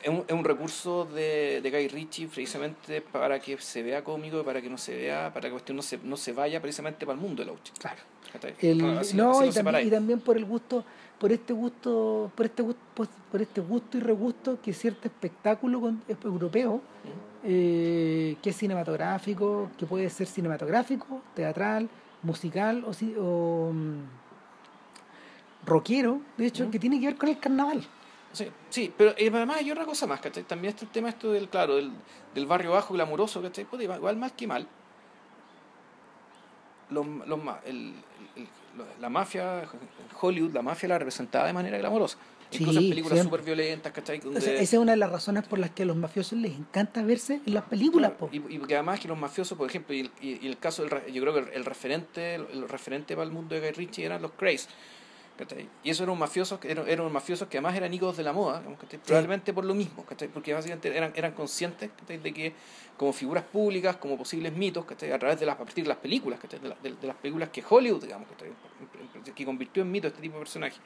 Es 0.02 0.10
un, 0.10 0.24
es 0.28 0.34
un 0.34 0.44
recurso 0.44 1.06
de, 1.06 1.62
de 1.62 1.72
Guy 1.72 1.88
Ritchie 1.88 2.28
precisamente 2.28 3.02
para 3.02 3.40
que 3.40 3.58
se 3.60 3.84
vea 3.84 4.04
cómico, 4.04 4.44
para 4.44 4.62
que 4.62 4.70
no 4.70 4.78
se 4.78 4.96
vea, 4.96 5.30
para 5.34 5.42
que 5.42 5.48
la 5.48 5.52
cuestión 5.54 5.76
no 5.78 5.82
se, 5.84 6.00
no 6.04 6.18
se 6.18 6.32
vaya 6.34 6.60
precisamente 6.62 7.06
para 7.06 7.16
el 7.16 7.22
mundo 7.22 7.44
de 7.44 7.52
la 7.52 7.58
Claro. 7.80 7.98
¿cachai? 8.32 8.56
El- 8.62 8.98
así- 8.98 9.16
no, 9.16 9.40
así 9.40 9.50
y, 9.50 9.52
también, 9.54 9.88
y 9.88 9.90
también 9.92 10.20
por 10.22 10.38
el 10.38 10.46
gusto, 10.46 10.84
por 11.20 11.32
este 11.32 11.54
gusto, 11.54 12.32
por 12.36 12.46
este 12.48 12.62
gusto, 12.64 12.82
por, 13.32 13.42
este 13.42 13.62
gusto 13.62 13.98
y 13.98 14.02
regusto 14.02 14.60
que 14.62 14.74
cierto 14.74 15.08
espectáculo 15.08 15.80
con- 15.82 16.04
europeo, 16.24 16.82
eh, 17.44 18.38
que 18.42 18.50
es 18.50 18.56
cinematográfico, 18.56 19.70
que 19.78 19.86
puede 19.86 20.10
ser 20.10 20.28
cinematográfico, 20.28 21.22
teatral, 21.36 21.90
musical 22.24 22.84
o, 22.86 22.92
o 23.22 23.72
mm, 23.72 24.00
rockero, 25.66 26.22
de 26.38 26.46
hecho, 26.48 26.70
que 26.72 26.80
tiene 26.80 27.00
que 27.00 27.08
ver 27.08 27.16
con 27.16 27.30
el 27.30 27.40
carnaval. 27.40 27.84
Sí, 28.32 28.48
sí, 28.70 28.94
pero 28.98 29.12
eh, 29.18 29.30
además 29.34 29.58
hay 29.58 29.72
otra 29.72 29.86
cosa 29.86 30.06
más, 30.08 30.20
¿cachai? 30.20 30.44
También 30.44 30.74
está 30.74 30.86
el 30.86 30.92
tema 30.92 31.10
esto 31.10 31.32
del, 31.32 31.48
claro, 31.48 31.76
del, 31.78 31.92
del 32.34 32.46
barrio 32.46 32.72
bajo 32.72 32.94
glamuroso, 32.94 33.42
¿cachai? 33.42 33.64
Puta, 33.66 33.84
igual 33.84 34.18
mal 34.18 34.34
que 34.36 34.46
mal. 34.48 34.68
Los, 36.90 37.06
los, 37.26 37.40
el, 37.66 37.94
la 39.00 39.10
mafia, 39.10 39.64
Hollywood, 40.22 40.54
la 40.54 40.62
mafia 40.62 40.90
la 40.90 41.00
representaba 41.00 41.48
de 41.48 41.54
manera 41.54 41.78
glamurosa. 41.78 42.18
Incluso 42.52 42.80
Sí, 42.80 42.86
en 42.86 42.90
películas 42.92 43.24
súper 43.24 43.42
violentas, 43.42 43.92
¿cachai? 43.92 44.20
O 44.20 44.24
Donde- 44.26 44.42
sea, 44.42 44.54
esa 44.54 44.62
es 44.64 44.74
una 44.82 44.92
de 44.92 44.98
las 44.98 45.12
razones 45.12 45.46
por 45.48 45.58
las 45.58 45.72
que 45.72 45.82
a 45.82 45.86
los 45.88 45.96
mafiosos 45.98 46.38
les 46.38 46.52
encanta 46.56 47.02
verse 47.02 47.42
en 47.46 47.54
las 47.56 47.64
películas. 47.64 48.12
Claro, 48.18 48.28
po. 48.32 48.50
y, 48.50 48.56
y 48.56 48.60
porque 48.60 48.76
además 48.76 49.00
que 49.00 49.08
los 49.08 49.18
mafiosos, 49.18 49.58
por 49.58 49.68
ejemplo, 49.68 49.96
y 49.96 50.02
el, 50.02 50.12
y- 50.22 50.46
y 50.46 50.48
el 50.48 50.60
caso 50.60 50.84
del, 50.84 51.12
yo 51.12 51.22
creo 51.24 51.34
que 51.34 51.40
el, 51.40 51.48
el 51.54 51.66
referente 51.66 52.36
el, 52.36 52.46
el 52.52 52.70
referente 52.70 53.16
para 53.16 53.26
el 53.26 53.32
mundo 53.32 53.56
de 53.56 53.62
Guy 53.62 53.72
Ritchie 53.72 54.06
eran 54.06 54.22
los 54.22 54.32
Craze, 54.34 54.68
¿cachai? 55.38 55.68
Y 55.84 55.90
eso 55.90 56.04
eran 56.04 56.18
mafiosos, 56.18 56.60
eran, 56.64 56.88
eran 56.88 57.12
mafiosos 57.12 57.48
que 57.48 57.58
además 57.58 57.76
eran 57.76 57.94
íconos 57.94 58.16
de 58.18 58.24
la 58.24 58.34
moda, 58.34 58.62
¿cachai? 58.80 59.00
probablemente 59.00 59.54
por 59.54 59.66
lo 59.66 59.74
mismo, 59.74 60.06
¿cachai? 60.06 60.28
porque 60.30 60.54
básicamente 60.54 60.96
eran, 60.96 61.12
eran 61.16 61.34
conscientes 61.34 61.90
¿cachai? 62.00 62.18
de 62.18 62.34
que 62.34 62.54
como 62.98 63.12
figuras 63.14 63.44
públicas, 63.44 63.98
como 63.98 64.18
posibles 64.18 64.54
mitos, 64.54 64.86
¿cachai? 64.86 65.12
a 65.12 65.20
través 65.20 65.40
de 65.40 65.46
las, 65.46 65.56
a 65.56 65.58
partir 65.60 65.84
de 65.84 65.90
las 65.90 65.98
películas, 65.98 66.40
¿cachai? 66.40 66.60
De, 66.60 66.70
la- 66.70 66.78
de- 66.82 66.94
de 66.96 67.08
las 67.08 67.16
películas 67.18 67.50
que 67.50 67.64
Hollywood, 67.68 68.04
digamos, 68.04 68.28
¿cachai? 68.30 68.50
que 69.36 69.46
convirtió 69.46 69.84
en 69.84 69.92
mito 69.92 70.08
este 70.08 70.22
tipo 70.22 70.36
de 70.36 70.40
personajes. 70.40 70.80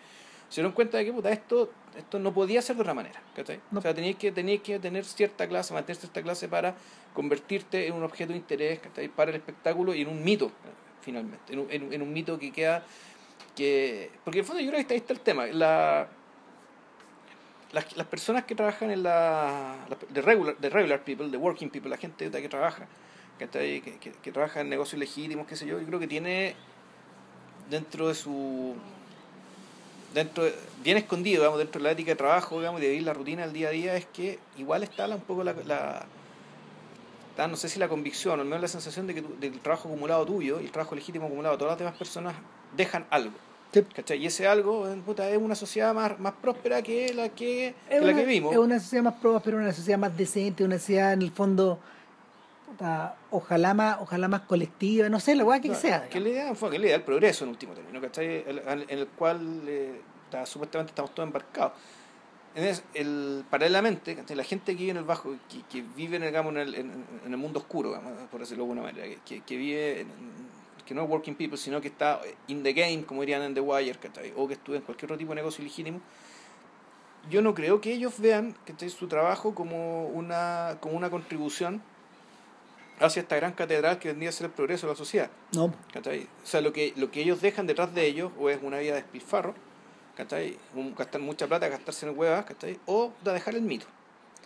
Se 0.50 0.56
dieron 0.62 0.72
cuenta 0.72 0.97
de 0.97 1.06
que 1.06 1.14
puta, 1.14 1.30
esto, 1.30 1.72
esto 1.95 2.18
no 2.18 2.34
podía 2.34 2.60
ser 2.64 2.76
de 2.76 2.82
otra 2.82 2.95
manera. 2.95 3.22
¿cachai? 3.36 3.60
No. 3.70 3.78
O 3.80 3.82
sea, 3.84 3.93
tenías 3.93 4.16
que, 4.16 4.32
tenías 4.32 4.62
que 4.64 4.80
tener 4.80 5.06
cierta 5.06 5.47
clase, 5.47 5.74
mantener 5.76 5.97
cierta 5.97 6.24
clase 6.24 6.47
para 6.47 6.74
convertirte 7.14 7.86
en 7.88 7.93
un 7.93 8.04
objeto 8.04 8.32
de 8.32 8.39
interés 8.39 8.80
¿cachai? 8.80 9.10
para 9.10 9.30
el 9.30 9.38
espectáculo 9.38 9.93
y 9.93 10.02
en 10.02 10.08
un 10.08 10.24
mito, 10.24 10.47
eh, 10.47 10.50
finalmente. 11.02 11.54
En 11.54 11.60
un, 11.60 11.68
en 11.72 11.84
un- 11.84 11.93
en 11.93 12.02
un 12.02 12.12
mito 12.14 12.39
que 12.39 12.52
queda. 12.52 12.84
Que 13.60 14.12
Porque 14.24 14.39
en 14.39 14.43
el 14.43 14.47
fondo 14.47 14.62
yo 14.62 14.72
creo 14.72 14.86
que 14.88 14.93
ahí 14.93 14.99
está 14.99 15.14
el 15.14 15.20
tema. 15.20 15.45
La, 15.47 16.07
las, 17.72 17.86
personas 18.07 18.45
que 18.45 18.55
trabajan 18.55 18.89
en 18.89 19.03
la. 19.03 19.76
de, 20.10 20.22
regular, 20.22 20.57
de 20.57 20.70
regular 20.70 21.03
people, 21.03 21.30
de 21.30 21.38
working 21.38 21.70
people, 21.70 21.89
la 21.89 21.97
gente 21.97 22.32
que 22.32 22.49
trabaja. 22.49 22.88
Que, 23.38 23.47
que, 23.47 24.12
que 24.12 24.32
trabaja 24.32 24.62
en 24.62 24.70
negocios 24.70 24.99
legítimos, 24.99 25.47
qué 25.47 25.55
sé 25.55 25.66
yo, 25.66 25.80
yo 25.80 25.86
creo 25.86 25.99
que 25.99 26.07
tiene 26.07 26.55
dentro 27.70 28.07
de 28.07 28.16
su 28.16 28.76
dentro 30.14 30.43
de- 30.43 30.55
bien 30.84 30.97
escondido 30.97 31.41
digamos 31.43 31.60
dentro 31.60 31.80
de 31.80 31.84
la 31.84 31.91
ética 31.91 32.12
de 32.12 32.16
trabajo 32.16 32.57
digamos 32.57 32.82
y 32.82 32.84
de 32.84 32.89
vivir 32.89 33.05
la 33.05 33.14
rutina 33.14 33.43
del 33.43 33.53
día 33.53 33.68
a 33.68 33.72
día 33.72 33.95
es 33.95 34.05
que 34.07 34.39
igual 34.57 34.82
está 34.82 35.07
un 35.07 35.22
poco 35.22 35.43
la, 35.43 35.53
la 35.68 37.47
no 37.47 37.55
sé 37.55 37.70
si 37.70 37.80
la 37.80 37.88
convicción 37.88 38.39
o 38.39 38.41
al 38.41 38.47
menos 38.47 38.62
la 38.62 38.68
sensación 38.68 39.05
de 39.07 39.14
que 39.14 39.22
tu- 39.22 39.39
del 39.39 39.60
trabajo 39.60 39.88
acumulado 39.88 40.26
tuyo 40.26 40.60
y 40.60 40.66
el 40.66 40.72
trabajo 40.72 40.95
legítimo 40.95 41.28
acumulado 41.28 41.55
de 41.55 41.60
todas 41.60 41.72
las 41.74 41.80
demás 41.80 41.95
personas 41.95 42.34
dejan 42.76 43.05
algo 43.12 43.38
Sí. 43.72 43.84
¿cachai? 43.95 44.17
y 44.24 44.26
ese 44.26 44.47
algo 44.47 44.88
puta, 45.05 45.30
es 45.30 45.38
una 45.38 45.53
sociedad 45.53 45.93
más, 45.93 46.20
más 46.20 46.34
próspera 46.41 46.82
que 46.82 47.13
la 47.13 47.30
que, 47.30 47.67
Es 47.67 47.76
que 47.89 47.99
la 47.99 48.11
una, 48.11 48.15
que 48.20 48.26
vimos 48.26 48.51
es 48.53 48.57
una 48.59 48.80
sociedad 48.80 49.03
más 49.03 49.13
próspera, 49.15 49.57
una 49.57 49.72
sociedad 49.74 49.99
más 49.99 50.17
decente, 50.17 50.63
una 50.63 50.80
sociedad 50.80 51.13
en 51.13 51.22
el 51.22 51.30
fondo, 51.32 51.80
puta, 52.65 53.15
ojalá 53.32 53.74
más, 53.76 53.97
ojalá 54.01 54.28
más 54.28 54.41
colectiva, 54.41 55.07
no 55.09 55.20
sé, 55.20 55.36
la 55.36 55.45
weá 55.45 55.59
que 55.59 55.67
Claro, 55.70 55.82
sea. 55.82 56.09
que 56.09 56.20
la 56.20 56.30
idea 56.30 56.55
fue 56.55 56.72
que 56.72 56.80
la 56.80 56.86
idea 56.86 56.97
del 56.97 57.05
progreso 57.05 57.43
en 57.43 57.51
último 57.51 57.74
término, 57.74 58.01
¿cachai? 58.01 58.43
El- 58.47 58.59
en 58.67 58.97
el 58.99 59.07
cual 59.07 59.61
eh, 59.67 60.01
está- 60.26 60.45
supuestamente 60.47 60.91
estamos 60.91 61.13
todos 61.13 61.28
embarcados. 61.28 61.74
Entonces, 62.55 62.84
el, 62.95 63.43
paralelamente, 63.51 64.15
¿cachai? 64.15 64.36
la 64.36 64.43
gente 64.43 64.72
que 64.74 64.80
vive 64.80 64.91
en 64.91 64.97
el 64.97 65.03
bajo, 65.03 65.36
que, 65.47 65.61
que 65.70 65.86
vive 65.95 66.17
en 66.17 66.24
el, 66.24 66.30
digamos, 66.30 66.51
en, 66.53 66.57
el, 66.59 66.74
en, 66.76 67.05
en 67.26 67.32
el 67.32 67.38
mundo 67.38 67.59
oscuro, 67.59 67.89
digamos, 67.89 68.13
por 68.32 68.39
decirlo 68.39 68.63
de 68.65 68.72
alguna 68.72 68.82
manera, 68.91 69.05
que- 69.07 69.20
que, 69.24 69.41
que 69.41 69.57
vive, 69.57 70.01
en- 70.01 70.49
que 70.90 70.96
no 70.96 71.04
es 71.04 71.10
working 71.10 71.36
people, 71.36 71.56
sino 71.56 71.80
que 71.80 71.88
está 71.88 72.20
in 72.48 72.64
the 72.64 72.74
game, 72.74 73.04
como 73.04 73.22
dirían 73.22 73.44
en 73.44 73.54
The 73.54 73.62
Wire, 73.62 74.00
¿cachai? 74.00 74.34
o 74.36 74.48
que 74.48 74.56
estudia 74.56 74.80
en 74.80 74.84
cualquier 74.84 75.06
otro 75.12 75.18
tipo 75.20 75.30
de 75.32 75.36
negocio 75.36 75.64
legítimo, 75.64 76.02
yo 77.30 77.44
no 77.44 77.54
creo 77.54 77.80
que 77.80 77.94
ellos 77.94 78.16
vean 78.20 78.56
¿cachai? 78.66 78.90
su 78.90 79.08
trabajo 79.08 79.54
como 79.54 80.08
una, 80.08 80.78
como 80.80 80.98
una 80.98 81.12
contribución 81.12 81.82
hacia 83.00 83.22
esta 83.22 83.36
gran 83.36 83.54
catedral 83.54 84.00
que 84.00 84.08
vendría 84.10 84.30
a 84.30 84.32
ser 84.32 84.48
el 84.48 84.52
progreso 84.52 84.88
de 84.88 84.94
la 84.94 84.98
sociedad. 84.98 85.30
No, 85.54 85.72
¿cachai? 85.94 86.24
O 86.44 86.48
sea, 86.48 86.60
lo 86.62 86.74
que, 86.74 86.92
lo 86.98 87.12
que 87.12 87.22
ellos 87.22 87.40
dejan 87.40 87.68
detrás 87.68 87.94
de 87.94 88.06
ellos 88.08 88.32
o 88.40 88.50
es 88.50 88.60
una 88.64 88.80
vida 88.80 88.96
de 88.96 89.02
despilfarro, 89.04 89.54
¿cachai? 90.18 90.58
Un- 90.74 90.96
gastar 90.96 91.22
mucha 91.22 91.46
plata, 91.48 91.68
gastarse 91.70 92.08
en 92.10 92.18
huevas, 92.18 92.46
¿cachai? 92.46 92.80
O 92.88 93.14
de 93.24 93.32
dejar 93.34 93.54
el 93.54 93.62
mito. 93.62 93.86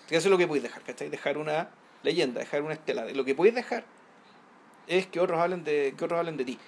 Eso 0.10 0.18
es 0.18 0.26
lo 0.26 0.38
que 0.38 0.46
podéis 0.46 0.64
dejar, 0.64 0.84
¿cachai? 0.84 1.10
Dejar 1.10 1.38
una 1.38 1.70
leyenda, 2.04 2.42
dejar 2.42 2.62
una 2.64 2.74
estela. 2.74 3.06
Lo 3.06 3.24
que 3.24 3.34
podéis 3.34 3.56
dejar 3.56 3.86
es 4.88 5.08
que 5.08 5.20
otros 5.20 5.40
hablen 5.40 5.64
de, 5.64 5.94
que 5.98 6.06
otros 6.06 6.20
hablen 6.20 6.38
de 6.38 6.46
ti. 6.46 6.60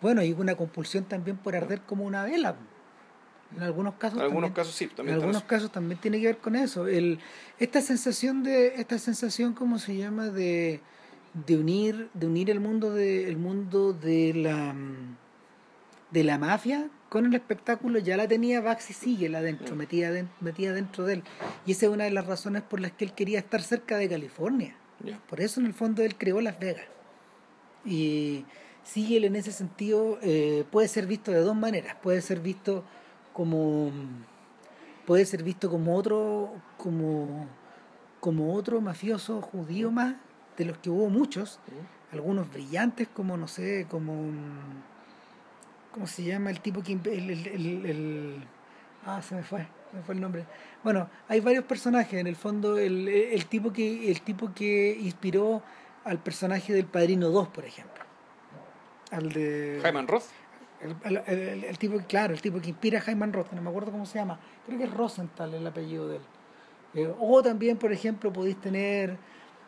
bueno, 0.00 0.20
hay 0.20 0.32
una 0.32 0.54
compulsión 0.56 1.04
también 1.04 1.36
por 1.36 1.54
arder 1.56 1.80
como 1.82 2.04
una 2.04 2.24
vela. 2.24 2.56
En 3.56 3.62
algunos 3.62 3.94
casos 3.94 4.18
En 4.18 4.24
algunos 4.24 4.48
también- 4.48 4.54
casos 4.54 4.74
sí, 4.74 4.84
en 4.84 4.90
también 4.96 5.14
algunos 5.16 5.36
eso. 5.36 5.46
casos 5.46 5.70
también 5.72 6.00
tiene 6.00 6.20
que 6.20 6.26
ver 6.26 6.38
con 6.38 6.56
eso. 6.56 6.86
El, 6.88 7.18
esta 7.58 7.80
sensación 7.82 8.42
de, 8.42 8.74
esta 8.76 8.98
sensación, 8.98 9.52
¿cómo 9.52 9.78
se 9.78 9.94
llama? 9.96 10.28
de, 10.28 10.80
de 11.34 11.56
unir, 11.58 12.08
de 12.14 12.26
unir 12.26 12.48
el 12.50 12.60
mundo 12.60 12.92
de, 12.94 13.28
el 13.28 13.36
mundo 13.36 13.92
de 13.92 14.32
la 14.34 14.74
de 16.10 16.24
la 16.24 16.36
mafia 16.36 16.88
con 17.08 17.24
el 17.24 17.34
espectáculo 17.34 17.98
ya 17.98 18.16
la 18.18 18.28
tenía 18.28 18.60
Baxi 18.60 18.92
Siegel 18.92 19.34
adentro, 19.34 19.74
Mm. 19.74 19.78
metida, 19.78 20.10
den- 20.10 20.28
metida 20.40 20.72
dentro 20.74 21.04
de 21.04 21.14
él. 21.14 21.22
Y 21.66 21.72
esa 21.72 21.86
es 21.86 21.92
una 21.92 22.04
de 22.04 22.10
las 22.10 22.26
razones 22.26 22.62
por 22.62 22.80
las 22.80 22.92
que 22.92 23.04
él 23.06 23.12
quería 23.14 23.38
estar 23.38 23.62
cerca 23.62 23.96
de 23.96 24.08
California. 24.10 24.74
Por 25.28 25.40
eso 25.40 25.58
en 25.60 25.66
el 25.66 25.74
fondo 25.74 26.02
él 26.02 26.16
creó 26.16 26.40
Las 26.42 26.58
Vegas. 26.58 26.84
Y 27.84 28.44
Siegel 28.84 29.24
en 29.24 29.36
ese 29.36 29.52
sentido 29.52 30.18
eh, 30.22 30.64
puede 30.70 30.88
ser 30.88 31.06
visto 31.06 31.30
de 31.30 31.40
dos 31.40 31.56
maneras. 31.56 31.96
Puede 32.02 32.20
ser 32.20 32.40
visto 32.40 32.84
como 33.32 33.90
puede 35.06 35.24
ser 35.26 35.42
visto 35.42 35.68
como 35.70 35.96
otro 35.96 36.52
como 36.76 37.46
como 38.20 38.54
otro 38.54 38.80
mafioso 38.80 39.40
judío 39.40 39.90
más 39.90 40.14
de 40.56 40.64
los 40.66 40.78
que 40.78 40.90
hubo 40.90 41.08
muchos 41.08 41.58
algunos 42.12 42.52
brillantes 42.52 43.08
como 43.08 43.36
no 43.36 43.48
sé 43.48 43.86
como 43.90 44.14
cómo 45.92 46.06
se 46.06 46.24
llama 46.24 46.50
el 46.50 46.60
tipo 46.60 46.82
que 46.82 46.92
el, 46.92 47.30
el, 47.30 47.46
el- 47.46 47.86
el- 47.86 48.44
ah 49.04 49.20
se 49.22 49.34
me 49.34 49.42
fue 49.42 49.66
se 49.90 49.96
me 49.96 50.02
fue 50.02 50.14
el 50.14 50.20
nombre. 50.20 50.46
Bueno 50.84 51.08
hay 51.28 51.40
varios 51.40 51.64
personajes. 51.64 52.14
En 52.20 52.26
el 52.26 52.36
fondo 52.36 52.78
el, 52.78 53.08
el 53.08 53.46
tipo 53.46 53.72
que 53.72 54.10
el 54.10 54.20
tipo 54.22 54.52
que 54.54 54.96
inspiró 55.00 55.62
al 56.04 56.18
personaje 56.18 56.72
del 56.72 56.86
Padrino 56.86 57.28
2 57.30 57.48
por 57.48 57.64
ejemplo 57.64 58.02
al 59.10 59.28
de 59.30 59.80
Hyman 59.84 60.08
Roth. 60.08 60.24
el, 60.80 60.96
el- 61.04 61.22
el- 61.26 61.64
el 61.64 61.78
tipo, 61.78 61.98
claro, 62.08 62.32
el 62.34 62.40
tipo 62.40 62.60
que 62.60 62.70
inspira 62.70 62.98
a 62.98 63.02
Jaime 63.02 63.26
Roth, 63.26 63.52
no 63.52 63.60
me 63.62 63.68
acuerdo 63.70 63.92
cómo 63.92 64.06
se 64.06 64.18
llama, 64.18 64.40
creo 64.66 64.78
que 64.78 64.84
es 64.84 64.90
Rosenthal 64.92 65.54
el 65.54 65.66
apellido 65.66 66.08
de 66.08 66.16
él. 66.16 66.22
Eh, 66.94 67.14
o 67.20 67.42
también, 67.42 67.76
por 67.76 67.92
ejemplo, 67.92 68.32
podéis 68.32 68.60
tener, 68.60 69.16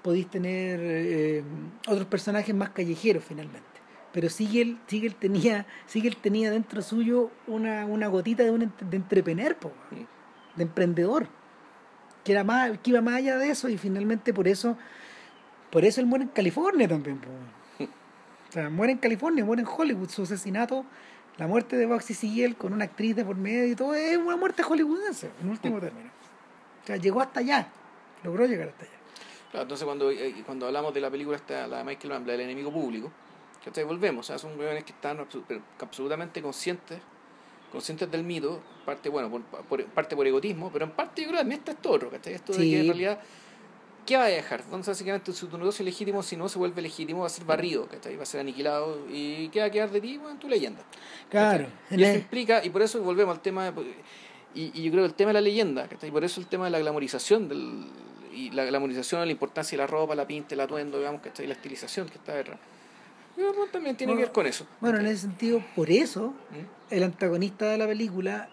podéis 0.02 0.28
tener 0.30 0.80
eh, 0.82 1.44
otros 1.86 2.06
personajes 2.06 2.54
más 2.54 2.70
callejeros 2.70 3.22
finalmente. 3.24 3.68
Pero 4.12 4.28
Siegel, 4.28 4.78
Siegel 4.86 5.14
tenía, 5.14 5.66
Siegel 5.86 6.16
tenía 6.16 6.50
dentro 6.50 6.80
suyo 6.82 7.30
una, 7.46 7.84
una 7.86 8.06
gotita 8.08 8.42
de 8.44 8.50
un 8.50 8.72
de 8.80 8.96
entrepener, 8.96 9.56
po, 9.58 9.72
de 10.56 10.62
emprendedor, 10.62 11.28
que 12.24 12.32
era 12.32 12.44
más, 12.44 12.78
que 12.78 12.90
iba 12.90 13.00
más 13.02 13.14
allá 13.16 13.36
de 13.38 13.50
eso 13.50 13.68
y 13.68 13.76
finalmente 13.78 14.32
por 14.34 14.48
eso, 14.48 14.76
por 15.74 15.84
eso 15.84 16.00
él 16.00 16.06
muere 16.06 16.24
en 16.24 16.30
California 16.30 16.88
también. 16.88 17.20
O 18.48 18.52
sea, 18.52 18.70
muere 18.70 18.92
en 18.92 18.98
California, 18.98 19.44
muere 19.44 19.62
en 19.62 19.68
Hollywood, 19.68 20.08
su 20.08 20.22
asesinato, 20.22 20.84
la 21.36 21.46
muerte 21.48 21.76
de 21.76 21.84
Baxi 21.86 22.14
Siegel 22.14 22.54
con 22.56 22.72
una 22.72 22.84
actriz 22.84 23.16
de 23.16 23.24
por 23.24 23.34
medio 23.36 23.66
y 23.66 23.74
todo, 23.74 23.94
es 23.94 24.16
una 24.16 24.36
muerte 24.36 24.62
hollywoodense, 24.62 25.30
en 25.42 25.48
último 25.50 25.80
término. 25.80 26.08
O 26.82 26.86
sea, 26.86 26.96
llegó 26.96 27.20
hasta 27.20 27.40
allá, 27.40 27.66
logró 28.22 28.46
llegar 28.46 28.68
hasta 28.68 28.84
allá. 28.84 28.94
Claro, 29.50 29.62
entonces 29.64 29.84
cuando, 29.84 30.10
eh, 30.10 30.42
cuando 30.46 30.66
hablamos 30.66 30.94
de 30.94 31.00
la 31.00 31.10
película 31.10 31.36
esta, 31.36 31.66
la 31.66 31.78
de 31.78 31.84
Michael 31.84 32.10
Mann, 32.12 32.26
la 32.26 32.32
del 32.32 32.42
enemigo 32.42 32.72
público, 32.72 33.10
¿cachai? 33.64 33.82
volvemos, 33.84 34.24
o 34.24 34.28
sea, 34.28 34.38
son 34.38 34.54
jóvenes 34.56 34.84
que 34.84 34.92
están 34.92 35.18
absolutamente 35.80 36.40
conscientes, 36.40 36.98
conscientes 37.72 38.08
del 38.10 38.22
mito, 38.22 38.60
parte, 38.86 39.08
bueno, 39.08 39.28
por, 39.30 39.42
por- 39.42 39.84
parte 39.86 40.14
por 40.14 40.24
egotismo, 40.26 40.70
pero 40.72 40.84
en 40.84 40.92
parte 40.92 41.22
yo 41.22 41.28
creo 41.28 41.38
que 41.38 41.42
también 41.42 41.58
está 41.58 41.72
esto 41.72 41.90
otro, 41.90 42.10
¿cachai? 42.10 42.34
Esto 42.34 42.52
de 42.52 42.58
que 42.58 42.80
en 42.80 42.86
realidad, 42.86 43.18
¿qué 44.06 44.16
va 44.16 44.24
a 44.24 44.28
dejar? 44.28 44.60
Entonces 44.60 44.88
básicamente 44.88 45.32
si 45.32 45.46
tu 45.46 45.58
negocio 45.58 45.84
legítimo, 45.84 46.22
si 46.22 46.36
no 46.36 46.48
se 46.48 46.58
vuelve 46.58 46.82
legítimo, 46.82 47.20
va 47.20 47.26
a 47.26 47.30
ser 47.30 47.44
barrido, 47.44 47.86
¿cachai? 47.86 48.16
Va 48.16 48.22
a 48.22 48.26
ser 48.26 48.40
aniquilado 48.40 49.06
y 49.10 49.48
¿qué 49.48 49.60
va 49.60 49.66
a 49.66 49.70
quedar 49.70 49.90
de 49.90 50.00
ti? 50.00 50.18
Bueno, 50.18 50.38
tu 50.38 50.48
leyenda. 50.48 50.82
Claro, 51.30 51.66
Y 51.90 52.02
eso 52.02 52.14
implica, 52.18 52.64
y 52.64 52.70
por 52.70 52.82
eso 52.82 53.02
volvemos 53.02 53.34
al 53.36 53.42
tema, 53.42 53.70
de- 53.70 53.94
y, 54.54 54.70
y 54.74 54.82
yo 54.84 54.90
creo 54.92 55.02
que 55.02 55.08
el 55.08 55.14
tema 55.14 55.30
de 55.30 55.34
la 55.34 55.40
leyenda, 55.40 55.88
¿cachai? 55.88 56.10
por 56.10 56.24
eso 56.24 56.40
el 56.40 56.46
tema 56.46 56.66
de 56.66 56.70
la 56.70 56.78
glamorización, 56.78 57.48
del, 57.48 57.86
y 58.32 58.50
la 58.50 58.64
glamorización 58.64 59.24
la 59.26 59.32
importancia 59.32 59.76
de 59.76 59.82
la 59.82 59.86
ropa, 59.86 60.14
la 60.14 60.26
pinta, 60.26 60.54
el 60.54 60.60
atuendo, 60.60 60.98
digamos, 60.98 61.20
¿cachai? 61.22 61.46
la 61.46 61.54
estilización 61.54 62.08
que 62.08 62.18
está 62.18 62.34
detrás. 62.34 62.58
Que 63.36 63.42
también 63.72 63.96
tiene 63.96 64.12
que 64.14 64.20
ver 64.20 64.32
con 64.32 64.46
eso. 64.46 64.64
bueno, 64.80 65.00
en 65.00 65.06
ese 65.06 65.22
sentido, 65.22 65.60
por 65.74 65.90
eso, 65.90 66.28
¿Mm? 66.50 66.94
el 66.94 67.02
antagonista 67.02 67.66
de 67.66 67.78
la 67.78 67.86
película 67.88 68.48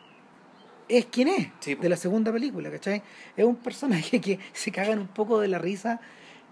es 0.98 1.06
quien 1.06 1.28
es, 1.30 1.48
Sí, 1.60 1.76
de 1.76 1.90
la 1.90 1.96
segunda 1.98 2.32
película, 2.32 2.70
¿cachai? 2.72 3.02
Es 3.36 3.46
un 3.46 3.56
personaje 3.56 4.20
que 4.22 4.40
se 4.54 4.72
cagan 4.72 5.00
un 5.00 5.08
poco 5.08 5.40
de 5.40 5.48
la 5.48 5.58
risa 5.60 6.00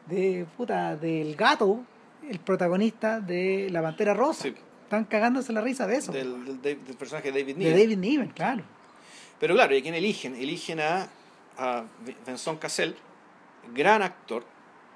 de 0.08 0.46
puta, 0.58 0.96
del 0.96 1.36
gato, 1.36 1.84
el 2.30 2.40
protagonista 2.40 3.20
de 3.20 3.70
La 3.72 3.82
Pantera 3.82 4.14
Rosa. 4.14 4.44
Sí. 4.44 4.56
Están 4.84 5.06
cagándose 5.06 5.54
la 5.54 5.62
risa 5.62 5.86
de 5.86 5.98
eso. 5.98 6.12
Del, 6.12 6.46
del, 6.46 6.62
del- 6.62 6.84
del 6.86 6.96
personaje 6.98 7.32
de 7.32 7.40
David 7.42 7.56
de 7.56 7.60
Niven. 7.60 7.78
David 7.80 7.98
Niven, 7.98 8.28
claro. 8.30 8.64
Pero 9.40 9.54
claro, 9.54 9.76
¿y 9.76 9.82
quién 9.84 9.94
eligen? 9.94 10.36
Eligen 10.36 10.80
a, 10.80 11.08
a 11.58 11.86
Vincent 12.28 12.58
Cassel, 12.60 12.96
gran 13.74 14.02
actor, 14.02 14.44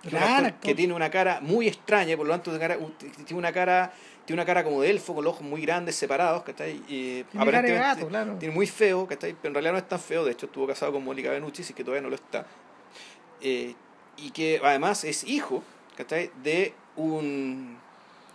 Gran 0.04 0.24
actor 0.24 0.46
actor. 0.48 0.62
que 0.62 0.76
tiene 0.76 0.94
una 0.94 1.10
cara 1.12 1.40
muy 1.42 1.68
extraña, 1.68 2.18
por 2.18 2.26
lo 2.28 2.34
tanto 2.34 2.52
de 2.52 2.60
cara- 2.60 2.78
tiene 2.98 3.40
una 3.40 3.52
cara 3.54 3.94
tiene 4.26 4.42
una 4.42 4.46
cara 4.46 4.64
como 4.64 4.82
de 4.82 4.90
elfo, 4.90 5.14
con 5.14 5.24
los 5.24 5.34
ojos 5.34 5.46
muy 5.46 5.62
grandes, 5.62 5.96
separados, 5.96 6.44
¿cachai? 6.44 6.82
Y 6.88 7.24
Tiene 7.24 7.26
cara 7.32 7.44
de 7.46 7.50
aparentemente 7.50 7.80
gato, 7.80 8.08
claro. 8.08 8.36
tiene 8.40 8.54
muy 8.54 8.68
feo, 8.68 9.06
¿cachai? 9.08 9.34
Pero 9.34 9.50
en 9.50 9.54
realidad 9.56 9.72
no 9.74 9.78
es 9.80 9.88
tan 9.88 10.00
feo, 10.00 10.24
de 10.24 10.32
hecho 10.32 10.46
estuvo 10.46 10.68
casado 10.68 10.94
con 10.94 11.04
Mónica 11.04 11.30
Benucci, 11.32 11.62
así 11.64 11.74
que 11.74 11.84
todavía 11.84 12.02
no 12.02 12.10
lo 12.10 12.16
está. 12.16 12.46
Eh, 13.42 13.76
y 14.18 14.32
que 14.32 14.62
además 14.64 15.04
es 15.04 15.24
hijo, 15.26 15.64
¿cachai? 15.98 16.32
De 16.44 16.74
un... 16.96 17.78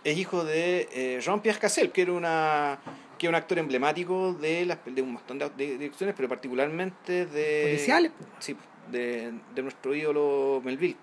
es 0.03 0.17
hijo 0.17 0.43
de 0.43 0.87
eh, 0.91 1.19
Jean-Pierre 1.21 1.59
Cassel, 1.59 1.91
que 1.91 2.03
era 2.03 2.13
una 2.13 2.79
que 3.17 3.27
es 3.27 3.29
un 3.29 3.35
actor 3.35 3.59
emblemático 3.59 4.33
de, 4.33 4.65
las, 4.65 4.77
de 4.85 5.01
un 5.01 5.11
montón 5.11 5.37
de, 5.37 5.49
de 5.49 5.77
direcciones, 5.77 6.15
pero 6.15 6.29
particularmente 6.29 7.25
de... 7.25 7.63
Policiales. 7.63 8.11
Sí, 8.39 8.55
de, 8.89 9.33
de 9.53 9.61
nuestro 9.61 9.93
ídolo 9.93 10.61
Melville. 10.63 10.95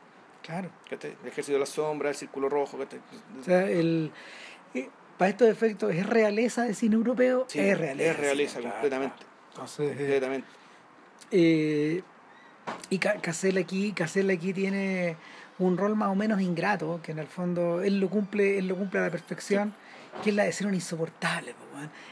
Claro. 0.42 0.70
¿cachai? 0.88 1.14
El 1.22 1.28
ejército 1.28 1.54
de 1.54 1.60
la 1.60 1.66
sombra, 1.66 2.08
el 2.08 2.14
círculo 2.14 2.48
rojo. 2.48 2.78
¿cachai? 2.78 3.00
O 3.38 3.44
sea, 3.44 3.68
el, 3.68 4.10
eh, 4.74 4.88
para 5.18 5.30
estos 5.30 5.48
efectos, 5.48 5.94
¿es 5.94 6.06
realeza 6.06 6.64
de 6.64 6.74
cine 6.74 6.94
europeo? 6.96 7.44
Sí, 7.48 7.58
es 7.60 7.78
realeza. 7.78 8.10
Es 8.10 8.16
realeza, 8.18 8.58
claro, 8.60 8.74
completamente. 8.74 9.16
claro. 9.16 9.30
Entonces, 9.52 9.86
eh, 9.92 9.96
completamente. 9.96 10.48
eh, 11.30 12.02
y 12.90 12.98
Ca- 12.98 13.20
Cassell 13.20 13.56
aquí, 13.58 13.92
Cassell 13.92 14.28
aquí 14.30 14.52
tiene 14.52 15.16
un 15.58 15.76
rol 15.78 15.96
más 15.96 16.08
o 16.08 16.14
menos 16.14 16.40
ingrato, 16.40 17.00
que 17.02 17.12
en 17.12 17.18
el 17.18 17.26
fondo 17.26 17.80
él 17.82 17.98
lo 18.00 18.10
cumple, 18.10 18.58
él 18.58 18.68
lo 18.68 18.76
cumple 18.76 19.00
a 19.00 19.02
la 19.04 19.10
perfección, 19.10 19.72
que 20.22 20.30
es 20.30 20.36
la 20.36 20.44
de 20.44 20.52
ser 20.52 20.66
un 20.66 20.74
insoportable, 20.74 21.54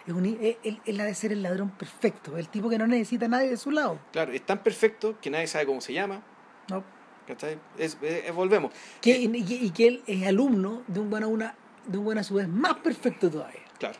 es, 0.06 0.12
un, 0.12 0.24
i- 0.26 0.38
es, 0.40 0.56
es- 0.62 0.76
es 0.86 0.96
la 0.96 1.04
de 1.04 1.14
ser 1.14 1.32
el 1.32 1.42
ladrón 1.42 1.70
perfecto, 1.70 2.38
el 2.38 2.48
tipo 2.48 2.68
que 2.70 2.78
no 2.78 2.86
necesita 2.86 3.26
a 3.26 3.28
nadie 3.28 3.50
de 3.50 3.56
su 3.56 3.70
lado. 3.70 3.98
Claro, 4.12 4.32
es 4.32 4.42
tan 4.42 4.58
perfecto 4.62 5.18
que 5.20 5.28
nadie 5.30 5.46
sabe 5.46 5.66
cómo 5.66 5.80
se 5.80 5.92
llama. 5.92 6.22
¿no? 6.70 6.82
¿cachai? 7.26 7.58
Es, 7.78 7.96
es- 8.02 8.24
es- 8.26 8.34
volvemos. 8.34 8.72
Que, 9.00 9.18
y, 9.18 9.30
y 9.34 9.70
que 9.70 9.86
él 9.88 10.02
es 10.06 10.26
alumno 10.26 10.82
de 10.86 11.00
un 11.00 11.10
buen 11.10 11.24
a 11.24 11.26
una, 11.26 11.54
de 11.86 11.98
un 11.98 12.04
buen 12.04 12.18
a 12.18 12.24
su 12.24 12.34
vez 12.34 12.48
más 12.48 12.74
perfecto 12.74 13.30
todavía. 13.30 13.60
Claro. 13.78 13.98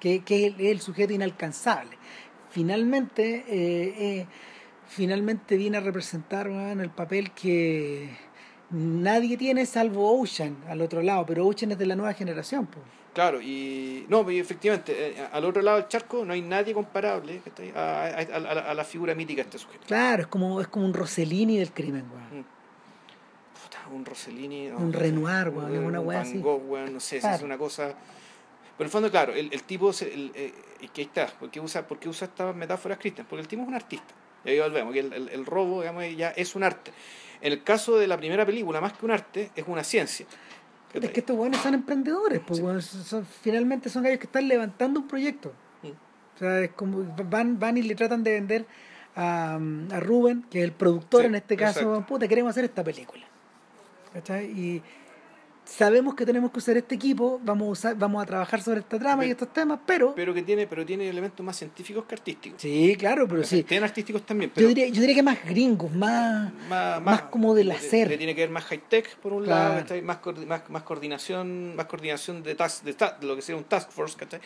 que, 0.00 0.24
que 0.24 0.46
es 0.46 0.54
el, 0.58 0.80
sujeto 0.80 1.12
inalcanzable. 1.12 1.96
Finalmente, 2.50 3.44
eh, 3.48 3.94
eh, 3.98 4.26
finalmente 4.88 5.56
viene 5.56 5.76
a 5.76 5.80
representar 5.80 6.48
el 6.48 6.90
papel 6.90 7.30
que 7.32 8.10
nadie 8.70 9.36
tiene 9.36 9.66
salvo 9.66 10.20
Ocean 10.20 10.56
al 10.68 10.80
otro 10.80 11.02
lado, 11.02 11.24
pero 11.26 11.46
Ocean 11.46 11.72
es 11.72 11.78
de 11.78 11.86
la 11.86 11.94
nueva 11.96 12.12
generación. 12.14 12.66
pues. 12.66 12.84
Claro, 13.12 13.40
y 13.40 14.06
no, 14.08 14.28
efectivamente, 14.30 14.92
eh, 15.20 15.28
al 15.32 15.44
otro 15.44 15.62
lado 15.62 15.78
del 15.78 15.88
charco 15.88 16.24
no 16.24 16.32
hay 16.32 16.42
nadie 16.42 16.72
comparable 16.72 17.40
a, 17.74 17.78
a- 17.80 18.06
a- 18.08 18.70
a 18.70 18.74
la, 18.74 18.84
figura 18.84 19.14
mítica 19.14 19.42
de 19.42 19.48
este 19.48 19.58
sujeto. 19.58 19.84
Claro, 19.86 20.22
es 20.22 20.28
como, 20.28 20.60
es 20.60 20.68
como 20.68 20.86
un 20.86 20.94
Rossellini 20.94 21.58
del 21.58 21.72
crimen. 21.72 22.04
weón. 22.12 22.44
Puta, 22.44 22.48
un 23.94 24.04
Rossellini. 24.04 24.68
no, 24.68 24.78
Un 24.78 24.92
Renoir, 24.92 25.48
weón, 25.48 25.70
un- 25.78 25.84
una 25.84 26.00
un 26.00 26.06
weá 26.06 26.20
así. 26.20 26.38
Gogh, 26.40 26.62
no 26.90 27.00
sé, 27.00 27.16
si 27.16 27.20
Claro. 27.20 27.36
es 27.36 27.42
una 27.42 27.58
cosa. 27.58 27.88
Pero 27.88 27.94
en 28.78 28.84
el 28.86 28.90
fondo, 28.90 29.10
claro, 29.10 29.32
el, 29.34 29.52
el 29.52 29.62
tipo, 29.64 29.92
se- 29.92 30.12
el, 30.12 30.32
eh, 30.34 30.54
es 30.80 30.90
que 30.90 31.02
ahí 31.02 31.06
está, 31.06 31.26
¿por 31.26 31.50
qué 31.50 31.60
usa, 31.60 31.86
por 31.86 31.98
qué 31.98 32.08
usa 32.08 32.26
estas 32.28 32.54
metáforas 32.56 32.98
Christian? 32.98 33.26
Porque 33.28 33.42
el 33.42 33.48
tipo 33.48 33.62
es 33.62 33.68
un 33.68 33.74
artista. 33.74 34.14
Y 34.44 34.50
ahí 34.50 34.58
volvemos, 34.60 34.92
que 34.94 35.00
el, 35.00 35.12
el- 35.12 35.28
el 35.28 35.44
robo, 35.46 35.80
digamos, 35.80 36.04
ya 36.16 36.30
es 36.30 36.54
un 36.56 36.62
arte. 36.62 36.92
En 37.42 37.52
el 37.52 37.62
caso 37.62 37.98
de 37.98 38.06
la 38.06 38.16
primera 38.16 38.46
película, 38.46 38.80
más 38.80 38.94
que 38.94 39.04
un 39.04 39.10
arte, 39.10 39.50
es 39.54 39.64
una 39.66 39.84
ciencia. 39.84 40.26
Es 40.94 41.10
que 41.10 41.20
estos 41.20 41.36
buenos 41.36 41.60
son 41.60 41.74
emprendedores, 41.74 42.40
pues, 42.46 42.58
Sí. 42.84 42.98
son- 43.04 43.24
finalmente 43.24 43.88
son 43.88 44.02
gallos 44.02 44.18
que 44.18 44.26
están 44.26 44.48
levantando 44.48 44.98
un 45.00 45.06
proyecto. 45.08 45.52
Mm. 45.82 45.88
O 45.88 46.38
sea, 46.38 46.60
es 46.60 46.70
como 46.72 47.04
van, 47.28 47.58
van 47.58 47.76
y 47.76 47.82
le 47.82 47.94
tratan 47.94 48.24
de 48.24 48.32
vender 48.32 48.66
a, 49.14 49.54
a 49.56 50.00
Rubén, 50.00 50.42
que 50.50 50.58
es 50.60 50.64
el 50.64 50.72
productor 50.72 51.20
Sí, 51.20 51.26
en 51.26 51.34
este 51.34 51.56
caso, 51.56 52.04
puta, 52.08 52.26
queremos 52.26 52.50
hacer 52.50 52.64
esta 52.64 52.82
película. 52.82 53.24
¿Cachai? 54.12 54.46
Y 54.46 54.82
sabemos 55.64 56.14
que 56.16 56.26
tenemos 56.26 56.50
que 56.50 56.58
usar 56.58 56.76
este 56.76 56.96
equipo, 56.96 57.40
vamos 57.44 57.68
a, 57.68 57.70
usar, 57.70 57.94
vamos 57.96 58.20
a 58.22 58.26
trabajar 58.26 58.60
sobre 58.60 58.80
esta 58.80 58.98
trama 58.98 59.24
y 59.24 59.28
Pero- 59.28 59.32
estos 59.32 59.52
temas, 59.52 59.78
pero... 59.86 60.14
Pero 60.16 60.34
que 60.34 60.42
tiene, 60.42 60.66
pero 60.66 60.84
tiene 60.84 61.08
elementos 61.08 61.46
más 61.46 61.56
científicos 61.56 62.04
que 62.06 62.16
artísticos. 62.16 62.60
sí, 62.60 62.96
claro, 62.98 63.28
pero 63.28 63.44
sí. 63.44 63.62
Tienen 63.62 63.84
artísticos 63.84 64.26
también, 64.26 64.50
pero 64.52 64.62
Yo 64.64 64.68
diría, 64.68 64.88
yo 64.88 65.00
diría 65.00 65.14
que 65.14 65.22
más 65.22 65.44
gringos, 65.44 65.92
más... 65.94 66.52
más, 66.68 67.00
más 67.02 67.22
como 67.22 67.54
del 67.54 67.70
hacer. 67.70 68.08
le 68.08 68.18
tiene 68.18 68.34
que 68.34 68.40
ver 68.40 68.50
más 68.50 68.64
high 68.64 68.82
tech 68.88 69.16
por 69.18 69.32
un 69.32 69.44
Claro. 69.44 69.68
lado 69.68 69.80
¿cachai? 69.82 70.02
más, 70.02 70.18
más 70.48 70.68
más 70.70 70.82
coordinación 70.82 71.76
más 71.76 71.86
coordinación 71.86 72.42
de 72.42 72.54
task, 72.56 72.82
de, 72.82 72.94
ta- 72.94 73.16
de 73.20 73.26
lo 73.28 73.36
que 73.36 73.42
sería 73.42 73.58
un 73.58 73.64
task 73.64 73.90
force 73.92 74.16
¿cachai? 74.16 74.40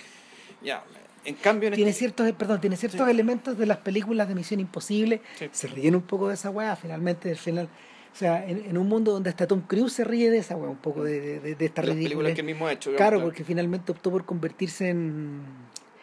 ya 0.62 0.84
en 1.24 1.36
cambio 1.36 1.68
en 1.70 1.74
tiene 1.74 1.90
este- 1.90 2.00
ciertos 2.00 2.30
perdón 2.32 2.60
tiene 2.60 2.76
ciertos 2.76 3.00
Sí. 3.06 3.10
elementos 3.10 3.56
de 3.56 3.64
las 3.64 3.78
películas 3.78 4.28
de 4.28 4.34
Misión 4.34 4.60
Imposible 4.60 5.22
Sí. 5.38 5.48
se 5.52 5.68
ríen 5.68 5.94
un 5.96 6.02
poco 6.02 6.28
de 6.28 6.34
esa 6.34 6.50
weá 6.50 6.76
finalmente 6.76 7.30
al 7.30 7.36
final 7.38 7.68
o 8.14 8.16
sea 8.16 8.48
en, 8.48 8.64
en 8.64 8.78
un 8.78 8.88
mundo 8.88 9.10
donde 9.12 9.28
hasta 9.28 9.46
Tom 9.48 9.62
Cruise 9.62 9.92
se 9.92 10.04
ríe 10.04 10.30
de 10.30 10.38
esa 10.38 10.54
weá 10.56 10.70
un 10.70 10.76
poco 10.76 11.02
de, 11.02 11.20
de, 11.20 11.40
de- 11.40 11.54
de 11.56 11.64
esta 11.66 11.82
de 11.82 11.88
ridícula 11.92 12.32
que 12.32 12.40
él 12.42 12.46
mismo 12.46 12.66
ha 12.68 12.72
hecho 12.72 12.94
claro 12.94 13.20
porque 13.20 13.42
finalmente 13.42 13.90
optó 13.92 14.10
por 14.12 14.24
convertirse 14.24 14.88
en 14.90 15.42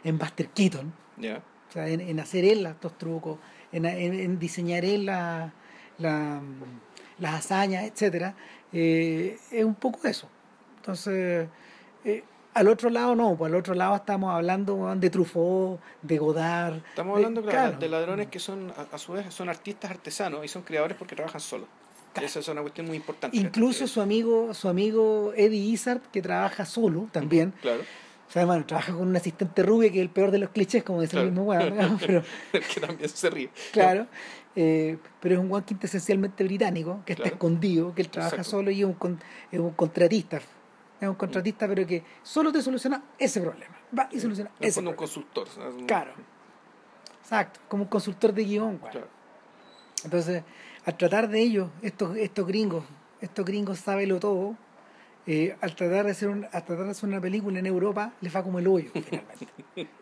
en 0.04 0.18
Buster 0.18 0.48
Keaton. 0.50 0.92
Ya. 1.18 1.42
O 1.70 1.72
sea 1.72 1.88
en, 1.88 2.02
en 2.02 2.20
hacer 2.20 2.44
él 2.44 2.66
estos 2.66 2.98
trucos 2.98 3.38
en, 3.72 4.38
diseñar 4.40 4.84
él 4.84 5.06
la, 5.06 5.54
la- 6.00 6.42
las 7.20 7.34
hazañas 7.36 7.86
etcétera 7.86 8.36
eh, 8.74 9.38
es 9.52 9.64
un 9.64 9.76
poco 9.76 10.06
eso. 10.08 10.28
Entonces 10.78 11.48
eh, 12.04 12.24
al 12.54 12.68
otro 12.68 12.90
lado 12.90 13.16
no, 13.16 13.38
pues 13.38 13.50
al 13.54 13.58
otro 13.58 13.74
lado 13.74 13.96
estamos 13.96 14.34
hablando 14.34 14.76
weón, 14.76 15.00
de 15.00 15.10
Truffaut, 15.10 15.80
de 16.02 16.18
Godard. 16.18 16.78
estamos 16.90 17.18
de- 17.18 17.24
hablando 17.26 17.42
claro, 17.50 17.78
de 17.78 17.88
ladrones 17.88 18.28
que 18.28 18.40
son 18.40 18.74
a, 18.76 18.94
a 18.94 18.98
su 18.98 19.14
vez 19.14 19.34
son 19.34 19.48
artistas 19.48 19.92
artesanos 19.92 20.44
y 20.44 20.50
son 20.50 20.64
creadores 20.64 20.98
porque 20.98 21.16
trabajan 21.16 21.40
solos 21.40 21.68
esa 22.16 22.40
es 22.40 22.48
una 22.48 22.62
cuestión 22.62 22.88
muy 22.88 22.98
importante 22.98 23.38
Incluso 23.38 23.88
su 23.88 24.02
amigo, 24.02 24.54
su 24.54 24.68
amigo 24.68 25.34
Eddie 25.36 25.60
Izzard, 25.72 26.02
que 26.12 26.22
trabaja 26.22 26.66
solo 26.66 27.08
también. 27.12 27.54
claro 27.62 27.82
O 28.28 28.32
sea, 28.32 28.46
bueno, 28.46 28.66
trabaja 28.66 28.94
con 28.94 29.08
un 29.08 29.16
asistente 29.16 29.64
rubia 29.64 29.90
que 29.92 29.98
es 29.98 30.02
el 30.04 30.10
peor 30.10 30.32
de 30.32 30.40
los 30.40 30.50
clichés, 30.50 30.84
como 30.84 31.02
dice 31.02 31.18
el 31.18 31.24
Claro. 31.24 31.32
mismo 31.32 31.44
weón, 31.46 31.78
¿no? 31.78 31.98
pero 32.06 32.24
que 32.74 32.80
también 32.80 33.10
se 33.10 33.30
ríe 33.30 33.50
claro. 33.72 34.08
eh, 34.56 34.98
pero 35.20 35.36
es 35.36 35.42
un 35.42 35.52
weón 35.52 35.64
quintesencialmente 35.64 36.44
británico, 36.44 37.02
que 37.06 37.14
está 37.14 37.24
Claro. 37.24 37.36
escondido, 37.36 37.94
que 37.96 38.02
él 38.04 38.10
trabaja 38.10 38.36
Exacto. 38.38 38.52
solo 38.58 38.72
y 38.72 38.82
es 38.82 38.86
un, 38.88 39.20
es 39.52 39.60
un 39.60 39.72
contratista. 39.72 40.42
Es 41.00 41.08
un 41.10 41.16
contratista, 41.16 41.68
pero 41.68 41.86
que 41.88 42.04
solo 42.22 42.52
te 42.52 42.62
soluciona 42.62 43.04
ese 43.18 43.42
problema. 43.42 43.76
Va 43.98 44.08
y 44.12 44.20
soluciona 44.20 44.52
el 44.60 44.68
ese 44.68 44.80
un 44.80 44.86
problema. 44.86 44.98
consultor 44.98 45.48
Claro. 45.88 46.12
Exacto, 47.24 47.60
como 47.68 47.84
un 47.84 47.90
consultor 47.90 48.34
de 48.34 48.44
guion, 48.44 48.66
weón. 48.82 48.92
claro. 48.92 49.08
Entonces, 50.04 50.44
al 50.86 50.98
tratar 50.98 51.30
de 51.30 51.42
ellos, 51.42 51.70
estos, 51.82 52.18
estos 52.18 52.48
gringos, 52.48 52.84
estos 53.22 53.46
gringos 53.46 53.80
sábelo 53.80 54.20
todo, 54.20 54.56
eh, 55.28 55.56
al 55.62 55.76
tratar 55.76 56.06
de 56.06 56.12
hacer 56.12 56.30
un, 56.30 56.46
al 56.46 56.66
tratar 56.66 56.86
de 56.86 56.92
hacer 56.92 57.08
una 57.08 57.22
película 57.22 57.60
en 57.60 57.68
Europa, 57.68 58.14
les 58.22 58.36
va 58.36 58.44
como 58.44 58.60
el 58.60 58.68
hoyo, 58.68 58.90
finalmente. 58.94 59.48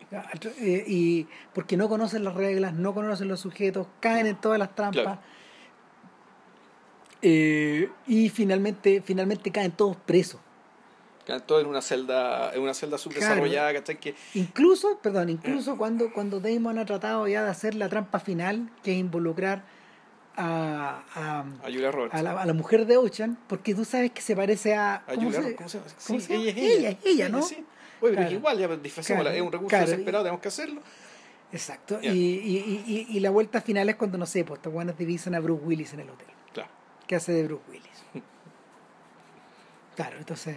Eh, 0.58 0.84
y 0.88 1.28
porque 1.54 1.76
no 1.76 1.88
conocen 1.88 2.24
las 2.24 2.34
reglas, 2.34 2.74
no 2.74 2.92
conocen 2.92 3.28
los 3.28 3.38
sujetos, 3.38 3.86
caen 4.00 4.26
en 4.26 4.34
todas 4.34 4.58
las 4.58 4.74
trampas. 4.74 5.04
Claro. 5.04 5.20
eh, 7.22 7.88
y 8.08 8.28
finalmente, 8.28 9.02
finalmente 9.04 9.52
caen 9.52 9.70
todos 9.70 9.96
presos. 9.96 10.40
Quedan 11.24 11.46
todos 11.46 11.62
en 11.62 11.68
una 11.68 11.80
celda 11.80 12.52
en 12.52 12.60
una 12.60 12.74
celda 12.74 12.98
subdesarrollada 12.98 13.72
¿cachai? 13.74 14.00
que 14.00 14.16
Incluso, 14.34 14.98
perdón, 15.00 15.28
incluso 15.28 15.78
cuando, 15.78 16.12
cuando 16.12 16.40
Damon 16.40 16.78
ha 16.78 16.86
tratado 16.86 17.28
ya 17.28 17.44
de 17.44 17.50
hacer 17.50 17.76
la 17.76 17.88
trampa 17.88 18.18
final, 18.18 18.68
que 18.82 18.90
es 18.90 18.98
involucrar 18.98 19.62
a, 20.40 21.02
a, 21.14 21.40
a 21.40 21.62
Julia 21.64 21.90
Roberts 21.90 22.14
a 22.14 22.22
la, 22.22 22.40
a 22.42 22.46
la 22.46 22.52
mujer 22.52 22.86
de 22.86 22.96
Ocean, 22.96 23.38
porque 23.46 23.74
tú 23.74 23.84
sabes 23.84 24.10
que 24.12 24.22
se 24.22 24.34
parece 24.34 24.74
a... 24.74 24.94
A 24.96 25.02
¿cómo 25.14 25.16
Julia 25.30 25.32
se- 25.32 25.40
Roberts, 25.40 25.56
¿cómo 25.58 25.68
se 25.68 25.78
llama? 25.78 25.90
cómo 26.06 26.20
Sí, 26.20 26.26
se 26.26 26.32
llama? 26.32 26.44
ella 26.44 26.50
es 26.50 26.56
ella. 26.78 26.98
Ella 27.04 27.28
¿no? 27.28 27.42
sí. 27.42 27.54
Oye, 27.54 27.64
pero 28.00 28.12
Claro. 28.14 28.28
es 28.28 28.32
igual, 28.34 28.58
ya 28.58 28.68
disfracémosla, 28.76 29.30
Claro, 29.30 29.36
es 29.36 29.46
un 29.46 29.52
recurso 29.52 29.68
claro, 29.68 29.86
desesperado, 29.86 30.24
tenemos 30.24 30.40
que 30.40 30.48
hacerlo. 30.48 30.80
Exacto. 31.52 31.98
Y, 32.02 32.08
y, 32.08 32.12
y, 32.12 32.84
y- 33.10 33.16
y 33.16 33.20
la 33.20 33.30
vuelta 33.30 33.60
final 33.60 33.88
es 33.88 33.96
cuando, 33.96 34.16
no 34.18 34.24
sé, 34.26 34.44
pues 34.44 34.58
estos 34.58 34.72
buenos 34.72 34.96
divisan 34.96 35.34
a 35.34 35.40
Bruce 35.40 35.64
Willis 35.64 35.92
en 35.94 36.00
el 36.00 36.10
hotel. 36.10 36.28
Claro. 36.54 36.70
¿Qué 37.06 37.16
hace 37.16 37.32
de 37.32 37.44
Bruce 37.44 37.62
Willis? 37.68 38.22
Claro, 39.96 40.16
entonces... 40.18 40.56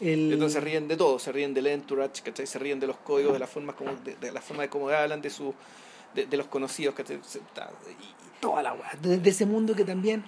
El... 0.00 0.32
Entonces 0.32 0.54
se 0.54 0.60
ríen 0.60 0.88
de 0.88 0.96
todo, 0.96 1.18
se 1.18 1.30
ríen 1.30 1.54
del 1.54 1.66
entourage, 1.68 2.22
¿cachai? 2.24 2.46
Se 2.46 2.58
ríen 2.58 2.80
de 2.80 2.88
los 2.88 2.96
códigos, 2.96 3.32
de 3.32 3.38
la 3.38 3.46
forma 3.46 3.72
como, 3.74 3.92
de, 4.04 4.16
de 4.16 4.32
la 4.32 4.40
forma 4.40 4.64
de 4.64 4.68
cómo 4.68 4.88
hablan, 4.88 5.22
de 5.22 5.30
su, 5.30 5.54
de, 6.14 6.26
de 6.26 6.36
los 6.36 6.46
conocidos, 6.46 6.94
ta- 7.54 7.70
y- 7.90 8.40
toda 8.40 8.62
la 8.62 8.72
weá, 8.72 8.90
de, 9.00 9.18
de 9.18 9.30
ese 9.30 9.46
mundo 9.46 9.74
que 9.74 9.84
también 9.84 10.24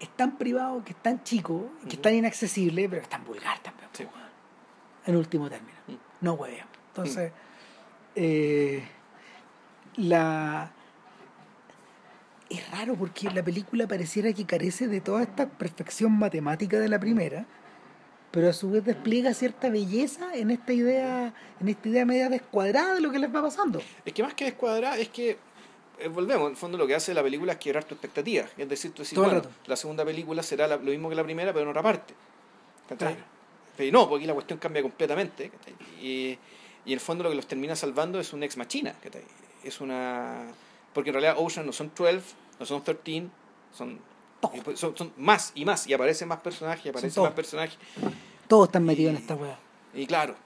es 0.00 0.08
tan 0.10 0.36
privado, 0.38 0.82
que 0.84 0.92
es 0.92 1.02
tan 1.02 1.22
chico, 1.24 1.70
que 1.88 1.96
es 1.96 2.02
tan 2.02 2.14
inaccesible, 2.14 2.88
pero 2.88 3.02
es 3.02 3.08
tan 3.08 3.24
vulgar 3.24 3.58
también. 3.60 3.88
Sí. 3.92 4.06
En 5.06 5.16
último 5.16 5.48
término. 5.48 5.76
Mm. 5.88 5.94
No 6.20 6.32
hueveamos. 6.34 6.72
Entonces, 6.88 7.32
eh, 8.14 8.82
la. 9.96 10.70
Es 12.50 12.70
raro 12.70 12.94
porque 12.96 13.30
la 13.30 13.42
película 13.42 13.86
pareciera 13.86 14.32
que 14.32 14.46
carece 14.46 14.88
de 14.88 15.00
toda 15.02 15.22
esta 15.22 15.46
perfección 15.48 16.12
matemática 16.18 16.78
de 16.78 16.88
la 16.88 16.98
primera, 16.98 17.44
pero 18.30 18.48
a 18.50 18.52
su 18.52 18.70
vez 18.70 18.84
despliega 18.84 19.32
cierta 19.34 19.70
belleza 19.70 20.34
en 20.34 20.50
esta 20.50 20.72
idea, 20.72 21.34
en 21.60 21.68
esta 21.68 21.88
idea 21.88 22.04
media 22.04 22.28
descuadrada 22.28 22.94
de 22.94 23.00
lo 23.00 23.10
que 23.10 23.18
les 23.18 23.34
va 23.34 23.42
pasando. 23.42 23.80
Es 24.04 24.12
que 24.12 24.22
más 24.22 24.34
que 24.34 24.44
descuadrar, 24.44 24.98
es 24.98 25.08
que, 25.08 25.38
eh, 25.98 26.08
volvemos, 26.08 26.46
en 26.46 26.50
el 26.52 26.56
fondo 26.56 26.76
lo 26.78 26.86
que 26.86 26.94
hace 26.94 27.14
la 27.14 27.22
película 27.22 27.52
es 27.54 27.58
quebrar 27.58 27.84
tu 27.84 27.94
expectativa. 27.94 28.46
Es 28.56 28.68
decir, 28.68 28.92
tú 28.92 29.02
decís, 29.02 29.18
bueno, 29.18 29.42
la 29.66 29.76
segunda 29.76 30.04
película 30.04 30.42
será 30.42 30.66
la- 30.68 30.76
lo 30.76 30.90
mismo 30.90 31.08
que 31.08 31.14
la 31.14 31.24
primera, 31.24 31.52
pero 31.52 31.64
en 31.64 31.70
otra 31.70 31.82
parte. 31.82 32.14
Claro. 32.96 33.16
Pero 33.76 33.92
no, 33.92 34.08
porque 34.08 34.22
aquí 34.22 34.26
la 34.26 34.34
cuestión 34.34 34.58
cambia 34.58 34.82
completamente. 34.82 35.50
Y, 36.00 36.38
y 36.84 36.86
en 36.86 36.92
el 36.94 37.00
fondo 37.00 37.24
lo 37.24 37.30
que 37.30 37.36
los 37.36 37.46
termina 37.46 37.76
salvando 37.76 38.18
es 38.20 38.32
un 38.32 38.42
ex 38.42 38.56
machina. 38.56 38.94
Es 39.64 39.80
una... 39.80 40.44
Porque 40.92 41.10
en 41.10 41.14
realidad 41.14 41.36
Ocean 41.38 41.64
no 41.66 41.72
son 41.72 41.92
12, 41.96 42.20
no 42.58 42.66
son 42.66 42.82
13, 42.82 43.28
son, 43.76 44.00
Todos. 44.40 44.78
son, 44.78 44.96
son 44.96 45.12
más 45.16 45.52
y 45.54 45.64
más. 45.64 45.86
Y 45.86 45.92
aparecen 45.94 46.28
más 46.28 46.38
personajes, 46.40 46.90
aparecen 46.90 47.22
más 47.22 47.32
personajes. 47.32 47.76
Todos 48.46 48.68
están 48.68 48.84
metidos 48.84 49.10
en 49.14 49.16
esta 49.20 49.34
weá. 49.34 49.58
Y 49.94 50.06
claro, 50.06 50.36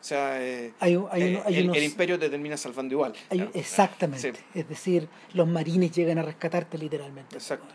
sea, 0.00 0.42
eh, 0.42 0.72
Hay 0.80 0.92
hay 0.92 0.94
eh, 0.94 0.98
uno- 0.98 1.10
hay 1.46 1.56
el, 1.56 1.64
unos- 1.64 1.76
el 1.76 1.82
imperio 1.84 2.18
te 2.18 2.28
termina 2.30 2.56
salvando 2.56 2.94
igual. 2.94 3.14
Claro. 3.28 3.50
exactamente. 3.54 4.32
Sí, 4.34 4.40
Es 4.54 4.68
decir, 4.68 5.08
los 5.34 5.46
marines 5.48 5.92
llegan 5.92 6.18
a 6.18 6.22
rescatarte 6.22 6.78
literalmente. 6.78 7.36
exacto. 7.36 7.74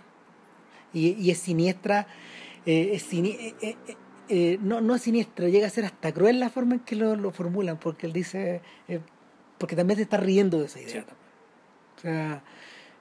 Y, 0.93 1.09
y 1.13 1.31
es 1.31 1.37
siniestra, 1.39 2.07
eh, 2.65 2.91
es 2.93 3.11
sini- 3.11 3.53
no, 4.61 4.79
no 4.81 4.95
es 4.95 5.01
siniestra, 5.01 5.47
llega 5.49 5.67
a 5.67 5.69
ser 5.69 5.85
hasta 5.85 6.13
cruel 6.13 6.39
la 6.39 6.49
forma 6.49 6.75
en 6.75 6.79
que 6.81 6.95
lo, 6.95 7.15
lo 7.15 7.31
formulan, 7.31 7.77
porque 7.77 8.07
él 8.07 8.13
dice, 8.13 8.61
porque 9.57 9.75
también 9.75 9.97
se 9.97 10.03
está 10.03 10.17
riendo 10.17 10.59
de 10.59 10.65
esa 10.67 10.79
idea. 10.79 11.01
Sí. 11.03 11.15
O 11.97 12.01
sea, 12.01 12.43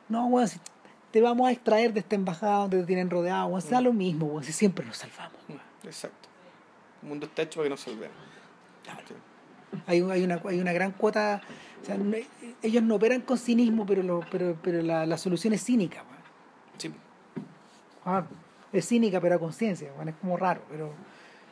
no, 0.08 0.28
bueno, 0.28 0.48
si 0.48 0.58
te 1.10 1.20
vamos 1.20 1.48
a 1.48 1.52
extraer 1.52 1.92
de 1.92 2.00
esta 2.00 2.14
embajada 2.14 2.58
donde 2.58 2.78
te 2.80 2.84
tienen 2.86 3.10
rodeado, 3.10 3.48
bueno, 3.48 3.66
sea 3.66 3.80
lo 3.80 3.92
mismo, 3.92 4.42
si 4.42 4.52
siempre 4.52 4.84
nos 4.86 4.96
salvamos. 4.98 5.38
Mm, 5.48 5.86
Exacto. 5.86 6.28
El 7.02 7.08
mundo 7.08 7.26
está 7.26 7.42
hecho 7.42 7.58
para 7.60 7.64
que 7.66 7.70
nos 7.70 7.80
salvemos. 7.80 8.16
Sí. 9.06 9.14
Hay, 9.86 10.00
un- 10.02 10.10
hay, 10.10 10.22
una, 10.24 10.40
hay 10.46 10.60
una 10.60 10.72
gran 10.72 10.92
cuota, 10.92 11.40
o 11.82 11.84
sea, 11.86 11.96
no- 11.96 12.16
ellos 12.62 12.82
no 12.82 12.96
operan 12.96 13.20
con 13.22 13.38
cinismo, 13.38 13.86
pero, 13.86 14.02
lo, 14.02 14.20
pero, 14.30 14.56
pero 14.62 14.82
la, 14.82 15.06
la 15.06 15.16
solución 15.18 15.52
es 15.54 15.64
cínica. 15.64 16.02
bueno. 16.02 16.22
Sí. 16.78 16.92
Ah, 18.04 18.24
es 18.72 18.86
cínica, 18.86 19.20
pero 19.20 19.36
a 19.36 19.38
conciencia, 19.38 19.90
es 20.06 20.14
como 20.20 20.36
raro, 20.36 20.62
pero, 20.70 20.92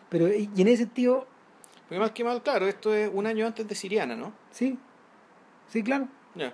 pero 0.08 0.28
y 0.28 0.48
en 0.56 0.68
ese 0.68 0.78
sentido, 0.84 1.26
Porque 1.88 1.98
más 2.00 2.10
que 2.12 2.24
mal, 2.24 2.42
claro, 2.42 2.66
esto 2.68 2.92
es 2.94 3.10
un 3.12 3.26
año 3.26 3.46
antes 3.46 3.66
de 3.66 3.74
Siriana, 3.74 4.14
¿no? 4.16 4.32
sí, 4.50 4.78
sí, 5.68 5.82
claro. 5.82 6.08
Ya. 6.34 6.52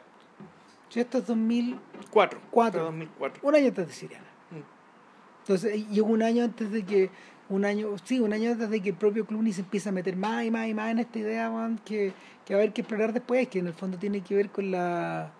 Si 0.95 1.01
esto 1.01 1.19
es 1.19 1.27
2000, 1.27 1.77
Cuatro. 2.12 2.39
Cuatro. 2.53 2.81
Fue 2.83 2.85
2004. 2.93 3.41
un 3.49 3.55
año 3.57 3.66
antes 3.66 3.87
de 3.89 3.93
Siriana. 3.93 4.25
Mm. 4.53 5.41
Entonces, 5.41 5.85
y 5.91 5.99
un 5.99 6.23
año 6.23 6.45
antes 6.45 6.71
de 6.71 6.85
que, 6.85 7.11
un 7.49 7.65
año, 7.65 7.89
sí, 8.05 8.21
un 8.21 8.33
año 8.33 8.53
antes 8.53 8.71
de 8.71 8.81
que 8.81 8.91
el 8.91 8.95
propio 8.95 9.27
Clooney 9.27 9.53
se 9.53 9.62
empiece 9.62 9.89
a 9.89 9.93
meter 9.93 10.15
más 10.15 10.45
y 10.45 10.53
más 10.53 10.69
y 10.69 10.75
más 10.75 10.93
en 10.93 11.01
esta 11.01 11.19
idea, 11.19 11.51
weón, 11.51 11.81
que, 11.85 12.12
que 12.47 12.55
va 12.55 12.61
a 12.61 12.62
haber 12.62 12.73
que 12.73 12.83
explorar 12.83 13.12
después, 13.12 13.49
que 13.49 13.59
en 13.59 13.66
el 13.66 13.75
fondo 13.75 13.99
tiene 13.99 14.21
que 14.21 14.37
ver 14.37 14.51
con 14.51 14.71
la, 14.71 15.33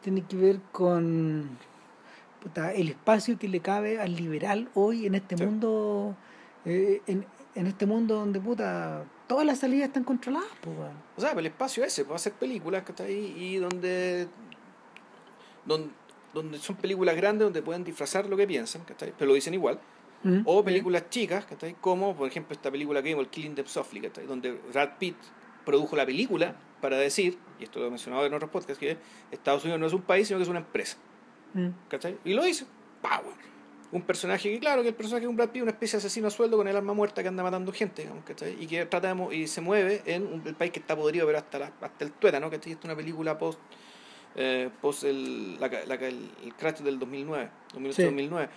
tiene 0.00 0.22
que 0.22 0.36
ver 0.36 0.58
con 0.72 1.48
puta, 2.42 2.72
el 2.72 2.88
espacio 2.88 3.38
que 3.38 3.46
le 3.46 3.60
cabe 3.60 4.00
al 4.00 4.16
liberal 4.16 4.68
hoy 4.74 5.06
en 5.06 5.14
este 5.14 5.36
Sí. 5.36 5.44
mundo, 5.46 6.16
eh, 6.64 7.00
en, 7.06 7.24
en 7.54 7.66
este 7.68 7.86
mundo 7.86 8.16
donde 8.16 8.40
puta, 8.40 9.04
todas 9.28 9.46
las 9.46 9.60
salidas 9.60 9.86
están 9.86 10.02
controladas, 10.02 10.50
pues. 10.60 10.76
O 11.16 11.20
sea, 11.20 11.30
el 11.38 11.46
espacio 11.46 11.84
ese, 11.84 12.04
puede 12.04 12.16
hacer 12.16 12.32
películas 12.32 12.82
que 12.82 12.90
está 12.90 13.04
ahí 13.04 13.32
y 13.38 13.56
donde, 13.58 14.26
donde 15.64 15.90
donde 16.34 16.58
son 16.58 16.76
películas 16.76 17.14
grandes 17.14 17.44
donde 17.44 17.60
pueden 17.60 17.84
disfrazar 17.84 18.26
lo 18.26 18.38
que 18.38 18.46
piensan, 18.46 18.84
¿cachai? 18.84 19.12
pero 19.18 19.28
lo 19.28 19.34
dicen 19.34 19.52
igual. 19.52 19.78
¿Mm? 20.22 20.40
O 20.46 20.64
películas 20.64 21.10
chicas, 21.10 21.44
¿cachai? 21.44 21.76
como 21.78 22.16
por 22.16 22.26
ejemplo 22.26 22.54
esta 22.54 22.70
película 22.70 23.02
que 23.02 23.10
vimos, 23.10 23.24
el 23.24 23.28
Killing 23.30 23.54
Them 23.54 23.66
Softly, 23.66 24.00
¿cachai? 24.00 24.24
donde 24.26 24.52
Brad 24.72 24.92
Pitt 24.98 25.16
produjo 25.66 25.94
la 25.94 26.06
película 26.06 26.56
para 26.80 26.96
decir, 26.96 27.38
y 27.60 27.64
esto 27.64 27.80
lo 27.80 27.86
he 27.86 27.90
mencionado 27.90 28.24
en 28.24 28.32
otros 28.32 28.50
podcasts, 28.50 28.78
que 28.78 28.96
Estados 29.30 29.62
Unidos 29.64 29.78
no 29.80 29.86
es 29.88 29.92
un 29.92 30.00
país, 30.02 30.26
sino 30.26 30.38
que 30.38 30.44
es 30.44 30.48
una 30.48 30.60
empresa. 30.60 30.96
¿Mm? 31.52 31.68
¿cachai? 31.88 32.16
Y 32.24 32.32
lo 32.32 32.44
dice. 32.44 32.64
¡Power! 33.02 33.36
Un 33.90 34.00
personaje 34.02 34.50
que, 34.50 34.58
claro, 34.58 34.80
que 34.80 34.88
el 34.88 34.94
personaje 34.94 35.24
es 35.26 35.28
un 35.28 35.36
Brad 35.36 35.50
Pitt, 35.50 35.62
una 35.62 35.72
especie 35.72 35.98
de 35.98 36.06
asesino 36.06 36.28
a 36.28 36.30
sueldo 36.30 36.56
con 36.56 36.66
el 36.66 36.74
alma 36.76 36.94
muerta 36.94 37.20
que 37.20 37.28
anda 37.28 37.42
matando 37.42 37.72
gente, 37.74 38.00
digamos, 38.02 38.24
¿cachai? 38.24 38.56
Y 38.58 38.66
que 38.66 38.86
trata 38.86 39.08
de 39.08 39.14
mo- 39.14 39.32
y 39.32 39.46
se 39.48 39.60
mueve 39.60 40.02
en 40.06 40.22
un, 40.26 40.42
el 40.46 40.54
país 40.54 40.72
que 40.72 40.78
está 40.80 40.96
podrido, 40.96 41.26
pero 41.26 41.36
hasta, 41.36 41.58
la- 41.58 41.72
hasta 41.82 42.04
el 42.06 42.12
tuétano, 42.12 42.48
¿cachai? 42.48 42.72
Esta 42.72 42.80
es 42.80 42.84
una 42.86 42.96
película 42.96 43.36
post, 43.36 43.60
eh, 44.36 44.70
post 44.80 45.04
el, 45.04 45.60
la 45.60 45.68
la 45.68 45.94
el, 45.94 46.30
crash 46.58 46.78
del 46.78 46.98
2009, 46.98 47.50
2008-2009. 47.74 48.48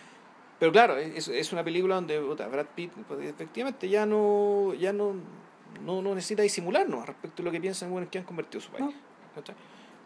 Pero 0.60 0.72
claro, 0.72 0.98
es, 0.98 1.28
es 1.28 1.52
una 1.52 1.64
película 1.64 1.96
donde 1.96 2.20
puta, 2.22 2.48
Brad 2.48 2.68
Pitt 2.76 2.92
pues, 3.08 3.26
efectivamente 3.26 3.90
ya 3.90 4.06
no 4.06 4.74
ya 4.74 4.94
no, 4.94 5.14
no, 5.84 6.02
no 6.02 6.16
necesita 6.16 6.44
disimularnos 6.44 7.06
respecto 7.06 7.42
a 7.42 7.46
lo 7.46 7.52
que 7.52 7.60
piensan 7.60 7.92
bueno, 7.92 8.08
que 8.10 8.20
han 8.20 8.24
convertido 8.26 8.62
su 8.62 8.72
país. 8.72 8.86
No. 8.86 8.94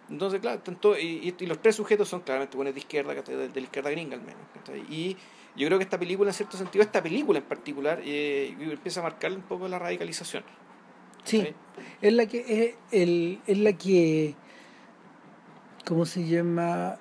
Entonces, 0.10 0.40
claro, 0.40 0.60
tanto, 0.62 0.98
y, 0.98 1.36
y- 1.40 1.46
los 1.46 1.62
tres 1.62 1.76
sujetos 1.76 2.10
son 2.10 2.22
claramente 2.22 2.58
buenos 2.58 2.74
de 2.74 2.80
izquierda, 2.80 3.14
de, 3.14 3.48
de 3.50 3.62
la 3.62 3.66
izquierda 3.66 3.92
gringa 3.92 4.16
al 4.16 4.22
menos. 4.22 4.42
Y 4.90 5.16
yo 5.56 5.68
creo 5.68 5.78
que 5.78 5.84
esta 5.84 6.00
película, 6.00 6.32
en 6.32 6.34
cierto 6.34 6.58
sentido, 6.58 6.84
esta 6.84 7.04
película 7.04 7.38
en 7.38 7.46
particular, 7.46 8.02
eh, 8.04 8.56
empieza 8.60 9.02
a 9.02 9.04
marcar 9.04 9.32
un 9.32 9.44
poco 9.44 9.68
la 9.68 9.78
radicalización. 9.78 10.44
Sí, 11.26 11.54
es 12.02 12.14
la 12.14 12.26
que 12.26 12.40
es, 12.48 12.76
el, 12.92 13.40
es 13.46 13.58
la 13.60 13.74
que 13.74 14.34
¿cómo 15.90 16.06
se 16.06 16.26
llama? 16.28 16.96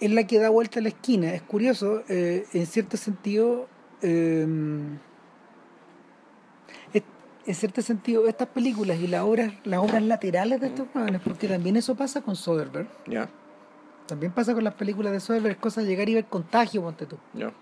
Es 0.00 0.10
la 0.10 0.26
que 0.26 0.38
da 0.38 0.48
vuelta 0.48 0.78
a 0.78 0.82
la 0.82 0.88
esquina. 0.88 1.34
Es 1.34 1.42
curioso, 1.42 2.02
eh, 2.08 2.46
en 2.52 2.66
cierto 2.66 2.96
sentido, 2.96 3.66
eh, 4.02 4.46
en 7.46 7.54
cierto 7.54 7.82
sentido, 7.82 8.26
estas 8.26 8.48
películas 8.48 8.98
y 9.00 9.06
las 9.06 9.20
obras, 9.22 9.52
las 9.64 9.78
obras 9.80 10.02
laterales 10.02 10.60
de 10.62 10.68
estos 10.68 10.86
jóvenes, 10.94 11.20
porque 11.22 11.46
también 11.46 11.76
eso 11.76 11.94
pasa 11.94 12.22
con 12.22 12.36
Soderbergh, 12.36 12.88
Ya, 13.06 13.28
también 14.06 14.32
pasa 14.32 14.54
con 14.54 14.64
las 14.64 14.72
películas 14.74 15.12
de 15.12 15.20
Soderbergh, 15.20 15.52
es 15.56 15.60
cosa 15.60 15.82
de 15.82 15.86
llegar 15.88 16.08
y 16.08 16.14
ver 16.14 16.24
contagio, 16.24 16.80
ponte 16.80 17.04
tú. 17.04 17.18
ya. 17.34 17.52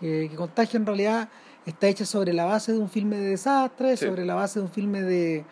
que, 0.00 0.28
que 0.30 0.34
Contagio 0.36 0.78
en 0.78 0.86
realidad 0.86 1.28
está 1.66 1.88
hecha 1.88 2.06
sobre 2.06 2.32
la 2.32 2.46
base 2.46 2.72
de 2.72 2.78
un 2.78 2.88
filme 2.88 3.16
de 3.18 3.26
desastre, 3.30 3.98
Sí. 3.98 4.06
sobre 4.06 4.24
la 4.24 4.34
base 4.34 4.60
de 4.60 4.64
un 4.64 4.70
filme 4.72 5.02
de, 5.02 5.44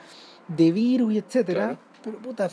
de 0.49 0.73
virus 0.73 1.13
y 1.13 1.19
etcétera. 1.19 1.65
Claro. 1.67 1.79
Pero 2.03 2.19
puta, 2.21 2.49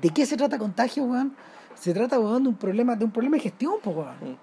¿de 0.00 0.10
qué 0.10 0.26
se 0.26 0.36
trata 0.36 0.58
Contagio, 0.58 1.04
weón? 1.04 1.34
Se 1.74 1.92
trata, 1.94 2.18
weón, 2.18 2.42
de 2.44 2.48
un 2.50 2.56
problema, 2.56 2.94
de 2.96 3.04
un 3.04 3.10
problema 3.10 3.36
de 3.36 3.42
gestión, 3.42 3.74
pues, 3.82 3.96
weón. 3.96 4.14
Mm. 4.20 4.36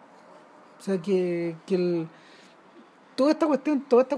O 0.79 0.81
sea 0.81 0.97
que, 1.01 1.55
que 1.65 1.75
el, 1.75 2.07
toda 3.15 3.31
esta 3.31 3.47
cuestión, 3.47 3.81
toda 3.81 4.03
esta, 4.03 4.17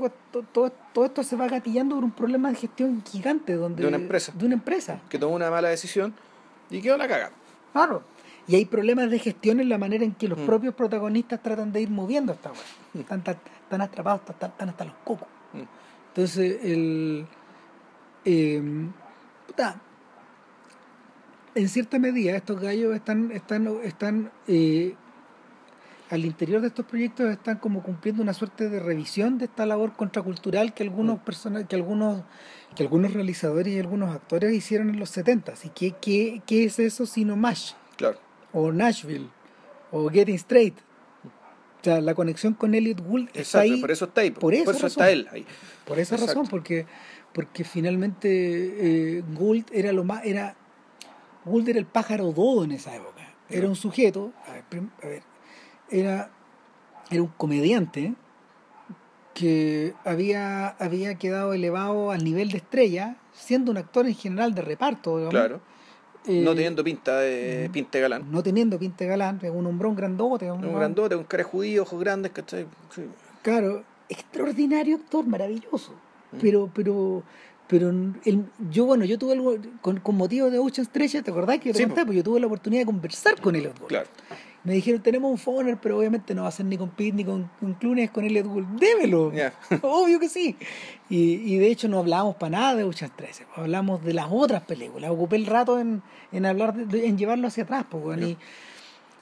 todo, 0.54 0.72
todo 0.94 1.06
esto 1.06 1.24
se 1.24 1.36
va 1.36 1.48
gatillando 1.48 1.96
por 1.96 2.04
un 2.04 2.12
problema 2.12 2.50
de 2.50 2.56
gestión 2.56 3.04
gigante 3.04 3.54
donde, 3.56 3.82
De 3.82 3.88
una 3.88 3.98
empresa. 3.98 4.32
De 4.36 4.46
una 4.46 4.54
empresa. 4.56 5.00
Que 5.10 5.18
tomó 5.18 5.36
una 5.36 5.50
mala 5.50 5.70
decisión 5.70 6.14
y 6.70 6.82
quedó 6.82 6.98
la 6.98 7.08
caga. 7.08 7.32
Claro. 7.74 8.04
Y 8.48 8.56
hay 8.56 8.66
problemas 8.66 9.10
de 9.10 9.20
gestión 9.20 9.60
en 9.60 9.70
la 9.70 9.78
manera 9.78 10.04
en 10.04 10.14
que 10.14 10.28
los 10.28 10.38
Mm. 10.40 10.46
propios 10.46 10.74
protagonistas 10.76 11.42
tratan 11.42 11.72
de 11.72 11.82
ir 11.82 11.90
moviendo 11.90 12.34
esta 12.34 12.52
weá. 12.52 12.62
Están, 13.02 13.24
tan- 13.24 13.38
están 13.64 13.82
atrapados, 13.82 14.22
están, 14.30 14.52
están 14.52 14.70
hasta 14.70 14.86
los 14.86 14.94
cocos. 15.04 15.28
Mm. 15.54 15.62
Entonces, 16.10 16.60
el. 16.64 17.26
eh, 18.26 18.62
puta, 19.48 19.80
en 21.56 21.70
cierta 21.70 22.00
medida, 22.00 22.36
estos 22.36 22.60
gallos 22.60 22.96
están, 22.96 23.32
están, 23.32 23.68
están 23.84 24.32
eh, 24.48 24.96
al 26.10 26.26
interior 26.26 26.62
de 26.62 26.68
estos 26.68 26.86
proyectos 26.86 27.30
están 27.32 27.58
como 27.58 27.82
cumpliendo 27.84 28.22
una 28.22 28.34
suerte 28.34 28.70
de 28.70 28.80
revisión 28.80 29.38
de 29.38 29.46
esta 29.46 29.66
labor 29.66 29.94
contracultural 29.94 30.74
que 30.74 30.84
algunos 30.84 31.20
Mm. 31.20 31.24
personas, 31.24 31.66
que 31.68 31.76
algunos, 31.76 32.24
que 32.76 32.84
algunos 32.84 33.14
realizadores 33.14 33.74
y 33.74 33.80
algunos 33.80 34.14
actores 34.14 34.54
hicieron 34.54 34.90
en 34.90 35.00
los 35.00 35.10
70 35.10 35.54
¿Y 35.64 35.70
qué, 35.70 35.96
qué, 36.02 36.42
qué 36.46 36.66
es 36.66 36.80
eso 36.80 37.06
sino 37.06 37.36
MASH? 37.38 37.74
Claro. 37.96 38.18
O 38.54 38.72
Nashville, 38.74 39.28
o 39.92 40.10
Getting 40.10 40.36
Straight. 40.36 40.76
O 41.24 41.84
sea, 41.84 42.02
la 42.02 42.14
conexión 42.14 42.54
con 42.54 42.76
Elliot 42.76 43.00
Gould 43.02 43.28
está 43.30 43.40
Exacto, 43.40 43.74
ahí 43.74 43.82
por 43.82 43.92
eso 43.92 44.06
está 44.06 44.22
ahí. 44.22 44.32
por 44.32 44.54
esa 44.54 44.72
está 44.72 44.84
razón. 44.84 45.08
él 45.08 45.28
ahí. 45.32 45.46
por 45.86 45.98
esa 45.98 46.16
Exacto. 46.16 46.34
razón, 46.42 46.48
porque, 46.50 46.86
porque 47.34 47.64
finalmente 47.64 48.28
eh, 49.18 49.24
Gould 49.34 49.66
era 49.72 49.92
lo 49.94 50.04
más, 50.04 50.26
era 50.26 50.56
Gould 51.46 51.68
era 51.70 51.80
el 51.80 51.86
pájaro 51.86 52.32
dodo 52.32 52.64
en 52.64 52.72
esa 52.72 52.96
época. 52.96 53.28
Era 53.50 53.68
un 53.68 53.76
sujeto, 53.76 54.32
a 54.48 54.54
ver, 54.54 54.64
prim- 54.70 54.90
a 55.04 55.08
ver, 55.08 55.24
era, 55.90 56.30
era 57.10 57.22
un 57.22 57.28
comediante 57.38 58.14
que 59.34 59.94
había, 60.04 60.70
había 60.70 61.16
quedado 61.16 61.54
elevado 61.54 62.12
al 62.12 62.24
nivel 62.24 62.50
de 62.50 62.58
estrella, 62.58 63.16
siendo 63.34 63.72
un 63.72 63.78
actor 63.78 64.06
en 64.06 64.16
general 64.16 64.54
de 64.54 64.62
reparto, 64.62 65.18
digamos. 65.18 65.32
Claro. 65.34 65.62
Eh, 66.26 66.42
no 66.44 66.54
teniendo 66.54 66.84
pinta 66.84 67.18
de 67.20 67.68
pinta 67.74 67.98
de 67.98 68.02
galán. 68.04 68.32
no 68.32 68.44
teniendo 68.44 68.78
pinta 68.78 69.04
de 69.06 69.10
galán, 69.10 69.40
un 69.52 69.66
hombrón 69.66 69.96
grandote, 69.96 70.52
un, 70.52 70.64
Un 70.64 70.76
grandote, 70.76 71.16
un 71.16 71.24
cara 71.24 71.44
judío, 71.44 71.82
ojos 71.82 72.00
grandes, 72.00 72.32
¿cachai? 72.32 72.68
Sí. 72.94 73.04
Claro, 73.42 73.84
extraordinario 74.08 74.98
actor, 74.98 75.26
maravilloso. 75.26 75.94
Mm. 76.32 76.38
Pero, 76.40 76.70
pero, 76.74 77.24
pero 77.72 77.90
el- 77.90 78.46
yo, 78.70 78.86
bueno, 78.86 79.06
yo 79.06 79.18
tuve 79.18 79.32
algo, 79.32 79.56
con, 79.82 80.02
con 80.02 80.18
motivo 80.18 80.50
de 80.52 80.60
Ocean's 80.60 80.92
13, 80.92 81.24
¿te 81.24 81.32
acordás 81.32 81.58
que 81.60 81.72
te 81.72 81.78
Sí, 81.80 81.86
conté? 81.86 82.06
Pues 82.06 82.18
yo 82.18 82.24
tuve 82.24 82.42
la 82.42 82.48
oportunidad 82.48 82.82
de 82.82 82.86
conversar 82.86 83.40
con 83.40 83.56
Elliot 83.56 83.78
Gould. 83.80 83.88
Claro. 83.88 84.08
Me 84.66 84.74
dijeron, 84.74 85.02
tenemos 85.02 85.32
un 85.32 85.38
phoner, 85.38 85.78
pero 85.82 85.98
obviamente 85.98 86.36
no 86.36 86.44
va 86.44 86.50
a 86.50 86.52
ser 86.52 86.66
ni 86.66 86.78
con 86.78 86.90
Pitt 86.90 87.16
ni 87.16 87.24
con, 87.24 87.50
con 87.62 87.74
Clooney, 87.76 88.04
es 88.04 88.12
con 88.12 88.26
Elliot 88.26 88.46
Gould. 88.46 88.68
Démelo. 88.78 89.32
Obvio 89.82 90.20
que 90.20 90.28
sí. 90.28 90.58
Y, 91.10 91.54
y 91.56 91.58
de 91.60 91.68
hecho 91.72 91.88
no 91.88 91.98
hablamos 92.00 92.36
para 92.36 92.50
nada 92.60 92.76
de 92.76 92.84
Ocean's 92.84 93.16
13, 93.16 93.46
pues, 93.46 93.58
hablamos 93.58 94.04
de 94.04 94.14
las 94.16 94.28
otras 94.30 94.64
películas. 94.64 95.10
Ocupé 95.10 95.38
el 95.38 95.46
rato 95.46 95.80
en, 95.80 96.04
en 96.34 96.46
hablar, 96.46 96.76
de- 96.76 97.08
en 97.08 97.18
llevarlo 97.18 97.48
hacia 97.48 97.64
atrás. 97.64 97.86
Pues, 97.90 98.04
weón. 98.04 98.22
y, 98.24 98.38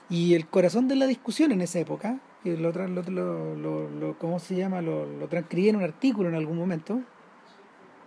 y 0.09 0.33
el 0.33 0.47
corazón 0.47 0.87
de 0.87 0.95
la 0.95 1.05
discusión 1.05 1.51
en 1.51 1.61
esa 1.61 1.79
época, 1.79 2.19
que 2.43 2.57
lo, 2.57 2.71
lo, 2.71 3.55
lo- 3.55 3.89
lo- 3.89 4.17
¿cómo 4.17 4.39
se 4.39 4.55
llama? 4.55 4.81
Lo, 4.81 5.05
lo 5.05 5.27
transcribí 5.27 5.69
en 5.69 5.75
un 5.77 5.83
artículo 5.83 6.29
en 6.29 6.35
algún 6.35 6.57
momento. 6.57 6.99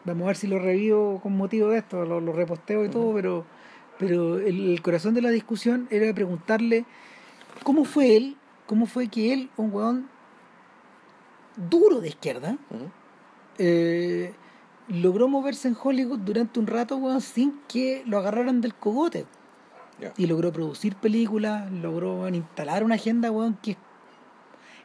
Vamos 0.04 0.24
a 0.24 0.26
ver 0.28 0.36
si 0.36 0.46
lo 0.46 0.58
revivo 0.58 1.20
con 1.20 1.36
motivo 1.36 1.68
de 1.68 1.78
esto, 1.78 2.04
lo, 2.04 2.20
lo 2.20 2.32
reposteo 2.32 2.84
y 2.84 2.88
todo, 2.88 3.14
pero, 3.14 3.44
pero 3.98 4.38
el, 4.38 4.70
el 4.70 4.82
corazón 4.82 5.14
de 5.14 5.22
la 5.22 5.30
discusión 5.30 5.86
era 5.90 6.12
preguntarle 6.12 6.84
cómo 7.62 7.84
fue 7.84 8.16
él, 8.16 8.36
cómo 8.66 8.86
fue 8.86 9.08
que 9.08 9.32
él, 9.32 9.50
un 9.56 9.72
weón 9.72 10.08
duro 11.56 12.00
de 12.00 12.08
izquierda, 12.08 12.56
eh, 13.58 14.34
logró 14.88 15.28
moverse 15.28 15.68
en 15.68 15.76
Hollywood 15.80 16.18
durante 16.20 16.58
un 16.58 16.66
rato, 16.66 16.96
weón, 16.96 17.20
sin 17.20 17.60
que 17.68 18.02
lo 18.06 18.18
agarraran 18.18 18.60
del 18.60 18.74
cogote. 18.74 19.26
Y 20.16 20.26
logró 20.26 20.52
producir 20.52 20.96
películas, 20.96 21.70
logró 21.70 22.22
weón, 22.22 22.34
instalar 22.34 22.82
una 22.82 22.96
agenda, 22.96 23.30
weón, 23.30 23.56
que 23.62 23.72
es, 23.72 23.76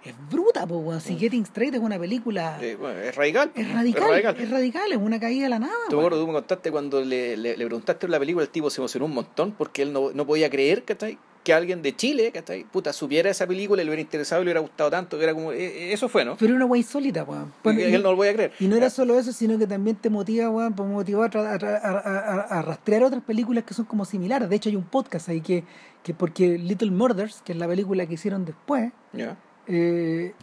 es 0.09 0.15
bruta, 0.29 0.65
pues, 0.67 0.81
weón. 0.83 1.01
Si 1.01 1.13
Mm. 1.13 1.17
Getting 1.19 1.43
Straight 1.43 1.73
es 1.75 1.79
una 1.81 1.97
película... 1.99 2.57
Eh, 2.61 2.75
bueno, 2.79 2.99
es 2.99 3.15
radical. 3.15 3.51
es 3.55 3.71
radical, 3.73 4.35
es 4.39 4.49
radical, 4.49 4.91
es 4.91 4.97
una 4.97 5.19
caída 5.19 5.43
de 5.43 5.49
la 5.49 5.59
nada. 5.59 5.73
Weón. 5.89 5.99
acuerdo, 5.99 6.19
tú 6.21 6.27
me 6.27 6.33
contaste 6.33 6.71
cuando 6.71 7.01
le, 7.03 7.37
le, 7.37 7.57
le 7.57 7.65
preguntaste 7.65 8.07
la 8.07 8.19
película, 8.19 8.43
el 8.43 8.49
tipo 8.49 8.69
se 8.69 8.81
emocionó 8.81 9.05
un 9.05 9.13
montón 9.13 9.51
porque 9.57 9.81
él 9.81 9.93
no, 9.93 10.11
no 10.13 10.25
podía 10.25 10.49
creer 10.49 10.83
¿cachai? 10.83 11.17
que 11.43 11.53
alguien 11.53 11.81
de 11.81 11.95
Chile 11.95 12.31
¿cachai? 12.33 12.65
Puta, 12.65 12.91
supiera 12.91 13.29
esa 13.29 13.47
película 13.47 13.81
y 13.81 13.85
le 13.85 13.89
hubiera 13.91 14.01
interesado 14.01 14.41
y 14.41 14.45
le 14.45 14.49
hubiera 14.49 14.59
gustado 14.59 14.89
tanto. 14.89 15.17
que 15.17 15.23
Era 15.23 15.33
como, 15.33 15.53
eh, 15.53 15.63
eh, 15.65 15.93
eso 15.93 16.09
fue, 16.09 16.25
¿no? 16.25 16.35
Pero 16.37 16.47
era 16.47 16.55
una 16.57 16.65
weá 16.65 16.77
insólita, 16.79 17.23
weón. 17.23 17.53
Bueno, 17.63 17.79
él 17.79 18.03
no 18.03 18.11
lo 18.11 18.15
voy 18.17 18.27
a 18.27 18.33
creer. 18.33 18.51
Y 18.59 18.67
no 18.67 18.75
era 18.75 18.89
solo 18.89 19.17
eso, 19.17 19.31
sino 19.31 19.57
que 19.57 19.65
también 19.65 19.95
te 19.95 20.09
motiva, 20.09 20.49
weón, 20.49 20.73
pues 20.73 20.89
motivó 20.89 21.23
a, 21.23 21.27
a, 21.27 21.55
a- 21.55 21.61
a- 21.61 22.41
a 22.59 22.61
rastrear 22.63 23.03
otras 23.03 23.23
películas 23.23 23.63
que 23.63 23.73
son 23.73 23.85
como 23.85 24.03
similares. 24.03 24.49
De 24.49 24.57
hecho, 24.57 24.67
hay 24.69 24.75
un 24.75 24.83
podcast 24.83 25.29
ahí 25.29 25.39
que, 25.39 25.63
que 26.03 26.13
porque 26.13 26.57
Little 26.57 26.91
Murders, 26.91 27.41
que 27.45 27.53
es 27.53 27.57
la 27.57 27.67
película 27.67 28.05
que 28.05 28.15
hicieron 28.15 28.43
después, 28.43 28.91
Ya. 29.13 29.37
Eh, 29.67 30.33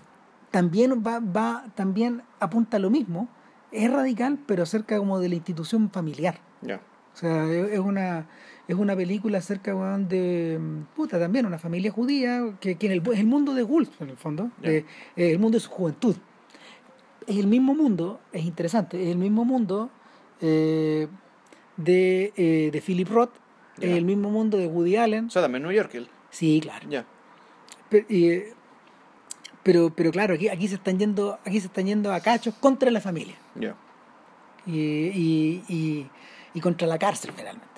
también 0.51 1.03
va, 1.07 1.21
va, 1.21 1.65
también 1.75 2.23
apunta 2.41 2.77
a 2.77 2.81
lo 2.81 2.91
mismo. 2.91 3.29
Es 3.73 3.91
radical, 3.91 4.39
pero 4.47 4.63
acerca 4.63 4.99
como 4.99 5.19
de 5.19 5.29
la 5.29 5.35
institución 5.35 5.91
familiar. 5.91 6.39
Ya. 6.63 6.81
O 7.13 7.17
sea, 7.17 7.45
es 7.51 7.73
es 7.73 7.79
una, 7.81 8.27
es 8.69 8.75
una 8.77 8.95
película 8.97 9.39
acerca 9.39 9.75
de, 9.99 10.59
puta, 10.97 11.19
también 11.19 11.47
una 11.47 11.59
familia 11.59 11.91
judía, 11.91 12.55
que, 12.61 12.77
que 12.77 12.87
en 12.87 12.93
el, 12.93 13.03
es 13.13 13.19
el 13.21 13.27
mundo 13.27 13.55
de 13.55 13.63
Gulf, 13.63 14.01
en 14.01 14.11
el 14.11 14.17
fondo, 14.17 14.51
de- 14.63 14.79
eh, 14.79 14.85
el 15.33 15.39
mundo 15.39 15.57
de 15.57 15.61
su 15.61 15.71
juventud. 15.71 16.17
Es 17.27 17.37
el 17.37 17.47
mismo 17.47 17.75
mundo, 17.75 18.21
es 18.33 18.45
interesante, 18.45 19.03
es 19.03 19.09
el 19.11 19.19
mismo 19.19 19.45
mundo 19.45 19.91
eh, 20.41 21.09
de, 21.77 22.33
eh, 22.37 22.71
de 22.73 22.81
Philip 22.81 23.09
Roth, 23.09 23.33
Ya. 23.79 23.89
es 23.89 23.97
el 23.97 24.05
mismo 24.05 24.31
mundo 24.31 24.59
de 24.59 24.67
Woody 24.67 24.97
Allen. 24.97 25.27
O 25.27 25.31
sea, 25.31 25.43
también 25.43 25.63
New 25.63 25.73
York. 25.73 25.95
Él. 25.95 26.09
Sí, 26.31 26.61
claro. 26.63 26.89
Ya. 26.89 27.07
Pero, 29.65 29.91
pero 29.95 30.13
claro, 30.13 30.35
aquí, 30.35 30.49
aquí 30.49 30.69
se 30.69 30.77
están 30.77 30.99
yendo, 30.99 31.39
aquí 31.45 31.59
se 31.61 31.67
están 31.67 31.87
yendo 31.87 32.13
a 32.13 32.21
cachos 32.21 32.55
contra 32.61 32.91
la 32.91 33.01
familia 33.01 33.35
y, 34.67 34.77
y, 34.79 35.65
y, 35.69 36.11
y 36.55 36.61
contra 36.61 36.87
la 36.87 36.99
cárcel 36.99 37.33
finalmente. 37.35 37.69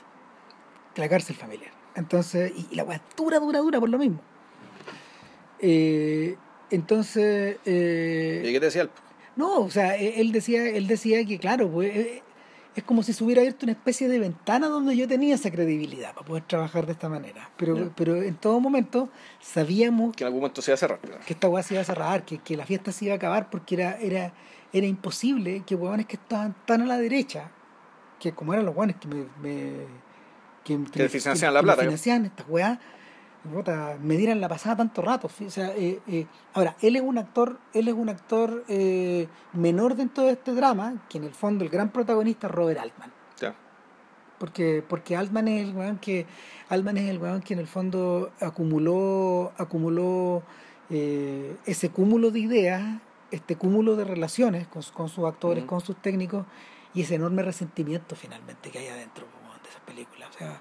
La 0.97 1.09
cárcel 1.09 1.37
familiar. 1.37 1.71
Entonces, 1.95 2.53
y, 2.57 2.75
la 2.75 2.85
weá 2.85 3.01
dura, 3.17 3.39
dura, 3.39 3.61
dura 3.61 3.81
por 3.81 3.89
lo 3.89 3.99
mismo. 3.99 4.21
Eh, 5.61 6.37
entonces, 6.71 7.59
eh, 7.65 8.43
¿Y 8.45 8.53
qué 8.53 8.61
te 8.61 8.67
decía 8.67 8.83
él? 8.83 8.91
no, 9.37 9.61
o 9.61 9.71
sea, 9.71 9.97
e- 9.97 10.21
él 10.21 10.33
decía, 10.33 10.69
él 10.69 10.87
decía 10.87 11.25
que 11.25 11.39
claro, 11.39 11.71
pues 11.71 11.95
eh, 11.97 12.23
es 12.77 12.85
como 12.85 13.03
si 13.03 13.15
se 13.15 13.25
hubiera 13.25 13.41
abierto 13.41 13.65
una 13.65 13.73
especie 13.73 14.07
de 14.07 14.19
ventana 14.19 14.69
donde 14.69 14.95
yo 14.95 15.09
tenía 15.09 15.35
esa 15.35 15.51
credibilidad 15.51 16.13
para 16.15 16.27
poder 16.27 16.43
trabajar 16.45 16.85
de 16.85 16.93
esta 16.93 17.09
manera. 17.09 17.51
Pero, 17.57 17.91
pero 17.97 18.23
en 18.23 18.35
todo 18.35 18.61
momento 18.61 19.09
sabíamos 19.41 20.15
Que 20.15 20.25
en 20.25 20.27
algún 20.27 20.43
momento 20.43 20.61
se 20.61 20.71
iba 20.71 20.75
a 20.75 20.79
cerrar. 20.79 21.01
que 21.01 21.33
esta 21.33 21.49
weá 21.49 21.63
se 21.63 21.73
iba 21.73 21.81
a 21.81 21.85
cerrar, 21.87 22.27
que, 22.27 22.37
que 22.39 22.55
la 22.55 22.67
fiesta 22.67 22.93
se 22.93 23.07
iba 23.07 23.15
a 23.15 23.17
acabar 23.17 23.49
porque 23.49 23.77
era, 23.77 23.97
era, 23.99 24.35
era 24.75 24.87
imposible 24.87 25.63
que 25.67 25.75
huevones 25.75 26.05
que 26.05 26.17
estaban 26.17 26.55
tan 26.67 26.83
a 26.83 26.87
la 26.87 26.99
derecha, 26.99 27.51
que 28.21 28.33
como 28.33 28.53
eran 28.53 28.67
los 28.67 28.77
hueones 28.77 28.97
que 28.97 29.09
me, 29.09 29.25
me 29.41 29.73
que, 30.63 30.79
Que 30.93 31.09
financiaban 31.09 31.55
la 31.55 31.63
plata, 31.63 31.83
financiaban 31.83 32.27
estas 32.27 32.47
weas, 32.47 32.79
puta, 33.47 33.97
me 34.03 34.17
dieran 34.17 34.41
la 34.41 34.49
pasada 34.49 34.77
tanto 34.77 35.03
rato. 35.03 35.29
O 35.45 35.51
sea, 35.51 35.69
eh, 35.77 36.01
eh, 36.07 36.27
ahora, 36.55 36.77
él 36.81 36.97
es 36.97 37.03
un 37.03 37.19
actor, 37.19 37.59
él 37.73 37.89
es 37.89 37.95
un 37.95 38.09
actor 38.09 38.65
eh, 38.69 39.29
menor 39.53 39.97
dentro 39.97 40.25
de 40.25 40.33
este 40.33 40.53
drama, 40.53 41.03
que 41.09 41.19
en 41.19 41.25
el 41.25 41.33
fondo 41.33 41.65
el 41.65 41.71
gran 41.71 41.91
protagonista 41.91 42.47
es 42.47 42.53
Robert 42.53 42.81
Altman. 42.81 43.13
Porque, 44.39 44.85
porque 44.87 45.17
Altman 45.17 45.49
es 45.49 45.67
el 45.67 45.75
weón 45.75 45.97
que 45.97 46.27
Altman 46.69 46.99
es 46.99 47.09
el 47.09 47.19
weón 47.19 47.41
que 47.41 47.55
en 47.55 47.61
el 47.61 47.67
fondo 47.67 48.33
acumuló, 48.39 49.53
acumuló 49.57 50.43
eh, 50.91 51.57
ese 51.65 51.89
cúmulo 51.89 52.31
de 52.31 52.41
ideas, 52.41 53.01
este 53.31 53.57
cúmulo 53.57 53.97
de 53.97 54.05
relaciones 54.05 54.67
con, 54.67 54.83
con 54.93 55.09
sus 55.09 55.25
actores, 55.25 55.65
con 55.65 55.81
sus 55.81 55.97
técnicos, 55.97 56.45
y 56.93 57.01
ese 57.01 57.15
enorme 57.15 57.43
resentimiento 57.43 58.15
finalmente 58.15 58.71
que 58.71 58.79
hay 58.79 58.89
adentro 58.89 59.25
de 59.63 59.69
esas 59.71 59.81
películas. 59.83 60.29
O 60.35 60.39
sea, 60.39 60.61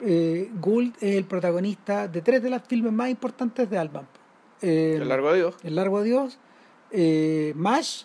eh, 0.00 0.50
Gould 0.60 0.94
es 1.00 1.16
el 1.16 1.24
protagonista 1.24 2.06
de 2.08 2.20
tres 2.22 2.42
de 2.42 2.50
las 2.50 2.62
filmes 2.66 2.92
más 2.92 3.08
importantes 3.10 3.68
de 3.68 3.78
Altman. 3.78 4.06
Eh, 4.62 4.98
El 5.00 5.08
largo 5.08 5.30
de 5.32 5.38
Dios. 5.38 5.54
El 5.62 5.74
Largo 5.76 5.98
Adiós, 5.98 6.38
eh, 6.90 7.52
MASH 7.56 8.04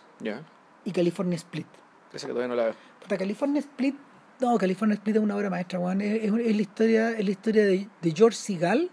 y 0.85 0.91
California 0.91 1.35
Split. 1.35 1.67
Ese 2.13 2.27
que 2.27 2.33
todavía 2.33 2.47
no 2.49 2.55
la 2.55 2.65
veo. 2.65 2.73
Puta, 3.01 3.17
California 3.17 3.59
Split, 3.59 3.95
no, 4.39 4.57
California 4.57 4.93
Split 4.95 5.15
es 5.17 5.21
una 5.21 5.35
obra 5.35 5.49
maestra, 5.49 5.79
weón. 5.79 6.01
Es, 6.01 6.23
es- 6.23 6.33
es 6.33 6.55
la 6.55 6.61
historia, 6.61 7.11
es 7.11 7.25
la 7.25 7.31
historia 7.31 7.65
de, 7.65 7.87
de 8.01 8.11
George 8.11 8.37
Segal 8.37 8.89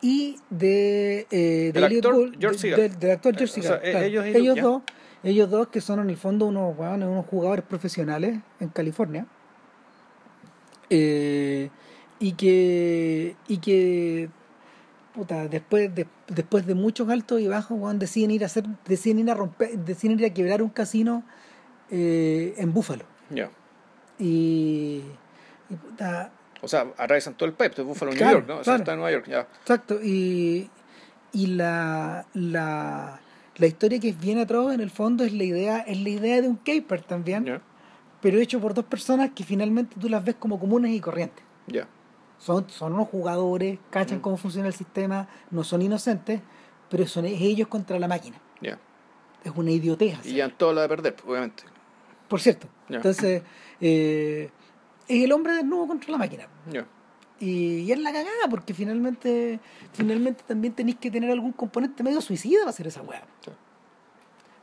y 0.00 0.36
de, 0.50 1.26
eh, 1.30 1.70
de 1.72 1.84
actor 1.84 2.14
Gould, 2.14 2.36
George 2.40 2.58
Segal. 2.58 2.80
de- 2.80 2.88
del 2.88 3.10
actor 3.12 3.36
George 3.36 3.60
O 3.60 3.62
sea, 3.62 3.80
Segal. 3.80 3.80
eh, 3.84 4.10
claro. 4.12 4.38
ellos- 4.38 4.60
dos, 4.60 4.82
ellos 5.22 5.50
dos 5.50 5.68
que 5.68 5.80
son 5.80 6.00
en 6.00 6.10
el 6.10 6.16
fondo 6.16 6.46
unos, 6.46 6.76
weón, 6.76 7.02
unos 7.02 7.26
jugadores 7.26 7.64
profesionales 7.64 8.40
en 8.58 8.68
California. 8.70 9.26
Eh, 10.94 11.70
y 12.20 12.32
que 12.32 13.34
y 13.48 13.56
que 13.58 14.28
puta, 15.14 15.48
después 15.48 15.94
de, 15.94 16.06
después 16.28 16.66
de 16.66 16.74
muchos 16.74 17.08
altos 17.08 17.40
y 17.40 17.48
bajos, 17.48 17.78
weón, 17.80 17.98
deciden 17.98 18.30
ir 18.30 18.42
a 18.42 18.46
hacer, 18.46 18.64
deciden 18.86 19.18
ir 19.20 19.30
a 19.30 19.34
romper, 19.34 19.78
deciden 19.78 20.18
ir 20.20 20.26
a 20.26 20.30
quebrar 20.34 20.62
un 20.62 20.68
casino 20.70 21.22
eh, 21.90 22.54
en 22.58 22.72
Búfalo. 22.72 23.04
Ya. 23.30 23.50
Y, 24.18 25.02
y 25.70 25.74
puta, 25.74 26.30
O 26.60 26.68
sea, 26.68 26.82
atraviesan 26.96 27.34
todo 27.34 27.48
el 27.48 27.54
país. 27.54 27.72
Es 27.76 27.84
Buffalo, 27.84 28.12
Claro, 28.12 28.38
New 28.38 28.46
York, 28.46 28.48
¿no? 28.48 28.54
O 28.54 28.64
sea, 28.64 28.64
claro. 28.64 28.78
está 28.82 28.92
en 28.92 28.98
Nueva 28.98 29.12
York, 29.12 29.26
ya. 29.28 29.40
exacto, 29.62 29.98
y, 30.02 30.70
y 31.32 31.46
la, 31.48 32.26
la, 32.34 33.20
la 33.56 33.66
historia 33.66 33.98
que 33.98 34.10
es 34.10 34.20
bien 34.20 34.38
atroz 34.38 34.72
en 34.72 34.80
el 34.80 34.90
fondo 34.90 35.24
es 35.24 35.32
la 35.32 35.44
idea, 35.44 35.78
es 35.80 36.00
la 36.00 36.08
idea 36.10 36.40
de 36.40 36.48
un 36.48 36.56
caper 36.56 37.02
también, 37.02 37.44
Ya. 37.46 37.60
Pero 38.22 38.38
hecho 38.38 38.58
por 38.60 38.72
dos 38.72 38.84
personas 38.86 39.32
que 39.34 39.44
finalmente 39.44 39.96
tú 40.00 40.08
las 40.08 40.24
ves 40.24 40.36
como 40.36 40.58
comunes 40.58 40.92
y 40.92 41.00
corrientes. 41.00 41.44
Ya. 41.66 41.86
Son, 42.38 42.68
son 42.70 42.94
unos 42.94 43.08
jugadores, 43.08 43.78
cachan 43.90 44.18
Mm. 44.18 44.22
cómo 44.22 44.36
funciona 44.38 44.68
el 44.68 44.74
sistema, 44.74 45.28
no 45.50 45.62
son 45.64 45.82
inocentes, 45.82 46.40
pero 46.88 47.06
son 47.06 47.26
ellos 47.26 47.68
contra 47.68 47.98
la 47.98 48.08
máquina. 48.08 48.36
Ya. 48.60 48.78
Es 49.44 49.52
una 49.54 49.70
idiotez. 49.72 50.24
Y 50.24 50.34
ya 50.36 50.48
todo 50.48 50.72
la 50.72 50.82
de 50.82 50.88
perder, 50.88 51.16
obviamente. 51.26 51.64
Por 52.28 52.40
cierto. 52.40 52.66
Entonces, 52.88 53.42
eh, 53.80 54.50
es 55.08 55.24
el 55.24 55.32
hombre 55.32 55.52
desnudo 55.54 55.86
contra 55.88 56.10
la 56.12 56.18
máquina. 56.18 56.46
Ya. 56.70 56.86
Y, 57.40 57.78
y 57.80 57.92
es 57.92 57.98
la 57.98 58.12
cagada, 58.12 58.46
porque 58.48 58.72
finalmente 58.72 59.58
finalmente 59.92 60.44
también 60.46 60.74
tenéis 60.74 60.96
que 60.98 61.10
tener 61.10 61.30
algún 61.32 61.50
componente 61.52 62.02
medio 62.04 62.20
suicida 62.20 62.60
para 62.60 62.70
hacer 62.70 62.86
esa 62.86 63.02
weá. 63.02 63.22
Sí. 63.44 63.50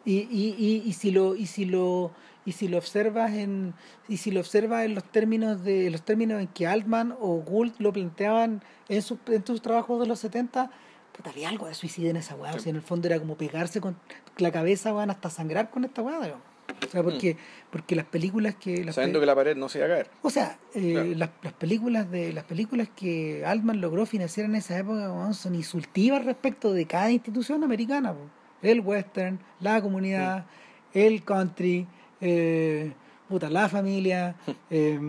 Y, 0.06 0.14
y, 0.32 0.56
y, 0.58 0.84
y 0.90 0.94
si 0.94 1.12
lo 1.12 1.36
y 1.36 1.46
si 1.46 1.66
lo 1.66 2.12
y 2.46 2.54
si 2.54 2.68
lo 2.68 2.78
observas 2.78 3.32
en 3.34 3.74
y 4.08 4.18
si 4.18 4.32
lo 4.32 4.40
observas 4.40 4.86
en 4.86 4.96
los 4.96 5.04
términos 5.04 5.64
de 5.64 5.88
en 5.88 5.92
los 5.92 6.02
términos 6.04 6.40
en 6.42 6.48
que 6.48 6.68
Altman 6.68 7.14
o 7.20 7.38
Gould 7.42 7.74
lo 7.80 7.92
planteaban 7.94 8.62
en 8.88 9.02
sus 9.02 9.20
en 9.28 9.46
sus 9.46 9.62
trabajos 9.62 10.00
de 10.00 10.08
los 10.08 10.20
70 10.20 10.72
puta, 11.16 11.30
había 11.32 11.50
algo 11.50 11.68
de 11.68 11.74
suicida 11.74 12.10
en 12.10 12.16
esa 12.18 12.36
weá 12.36 12.54
o 12.56 12.60
sea 12.60 12.70
en 12.70 12.78
el 12.78 12.82
fondo 12.82 13.08
era 13.08 13.20
como 13.20 13.36
pegarse 13.36 13.82
con 13.82 13.98
la 14.38 14.52
cabeza 14.52 14.92
van 14.94 15.10
hasta 15.12 15.30
sangrar 15.30 15.70
con 15.70 15.84
esta 15.84 16.02
weá 16.02 16.20
digamos. 16.22 16.44
o 16.88 16.90
sea 16.90 17.04
porque 17.04 17.36
porque 17.70 17.96
las 17.96 18.06
películas 18.06 18.56
que 18.56 18.84
las 18.86 18.96
Mm. 18.96 18.96
Sabiendo 18.96 19.20
pe- 19.20 19.24
que 19.24 19.26
la 19.28 19.36
pared 19.36 19.58
no 19.58 19.68
se 19.70 19.80
iba 19.80 19.88
a 19.88 19.90
caer. 19.90 20.10
o 20.22 20.30
sea, 20.30 20.58
eh, 20.76 20.92
Claro. 20.94 21.10
las, 21.16 21.30
las 21.44 21.54
películas 21.54 22.10
de 22.10 22.32
las 22.34 22.46
películas 22.46 22.88
que 22.96 23.44
Altman 23.46 23.82
logró 23.82 24.06
financiar 24.06 24.46
en 24.46 24.56
esa 24.56 24.78
época 24.78 25.34
son 25.34 25.56
insultivas 25.56 26.24
respecto 26.26 26.72
de 26.74 26.86
cada 26.86 27.12
institución 27.12 27.64
americana. 27.66 28.14
po. 28.14 28.22
El 28.62 28.80
western, 28.82 29.40
la 29.60 29.82
comunidad, 29.82 30.46
el 30.94 31.24
country, 31.24 31.86
eh, 32.22 32.94
puta, 33.28 33.50
la 33.50 33.70
familia, 33.70 34.36
eh, 34.70 35.00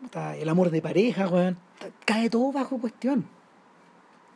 puta, 0.00 0.36
el 0.36 0.48
amor 0.48 0.70
de 0.70 0.82
pareja, 0.82 1.28
weón, 1.28 1.56
cae 2.04 2.28
todo 2.30 2.52
bajo 2.52 2.78
cuestión. 2.78 3.24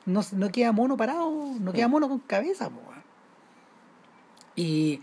No, 0.07 0.21
no 0.33 0.49
queda 0.51 0.73
mono 0.73 0.97
parado, 0.97 1.31
no 1.61 1.73
queda 1.73 1.89
mono 1.89 2.09
con 2.09 2.19
cabeza, 2.21 2.69
weón. 2.69 2.99
Y 4.57 5.01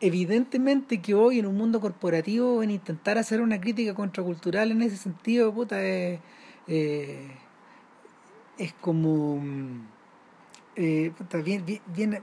evidentemente 0.00 1.00
que 1.00 1.14
hoy 1.14 1.38
en 1.38 1.46
un 1.46 1.56
mundo 1.56 1.80
corporativo 1.80 2.62
en 2.62 2.70
intentar 2.70 3.16
hacer 3.18 3.40
una 3.40 3.60
crítica 3.60 3.94
contracultural 3.94 4.70
en 4.72 4.82
ese 4.82 4.96
sentido 4.96 5.52
puta 5.54 5.82
es, 5.82 6.20
eh, 6.66 7.30
es 8.58 8.72
como 8.80 9.36
mm, 9.36 9.86
eh, 10.76 11.12
puta, 11.16 11.38
bien, 11.38 11.64
bien, 11.64 11.80
bien- 11.94 12.22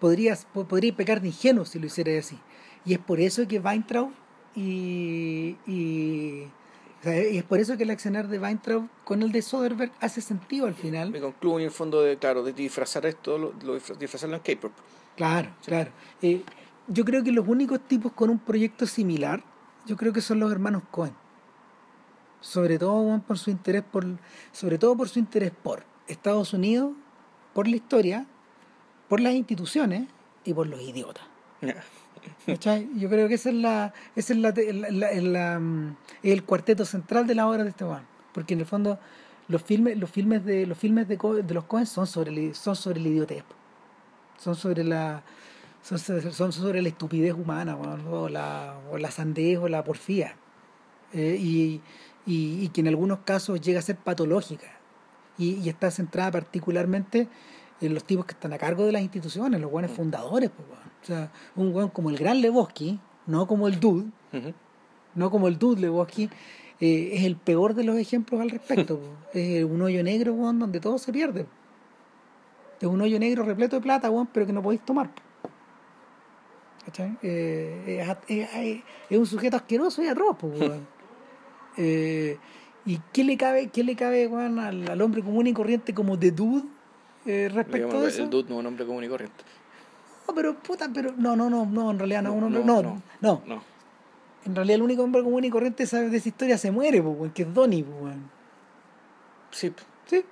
podrías 0.00 0.46
po- 0.46 0.64
podría 0.66 0.94
pecar 0.96 1.20
de 1.20 1.28
ingenuo 1.28 1.64
si 1.64 1.78
lo 1.78 1.86
hiciera 1.86 2.18
así 2.18 2.38
y 2.84 2.92
es 2.94 2.98
por 2.98 3.20
eso 3.20 3.46
que 3.48 3.58
Weintraub 3.58 4.10
y, 4.54 5.56
y 5.66 6.46
es 7.04 7.42
por 7.44 7.58
eso 7.60 7.76
que 7.76 7.82
el 7.82 7.90
accionar 7.90 8.28
de 8.28 8.38
Weintraub 8.38 8.88
con 9.04 9.22
el 9.22 9.30
de 9.32 9.42
Soderbergh 9.42 9.92
hace 10.00 10.20
sentido 10.20 10.66
al 10.66 10.74
final 10.74 11.10
Me 11.10 11.20
concluyo 11.20 11.58
en 11.58 11.64
el 11.66 11.70
fondo 11.70 12.00
de, 12.00 12.16
claro, 12.16 12.42
de 12.42 12.52
disfrazar 12.52 13.04
esto, 13.06 13.36
lo, 13.36 13.52
lo 13.62 13.76
disfra- 13.78 13.96
disfrazarlo 13.96 14.36
en 14.36 14.42
K-pop. 14.42 14.72
Claro, 15.16 15.50
claro. 15.64 15.90
Eh, 16.22 16.42
yo 16.88 17.04
creo 17.04 17.22
que 17.22 17.30
los 17.32 17.46
únicos 17.46 17.80
tipos 17.80 18.12
con 18.12 18.30
un 18.30 18.38
proyecto 18.38 18.86
similar, 18.86 19.42
yo 19.86 19.96
creo 19.96 20.12
que 20.12 20.20
son 20.20 20.40
los 20.40 20.50
hermanos 20.50 20.82
Cohen. 20.90 21.14
Sobre 22.40 22.78
todo 22.78 23.20
por 23.26 23.38
su 23.38 23.50
interés 23.50 23.82
por, 23.90 24.04
sobre 24.52 24.78
todo 24.78 24.96
por 24.96 25.08
su 25.08 25.18
interés 25.18 25.50
por 25.62 25.82
Estados 26.08 26.52
Unidos, 26.52 26.92
por 27.54 27.66
la 27.68 27.76
historia, 27.76 28.26
por 29.08 29.20
las 29.20 29.32
instituciones 29.34 30.08
y 30.44 30.52
por 30.52 30.66
los 30.66 30.80
idiotas. 30.80 31.24
¿Cachai? 32.46 32.88
Yo 32.96 33.08
creo 33.08 33.28
que 33.28 33.34
esa 33.34 33.48
es 33.50 33.54
la, 33.56 33.92
esa 34.16 34.32
es 34.32 34.38
la, 34.38 34.52
la- 35.22 35.58
mm, 35.58 35.96
el 36.22 36.44
cuarteto 36.44 36.84
central 36.84 37.26
de 37.26 37.34
la 37.34 37.48
obra 37.48 37.62
de 37.64 37.70
este 37.70 37.84
weón. 37.84 38.02
Porque 38.32 38.54
en 38.54 38.60
el 38.60 38.66
fondo 38.66 38.98
los 39.48 39.62
filmes, 39.62 39.96
los 39.98 40.10
filmes 40.10 40.44
de 40.44 40.66
los 40.66 40.76
filmes 40.78 41.06
de, 41.08 41.16
Co- 41.18 41.34
de 41.34 41.54
los 41.54 41.64
Cohen 41.64 41.86
son 41.86 42.06
sobre 42.06 42.30
el, 42.30 42.54
son 42.54 42.76
sobre 42.76 43.00
el 43.00 43.06
idiotez. 43.06 43.44
Son 44.38 44.54
sobre 44.56 44.84
la 44.84 45.22
son, 45.82 45.98
son 45.98 46.52
sobre 46.52 46.80
la 46.82 46.88
estupidez 46.88 47.34
humana, 47.34 47.76
weón, 47.76 48.06
o 48.08 48.28
la, 48.28 48.74
la 48.98 49.10
sandez 49.10 49.58
o 49.58 49.68
la 49.68 49.84
porfía. 49.84 50.34
Eh, 51.12 51.36
y, 51.38 51.80
y, 52.26 52.68
que 52.70 52.80
en 52.80 52.88
algunos 52.88 53.18
casos 53.20 53.60
llega 53.60 53.78
a 53.78 53.82
ser 53.82 53.96
patológica. 53.96 54.66
Y, 55.36 55.68
está 55.68 55.90
centrada 55.90 56.30
particularmente 56.30 57.28
en 57.80 57.92
los 57.94 58.04
tipos 58.04 58.24
que 58.24 58.32
están 58.32 58.52
a 58.52 58.58
cargo 58.58 58.86
de 58.86 58.92
las 58.92 59.02
instituciones, 59.02 59.60
los 59.60 59.70
buenos 59.70 59.90
fundadores. 59.90 60.50
pues. 60.50 60.66
O 61.04 61.06
sea, 61.06 61.30
un 61.54 61.72
weón 61.74 61.90
como 61.90 62.08
el 62.10 62.16
gran 62.16 62.40
Lebowski, 62.40 62.98
no 63.26 63.46
como 63.46 63.68
el 63.68 63.78
Dude, 63.78 64.06
no 65.14 65.30
como 65.30 65.48
el 65.48 65.58
Dude 65.58 65.82
Lebowski, 65.82 66.30
eh, 66.80 67.10
es 67.12 67.24
el 67.24 67.36
peor 67.36 67.74
de 67.74 67.84
los 67.84 67.96
ejemplos 67.96 68.40
al 68.40 68.50
respecto. 68.50 68.98
es 69.34 69.64
un 69.64 69.80
hoyo 69.82 70.02
negro, 70.02 70.32
weón, 70.32 70.58
donde 70.58 70.80
todo 70.80 70.96
se 70.98 71.12
pierde. 71.12 71.46
Es 72.80 72.88
un 72.88 73.00
hoyo 73.00 73.18
negro 73.18 73.44
repleto 73.44 73.76
de 73.76 73.82
plata, 73.82 74.10
weón, 74.10 74.26
pero 74.32 74.46
que 74.46 74.52
no 74.52 74.62
podéis 74.62 74.82
tomar. 74.84 75.10
Eh, 77.22 77.98
es, 78.28 78.38
es- 78.38 78.48
es- 78.54 78.82
es 79.10 79.18
un 79.18 79.26
sujeto 79.26 79.56
asqueroso 79.56 80.02
y 80.02 80.08
atroz, 80.08 80.36
weón. 80.42 80.86
Eh, 81.76 82.38
¿Y 82.86 83.00
qué 83.12 83.24
le 83.24 83.36
cabe, 83.36 83.66
qué 83.68 83.82
le 83.82 83.96
cabe 83.96 84.28
weón, 84.28 84.60
al, 84.60 84.88
al 84.88 85.02
hombre 85.02 85.22
común 85.24 85.48
y 85.48 85.52
corriente 85.52 85.92
como 85.92 86.16
de 86.16 86.30
Dude 86.30 86.62
eh, 87.26 87.48
respecto 87.52 87.88
Digamos, 87.88 88.02
de 88.04 88.08
eso? 88.10 88.22
El 88.22 88.30
dude 88.30 88.48
no 88.48 88.54
es 88.54 88.60
un 88.60 88.66
hombre 88.66 88.86
común 88.86 89.02
y 89.02 89.08
corriente. 89.08 89.42
No, 90.26 90.34
pero 90.34 90.54
puta, 90.58 90.90
pero 90.92 91.12
no, 91.16 91.36
no, 91.36 91.50
no, 91.50 91.66
no, 91.66 91.90
en 91.90 91.98
realidad 91.98 92.22
no, 92.22 92.34
No, 92.40 92.48
no, 92.48 93.02
no, 93.20 93.42
no. 93.46 93.62
En 94.46 94.54
realidad 94.54 94.76
el 94.76 94.82
único 94.82 95.02
hombre 95.02 95.22
común 95.22 95.44
y 95.44 95.50
corriente 95.50 95.86
sabe 95.86 96.10
de 96.10 96.18
esa 96.18 96.28
historia 96.28 96.58
se 96.58 96.70
muere, 96.70 97.02
pues, 97.02 97.32
que 97.32 97.42
es 97.42 97.54
Donnie, 97.54 97.82
pues. 97.82 98.14
Sí, 99.50 99.72
Sí. 100.06 100.24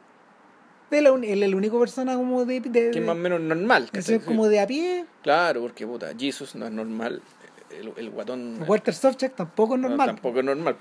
Él 0.90 1.06
es 1.24 1.42
el 1.42 1.54
único 1.54 1.80
persona 1.80 2.14
como 2.16 2.44
de... 2.44 2.60
de, 2.60 2.90
que 2.90 2.98
es 2.98 3.04
más 3.04 3.16
o 3.16 3.18
menos 3.18 3.40
normal. 3.40 3.88
que 3.90 4.00
es 4.00 4.22
como 4.24 4.46
de 4.48 4.60
a 4.60 4.66
pie. 4.66 5.06
Claro, 5.22 5.62
porque 5.62 5.86
puta, 5.86 6.12
Jesus 6.18 6.54
no 6.54 6.66
es 6.66 6.72
normal. 6.72 7.22
El, 7.70 7.92
el 7.96 8.10
guatón 8.10 8.62
Walter 8.66 8.92
Sobchak 8.92 9.34
tampoco 9.34 9.76
es 9.76 9.80
no, 9.80 9.88
normal. 9.88 10.08
tampoco 10.08 10.40
es 10.40 10.44
normal. 10.44 10.76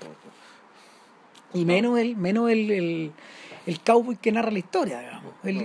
y 1.54 1.64
menos 1.64 1.98
el 1.98 2.16
menos 2.16 2.50
el, 2.50 3.12
el, 3.66 3.80
cowboy 3.80 4.16
que 4.16 4.32
narra 4.32 4.50
la 4.50 4.58
historia, 4.58 5.00
digamos. 5.00 5.32
El, 5.44 5.56
No. 5.56 5.62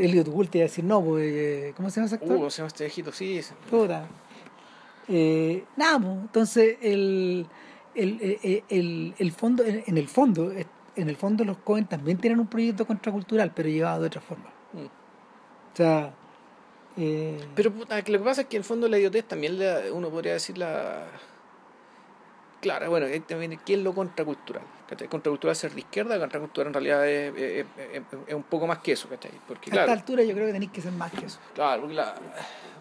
Elliot 0.00 0.28
Gould 0.28 0.48
te 0.50 0.58
iba 0.58 0.64
a 0.64 0.68
decir, 0.68 0.84
no, 0.84 1.02
pues, 1.02 1.24
eh, 1.26 1.72
¿cómo 1.76 1.90
se 1.90 1.96
llama 1.96 2.06
ese 2.06 2.14
Uh, 2.16 2.18
actor? 2.18 2.36
¿cómo 2.36 2.50
se 2.50 2.56
llama 2.58 2.66
este 2.68 2.84
viejito? 2.84 3.12
Sí. 3.12 3.40
Puta. 3.70 4.06
Eh, 5.08 5.64
nada, 5.76 5.98
pues, 5.98 6.12
entonces 6.22 6.76
el, 6.80 7.46
el, 7.94 8.38
el, 8.42 8.62
el, 8.68 9.14
el 9.18 9.32
fondo, 9.32 9.62
en 9.64 9.82
en 9.86 9.98
el 9.98 10.08
fondo, 10.08 10.52
en 10.52 11.08
el 11.08 11.16
fondo 11.16 11.44
los 11.44 11.58
Cohen 11.58 11.86
también 11.86 12.18
tienen 12.18 12.40
un 12.40 12.46
proyecto 12.46 12.86
contracultural, 12.86 13.52
pero 13.54 13.68
llevado 13.68 14.00
de 14.02 14.06
otra 14.06 14.20
forma. 14.20 14.50
Mm. 14.72 14.84
O 14.86 15.76
sea, 15.76 16.14
eh, 16.96 17.38
Pero 17.56 17.72
puta, 17.72 17.96
lo 17.98 18.04
que 18.04 18.18
pasa 18.20 18.42
es 18.42 18.46
que 18.46 18.56
en 18.56 18.60
el 18.60 18.64
fondo 18.64 18.88
la 18.88 18.96
idiotez 18.98 19.24
también 19.24 19.58
le- 19.58 19.90
uno 19.90 20.08
podría 20.10 20.34
decir 20.34 20.56
la... 20.56 21.04
Claro, 22.60 22.88
bueno, 22.88 23.06
ahí 23.06 23.20
también, 23.20 23.58
¿qué 23.66 23.74
es 23.74 23.80
lo 23.80 23.92
contracultural? 23.94 24.62
¿Cachai? 24.88 25.08
Contracultural 25.08 25.52
es 25.52 25.58
ser 25.58 25.72
de 25.72 25.80
izquierda, 25.80 26.18
contracultural 26.18 26.68
en 26.68 26.74
realidad 26.74 27.08
es, 27.08 27.34
es- 27.36 27.66
es- 27.94 28.02
es 28.28 28.34
un 28.34 28.42
poco 28.44 28.66
más 28.66 28.78
que 28.78 28.92
eso, 28.92 29.08
¿cachai? 29.08 29.32
Porque 29.46 29.70
a 29.70 29.72
claro, 29.72 29.92
esta 29.92 30.00
altura 30.00 30.22
yo 30.24 30.34
creo 30.34 30.46
que 30.46 30.52
tenéis 30.52 30.70
que 30.72 30.80
ser 30.80 30.92
más 30.92 31.10
que 31.12 31.26
eso. 31.26 31.38
Claro, 31.54 31.82
porque 31.82 31.94
la, 31.94 32.14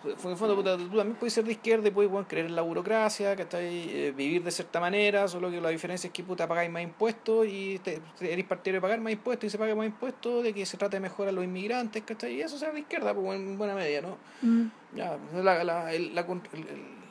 en 0.03 0.09
el 0.31 0.35
fondo 0.37 0.53
puta, 0.55 0.75
tú 0.77 0.87
también 0.97 1.15
puedes 1.15 1.33
ser 1.33 1.45
de 1.45 1.53
izquierda 1.53 1.87
y 1.87 1.91
puedes 1.91 2.11
bueno, 2.11 2.27
creer 2.27 2.47
en 2.47 2.55
la 2.55 2.61
burocracia, 2.61 3.35
¿cachai? 3.37 3.89
Eh, 3.89 4.13
vivir 4.15 4.43
de 4.43 4.51
cierta 4.51 4.79
manera, 4.81 5.27
solo 5.29 5.49
que 5.49 5.61
la 5.61 5.69
diferencia 5.69 6.07
es 6.07 6.13
que 6.13 6.23
puta 6.23 6.45
pagáis 6.47 6.69
más 6.69 6.83
impuestos 6.83 7.47
y 7.47 7.79
te, 7.79 8.01
eres 8.19 8.45
partidario 8.45 8.79
de 8.79 8.81
pagar 8.81 8.99
más 8.99 9.13
impuestos 9.13 9.47
y 9.47 9.49
se 9.49 9.57
paga 9.57 9.73
más 9.75 9.85
impuestos, 9.85 10.43
de 10.43 10.53
que 10.53 10.65
se 10.65 10.75
trata 10.77 10.97
de 10.97 11.01
mejorar 11.01 11.29
a 11.29 11.31
los 11.31 11.45
inmigrantes, 11.45 12.03
¿cachai? 12.03 12.33
Y 12.33 12.41
eso 12.41 12.55
es 12.55 12.59
ser 12.59 12.73
de 12.73 12.81
izquierda, 12.81 13.13
pues 13.13 13.39
en 13.39 13.57
buena 13.57 13.75
medida, 13.75 14.01
¿no? 14.01 14.17
Mm. 14.41 14.67
Ya, 14.95 15.17
la, 15.35 15.63
la, 15.63 15.93
el- 15.93 16.13
la 16.13 16.21
el- 16.21 16.41
el- 16.67 17.02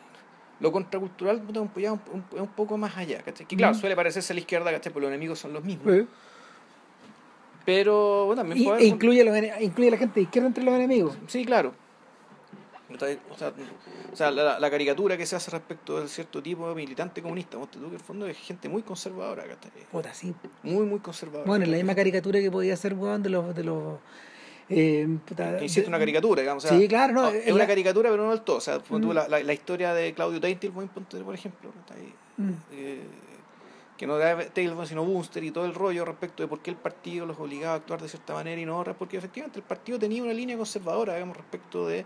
lo 0.62 0.72
contracultural 0.72 1.42
puta, 1.42 1.60
un, 1.60 1.70
ya 1.76 1.92
un, 1.92 2.00
un- 2.12 2.24
es 2.34 2.40
un 2.40 2.48
poco 2.48 2.78
más 2.78 2.96
allá, 2.96 3.20
¿cachai? 3.22 3.44
Que 3.46 3.56
claro, 3.56 3.74
Mm. 3.74 3.78
suele 3.80 3.96
parecerse 3.96 4.32
a 4.32 4.34
la 4.34 4.40
izquierda, 4.40 4.70
¿cachai? 4.70 4.92
Porque 4.92 5.02
los 5.06 5.10
enemigos 5.10 5.38
son 5.38 5.52
los 5.52 5.62
mismos. 5.64 6.06
Pero 7.64 8.26
bueno, 8.26 8.42
también 8.42 8.62
Y, 8.62 8.64
puede 8.64 8.82
e 8.82 8.86
incluye, 8.86 9.22
los, 9.24 9.34
ene- 9.36 9.52
incluye 9.60 9.88
a 9.88 9.92
la 9.92 9.98
gente 9.98 10.14
de 10.14 10.22
izquierda 10.22 10.48
entre 10.48 10.64
los 10.64 10.74
enemigos. 10.74 11.16
Sí, 11.28 11.44
claro. 11.44 11.74
O 12.92 12.98
sea, 13.38 13.52
o 14.12 14.16
sea, 14.16 14.30
la, 14.30 14.58
la 14.58 14.70
caricatura 14.70 15.16
que 15.16 15.24
se 15.24 15.34
hace 15.36 15.50
respecto 15.50 16.00
de 16.00 16.08
cierto 16.08 16.42
tipo 16.42 16.68
de 16.68 16.74
militante 16.74 17.22
comunista, 17.22 17.56
tú 17.70 17.80
que 17.80 17.86
en 17.86 17.94
el 17.94 18.00
fondo 18.00 18.26
es 18.26 18.36
gente 18.36 18.68
muy 18.68 18.82
conservadora, 18.82 19.44
¿cachai? 19.44 19.70
Puta, 19.90 20.12
sí. 20.12 20.34
Muy, 20.62 20.84
muy 20.84 20.98
conservadora. 20.98 21.46
Bueno, 21.46 21.64
la 21.66 21.76
misma 21.76 21.94
caricatura 21.94 22.38
que 22.40 22.50
podía 22.50 22.76
ser, 22.76 22.94
weón, 22.94 23.22
de 23.22 23.30
los... 23.30 23.54
De 23.54 23.64
los 23.64 23.98
eh, 24.72 25.08
puta, 25.26 25.58
Que 25.58 25.64
hiciste 25.66 25.82
de- 25.82 25.88
una 25.88 25.98
caricatura, 25.98 26.40
digamos. 26.42 26.64
o 26.64 26.68
sea, 26.68 26.78
Sí, 26.78 26.88
claro, 26.88 27.12
no, 27.12 27.28
es 27.28 27.46
es 27.46 27.52
una 27.52 27.58
la- 27.64 27.66
caricatura, 27.66 28.10
pero 28.10 28.24
no 28.24 28.30
del 28.30 28.40
todo. 28.42 28.56
O 28.56 28.60
sea, 28.60 28.78
tú 28.80 28.98
Mm. 28.98 29.12
la, 29.12 29.28
la, 29.28 29.42
la 29.42 29.52
historia 29.52 29.94
de 29.94 30.12
Claudio 30.14 30.40
tú, 30.40 31.22
por 31.24 31.34
ejemplo. 31.34 31.70
Mm. 32.38 32.50
Eh, 32.72 33.00
que 33.98 34.06
no 34.06 34.16
era 34.18 34.44
Tailbone 34.48 34.86
sino 34.86 35.04
Bunster 35.04 35.44
y 35.44 35.50
todo 35.52 35.64
el 35.64 35.74
rollo 35.74 36.04
respecto 36.04 36.42
de 36.42 36.48
por 36.48 36.60
qué 36.60 36.70
el 36.70 36.76
partido 36.76 37.24
los 37.24 37.38
obligaba 37.38 37.74
a 37.74 37.76
actuar 37.76 38.02
de 38.02 38.08
cierta 38.08 38.34
manera 38.34 38.60
y 38.60 38.64
no 38.66 38.78
otra, 38.78 38.94
porque 38.94 39.16
efectivamente 39.16 39.60
el 39.60 39.64
partido 39.64 39.98
tenía 39.98 40.22
una 40.24 40.32
línea 40.32 40.56
conservadora, 40.56 41.14
digamos, 41.14 41.36
respecto 41.36 41.86
de 41.86 42.04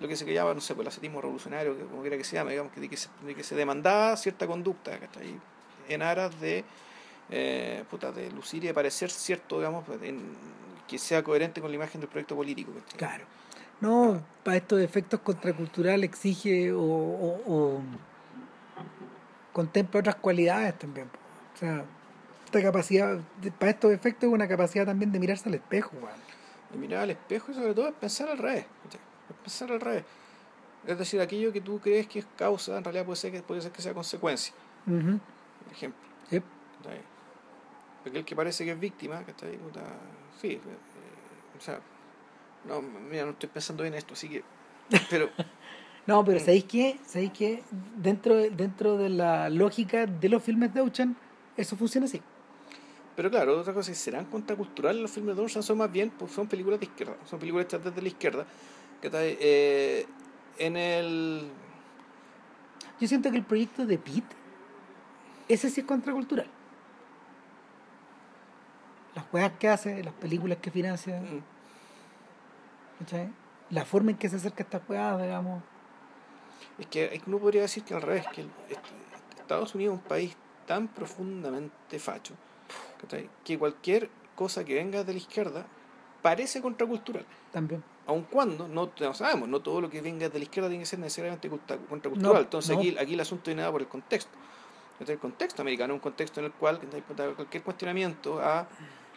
lo 0.00 0.08
que 0.08 0.16
se 0.16 0.24
llama, 0.32 0.54
no 0.54 0.60
sé, 0.60 0.74
pues, 0.74 0.84
el 0.84 0.88
ascetismo 0.88 1.20
revolucionario, 1.20 1.76
que, 1.76 1.84
como 1.84 2.00
quiera 2.02 2.16
que 2.16 2.24
se 2.24 2.34
llame, 2.36 2.50
digamos, 2.50 2.72
que, 2.72 2.80
de, 2.80 2.88
que 2.88 2.96
se, 2.96 3.08
de 3.24 3.34
que 3.34 3.44
se 3.44 3.54
demandaba 3.54 4.16
cierta 4.16 4.46
conducta, 4.46 4.98
¿cachai? 4.98 5.38
En 5.88 6.02
aras 6.02 6.38
de, 6.40 6.64
eh, 7.30 7.84
puta, 7.90 8.10
de 8.12 8.30
lucir 8.32 8.64
y 8.64 8.66
de 8.68 8.74
parecer 8.74 9.10
cierto, 9.10 9.58
digamos, 9.58 9.84
en- 10.02 10.34
que 10.86 10.98
sea 10.98 11.22
coherente 11.22 11.60
con 11.60 11.70
la 11.70 11.76
imagen 11.76 12.00
del 12.00 12.08
proyecto 12.10 12.36
político. 12.36 12.72
¿cachai? 12.74 12.98
Claro. 12.98 13.24
No, 13.80 14.22
para 14.44 14.56
estos 14.56 14.80
efectos 14.80 15.20
contraculturales 15.20 16.08
exige 16.08 16.72
o, 16.72 16.80
o- 16.80 17.42
o 17.46 17.80
contempla 19.52 20.00
otras 20.00 20.16
cualidades 20.16 20.78
también. 20.78 21.08
O 21.54 21.58
sea, 21.58 21.84
esta 22.44 22.62
capacidad, 22.62 23.18
de- 23.40 23.50
para 23.52 23.70
estos 23.72 23.92
efectos 23.92 24.28
es 24.28 24.32
una 24.34 24.48
capacidad 24.48 24.86
también 24.86 25.12
de 25.12 25.18
mirarse 25.18 25.48
al 25.48 25.54
espejo. 25.56 25.92
Y 26.74 26.78
mirar 26.78 27.02
al 27.02 27.10
espejo 27.10 27.50
y 27.50 27.54
sobre 27.54 27.74
todo 27.74 27.88
es 27.88 27.94
pensar 27.94 28.28
al 28.28 28.38
revés. 28.38 28.66
¿cachai? 28.84 29.00
Es 29.30 29.36
pensar 29.42 29.72
al 29.72 29.80
revés. 29.80 30.04
Es 30.86 30.98
decir, 30.98 31.20
aquello 31.20 31.52
que 31.52 31.60
tú 31.60 31.80
crees 31.80 32.06
que 32.06 32.20
es 32.20 32.26
causa, 32.36 32.78
en 32.78 32.84
realidad 32.84 33.04
puede 33.04 33.16
ser 33.16 33.32
que, 33.32 33.42
puede 33.42 33.60
ser 33.60 33.72
que 33.72 33.82
sea 33.82 33.92
consecuencia. 33.92 34.54
Ujú. 34.86 35.18
Por 35.64 35.72
ejemplo. 35.72 36.00
Yep. 36.30 36.44
Aquel 38.06 38.24
que 38.24 38.36
parece 38.36 38.64
que 38.64 38.70
es 38.70 38.78
víctima, 38.78 39.22
¿cachai? 39.24 39.56
Puta, 39.58 39.80
sí, 40.40 40.52
eh, 40.52 40.60
o 41.58 41.60
sea, 41.60 41.80
no, 42.64 42.82
mira, 42.82 43.24
no 43.24 43.30
estoy 43.32 43.48
pensando 43.48 43.82
bien 43.82 43.94
esto, 43.94 44.14
así 44.14 44.28
que, 44.28 44.42
pero, 45.10 45.30
No, 46.06 46.24
pero 46.24 46.38
Mm. 46.38 46.40
¿sabéis 46.44 46.64
qué? 46.64 46.98
¿Sabéis 47.04 47.32
qué? 47.32 47.62
Dentro, 47.96 48.36
de- 48.36 48.50
dentro 48.50 48.96
de 48.96 49.08
la 49.08 49.50
lógica 49.50 50.06
de 50.06 50.28
los 50.28 50.40
filmes 50.42 50.72
de 50.72 50.80
Ocean, 50.80 51.16
eso 51.56 51.76
funciona 51.76 52.06
así. 52.06 52.20
pero 53.16 53.28
claro, 53.30 53.58
otra 53.58 53.72
cosa 53.74 53.90
es, 53.92 53.98
¿serán 53.98 54.26
contraculturales 54.26 55.00
los 55.02 55.10
filmes 55.10 55.34
de 55.36 55.42
Orson? 55.42 55.62
Son 55.64 55.78
más 55.78 55.90
bien, 55.90 56.10
pues 56.10 56.30
son 56.32 56.46
películas 56.46 56.78
de 56.78 56.86
izquierda, 56.86 57.16
son 57.28 57.38
películas 57.40 57.64
hechas 57.66 57.82
desde 57.82 58.02
la 58.02 58.08
izquierda, 58.08 58.46
¿cachai? 59.02 59.36
Eh, 59.40 60.06
en 60.58 60.76
el, 60.76 61.48
Yo 63.00 63.08
siento 63.08 63.30
que 63.30 63.38
el 63.38 63.44
proyecto 63.44 63.84
de 63.86 63.98
Pete, 63.98 64.36
ese 65.48 65.70
sí 65.70 65.80
es 65.80 65.86
contracultural. 65.86 66.46
Las 69.16 69.24
juegas 69.30 69.52
que 69.58 69.68
hace, 69.68 70.04
las 70.04 70.14
películas 70.14 70.58
que 70.60 70.70
financia, 70.70 71.20
mm, 71.20 71.40
¿cachai? 73.00 73.28
la 73.70 73.84
forma 73.84 74.12
en 74.12 74.16
que 74.16 74.28
se 74.28 74.36
acerca 74.36 74.62
a 74.62 74.64
estas 74.64 74.82
juegas, 74.86 75.20
digamos. 75.20 75.62
Es 76.78 76.86
que 76.86 77.20
uno 77.26 77.38
podría 77.38 77.62
decir 77.62 77.82
que 77.82 77.94
al 77.94 78.02
revés, 78.02 78.24
que 78.32 78.42
el- 78.42 78.50
Estados 79.40 79.74
Unidos 79.74 79.94
es 79.96 80.02
un 80.02 80.08
país 80.08 80.36
tan 80.66 80.86
profundamente 80.88 81.98
facho, 81.98 82.34
¿cachai? 83.00 83.28
que 83.44 83.58
cualquier 83.58 84.08
cosa 84.36 84.64
que 84.64 84.74
venga 84.74 85.02
de 85.02 85.12
la 85.12 85.18
izquierda 85.18 85.66
parece 86.22 86.60
contracultural. 86.60 87.24
También. 87.52 87.82
Aun 88.06 88.22
cuando, 88.24 88.68
no, 88.68 88.90
no 89.00 89.14
sabemos, 89.14 89.48
no 89.48 89.60
todo 89.60 89.80
lo 89.80 89.88
que 89.90 90.00
venga 90.00 90.28
de 90.28 90.38
la 90.38 90.44
izquierda 90.44 90.68
tiene 90.68 90.82
que 90.82 90.86
ser 90.86 90.98
necesariamente 91.00 91.48
contracultural. 91.48 92.20
No, 92.34 92.38
Entonces 92.38 92.72
no. 92.74 92.78
aquí, 92.80 92.96
aquí 92.98 93.14
el 93.14 93.20
asunto 93.20 93.44
viene 93.46 93.62
dado 93.62 93.72
por 93.72 93.80
el 93.82 93.88
contexto. 93.88 94.30
El 95.06 95.18
contexto 95.18 95.62
americano 95.62 95.92
es 95.94 95.96
un 95.96 96.00
contexto 96.00 96.40
en 96.40 96.46
el 96.46 96.52
cual 96.52 96.80
cualquier 97.36 97.62
cuestionamiento 97.62 98.40
a 98.40 98.66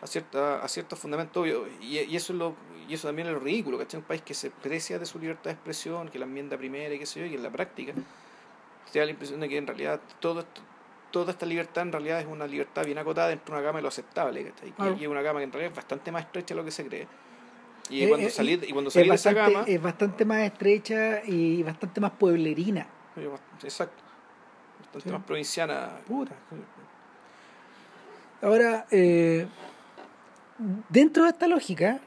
a, 0.02 0.08
cierta, 0.08 0.64
a 0.64 0.68
ciertos 0.68 0.98
fundamentos 1.00 1.42
obvios. 1.42 1.68
Y, 1.82 2.00
y 2.00 2.16
eso 2.16 2.34
es 2.34 2.40
lo, 2.40 2.56
y 2.88 2.94
eso 2.94 3.08
también 3.08 3.28
es 3.28 3.34
lo 3.34 3.40
ridículo, 3.40 3.78
¿cachai? 3.78 4.00
Un 4.00 4.06
país 4.06 4.22
que 4.22 4.34
se 4.34 4.50
precia 4.50 4.98
de 5.00 5.06
su 5.06 5.20
libertad 5.20 5.46
de 5.46 5.52
expresión, 5.52 6.10
que 6.10 6.20
la 6.20 6.26
enmienda 6.26 6.58
primera 6.58 6.94
y 6.94 7.00
qué 7.00 7.06
sé 7.06 7.20
yo, 7.22 7.26
y 7.26 7.36
en 7.36 7.44
la 7.44 7.50
práctica 7.50 7.94
te 8.92 9.00
da 9.00 9.06
la 9.06 9.12
impresión 9.12 9.40
de 9.40 9.48
que 9.50 9.58
en 9.58 9.68
realidad 9.68 10.00
todo 10.20 10.40
esto, 10.40 10.62
toda 11.12 11.32
esta 11.32 11.46
libertad 11.46 11.84
en 11.84 11.92
realidad 11.92 12.20
es 12.22 12.26
una 12.28 12.48
libertad 12.48 12.86
bien 12.86 12.98
acotada 12.98 13.28
dentro 13.30 13.54
de 13.54 13.60
una 13.60 13.66
gama 13.68 13.78
de 13.80 13.84
lo 13.84 13.88
aceptable, 13.90 14.44
¿cachai? 14.52 14.72
Claro. 14.72 14.96
Y 15.00 15.04
es 15.04 15.08
una 15.08 15.22
gama 15.22 15.40
que 15.40 15.44
en 15.46 15.52
realidad 15.52 15.72
es 15.72 15.76
bastante 15.76 16.12
más 16.12 16.24
estrecha 16.24 16.54
de 16.54 16.60
lo 16.60 16.66
que 16.66 16.72
se 16.72 16.86
cree. 16.88 17.08
Y 17.92 18.04
Eh, 18.04 18.08
cuando 18.10 18.28
eh, 18.28 18.30
salís 18.32 18.60
y 18.68 18.72
cuando 18.72 18.88
Es 18.90 18.94
salís 18.94 19.10
de 19.10 19.16
esa 19.16 19.30
bastante, 19.34 19.54
gama... 19.54 19.66
es 19.68 19.82
bastante 19.82 20.26
más 20.26 20.40
estrecha 20.42 21.24
y 21.26 21.64
bastante 21.64 22.02
más 22.02 22.12
pueblerina. 22.12 22.88
Exacto. 23.64 24.04
Bastante 24.80 25.08
Sí. 25.10 25.14
más 25.14 25.24
provinciana. 25.24 26.00
Pura. 26.08 26.32
Ahora, 28.42 28.86
eh, 28.92 29.48
dentro 30.90 31.24
de 31.24 31.30
esta 31.30 31.48
lógica, 31.48 32.00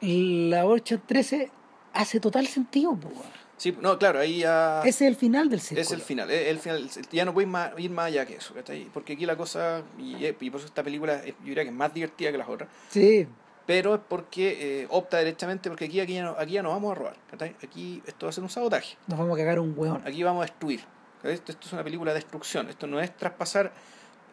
la 0.00 0.66
813 0.66 1.50
hace 1.94 2.20
total 2.20 2.46
sentido. 2.46 2.94
po. 2.96 3.10
Sí, 3.56 3.74
no, 3.80 3.98
claro, 3.98 4.18
ahí 4.18 4.40
ya... 4.40 4.80
Ese 4.80 5.06
es 5.06 5.10
el 5.12 5.16
final 5.16 5.48
del 5.48 5.60
círculo. 5.60 5.80
Es 5.80 5.90
el 5.92 6.02
final, 6.02 6.30
es 6.30 6.46
el 6.48 6.58
final, 6.58 6.90
ya 7.10 7.24
no 7.24 7.32
puedes 7.32 7.48
más, 7.48 7.70
ir 7.78 7.90
más 7.90 8.06
allá 8.06 8.26
que 8.26 8.34
eso, 8.36 8.52
¿cachai? 8.52 8.84
Porque 8.92 9.14
aquí 9.14 9.24
la 9.24 9.34
cosa, 9.36 9.82
y, 9.98 10.26
y 10.26 10.32
por 10.50 10.58
eso 10.60 10.66
esta 10.66 10.82
película 10.82 11.24
yo 11.24 11.32
diría 11.42 11.62
que 11.62 11.70
es 11.70 11.74
más 11.74 11.92
divertida 11.94 12.30
que 12.32 12.36
las 12.38 12.48
otras, 12.50 12.68
Sí, 12.90 13.26
pero 13.64 13.94
es 13.94 14.00
porque 14.06 14.82
eh, 14.82 14.86
opta 14.90 15.16
derechamente, 15.16 15.70
porque 15.70 15.86
aquí, 15.86 16.00
aquí, 16.00 16.12
ya 16.14 16.24
no, 16.24 16.36
aquí 16.38 16.52
ya 16.52 16.62
no 16.62 16.68
vamos 16.68 16.92
a 16.92 16.94
robar. 16.96 17.16
Aquí 17.64 18.02
esto 18.06 18.26
va 18.26 18.30
a 18.30 18.32
ser 18.34 18.44
un 18.44 18.50
sabotaje, 18.50 18.96
nos 19.06 19.18
vamos 19.18 19.34
a 19.34 19.38
cagar 19.38 19.58
un 19.58 19.72
hueón. 19.74 20.02
aquí 20.04 20.22
vamos 20.22 20.42
a 20.42 20.46
destruir. 20.46 20.80
Esto, 21.24 21.50
esto 21.52 21.66
es 21.66 21.72
una 21.72 21.82
película 21.82 22.12
de 22.12 22.16
destrucción, 22.18 22.68
esto 22.68 22.86
no 22.86 23.00
es 23.00 23.16
traspasar, 23.16 23.72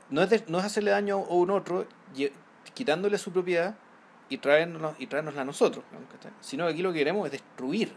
no 0.10 0.22
es, 0.22 0.30
de- 0.30 0.44
no 0.50 0.60
es 0.60 0.66
hacerle 0.66 0.92
daño 0.92 1.16
a 1.16 1.34
un 1.34 1.50
otro, 1.50 1.88
quitándole 2.74 3.18
su 3.18 3.32
propiedad 3.32 3.76
y 4.30 4.38
traernos 4.38 4.96
y 5.00 5.08
traernosla 5.08 5.42
a 5.42 5.46
nosotros, 5.46 5.84
¿no? 5.92 6.00
Sino 6.42 6.66
que 6.66 6.74
aquí 6.74 6.82
lo 6.82 6.92
que 6.92 7.00
queremos 7.00 7.26
es 7.26 7.32
destruir 7.34 7.94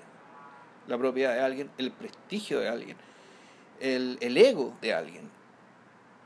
la 0.86 0.98
propiedad 0.98 1.34
de 1.34 1.40
alguien, 1.40 1.70
el 1.78 1.90
prestigio 1.93 2.60
de 2.60 2.68
alguien, 2.68 2.97
el, 3.80 4.18
el 4.20 4.36
ego 4.36 4.74
de 4.80 4.94
alguien. 4.94 5.30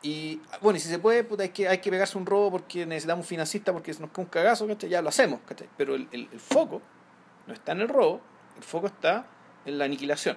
Y 0.02 0.40
bueno, 0.62 0.78
y 0.78 0.80
si 0.80 0.88
se 0.88 0.98
puede, 0.98 1.24
puta, 1.24 1.42
hay 1.42 1.50
que, 1.50 1.68
hay 1.68 1.78
que 1.78 1.90
pegarse 1.90 2.16
un 2.16 2.24
robo 2.24 2.50
porque 2.52 2.86
necesitamos 2.86 3.24
un 3.24 3.28
financista 3.28 3.72
porque 3.72 3.92
se 3.92 4.00
nos 4.00 4.10
cae 4.10 4.24
un 4.24 4.30
cagazo, 4.30 4.66
¿cachai? 4.66 4.88
ya 4.88 5.02
lo 5.02 5.10
hacemos, 5.10 5.40
¿cachai? 5.46 5.68
pero 5.76 5.94
el, 5.94 6.08
el, 6.10 6.28
el 6.32 6.40
foco 6.40 6.80
no 7.46 7.52
está 7.52 7.72
en 7.72 7.82
el 7.82 7.88
robo, 7.88 8.20
el 8.56 8.62
foco 8.62 8.86
está 8.86 9.26
en 9.66 9.78
la 9.78 9.84
aniquilación. 9.84 10.36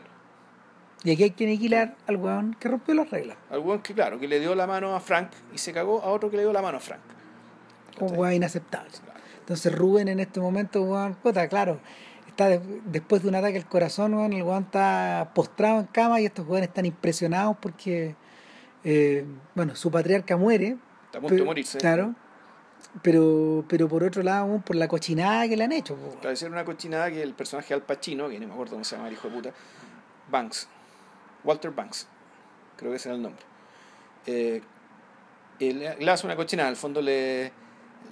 Y 1.03 1.11
aquí 1.11 1.23
hay 1.23 1.31
que 1.31 1.43
aniquilar 1.43 1.95
al 2.07 2.15
hueón 2.15 2.55
que 2.59 2.69
rompió 2.69 2.93
las 2.95 3.09
reglas. 3.09 3.37
Al 3.49 3.59
weón 3.59 3.81
que, 3.81 3.93
claro, 3.93 4.19
que 4.19 4.27
le 4.27 4.39
dio 4.39 4.55
la 4.55 4.67
mano 4.67 4.95
a 4.95 5.01
Frank 5.01 5.31
y 5.53 5.57
se 5.57 5.73
cagó 5.73 6.01
a 6.01 6.07
otro 6.07 6.29
que 6.29 6.37
le 6.37 6.43
dio 6.43 6.53
la 6.53 6.61
mano 6.61 6.77
a 6.77 6.79
Frank. 6.79 7.01
Un 7.99 8.07
¿cachai? 8.07 8.17
hueón 8.17 8.33
inaceptable. 8.33 8.91
Entonces 9.39 9.77
Rubén 9.77 10.07
en 10.07 10.19
este 10.19 10.39
momento, 10.39 10.81
weón, 10.83 11.15
puta, 11.15 11.47
claro, 11.49 11.79
está 12.27 12.47
de- 12.49 12.81
después 12.85 13.21
de 13.23 13.29
un 13.29 13.35
ataque 13.35 13.57
al 13.57 13.67
corazón, 13.67 14.13
weón, 14.13 14.33
el 14.33 14.43
weón 14.43 14.63
está 14.63 15.31
postrado 15.35 15.79
en 15.81 15.85
cama 15.87 16.19
y 16.21 16.25
estos 16.25 16.47
weones 16.47 16.69
están 16.69 16.85
impresionados 16.85 17.57
porque, 17.59 18.15
eh, 18.83 19.25
bueno, 19.55 19.75
su 19.75 19.91
patriarca 19.91 20.37
muere. 20.37 20.77
Está 21.05 21.17
a 21.17 21.21
punto 21.21 21.35
de 21.35 21.43
morirse. 21.43 21.77
Claro. 21.77 22.15
Pero, 23.01 23.65
pero 23.67 23.87
por 23.87 24.03
otro 24.03 24.21
lado, 24.23 24.45
weón, 24.45 24.61
por 24.61 24.75
la 24.75 24.87
cochinada 24.87 25.47
que 25.47 25.57
le 25.57 25.63
han 25.63 25.71
hecho. 25.71 25.95
weón. 25.95 26.17
Claro, 26.21 26.37
una 26.47 26.63
cochinada 26.65 27.09
que 27.11 27.21
el 27.21 27.33
personaje 27.33 27.73
Al 27.73 27.81
Pacino, 27.81 28.29
que 28.29 28.39
no 28.39 28.47
me 28.47 28.53
acuerdo 28.53 28.73
cómo 28.73 28.83
se 28.83 28.95
llama 28.95 29.07
el 29.07 29.13
hijo 29.15 29.27
de 29.29 29.35
puta, 29.35 29.51
Banks, 30.29 30.67
Walter 31.43 31.71
Banks, 31.71 32.07
creo 32.77 32.91
que 32.91 32.97
ese 32.97 33.09
era 33.09 33.15
el 33.17 33.21
nombre. 33.23 33.43
Eh, 34.25 34.61
él 35.59 35.95
le 35.99 36.11
hace 36.11 36.25
una 36.25 36.35
cochinada, 36.35 36.69
al 36.69 36.75
fondo 36.75 37.01
le, 37.01 37.51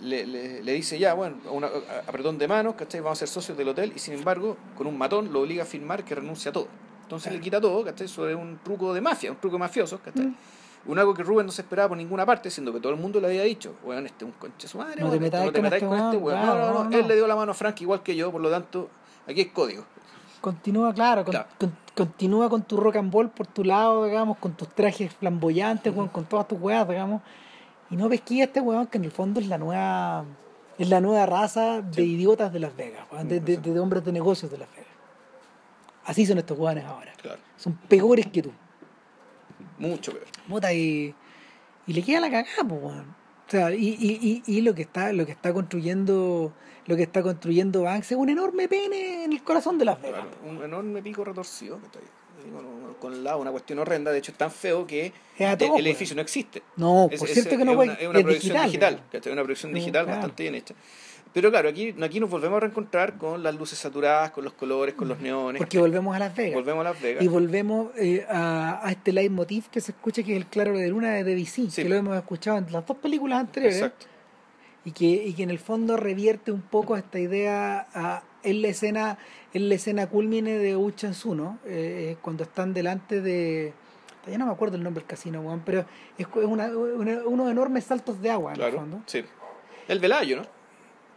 le, 0.02 0.26
le, 0.26 0.64
le 0.64 0.74
dice 0.74 0.98
ya, 1.00 1.14
bueno, 1.14 1.36
una, 1.52 1.68
a- 1.68 2.10
apretón 2.10 2.38
de 2.38 2.48
manos, 2.48 2.76
¿cachai? 2.76 3.00
Vamos 3.02 3.18
a 3.18 3.20
ser 3.20 3.28
socios 3.28 3.58
del 3.58 3.70
hotel 3.70 3.94
y 3.96 4.00
sin 4.00 4.14
embargo, 4.16 4.58
con 4.78 4.88
un 4.88 4.98
matón 4.98 5.32
lo 5.32 5.42
obliga 5.42 5.64
a 5.64 5.66
firmar 5.66 6.04
que 6.04 6.16
renuncia 6.16 6.50
a 6.50 6.54
todo. 6.54 6.68
Entonces 7.04 7.32
le 7.34 7.40
quita 7.40 7.60
todo, 7.62 7.84
¿cachai? 7.84 8.06
Eso 8.06 8.28
es 8.28 8.36
un 8.36 8.60
truco 8.64 8.94
de 8.94 9.02
mafia, 9.02 9.32
un 9.32 9.38
truco 9.38 9.56
de 9.56 9.60
mafiosos, 9.60 10.00
¿cachai? 10.02 10.26
Mm. 10.28 10.36
Un 10.88 10.98
algo 10.98 11.14
que 11.14 11.22
Rubén 11.22 11.46
no 11.46 11.52
se 11.52 11.62
esperaba 11.62 11.90
por 11.90 11.98
ninguna 11.98 12.26
parte, 12.26 12.50
siendo 12.50 12.74
que 12.74 12.80
todo 12.80 12.92
el 12.92 13.00
mundo 13.00 13.20
le 13.22 13.28
había 13.28 13.44
dicho, 13.44 13.76
weón, 13.84 14.06
este 14.08 14.26
es 14.26 14.32
un 14.32 14.38
conche 14.40 14.68
su 14.68 14.80
madre, 14.80 15.02
No 15.04 15.10
te 15.10 15.16
este, 15.18 15.26
metáis 15.26 15.46
no 15.46 15.52
con 15.54 15.66
este 15.66 15.86
con 15.86 15.98
este 16.00 16.18
weón. 16.18 16.40
No, 16.40 16.46
claro, 16.54 16.60
no, 16.60 16.74
no, 16.74 16.84
no, 16.86 16.90
no. 16.90 16.98
él 16.98 17.08
le 17.08 17.16
dio 17.16 17.28
la 17.28 17.36
mano 17.36 17.52
a 17.52 17.54
Frank 17.54 17.80
igual 17.82 18.02
que 18.02 18.16
yo, 18.16 18.32
por 18.32 18.42
lo 18.42 18.50
tanto, 18.50 18.90
aquí 19.28 19.42
hay 19.42 19.46
código. 19.50 19.84
Continúa, 20.42 20.92
claro, 20.94 21.24
con- 21.24 21.34
Claro. 21.34 21.48
con- 21.60 21.78
continúa 21.96 22.50
con 22.50 22.64
tu 22.64 22.78
rock 22.78 22.96
and 22.96 23.14
roll 23.14 23.30
por 23.30 23.46
tu 23.46 23.64
lado, 23.64 24.06
digamos, 24.06 24.38
con 24.40 24.54
tus 24.54 24.70
trajes 24.70 25.14
flamboyantes, 25.14 25.94
weón, 25.96 26.08
con 26.10 26.26
todas 26.26 26.48
tus 26.48 26.60
weas, 26.60 26.88
digamos. 26.90 27.22
Y 27.92 27.96
no 27.98 28.10
pesquilla 28.10 28.46
este 28.46 28.62
weón 28.62 28.88
que 28.88 28.98
en 28.98 29.06
el 29.06 29.12
fondo 29.12 29.40
es 29.40 29.48
la 29.48 29.58
nueva 29.58 30.26
es 30.78 30.90
la 30.90 31.00
nueva 31.02 31.26
raza 31.28 31.82
de 31.82 32.04
idiotas 32.04 32.52
de 32.52 32.60
Las 32.60 32.76
Vegas, 32.76 33.06
de, 33.26 33.40
de- 33.40 33.58
de 33.58 33.80
hombres 33.80 34.04
de 34.04 34.12
negocios 34.12 34.50
de 34.52 34.58
Las 34.58 34.70
Vegas. 34.72 34.88
Así 36.06 36.26
son 36.26 36.40
estos 36.40 36.58
weones 36.58 36.86
ahora. 36.86 37.14
Claro, 37.22 37.40
Son 37.58 37.74
peores 37.88 38.26
que 38.28 38.42
tú. 38.42 38.52
mucho 39.78 40.12
peor. 40.12 40.26
Puta, 40.50 40.74
y, 40.74 41.14
y 41.86 41.94
le 41.94 42.02
queda 42.02 42.20
la 42.22 42.32
cagada, 42.32 42.64
pues, 42.68 42.82
weón. 42.82 43.16
O 43.48 43.52
sea, 43.52 43.72
y, 43.76 43.90
y, 44.00 44.42
y, 44.46 44.58
y 44.58 44.62
lo 44.62 44.74
que 44.74 44.82
está, 44.84 45.12
lo 45.14 45.26
que 45.26 45.34
está 45.34 45.54
construyendo, 45.54 46.54
lo 46.88 46.96
que 46.96 47.04
está 47.04 47.22
construyendo 47.22 47.84
Banks 47.84 48.12
es 48.14 48.18
un 48.18 48.30
enorme 48.30 48.68
pene 48.68 49.26
en 49.26 49.34
el 49.34 49.44
corazón 49.44 49.78
de 49.78 49.86
Las 49.86 50.02
Vegas. 50.02 50.22
Claro, 50.26 50.50
un 50.58 50.64
enorme 50.64 51.04
pico 51.04 51.24
retorcido, 51.26 51.78
que 51.80 51.86
está 51.88 52.00
ahí 52.00 52.06
con, 53.00 53.24
lado, 53.24 53.40
una 53.40 53.52
cuestión 53.52 53.80
horrenda, 53.80 54.12
de 54.12 54.20
hecho 54.20 54.32
es 54.32 54.38
tan 54.38 54.52
feo 54.52 54.86
que 54.86 55.08
Es 55.38 55.60
el, 55.60 55.88
edificio 55.88 56.16
no 56.16 56.22
existe. 56.22 56.62
No, 56.78 57.08
Es- 57.12 57.20
por 57.20 57.28
es- 57.28 57.34
cierto 57.34 57.58
que 57.58 57.66
no 57.66 57.72
es 57.72 57.78
una, 57.78 57.94
es 57.94 58.08
una 58.08 58.20
es 58.20 58.24
proyección 58.24 58.66
digital. 58.66 59.02
¿cachai? 59.12 59.34
una 59.34 59.44
proyección 59.44 59.74
digital 59.74 60.06
claro. 60.06 60.18
bastante 60.20 60.44
bien 60.44 60.56
hecha. 60.56 60.76
Pero 61.34 61.50
claro, 61.50 61.70
aquí, 61.70 61.96
aquí 62.02 62.20
nos 62.20 62.30
volvemos 62.30 62.58
a 62.58 62.60
reencontrar 62.60 63.18
con 63.18 63.42
las 63.42 63.56
luces 63.56 63.80
saturadas, 63.80 64.32
con 64.32 64.44
los 64.44 64.52
colores, 64.52 64.96
con 64.96 65.08
los 65.08 65.20
neones. 65.22 65.60
Porque 65.62 65.80
volvemos 65.80 66.14
a 66.14 66.20
Las 66.20 66.36
Vegas. 66.36 66.56
Volvemos 66.56 66.86
a 66.86 66.90
Las 66.92 67.02
Vegas. 67.02 67.24
Y 67.24 67.28
volvemos 67.30 67.92
eh, 67.98 68.26
a, 68.30 68.86
a 68.86 68.92
este 68.92 69.14
leitmotiv 69.14 69.70
que 69.70 69.80
se 69.80 69.94
escucha 69.94 70.24
que 70.24 70.34
es 70.34 70.38
el 70.38 70.48
claro 70.48 70.78
de 70.78 70.90
luna 70.90 71.12
de 71.24 71.46
Sí. 71.46 71.70
que 71.84 71.88
lo 71.88 71.96
hemos 71.96 72.18
escuchado 72.18 72.58
en 72.58 72.70
las 72.70 72.86
dos 72.86 72.98
películas 72.98 73.40
anteriores. 73.40 73.78
Exacto. 73.78 74.08
Y 74.86 74.92
que, 74.92 75.06
y 75.06 75.34
que 75.34 75.44
en 75.44 75.50
el 75.52 75.60
fondo 75.60 75.96
revierte 75.98 76.52
un 76.52 76.62
poco 76.62 76.96
esta 76.98 77.20
idea 77.20 77.88
a, 77.94 78.24
en 78.44 78.62
la 78.62 78.68
escena 78.70 79.18
en 79.54 79.68
la 79.70 79.76
escena 79.76 80.08
culmine 80.08 80.58
de 80.58 80.78
Uchansu, 80.78 81.36
¿no? 81.36 81.60
Eh, 81.66 82.16
cuando 82.22 82.44
están 82.44 82.74
delante 82.74 83.20
de 83.22 83.74
ya 84.28 84.38
no 84.38 84.46
me 84.46 84.52
acuerdo 84.54 84.78
el 84.78 84.84
nombre 84.84 85.02
del 85.02 85.08
casino, 85.10 85.42
weón, 85.42 85.62
pero 85.66 85.84
es, 86.18 86.28
una, 86.36 86.68
una- 86.68 87.24
unos 87.26 87.52
enormes 87.52 87.84
saltos 87.86 88.22
de 88.22 88.30
agua 88.32 88.54
en 88.54 88.62
el 88.62 88.72
fondo. 88.74 89.02
sí. 89.08 89.24
El 89.88 90.00
Velayo, 90.00 90.38
¿no? 90.38 90.44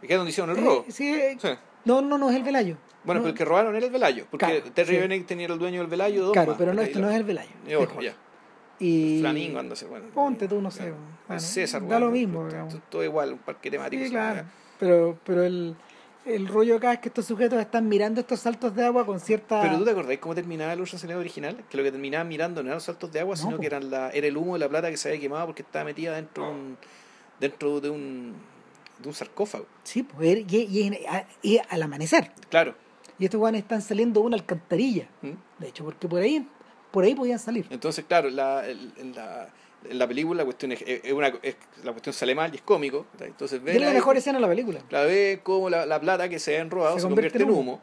Que 0.01 0.07
es 0.13 0.17
donde 0.17 0.31
hicieron 0.31 0.49
el 0.57 0.61
Eh, 0.61 0.67
robo. 0.67 0.85
sí, 0.89 1.13
eh, 1.13 1.37
Sí. 1.39 1.49
no, 1.85 2.01
no, 2.01 2.17
no 2.17 2.29
es 2.29 2.35
el 2.35 2.43
Velayo. 2.43 2.77
Bueno, 3.05 3.19
No, 3.19 3.23
pero 3.25 3.31
el 3.33 3.37
que 3.37 3.45
robaron 3.45 3.75
era 3.75 3.85
el 3.85 3.91
Velayo. 3.91 4.25
Porque 4.29 4.45
Claro, 4.47 4.71
Terry 4.73 4.95
sí. 4.95 5.01
Bennett 5.01 5.27
tenía 5.27 5.47
el 5.47 5.57
dueño 5.59 5.79
del 5.79 5.87
Velayo. 5.87 6.23
Dos 6.25 6.33
Claro, 6.33 6.49
más, 6.51 6.57
pero 6.57 6.73
no, 6.73 6.81
esto 6.81 6.99
no 6.99 7.09
es 7.09 7.15
el 7.15 7.23
Velayo. 7.23 7.51
Es 7.67 7.75
otro. 7.77 8.01
ya. 8.01 8.15
Y 8.79 9.19
Flamingo, 9.21 9.59
ándase, 9.59 9.85
bueno. 9.85 10.05
Ponte 10.13 10.47
tú, 10.47 10.61
no 10.61 10.69
sé. 10.71 10.79
Claro. 10.83 10.95
bueno, 11.27 11.39
César, 11.41 11.81
da 11.81 11.87
bueno, 11.87 12.05
lo 12.07 12.11
mismo, 12.11 12.39
todo- 12.39 12.47
digamos. 12.49 12.73
todo- 12.73 12.81
Todo 12.89 13.03
igual, 13.03 13.33
un 13.33 13.39
parque 13.39 13.71
temático. 13.71 13.99
Sí, 14.01 14.07
sí, 14.07 14.11
claro. 14.13 14.43
Pero, 14.79 15.17
pero 15.25 15.43
el, 15.43 15.75
el 16.25 16.47
rollo 16.47 16.75
acá 16.75 16.93
es 16.93 16.99
que 16.99 17.07
estos 17.09 17.25
sujetos 17.25 17.59
están 17.59 17.87
mirando 17.87 18.19
estos 18.19 18.39
saltos 18.41 18.75
de 18.75 18.83
agua 18.85 19.05
con 19.05 19.19
cierta... 19.19 19.61
Pero 19.61 19.77
tú 19.77 19.85
te 19.85 19.91
acordás 19.91 20.17
cómo 20.17 20.35
terminaba 20.35 20.73
el 20.73 20.79
Eleven 20.81 21.17
original? 21.17 21.63
Que 21.69 21.77
lo 21.77 21.83
que 21.83 21.91
terminaban 21.91 22.27
mirando 22.27 22.61
no 22.61 22.67
eran 22.67 22.75
los 22.77 22.83
saltos 22.83 23.11
de 23.13 23.21
agua, 23.21 23.35
No, 23.35 23.41
sino 23.41 23.55
po. 23.55 23.61
que 23.61 23.67
eran 23.67 23.89
la, 23.89 24.09
era 24.09 24.27
el 24.27 24.35
humo 24.35 24.53
de 24.53 24.59
la 24.59 24.67
plata 24.69 24.89
que 24.89 24.97
se 24.97 25.07
había 25.09 25.21
quemado 25.21 25.45
porque 25.45 25.61
estaba 25.61 25.85
metida 25.85 26.15
dentro 26.15 26.43
de 26.45 26.51
un, 26.51 26.77
dentro 27.39 27.79
de 27.79 27.89
un, 27.89 28.33
de 29.01 29.07
un 29.07 29.13
sarcófago. 29.13 29.65
Sí, 29.83 30.03
pues, 30.03 30.39
y, 30.51 30.55
y- 30.57 30.79
y- 30.89 31.05
a- 31.05 31.27
y 31.41 31.59
al 31.69 31.81
amanecer. 31.83 32.31
Claro. 32.49 32.75
Y 33.17 33.23
estos 33.25 33.39
guanes 33.39 33.61
están 33.61 33.81
saliendo 33.81 34.19
de 34.19 34.25
una 34.25 34.35
alcantarilla. 34.35 35.07
¿Mm? 35.21 35.29
De 35.59 35.67
hecho, 35.69 35.85
porque 35.85 36.07
por 36.09 36.21
ahí, 36.21 36.45
por 36.95 37.03
ahí 37.03 37.13
podían 37.13 37.37
salir. 37.37 37.67
Entonces, 37.69 38.03
claro, 38.07 38.29
la, 38.31 38.63
la, 39.13 39.49
en 39.87 39.99
la 39.99 40.07
película 40.07 40.39
la 40.39 40.45
cuestión 40.45 40.71
es, 40.71 40.81
es 40.81 41.13
una, 41.13 41.27
es- 41.43 41.57
la 41.83 41.91
cuestión 41.91 42.13
sale 42.13 42.33
mal 42.33 42.51
y 42.51 42.55
es 42.55 42.61
cómico. 42.63 43.05
Entonces, 43.19 43.61
Es 43.63 43.79
la 43.81 43.87
ahí- 43.89 43.93
mejor 43.93 44.17
escena 44.17 44.37
de 44.39 44.41
la 44.41 44.47
película. 44.47 44.79
La 44.89 45.01
ve 45.03 45.41
como 45.43 45.69
la, 45.69 45.85
la 45.85 45.99
plata 45.99 46.27
que 46.29 46.39
se 46.39 46.57
ha 46.57 46.61
enrobado 46.61 46.95
Se 46.95 47.01
se, 47.01 47.07
convierte 47.07 47.37
convierte, 47.39 47.43
en 47.43 47.49
en 47.49 47.69
humo. 47.69 47.81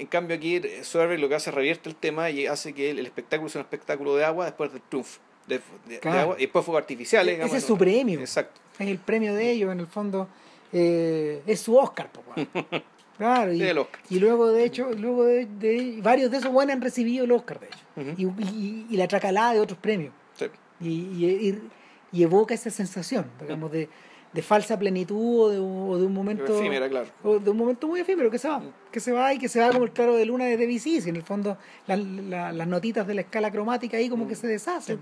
En 0.00 0.06
cambio 0.08 0.34
aquí 0.36 0.56
eh, 0.56 0.80
Soderbergh 0.82 1.20
lo 1.20 1.28
que 1.28 1.36
hace 1.36 1.50
es 1.50 1.54
revierte 1.54 1.88
el 1.88 1.94
tema 1.94 2.30
y 2.30 2.46
hace 2.48 2.72
que 2.72 2.90
el, 2.90 2.98
el 2.98 3.06
espectáculo 3.06 3.48
sea 3.48 3.60
un 3.60 3.66
espectáculo 3.66 4.16
de 4.16 4.24
agua 4.24 4.46
después 4.46 4.72
del 4.72 4.82
triunfo. 4.82 5.20
De, 5.46 5.58
de- 5.58 5.94
de 5.94 6.00
Claro. 6.00 6.18
agua, 6.20 6.34
y 6.38 6.42
después 6.42 6.64
fuegos 6.64 6.80
artificiales. 6.82 7.34
digamos, 7.34 7.50
Ese 7.54 7.58
es 7.58 7.70
¿no? 7.70 7.74
su 7.76 7.78
premio. 7.78 8.18
Exacto. 8.20 8.60
Es 8.78 8.88
el 8.88 8.98
premio 8.98 9.34
de 9.34 9.50
ellos, 9.52 9.70
en 9.72 9.80
el 9.80 9.86
fondo. 9.86 10.26
eh, 10.72 11.42
es 11.46 11.60
su 11.60 11.76
Oscar, 11.76 12.10
weón. 12.36 12.48
Claro, 13.18 13.52
y, 13.52 13.58
Sí, 13.58 13.64
el 13.64 13.78
Oscar. 13.78 14.00
y 14.10 14.18
luego 14.20 14.48
de 14.52 14.64
hecho, 14.64 14.90
luego 14.92 15.24
de, 15.24 15.46
de- 15.46 15.98
varios 16.02 16.30
de 16.30 16.38
esos 16.38 16.52
buenos 16.52 16.74
han 16.76 16.80
recibido 16.80 17.24
el 17.24 17.32
Oscar, 17.32 17.58
de 17.60 17.66
hecho. 17.66 18.14
Y, 18.16 18.24
y- 18.26 18.86
y 18.90 18.96
la 18.96 19.08
tracalada 19.08 19.54
de 19.54 19.60
otros 19.60 19.78
premios. 19.78 20.12
Sí. 20.34 20.46
y, 20.80 22.22
evoca 22.22 22.54
esa 22.54 22.70
sensación, 22.70 23.26
digamos, 23.40 23.70
de, 23.72 23.88
de 24.32 24.42
falsa 24.42 24.78
plenitud 24.78 25.40
o 25.40 25.48
de, 25.50 25.58
un- 25.58 25.90
o 25.90 25.98
de 25.98 26.06
un 26.06 26.14
momento 26.14 26.58
Efímera, 26.58 26.88
claro. 26.88 27.08
o 27.24 27.38
de 27.40 27.50
un 27.50 27.56
momento 27.56 27.88
muy 27.88 28.00
efímero 28.00 28.30
que 28.30 28.38
se 28.38 28.48
va, 28.48 28.62
que 28.92 29.00
se 29.00 29.10
va 29.12 29.34
y 29.34 29.38
que 29.38 29.48
se 29.48 29.58
va 29.60 29.70
como 29.72 29.84
el 29.84 29.90
claro 29.90 30.14
de 30.14 30.24
luna 30.24 30.44
de 30.44 30.56
Debussy, 30.56 31.00
y 31.04 31.08
en 31.08 31.16
el 31.16 31.22
fondo 31.24 31.58
la- 31.88 31.96
la- 31.96 32.52
las 32.52 32.66
notitas 32.68 33.06
de 33.06 33.14
la 33.14 33.22
escala 33.22 33.50
cromática 33.50 33.96
ahí 33.96 34.08
como 34.08 34.28
que 34.28 34.36
se 34.36 34.46
deshacen. 34.46 35.00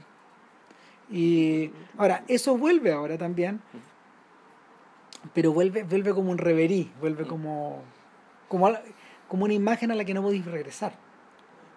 Y 1.11 1.71
ahora, 1.99 2.25
eso 2.29 2.57
vuelve 2.57 2.91
ahora 2.93 3.19
también 3.19 3.61
pero 5.35 5.53
vuelve, 5.53 5.83
vuelve 5.83 6.13
como 6.15 6.31
un 6.31 6.39
reverí, 6.39 6.91
vuelve 7.01 7.27
como, 7.27 7.83
como, 8.49 8.69
a- 8.69 8.81
como 9.29 9.45
una 9.45 9.55
imagen 9.55 9.91
a 9.91 9.95
la 9.95 10.05
que 10.05 10.15
no 10.15 10.23
podéis 10.23 10.45
regresar. 10.45 10.93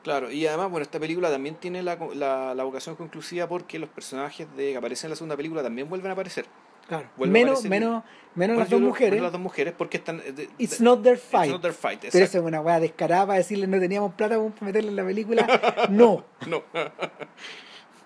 Claro, 0.03 0.31
y 0.31 0.47
además, 0.47 0.69
bueno, 0.71 0.83
esta 0.83 0.99
película 0.99 1.29
también 1.29 1.55
tiene 1.55 1.83
la, 1.83 1.97
la, 2.15 2.55
la 2.55 2.63
vocación 2.63 2.95
conclusiva 2.95 3.47
porque 3.47 3.77
los 3.79 3.89
personajes 3.89 4.47
de 4.55 4.71
que 4.71 4.77
aparecen 4.77 5.07
en 5.07 5.09
la 5.11 5.15
segunda 5.17 5.35
película 5.35 5.61
también 5.61 5.89
vuelven 5.89 6.09
a 6.09 6.13
aparecer. 6.13 6.45
Claro. 6.87 7.07
Vuelve 7.17 7.37
a 7.39 7.43
Menos, 7.43 7.59
aparecer- 7.59 7.69
menos, 7.69 8.03
menos 8.33 8.57
las 8.57 8.69
dos 8.69 8.81
mujeres. 8.81 9.11
menos 9.11 9.23
las 9.23 9.31
dos 9.33 9.41
mujeres 9.41 9.73
porque 9.77 9.97
están... 9.97 10.21
eh, 10.25 10.31
de- 10.31 10.49
It's 10.57 10.79
de- 10.79 10.85
not 10.85 11.03
their 11.03 11.15
it's 11.17 11.23
fight. 11.25 11.51
not 11.51 11.61
their 11.61 11.73
fight, 11.73 11.99
Pero 12.11 12.25
eso 12.25 12.37
es 12.39 12.43
una 12.43 12.61
weá 12.61 12.79
descarada 12.79 13.27
para 13.27 13.37
decirle 13.39 13.67
no 13.67 13.77
teníamos 13.79 14.13
plata 14.13 14.37
para 14.39 14.51
meterle 14.61 14.89
en 14.89 14.95
la 14.95 15.05
película. 15.05 15.45
No. 15.89 16.23
No. 16.47 16.63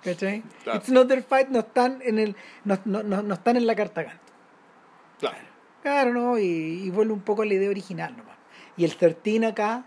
¿Cachai? 0.03 0.44
Claro. 0.64 0.80
It's 0.80 0.90
not 0.90 1.07
their 1.07 1.23
fight 1.23 1.48
no 1.49 1.60
están 1.60 2.02
en 2.03 2.19
el 2.19 2.35
no, 2.65 2.77
no, 2.85 3.03
no, 3.03 3.22
no 3.23 3.34
están 3.35 3.56
en 3.56 3.65
la 3.65 3.76
carta 3.76 4.03
canto. 4.03 4.19
claro. 5.19 5.38
Claro, 5.81 6.14
¿no? 6.14 6.40
Y, 6.40 6.44
y 6.85 6.90
vuelve 6.91 7.11
un 7.14 7.22
poco 7.22 7.41
a 7.41 7.45
la 7.45 7.53
idea 7.56 7.69
original 7.69 8.15
nomás. 8.18 8.32
Y 8.78 8.86
el 8.86 8.95
13 8.95 9.45
acá 9.45 9.86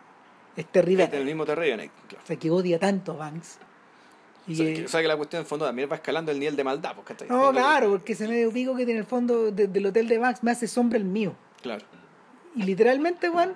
es 0.57 0.67
terrible. 0.67 1.05
Este, 1.05 1.19
el 1.19 1.25
mismo 1.25 1.45
terreno, 1.45 1.83
claro. 2.09 2.23
O 2.23 2.27
sea, 2.27 2.37
que 2.37 2.51
odia 2.51 2.79
tanto 2.79 3.13
a 3.13 3.17
Banks. 3.17 3.59
Y 4.47 4.53
O 4.53 4.57
sea, 4.57 4.67
que- 4.67 4.75
que, 4.75 4.85
o 4.85 4.89
sea, 4.89 5.03
que 5.03 5.09
la 5.09 5.17
cuestión 5.17 5.41
en 5.41 5.45
el 5.45 5.49
fondo 5.49 5.65
también 5.67 5.89
va 5.91 5.97
escalando 5.97 6.31
el 6.31 6.39
nivel 6.39 6.55
de 6.55 6.63
maldad, 6.65 6.95
pues, 6.95 7.07
¿cachai? 7.07 7.29
no, 7.29 7.51
claro, 7.51 7.91
porque 7.91 8.13
ese 8.13 8.29
medio 8.29 8.53
pico 8.53 8.77
que 8.77 8.85
tiene 8.85 9.01
el 9.01 9.07
fondo 9.07 9.51
de- 9.51 9.67
del 9.67 9.87
hotel 9.87 10.07
de 10.09 10.19
Banks 10.19 10.43
me 10.45 10.53
hace 10.53 10.69
sombra 10.69 10.99
el 10.99 11.05
mío. 11.05 11.35
Claro. 11.63 11.85
Y 12.55 12.63
literalmente, 12.63 13.29
weón, 13.29 13.55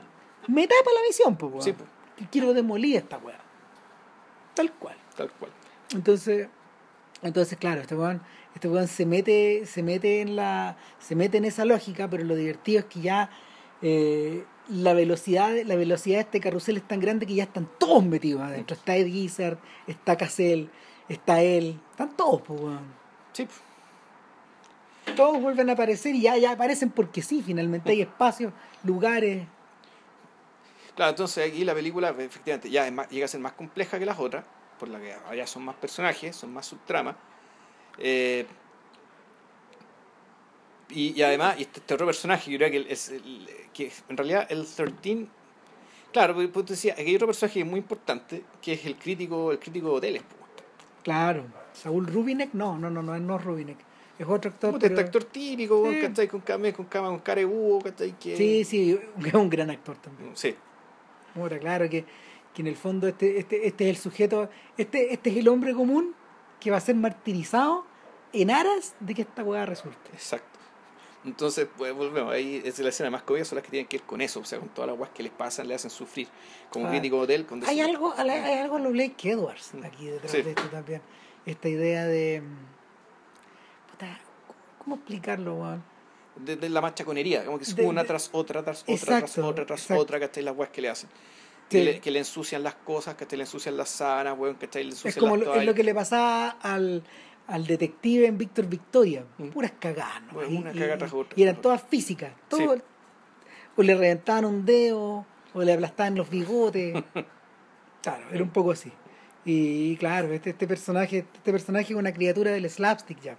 me 0.49 0.67
tapa 0.67 0.91
la 0.93 1.07
visión, 1.07 1.37
pues, 1.37 1.53
weón. 1.53 1.63
Sí, 1.65 1.73
pues, 1.73 1.89
Que 2.17 2.27
Quiero 2.27 2.53
demolir 2.53 2.97
esta 2.97 3.17
weá. 3.19 3.39
Tal 4.55 4.73
cual. 4.73 4.97
tal 5.17 5.31
cual. 5.33 5.51
Entonces, 5.95 6.49
entonces 7.23 7.57
claro, 7.59 7.81
este 7.83 7.95
weón, 7.95 8.21
este 8.55 8.69
weón 8.69 8.89
se 8.89 9.07
mete, 9.07 9.65
se 9.67 9.83
mete 9.83 10.21
en 10.23 10.35
la, 10.37 10.77
se 10.99 11.15
mete 11.15 11.39
en 11.39 11.45
esa 11.45 11.65
lógica, 11.65 12.09
pero 12.11 12.25
lo 12.25 12.35
divertido 12.35 12.81
es 12.81 12.85
que 12.87 13.01
ya 13.01 13.31
eh, 13.83 14.45
la 14.71 14.95
velocidad, 14.95 15.53
la 15.65 15.75
velocidad 15.77 16.17
de 16.17 16.23
este 16.23 16.41
carrusel 16.41 16.77
es 16.77 16.83
tan 16.87 17.01
grande 17.01 17.27
que 17.27 17.35
ya 17.35 17.45
están 17.45 17.69
todos 17.79 18.05
metidos 18.05 18.43
adentro. 18.43 18.77
Está 18.77 18.97
Ed 18.97 19.07
Gizzard, 19.07 19.59
está 19.87 20.17
Cassell, 20.17 20.69
está 21.09 21.43
él, 21.43 21.81
están 21.91 22.17
todos, 22.17 22.43
pues 22.43 22.61
weón. 22.61 22.85
Sí. 23.33 23.47
Todos 25.17 25.41
vuelven 25.43 25.69
a 25.71 25.73
aparecer 25.73 26.15
y 26.15 26.23
ya, 26.23 26.37
ya 26.37 26.53
aparecen 26.53 26.91
porque 26.91 27.21
sí, 27.23 27.43
finalmente 27.45 27.91
hay 27.91 28.03
espacios, 28.03 28.53
lugares. 28.85 29.47
Claro, 30.95 31.11
entonces 31.11 31.49
aquí 31.51 31.65
la 31.65 31.75
película 31.75 32.11
efectivamente 32.11 32.71
ya 32.71 32.87
es 32.87 32.93
más- 32.93 33.09
llega 33.09 33.25
a 33.25 33.29
ser 33.29 33.41
más 33.41 33.53
compleja 33.53 33.99
que 33.99 34.07
las 34.07 34.19
otras, 34.19 34.45
por 34.79 34.89
la 34.89 35.01
que 35.01 35.15
allá 35.29 35.47
son 35.47 35.65
más 35.65 35.75
personajes, 35.77 36.37
son 36.37 36.53
más 36.53 36.67
subtramas. 36.67 37.17
Eh, 37.99 38.47
y, 40.93 41.19
y 41.19 41.23
además, 41.23 41.57
y 41.59 41.63
este, 41.63 41.81
este 41.81 41.95
otro 41.95 42.07
personaje, 42.07 42.51
yo 42.51 42.59
creo 42.59 42.71
que, 42.71 42.77
el- 42.79 42.87
es 42.89 43.09
el- 43.11 43.49
que 43.73 43.91
en 44.09 44.17
realidad 44.17 44.47
el 44.51 44.67
13, 44.67 45.27
claro, 46.13 46.35
porque 46.35 46.49
pues, 46.49 46.67
tú 46.67 46.73
decías, 46.73 46.99
aquí 46.99 47.09
hay 47.11 47.17
otro 47.17 47.27
personaje 47.29 47.65
muy 47.65 47.79
importante, 47.79 48.43
que 48.61 48.73
es 48.75 48.85
el 48.87 48.97
crítico, 48.97 49.53
el 49.53 49.59
crítico 49.59 49.89
de 49.89 49.95
hoteles. 49.95 50.23
pues. 50.23 50.41
Claro, 51.03 51.45
Saúl 51.73 52.07
Rubinek, 52.07 52.53
no, 52.53 52.79
no, 52.79 52.91
no, 52.91 53.03
no, 53.03 53.19
no 53.19 53.37
es 53.37 53.45
Rubinek. 53.45 53.79
Es 54.19 54.27
otro 54.29 54.51
actor. 54.51 54.75
Este 54.75 54.91
pero- 54.91 55.01
actor 55.01 55.25
típico, 55.25 55.91
Sí. 55.91 56.01
¿cachai? 56.03 56.29
Con, 56.29 56.41
cama, 56.41 56.71
con, 56.73 56.85
cama, 56.87 57.09
con 57.09 57.21
cara 57.21 57.39
de 57.41 57.47
búho, 57.47 57.81
¿cachai? 57.81 58.19
Que, 58.19 58.37
Sí, 58.37 58.65
sí, 58.65 58.99
es 59.27 59.35
un 59.35 59.49
gran 59.49 59.71
actor 59.71 59.97
también. 59.97 60.33
Sí, 60.37 60.55
Ahora, 61.37 61.59
claro 61.59 61.89
que, 61.89 62.05
que 62.53 62.61
en 62.63 62.67
el 62.67 62.77
fondo 62.77 63.07
este, 63.09 63.39
este, 63.39 63.67
este 63.67 63.85
es 63.89 63.97
el 63.97 64.03
sujeto, 64.03 64.51
este, 64.77 65.15
este 65.15 65.31
es 65.31 65.37
el 65.39 65.49
hombre 65.49 65.73
común 65.73 66.15
que 66.59 66.71
va 66.71 66.77
a 66.77 66.81
ser 66.81 66.97
martirizado 66.97 67.87
en 68.35 68.51
aras 68.51 68.95
de 69.01 69.15
que 69.15 69.23
esta 69.23 69.43
hueá 69.43 69.65
resulte. 69.65 70.11
Exacto. 70.13 70.59
Entonces, 71.25 71.69
pues 71.77 71.93
volvemos, 71.93 72.33
ahí 72.33 72.63
es 72.65 72.79
la 72.79 72.89
escena 72.89 73.11
más 73.11 73.23
cómica, 73.23 73.45
son 73.45 73.57
las 73.57 73.65
que 73.65 73.71
tienen 73.71 73.87
que 73.87 73.99
ver 73.99 74.07
con 74.07 74.23
eso, 74.23 74.41
o 74.41 74.45
sea, 74.45 74.59
con 74.59 74.71
todas 74.71 74.89
las 74.89 74.97
guas 74.97 75.11
que 75.11 75.23
les 75.23 75.33
pasan, 75.33 75.69
le 75.69 75.75
hacen 75.75 75.91
sufrir. 75.91 76.29
Como 76.71 76.87
Ah. 76.87 76.91
crítico 76.91 77.17
de 77.19 77.23
hotel, 77.25 77.47
con 77.47 77.63
Hay 77.67 77.81
algo, 77.81 78.15
hay 78.17 78.31
algo 78.59 78.79
en 78.79 78.85
lo 78.85 78.91
Blake 78.91 79.31
Edwards 79.31 79.73
aquí 79.85 80.07
detrás 80.07 80.33
Sí. 80.33 80.41
de 80.43 80.51
esto 80.51 80.63
también. 80.71 81.03
Esta 81.45 81.69
idea 81.69 82.07
de. 82.07 82.41
mm, 82.43 83.91
puta, 83.93 84.21
¿cómo, 84.79 84.97
explicarlo, 84.97 85.55
weón? 85.57 85.85
de, 86.37 86.57
de 86.57 86.69
la 86.71 86.81
machaconería, 86.81 87.45
como 87.45 87.59
que 87.59 87.65
es 87.65 87.77
De- 87.77 87.85
una 87.85 88.03
tras 88.05 88.31
otra, 88.33 88.63
tras 88.63 88.83
otra, 88.89 89.19
tras 89.19 89.39
otra, 89.39 89.67
tras 89.67 89.81
exacto. 89.83 90.03
otra, 90.03 90.21
¿cachai? 90.21 90.43
Las 90.43 90.55
guas 90.57 90.71
que 90.71 90.81
le 90.81 90.89
hacen. 90.89 91.11
Sí. 91.11 91.77
Que, 91.79 91.85
le, 91.85 92.01
que 92.01 92.11
le 92.11 92.19
ensucian 92.21 92.63
las 92.63 92.75
cosas, 92.77 93.15
¿cachai? 93.15 93.37
Le 93.37 93.45
ensucian 93.45 93.77
las 93.77 93.91
sábanas, 93.91 94.39
weón, 94.39 94.55
¿cachai? 94.55 94.85
Le 94.85 94.91
ensucian 94.91 95.11
Es 95.11 95.17
como 95.19 95.37
las 95.37 95.47
lo, 95.49 95.55
es 95.57 95.67
lo 95.67 95.75
que 95.75 95.85
le 95.85 95.95
pasaba 95.95 96.49
al, 96.63 97.03
al 97.51 97.67
detective 97.67 98.27
en 98.27 98.39
Víctor 98.39 98.67
Victoria. 98.67 99.25
Mm. 99.39 99.49
Puras 99.49 99.73
cagadas, 99.79 100.23
¿no? 100.23 100.33
Bueno, 100.35 100.51
Y- 100.51 100.57
una 100.59 100.73
y-. 100.73 100.79
Y 101.37 101.43
eran 101.43 101.61
todas 101.61 101.83
físicas. 101.83 102.33
Todo, 102.49 102.77
O 103.77 103.83
le 103.83 103.95
reventaban 103.95 104.45
un 104.45 104.65
dedo, 104.65 105.27
o 105.55 105.63
le 105.63 105.73
aplastaban 105.73 106.15
los 106.15 106.29
bigotes. 106.31 107.03
claro, 108.03 108.25
era 108.33 108.43
un 108.43 108.51
poco 108.51 108.73
así. 108.73 108.93
Y 109.45 109.97
claro, 109.97 110.33
este, 110.33 110.51
este 110.51 110.67
personaje 110.67 111.19
este 111.33 111.51
personaje 111.53 111.93
es 111.93 111.99
una 111.99 112.13
criatura 112.13 112.51
del 112.51 112.69
slapstick 112.69 113.21
ya. 113.21 113.37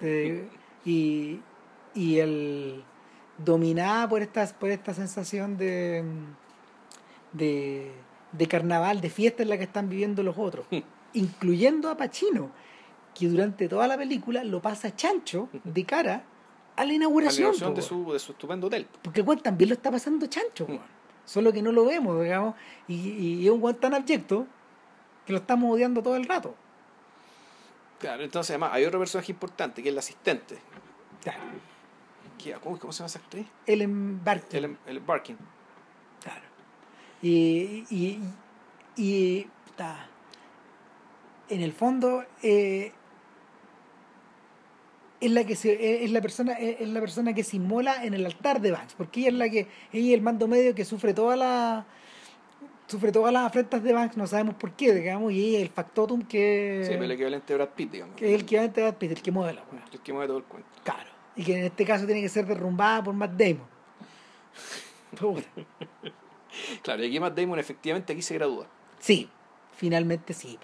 Eh, 0.00 0.48
y, 0.84 1.40
y 1.94 2.18
el 2.18 2.84
dominada 3.38 4.08
por 4.08 4.22
esta, 4.22 4.46
por 4.46 4.70
esta 4.70 4.94
sensación 4.94 5.56
de, 5.56 6.04
de, 7.32 7.90
de 8.32 8.46
carnaval, 8.48 9.00
de 9.00 9.10
fiesta 9.10 9.42
en 9.42 9.48
la 9.48 9.58
que 9.58 9.64
están 9.64 9.88
viviendo 9.88 10.22
los 10.22 10.38
otros, 10.38 10.66
incluyendo 11.12 11.90
a 11.90 11.96
Pacino, 11.96 12.50
que 13.14 13.28
durante 13.28 13.68
toda 13.68 13.86
la 13.86 13.96
película 13.96 14.42
lo 14.44 14.60
pasa 14.60 14.94
chancho 14.94 15.48
de 15.62 15.84
cara 15.84 16.14
a 16.76 16.80
la 16.80 16.82
A 16.82 16.84
la 16.86 16.92
inauguración. 16.94 17.54
inauguración 17.54 17.74
de 17.74 17.82
su, 17.82 18.12
de 18.12 18.18
su 18.18 18.32
estupendo 18.32 18.66
hotel. 18.66 18.86
porque 19.02 19.20
el 19.20 19.26
weón 19.26 19.40
también 19.40 19.70
lo 19.70 19.74
está 19.76 19.90
pasando 19.90 20.26
chancho. 20.26 20.66
Solo 21.24 21.52
que 21.52 21.62
no 21.62 21.72
lo 21.72 21.86
vemos, 21.86 22.20
digamos. 22.22 22.54
Y, 22.88 22.94
y 22.94 23.46
es 23.46 23.52
un 23.52 23.62
weón 23.62 23.76
tan 23.76 23.94
abyecto 23.94 24.46
que 25.24 25.32
lo 25.32 25.38
estamos 25.38 25.72
odiando 25.72 26.02
todo 26.02 26.16
el 26.16 26.24
rato. 26.26 26.54
Claro, 27.98 28.22
entonces 28.24 28.50
además 28.50 28.70
hay 28.74 28.84
otro 28.84 28.98
personaje 28.98 29.32
importante, 29.32 29.82
que 29.82 29.88
es 29.88 29.92
el 29.92 29.98
asistente. 29.98 30.58
Claro. 31.22 31.40
¿Cómo, 32.62 32.78
cómo 32.78 32.92
se 32.92 32.98
llama 32.98 33.06
esa 33.06 33.18
actriz? 33.20 33.46
El 33.64 33.80
embarque. 33.80 34.58
El, 34.58 34.76
el 34.86 35.00
Barkin. 35.00 35.38
Claro. 36.22 36.42
Y, 37.22 37.84
y, 37.88 38.20
y 38.96 39.46
puta, 39.66 40.06
en 41.48 41.62
el 41.62 41.72
fondo 41.72 42.22
eh, 42.42 42.92
es 45.20 45.30
la 45.30 45.44
que 45.44 45.56
se, 45.56 46.04
es 46.04 46.10
la 46.10 46.20
persona 46.20 46.52
es 46.54 46.88
la 46.88 47.00
persona 47.00 47.32
que 47.34 47.44
se 47.44 47.56
inmola 47.56 48.04
en 48.04 48.14
el 48.14 48.26
altar 48.26 48.60
de 48.60 48.70
Banks 48.72 48.94
porque 48.94 49.20
ella 49.20 49.28
es 49.30 49.34
la 49.34 49.48
que 49.48 49.66
ella 49.92 50.08
es 50.08 50.14
el 50.14 50.22
mando 50.22 50.48
medio 50.48 50.74
que 50.74 50.84
sufre 50.84 51.14
toda 51.14 51.36
la 51.36 51.86
sufre 52.86 53.12
todas 53.12 53.32
las 53.32 53.46
afrentas 53.46 53.82
de 53.82 53.92
Banks 53.92 54.16
no 54.16 54.26
sabemos 54.26 54.54
por 54.56 54.72
qué 54.72 54.92
digamos 54.94 55.32
y 55.32 55.48
ella 55.48 55.58
es 55.58 55.62
el 55.64 55.70
factotum 55.70 56.22
que 56.22 56.82
Sí, 56.84 56.90
pero 56.92 57.04
el 57.04 57.10
equivalente 57.12 57.52
de 57.52 57.56
Brad 57.56 57.74
Pitt, 57.74 57.90
digamos. 57.92 58.16
que 58.16 58.26
es 58.28 58.34
el 58.34 58.40
equivalente 58.42 58.80
de 58.80 58.86
Brad 58.88 58.98
Pitt, 58.98 59.10
el 59.12 59.22
que 59.22 59.30
mueve 59.32 59.52
la. 59.54 59.62
El 59.92 60.00
que 60.00 60.12
mueve 60.12 60.26
todo 60.28 60.38
el 60.38 60.44
cuento. 60.44 60.68
claro 60.82 61.10
y 61.36 61.42
que 61.42 61.58
en 61.58 61.64
este 61.64 61.84
caso 61.84 62.06
tiene 62.06 62.20
que 62.20 62.28
ser 62.28 62.46
derrumbada 62.46 63.02
por 63.02 63.14
Matt 63.14 63.32
Damon. 63.32 63.74
Claro, 66.82 67.02
y 67.02 67.08
aquí 67.08 67.18
Matt 67.18 67.36
Damon 67.36 67.58
efectivamente 67.58 68.12
aquí 68.12 68.22
se 68.22 68.34
gradúa. 68.34 68.66
sí 69.00 69.28
finalmente 69.76 70.32
sí 70.34 70.56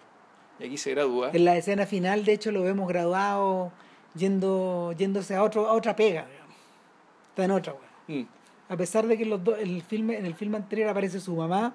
Y 0.60 0.66
aquí 0.66 0.76
se 0.76 0.90
gradúa. 0.92 1.30
En 1.32 1.44
la 1.44 1.56
escena 1.56 1.84
final, 1.86 2.24
de 2.24 2.32
hecho, 2.34 2.52
lo 2.52 2.62
vemos 2.62 2.86
graduado 2.88 3.72
yendo, 4.14 4.92
yéndose 4.96 5.34
a 5.34 5.42
otro, 5.42 5.66
a 5.68 5.72
otra 5.72 5.94
pega, 5.96 6.26
digamos. 6.26 6.56
Está 7.30 7.44
en 7.44 7.50
otra, 7.50 7.74
weón. 8.08 8.22
Mm, 8.22 8.26
A 8.72 8.76
pesar 8.76 9.06
de 9.06 9.16
que 9.16 9.24
en 9.24 9.30
los 9.30 9.42
dos, 9.42 9.58
el 9.58 9.82
filme, 9.82 10.16
en 10.18 10.26
el 10.26 10.34
filme 10.34 10.56
anterior 10.56 10.88
aparece 10.90 11.20
su 11.20 11.34
mamá, 11.34 11.74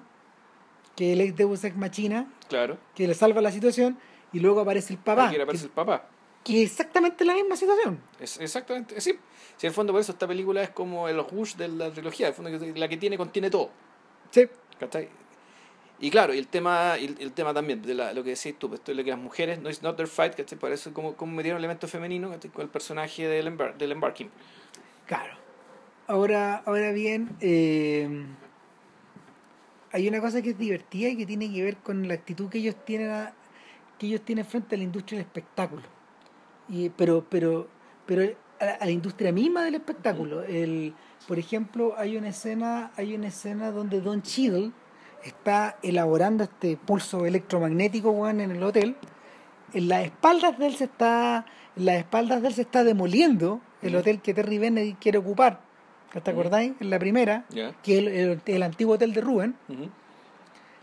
que 0.94 1.12
él 1.12 1.20
es 1.20 1.36
Deus 1.36 1.62
Ex 1.64 1.76
Machina, 1.76 2.26
claro. 2.48 2.78
que 2.94 3.06
le 3.06 3.14
salva 3.14 3.40
la 3.40 3.50
situación, 3.52 3.98
y 4.32 4.40
luego 4.40 4.60
aparece 4.60 4.94
el 4.94 4.98
papá, 4.98 5.28
Aquí 5.28 5.40
aparece 5.40 5.64
que, 5.64 5.66
el 5.68 5.72
papá. 5.74 6.06
que 6.44 6.62
es 6.62 6.70
exactamente 6.70 7.24
la 7.24 7.34
misma 7.34 7.56
situación. 7.56 8.00
Es 8.18 8.38
exactamente, 8.40 9.00
sí. 9.00 9.18
Si 9.56 9.66
en 9.66 9.70
el 9.70 9.74
fondo 9.74 9.92
por 9.92 10.00
eso 10.00 10.12
esta 10.12 10.26
película 10.26 10.62
es 10.62 10.70
como 10.70 11.08
el 11.08 11.22
Rush 11.26 11.54
de 11.56 11.68
la 11.68 11.90
trilogía, 11.90 12.28
el 12.28 12.34
fondo 12.34 12.50
la 12.74 12.88
que 12.88 12.96
tiene 12.96 13.16
contiene 13.18 13.50
todo. 13.50 13.70
Sí. 14.30 14.46
¿Cachai? 14.78 15.08
Y 15.98 16.10
claro, 16.10 16.34
y 16.34 16.38
el 16.38 16.46
tema, 16.48 16.98
y 16.98 17.06
el, 17.18 17.32
tema 17.32 17.54
también 17.54 17.80
de 17.80 17.94
la, 17.94 18.12
lo 18.12 18.22
que 18.22 18.30
decís 18.30 18.54
tú, 18.58 18.68
pues, 18.68 18.82
lo 18.86 19.02
que 19.02 19.10
las 19.10 19.18
mujeres, 19.18 19.60
no 19.60 19.70
es 19.70 19.82
not 19.82 19.96
their 19.96 20.08
fight, 20.08 20.34
¿cachai? 20.34 20.58
Por 20.58 20.70
eso 20.70 20.92
como, 20.92 21.14
como 21.16 21.32
metieron 21.32 21.58
elemento 21.58 21.88
femenino 21.88 22.28
¿cachai? 22.30 22.50
con 22.50 22.62
el 22.64 22.68
personaje 22.68 23.26
del, 23.26 23.46
embar- 23.48 23.76
del 23.78 23.92
embarking. 23.92 24.28
Claro. 25.06 25.34
Ahora, 26.06 26.62
ahora 26.66 26.92
bien, 26.92 27.30
eh, 27.40 28.26
hay 29.92 30.08
una 30.08 30.20
cosa 30.20 30.42
que 30.42 30.50
es 30.50 30.58
divertida 30.58 31.08
y 31.08 31.16
que 31.16 31.26
tiene 31.26 31.50
que 31.52 31.62
ver 31.62 31.76
con 31.78 32.06
la 32.06 32.14
actitud 32.14 32.48
que 32.50 32.58
ellos 32.58 32.76
tienen 32.84 33.10
a- 33.10 33.32
que 33.98 34.06
ellos 34.08 34.20
tienen 34.20 34.44
frente 34.44 34.74
a 34.74 34.78
la 34.78 34.84
industria 34.84 35.18
del 35.18 35.26
espectáculo. 35.26 35.82
Y, 36.68 36.90
pero, 36.90 37.24
pero, 37.30 37.68
pero 38.04 38.36
a, 38.60 38.64
la- 38.66 38.72
a 38.74 38.84
la 38.84 38.90
industria 38.90 39.32
misma 39.32 39.64
del 39.64 39.76
espectáculo. 39.76 40.42
El, 40.42 40.94
por 41.26 41.38
ejemplo, 41.38 41.94
hay 41.96 42.16
una 42.18 42.28
escena, 42.28 42.92
hay 42.96 43.14
una 43.14 43.28
escena 43.28 43.70
donde 43.70 44.00
Don 44.02 44.20
Cheadle 44.22 44.72
está 45.28 45.76
elaborando 45.82 46.44
este 46.44 46.76
pulso 46.76 47.26
electromagnético 47.26 48.10
weón, 48.10 48.40
en 48.40 48.50
el 48.50 48.62
hotel. 48.62 48.96
En 49.72 49.88
las 49.88 50.04
espaldas 50.04 50.58
de 50.58 50.66
él 50.68 50.76
se 50.76 50.84
está, 50.84 51.44
en 51.76 51.84
las 51.86 51.96
espaldas 51.96 52.40
de 52.42 52.48
él 52.48 52.54
se 52.54 52.62
está 52.62 52.84
demoliendo 52.84 53.60
el 53.82 53.90
Ujú. 53.90 53.98
hotel 54.00 54.20
que 54.22 54.32
Terry 54.34 54.58
Bennett 54.58 54.98
quiere 54.98 55.18
ocupar, 55.18 55.60
¿te 56.12 56.18
Ujú. 56.20 56.30
acordáis? 56.30 56.72
En 56.80 56.90
la 56.90 56.98
primera, 56.98 57.44
que 57.82 57.92
es 57.94 57.98
el, 57.98 58.08
el- 58.08 58.40
el 58.46 58.62
antiguo 58.62 58.94
hotel 58.94 59.12
de 59.12 59.20
Rubén, 59.20 59.56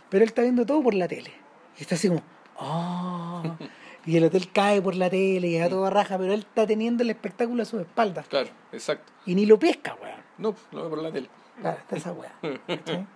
pero 0.09 0.23
él 0.23 0.29
está 0.29 0.41
viendo 0.43 0.65
todo 0.65 0.83
por 0.83 0.93
la 0.93 1.07
tele. 1.07 1.31
Y 1.77 1.81
está 1.81 1.95
así 1.95 2.07
como, 2.09 2.21
¡ah! 2.59 3.55
y 4.05 4.17
el 4.17 4.25
hotel 4.25 4.51
cae 4.51 4.81
por 4.81 4.95
la 4.95 5.09
tele 5.09 5.47
y 5.47 5.57
a 5.59 5.69
toda 5.69 5.89
raja, 5.89 6.17
pero 6.17 6.33
él 6.33 6.41
está 6.41 6.67
teniendo 6.67 7.03
el 7.03 7.09
espectáculo 7.09 7.63
a 7.63 7.65
sus 7.65 7.81
espaldas. 7.81 8.27
Claro, 8.27 8.49
exacto. 8.71 9.11
Y 9.25 9.33
ni 9.35 9.45
lo 9.45 9.57
pesca, 9.57 9.95
weón. 10.01 10.21
No, 10.37 10.55
lo 10.71 10.83
ve 10.83 10.89
por 10.89 11.01
la 11.01 11.11
tele. 11.11 11.29
Claro, 11.61 11.77
está 11.79 11.95
esa 11.95 12.11
weá. 12.11 12.33
¿cachai? 12.67 13.07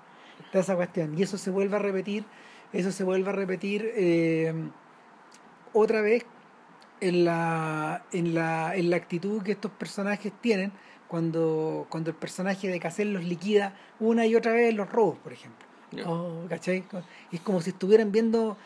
Está 0.47 0.59
esa 0.59 0.75
cuestión. 0.75 1.17
Y 1.17 1.23
eso 1.23 1.37
se 1.37 1.51
vuelve 1.51 1.75
a 1.75 1.79
repetir, 1.79 2.25
eso 2.73 2.91
se 2.91 3.03
vuelve 3.03 3.29
a 3.29 3.33
repetir 3.33 3.91
eh, 3.95 4.53
otra 5.73 6.01
vez 6.01 6.25
en 6.99 7.25
la, 7.25 8.03
en, 8.11 8.33
la, 8.33 8.75
en 8.75 8.89
la 8.89 8.95
actitud 8.95 9.43
que 9.43 9.51
estos 9.51 9.71
personajes 9.71 10.33
tienen 10.41 10.71
cuando, 11.07 11.85
cuando 11.89 12.09
el 12.09 12.15
personaje 12.15 12.67
de 12.67 12.79
Cassell 12.79 13.13
los 13.13 13.23
liquida 13.23 13.73
una 13.99 14.25
y 14.25 14.35
otra 14.35 14.51
vez 14.51 14.69
en 14.69 14.77
los 14.77 14.89
robos, 14.91 15.17
por 15.19 15.33
ejemplo. 15.33 15.65
Ya. 15.91 16.09
Oh, 16.09 16.45
¿cachai? 16.49 16.83
Es 17.31 17.41
como 17.41 17.61
si 17.61 17.69
estuvieran 17.69 18.11
viendo. 18.11 18.57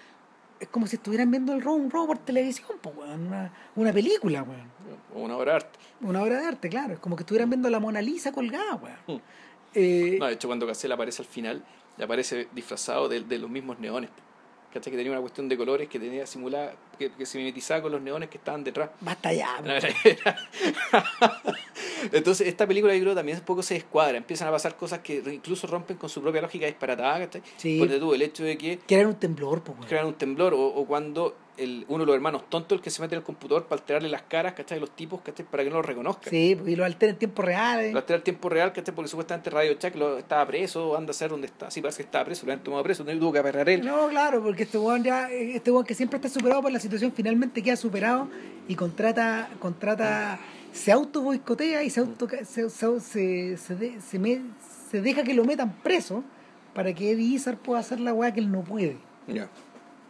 Es 0.60 0.68
como 0.68 0.86
si 0.86 0.98
estuvieran 0.98 1.32
viendo 1.32 1.54
el 1.54 1.62
robo, 1.62 1.78
un 1.78 1.90
robo 1.90 2.08
por 2.08 2.18
televisión, 2.20 2.78
po, 2.80 2.92
una, 2.92 3.52
una 3.76 3.92
película, 3.92 4.44
weón. 4.44 4.70
Una 5.16 5.36
obra 5.36 5.54
de 5.54 5.56
arte. 5.58 5.80
Una 6.02 6.22
obra 6.22 6.40
de 6.40 6.48
arte, 6.48 6.70
claro. 6.70 6.94
Es 6.94 7.00
como 7.00 7.16
que 7.16 7.24
estuvieran 7.24 7.50
viendo 7.50 7.68
la 7.70 7.80
Mona 7.80 8.00
Lisa 8.00 8.32
colgada, 8.32 8.76
weón. 8.76 8.98
Mm. 9.08 9.22
Eh, 9.74 10.18
No, 10.20 10.28
de 10.28 10.34
hecho, 10.34 10.48
cuando 10.48 10.68
Cassell 10.68 10.92
aparece 10.92 11.22
al 11.22 11.28
final, 11.28 11.64
le 11.98 12.04
aparece 12.04 12.48
disfrazado 12.54 13.08
de, 13.10 13.22
de 13.22 13.38
los 13.38 13.50
mismos 13.50 13.80
neones. 13.80 14.10
¿Cachai? 14.74 14.90
Que 14.92 14.98
tenía 14.98 15.12
una 15.12 15.20
cuestión 15.20 15.50
de 15.50 15.58
colores 15.58 15.90
que 15.90 16.00
tenía 16.00 16.26
simulada, 16.26 16.74
que, 16.98 17.12
que 17.12 17.26
se 17.26 17.38
mimetizaba 17.38 17.82
con 17.82 17.92
los 17.92 18.02
neones 18.02 18.30
que 18.30 18.38
estaban 18.38 18.64
detrás. 18.64 18.90
Basta 19.02 19.34
ya, 19.34 19.62
Entonces, 22.12 22.48
esta 22.48 22.68
película, 22.68 22.94
yo 22.96 23.02
creo, 23.02 23.16
también 23.16 23.38
un 23.38 23.44
poco 23.44 23.64
se 23.64 23.76
descuadra. 23.76 24.18
Empiezan 24.18 24.48
a 24.48 24.52
pasar 24.52 24.76
cosas 24.76 25.00
que 25.00 25.22
incluso 25.34 25.68
rompen 25.68 25.98
con 25.98 26.10
su 26.10 26.22
propia 26.22 26.42
lógica 26.42 26.66
disparatada, 26.66 27.20
¿cachai? 27.20 27.42
Sí. 27.58 27.80
Ponte 27.80 28.00
tú 28.00 28.14
el 28.14 28.22
hecho 28.22 28.44
de 28.44 28.58
que 28.58 28.80
era 28.88 29.08
un 29.08 29.16
temblor, 29.16 29.64
pues, 29.64 29.78
crean 29.88 30.08
un 30.08 30.16
temblor 30.16 30.54
o, 30.54 30.62
o 30.66 30.86
cuando 30.86 31.36
el, 31.62 31.86
uno 31.88 32.00
de 32.04 32.06
los 32.08 32.16
hermanos 32.16 32.50
tontos 32.50 32.78
el 32.78 32.82
que 32.82 32.90
se 32.90 33.02
mete 33.02 33.16
en 33.16 33.20
el 33.20 33.24
computador 33.26 33.66
para 33.66 33.82
alterarle 33.82 34.10
las 34.10 34.24
caras, 34.24 34.54
¿cachai? 34.54 34.80
Los 34.80 34.92
tipos, 34.92 35.22
¿cachai? 35.22 35.46
Para 35.46 35.64
que 35.64 35.70
no 35.70 35.78
los 35.78 35.86
reconozcan. 35.86 36.30
Sí, 36.32 36.56
pues, 36.60 36.70
y 36.72 36.76
lo 36.76 36.84
altera 36.86 37.12
en 37.12 37.18
tiempo 37.20 37.42
real. 37.42 37.80
eh. 37.82 37.92
Lo 37.92 38.00
altera 38.00 38.18
en 38.18 38.24
tiempo 38.24 38.50
real, 38.50 38.74
¿cachai? 38.74 38.94
Porque 38.94 39.10
supuestamente 39.10 39.50
Radio 39.50 39.74
Chuck 39.76 39.96
lo, 39.96 40.18
estaba 40.18 40.46
preso, 40.48 40.98
anda 40.98 41.12
a 41.12 41.14
saber 41.14 41.32
dónde 41.32 41.48
está. 41.48 41.72
Sí, 41.72 41.82
parece 41.82 41.98
que 41.98 42.04
estaba 42.08 42.26
preso, 42.26 42.46
lo 42.46 42.54
han 42.54 42.64
tomado 42.64 42.84
preso, 42.84 43.04
no 43.04 43.12
tuvo 43.20 43.32
que 43.34 43.40
aperrar 43.40 43.70
él. 43.70 43.86
No, 43.86 44.08
claro, 44.10 44.42
porque 44.44 44.64
este 44.64 44.78
weón 44.78 45.04
ya, 45.04 45.30
este 45.32 45.72
weón 45.72 45.86
que 45.86 45.94
siempre 45.94 46.18
está 46.18 46.30
superado 46.30 46.62
por 46.62 46.72
la 46.72 46.80
situación, 46.80 47.12
finalmente 47.16 47.62
queda 47.64 47.76
superado 47.76 48.28
y 48.68 48.76
contrata, 48.76 49.50
contrata, 49.60 50.40
se 50.74 50.92
auto 50.92 51.22
boicotea 51.22 51.84
y 51.84 51.90
se 51.90 52.00
auto 52.00 52.28
se, 52.30 52.70
se, 52.70 53.00
se, 53.00 53.58
se 53.58 53.76
de- 53.76 54.02
se 54.02 54.20
me- 54.20 54.42
se 54.90 55.02
deja 55.02 55.24
que 55.24 55.34
lo 55.34 55.46
metan 55.46 55.74
preso 55.84 56.24
para 56.74 56.94
que 56.94 57.12
Eddie 57.12 57.36
Izzard 57.36 57.58
pueda 57.58 57.80
hacer 57.80 58.00
la 58.00 58.14
weá 58.14 58.34
que 58.34 58.40
él 58.40 58.52
no 58.52 58.62
puede. 58.64 58.98
Ya. 59.28 59.50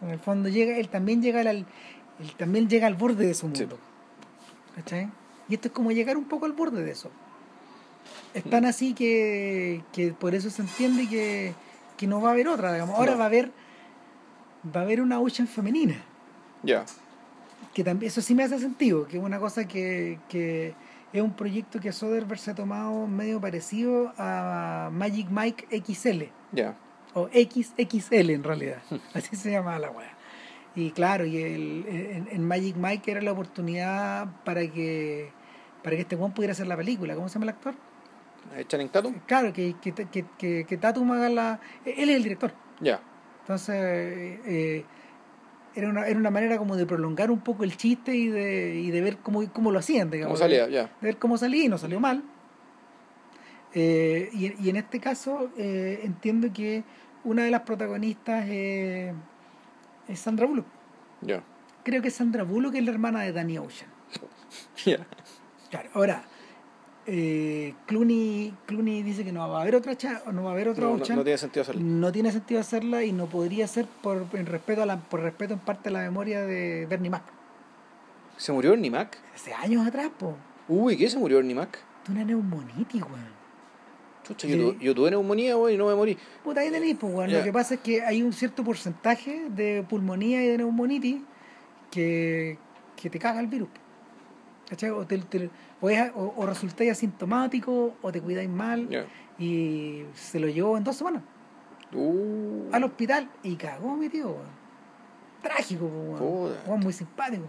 En 0.01 0.09
el 0.09 0.19
fondo 0.19 0.49
llega, 0.49 0.77
él 0.77 0.89
también 0.89 1.21
llega 1.21 1.41
al, 1.41 1.47
él 1.47 1.65
también 2.37 2.67
llega 2.69 2.87
al 2.87 2.95
borde 2.95 3.25
de 3.27 3.33
su 3.33 3.47
Sí. 3.53 3.61
mundo. 3.63 3.77
¿Cachai? 4.75 5.09
Y 5.49 5.55
esto 5.55 5.67
es 5.67 5.73
como 5.73 5.91
llegar 5.91 6.17
un 6.17 6.25
poco 6.25 6.45
al 6.45 6.53
borde 6.53 6.83
de 6.83 6.91
eso. 6.91 7.11
Es 8.33 8.45
Mm. 8.45 8.49
tan 8.49 8.65
así 8.65 8.93
que, 8.93 9.83
que 9.91 10.13
por 10.13 10.33
eso 10.33 10.49
se 10.49 10.61
entiende 10.61 11.07
que, 11.07 11.53
que 11.97 12.07
no 12.07 12.21
va 12.21 12.29
a 12.29 12.31
haber 12.33 12.47
otra, 12.47 12.71
digamos. 12.73 12.95
Ahora 12.97 13.11
No. 13.13 13.17
va 13.19 13.23
a 13.25 13.27
haber 13.27 13.51
va 14.75 14.81
a 14.81 14.83
haber 14.83 15.01
una 15.01 15.19
Ocean 15.19 15.47
femenina. 15.47 15.95
Ya. 16.63 16.85
Que 17.73 17.83
también, 17.83 18.09
eso 18.09 18.21
sí 18.21 18.35
me 18.35 18.43
hace 18.43 18.59
sentido, 18.59 19.07
que 19.07 19.17
es 19.17 19.23
una 19.23 19.39
cosa 19.39 19.67
que, 19.67 20.19
que 20.29 20.73
es 21.13 21.21
un 21.21 21.33
proyecto 21.33 21.79
que 21.79 21.91
Soderbergh 21.91 22.39
se 22.39 22.51
ha 22.51 22.55
tomado 22.55 23.07
medio 23.07 23.41
parecido 23.41 24.13
a 24.17 24.89
Magic 24.93 25.27
Mike 25.29 25.67
XL 25.83 26.25
Ya. 26.51 26.75
O 27.13 27.27
XXL 27.27 28.29
en 28.29 28.43
realidad, 28.43 28.81
así 29.13 29.35
se 29.35 29.51
llamaba 29.51 29.79
la 29.79 29.91
weá. 29.91 30.17
Y 30.75 30.91
claro, 30.91 31.25
y 31.25 31.37
el, 31.37 31.85
en, 31.87 32.27
en 32.31 32.47
Magic 32.47 32.77
Mike 32.77 33.11
era 33.11 33.21
la 33.21 33.33
oportunidad 33.33 34.27
para 34.45 34.61
que 34.71 35.31
para 35.83 35.95
que 35.95 36.01
este 36.03 36.15
Juan 36.15 36.33
pudiera 36.33 36.51
hacer 36.51 36.67
la 36.67 36.77
película. 36.77 37.15
¿Cómo 37.15 37.27
se 37.27 37.33
llama 37.35 37.45
el 37.45 37.49
actor? 37.49 37.73
¿Echan 38.55 38.81
en 38.81 38.89
Tatum? 38.89 39.15
Claro, 39.25 39.51
que, 39.51 39.75
que, 39.81 39.93
que, 39.93 40.25
que, 40.37 40.65
que 40.65 40.77
Tatum 40.77 41.11
haga 41.11 41.29
la... 41.29 41.59
Él 41.85 42.09
es 42.09 42.15
el 42.17 42.23
director. 42.23 42.51
Ya. 42.79 43.01
Entonces, 43.41 43.75
eh, 43.75 44.85
era, 45.75 45.89
una, 45.89 46.05
era 46.07 46.19
una 46.19 46.29
manera 46.31 46.57
como 46.57 46.75
de 46.75 46.85
prolongar 46.85 47.31
un 47.31 47.39
poco 47.39 47.63
el 47.63 47.75
chiste 47.77 48.15
y 48.15 48.27
de, 48.27 48.75
y 48.75 48.91
de 48.91 49.01
ver 49.01 49.17
cómo, 49.17 49.43
cómo 49.51 49.71
lo 49.71 49.79
hacían, 49.79 50.07
¿Cómo 50.09 50.15
digamos. 50.15 50.39
salía? 50.39 50.67
Ya. 50.69 50.83
de 50.83 50.89
ver 51.07 51.17
cómo 51.17 51.37
salía 51.37 51.65
y 51.65 51.67
no 51.67 51.77
salió 51.77 51.99
mal. 51.99 52.23
Eh, 53.73 54.29
y, 54.33 54.65
y 54.65 54.69
en 54.69 54.75
este 54.75 54.99
caso 54.99 55.49
eh, 55.57 56.01
entiendo 56.03 56.49
que 56.53 56.83
una 57.23 57.43
de 57.43 57.51
las 57.51 57.61
protagonistas 57.61 58.45
eh, 58.49 59.13
es 60.07 60.19
Sandra 60.19 60.45
Bullock. 60.45 60.65
Ya. 61.21 61.41
Creo 61.83 62.01
que 62.01 62.09
Sandra 62.11 62.43
Bullock 62.43 62.75
es 62.75 62.83
la 62.83 62.91
hermana 62.91 63.21
de 63.21 63.31
Danny 63.31 63.57
Ocean. 63.57 63.89
Ya. 64.85 64.97
Claro, 65.69 65.89
ahora, 65.93 66.23
eh, 67.05 67.73
Clooney, 67.85 68.53
Clooney 68.65 69.01
dice 69.03 69.23
que 69.23 69.31
no 69.31 69.47
va 69.49 69.59
a 69.59 69.61
haber 69.61 69.75
otra 69.75 69.95
cha- 69.95 70.21
no 70.33 70.43
va 70.43 70.49
a 70.49 70.53
haber 70.53 70.67
otra 70.67 70.83
No, 70.83 70.91
Ocean. 70.93 71.17
no 71.17 71.23
tiene 71.23 71.37
sentido 71.37 71.61
hacerlo. 71.61 71.81
No 71.81 72.11
tiene 72.11 72.31
sentido 72.31 72.59
hacerla 72.59 73.03
y 73.05 73.13
no 73.13 73.27
podría 73.27 73.67
ser 73.67 73.85
por 73.85 74.25
en 74.33 74.45
respeto 74.45 74.83
a 74.83 74.85
la, 74.85 74.97
por 74.97 75.21
respeto 75.21 75.53
en 75.53 75.59
parte 75.61 75.87
a 75.89 75.91
la 75.93 75.99
memoria 76.01 76.41
de 76.41 76.85
Bernie 76.89 77.09
Mac. 77.09 77.23
¿Se 78.37 78.51
murió 78.51 78.73
Ernie 78.73 78.91
Mac? 78.91 79.17
Hace 79.33 79.53
años 79.53 79.87
atrás, 79.87 80.09
po. 80.17 80.35
Uy, 80.67 80.97
¿qué 80.97 81.09
se 81.09 81.17
murió 81.17 81.39
Ernie 81.39 81.55
Mac? 81.55 81.79
De 82.07 82.11
una 82.11 82.25
neumonitis, 82.25 83.01
weón. 83.03 83.40
Chucha, 84.35 84.47
yo, 84.55 84.71
tu- 84.73 84.79
yo 84.79 84.95
tuve 84.95 85.11
neumonía, 85.11 85.55
güey, 85.55 85.75
y 85.75 85.77
no 85.77 85.87
me 85.87 85.95
morí. 85.95 86.17
Puta, 86.43 86.61
ahí 86.61 86.71
tenéis, 86.71 86.97
pues, 86.99 87.13
weón. 87.13 87.29
Ya. 87.29 87.39
Lo 87.39 87.43
que 87.43 87.53
pasa 87.53 87.75
es 87.75 87.79
que 87.81 88.01
hay 88.03 88.21
un 88.23 88.33
cierto 88.33 88.63
porcentaje 88.63 89.49
de 89.49 89.83
pulmonía 89.87 90.43
y 90.43 90.47
de 90.47 90.57
neumonitis 90.57 91.21
que, 91.89 92.57
que 92.95 93.09
te 93.09 93.19
caga 93.19 93.39
el 93.39 93.47
virus. 93.47 93.69
¿Cachai? 94.69 94.89
O, 94.91 95.05
te, 95.05 95.17
te- 95.17 95.49
o, 95.81 95.89
es- 95.89 96.11
o- 96.15 96.33
o 96.37 96.45
resultáis 96.45 96.91
asintomático 96.91 97.95
o 98.01 98.11
te 98.11 98.21
cuidáis 98.21 98.49
mal 98.49 98.87
y 99.37 100.03
se 100.13 100.39
lo 100.39 100.47
llevó 100.47 100.77
en 100.77 100.83
dos 100.83 100.95
semanas 100.95 101.23
Uh. 101.93 102.69
al 102.71 102.83
hospital 102.85 103.29
y 103.43 103.55
cagó 103.57 103.95
mi 103.97 104.07
tío, 104.07 104.27
weón. 104.29 104.61
Trágico, 105.41 105.89
pues, 105.89 106.21
weón. 106.21 106.53
Weón, 106.67 106.79
muy 106.79 106.93
simpático. 106.93 107.43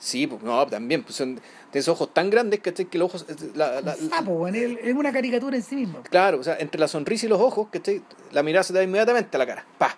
Sí, 0.00 0.26
pues 0.26 0.42
no, 0.42 0.66
también, 0.66 1.02
pues 1.02 1.14
son 1.14 1.34
de 1.36 1.78
esos 1.78 1.88
ojos 1.94 2.12
tan 2.14 2.30
grandes, 2.30 2.60
¿cachai? 2.60 2.86
Que 2.86 2.96
los 2.98 3.06
ojos. 3.14 3.26
La, 3.54 3.80
la- 3.82 3.94
sapo, 3.94 4.32
weón. 4.32 4.54
Es, 4.56 4.94
una 4.94 5.12
caricatura 5.12 5.56
en 5.56 5.62
sí 5.62 5.76
mismo. 5.76 6.02
claro, 6.04 6.40
o 6.40 6.42
sea, 6.42 6.56
entre 6.58 6.80
la 6.80 6.88
sonrisa 6.88 7.26
y 7.26 7.28
los 7.28 7.38
ojos, 7.40 7.68
¿cachai? 7.70 8.02
La 8.32 8.42
mirada 8.42 8.62
se 8.64 8.72
da 8.72 8.82
inmediatamente 8.82 9.36
a 9.36 9.38
la 9.38 9.46
cara. 9.46 9.64
¡Pa! 9.78 9.96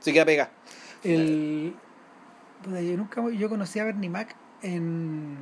Se 0.00 0.12
queda 0.14 0.24
pegada. 0.24 0.50
El, 1.04 1.74
yo 2.64 2.96
nunca 2.96 3.22
yo 3.30 3.48
conocí 3.48 3.78
a 3.78 3.84
Bernie 3.84 4.08
Mac 4.10 4.34
en, 4.62 5.36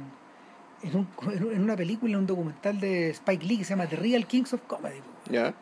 en, 0.82 0.96
un- 0.96 1.08
en 1.52 1.62
una 1.62 1.76
película, 1.76 2.12
en 2.14 2.18
un 2.18 2.26
documental 2.26 2.80
de 2.80 3.10
Spike 3.10 3.46
Lee 3.46 3.58
que 3.58 3.64
se 3.64 3.70
llama 3.70 3.86
The 3.86 3.96
Real 3.96 4.26
Kings 4.26 4.52
of 4.52 4.62
Comedy. 4.66 5.00
Ya. 5.30 5.54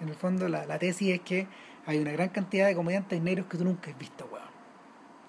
En 0.00 0.08
el 0.08 0.14
fondo 0.16 0.48
la, 0.48 0.66
la 0.66 0.78
tesis 0.80 1.14
es 1.14 1.20
que 1.20 1.46
hay 1.86 1.98
una 1.98 2.10
gran 2.12 2.28
cantidad 2.30 2.66
de 2.66 2.74
comediantes 2.74 3.22
negros 3.22 3.46
que 3.46 3.56
tú 3.56 3.64
nunca 3.64 3.90
has 3.90 3.98
visto, 3.98 4.28
weón. 4.32 4.37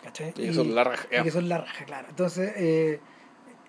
¿Cachai? 0.03 0.33
Y 0.37 0.47
eso 0.47 0.61
es 0.61 0.67
la 0.67 0.83
raja. 0.83 1.07
y 1.11 1.23
que 1.23 1.31
son 1.31 1.49
la 1.49 1.57
raja, 1.59 1.85
claro. 1.85 2.07
Entonces, 2.09 2.53
eh, 2.55 2.99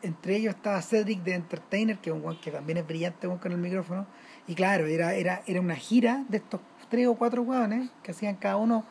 entre 0.03 0.37
ellos 0.37 0.55
estaba 0.55 0.81
Cedric 0.83 1.23
de 1.23 1.35
Entertainer, 1.35 1.99
que 1.99 2.11
es 2.11 2.17
un 2.17 2.37
que 2.37 2.51
también 2.51 2.79
es 2.79 2.87
brillante 2.87 3.27
con 3.29 3.53
el 3.53 3.59
micrófono. 3.59 4.07
Y 4.47 4.55
claro, 4.55 4.87
era, 4.87 5.15
era, 5.15 5.43
era 5.47 5.61
una 5.61 5.77
gira 5.77 6.25
de 6.29 6.39
estos 6.39 6.61
tres 6.89 7.07
o 7.07 7.15
cuatro 7.15 7.43
weones 7.43 7.91
que 8.03 8.13
hacían 8.13 8.37
cada 8.37 8.57
uno 8.57 8.85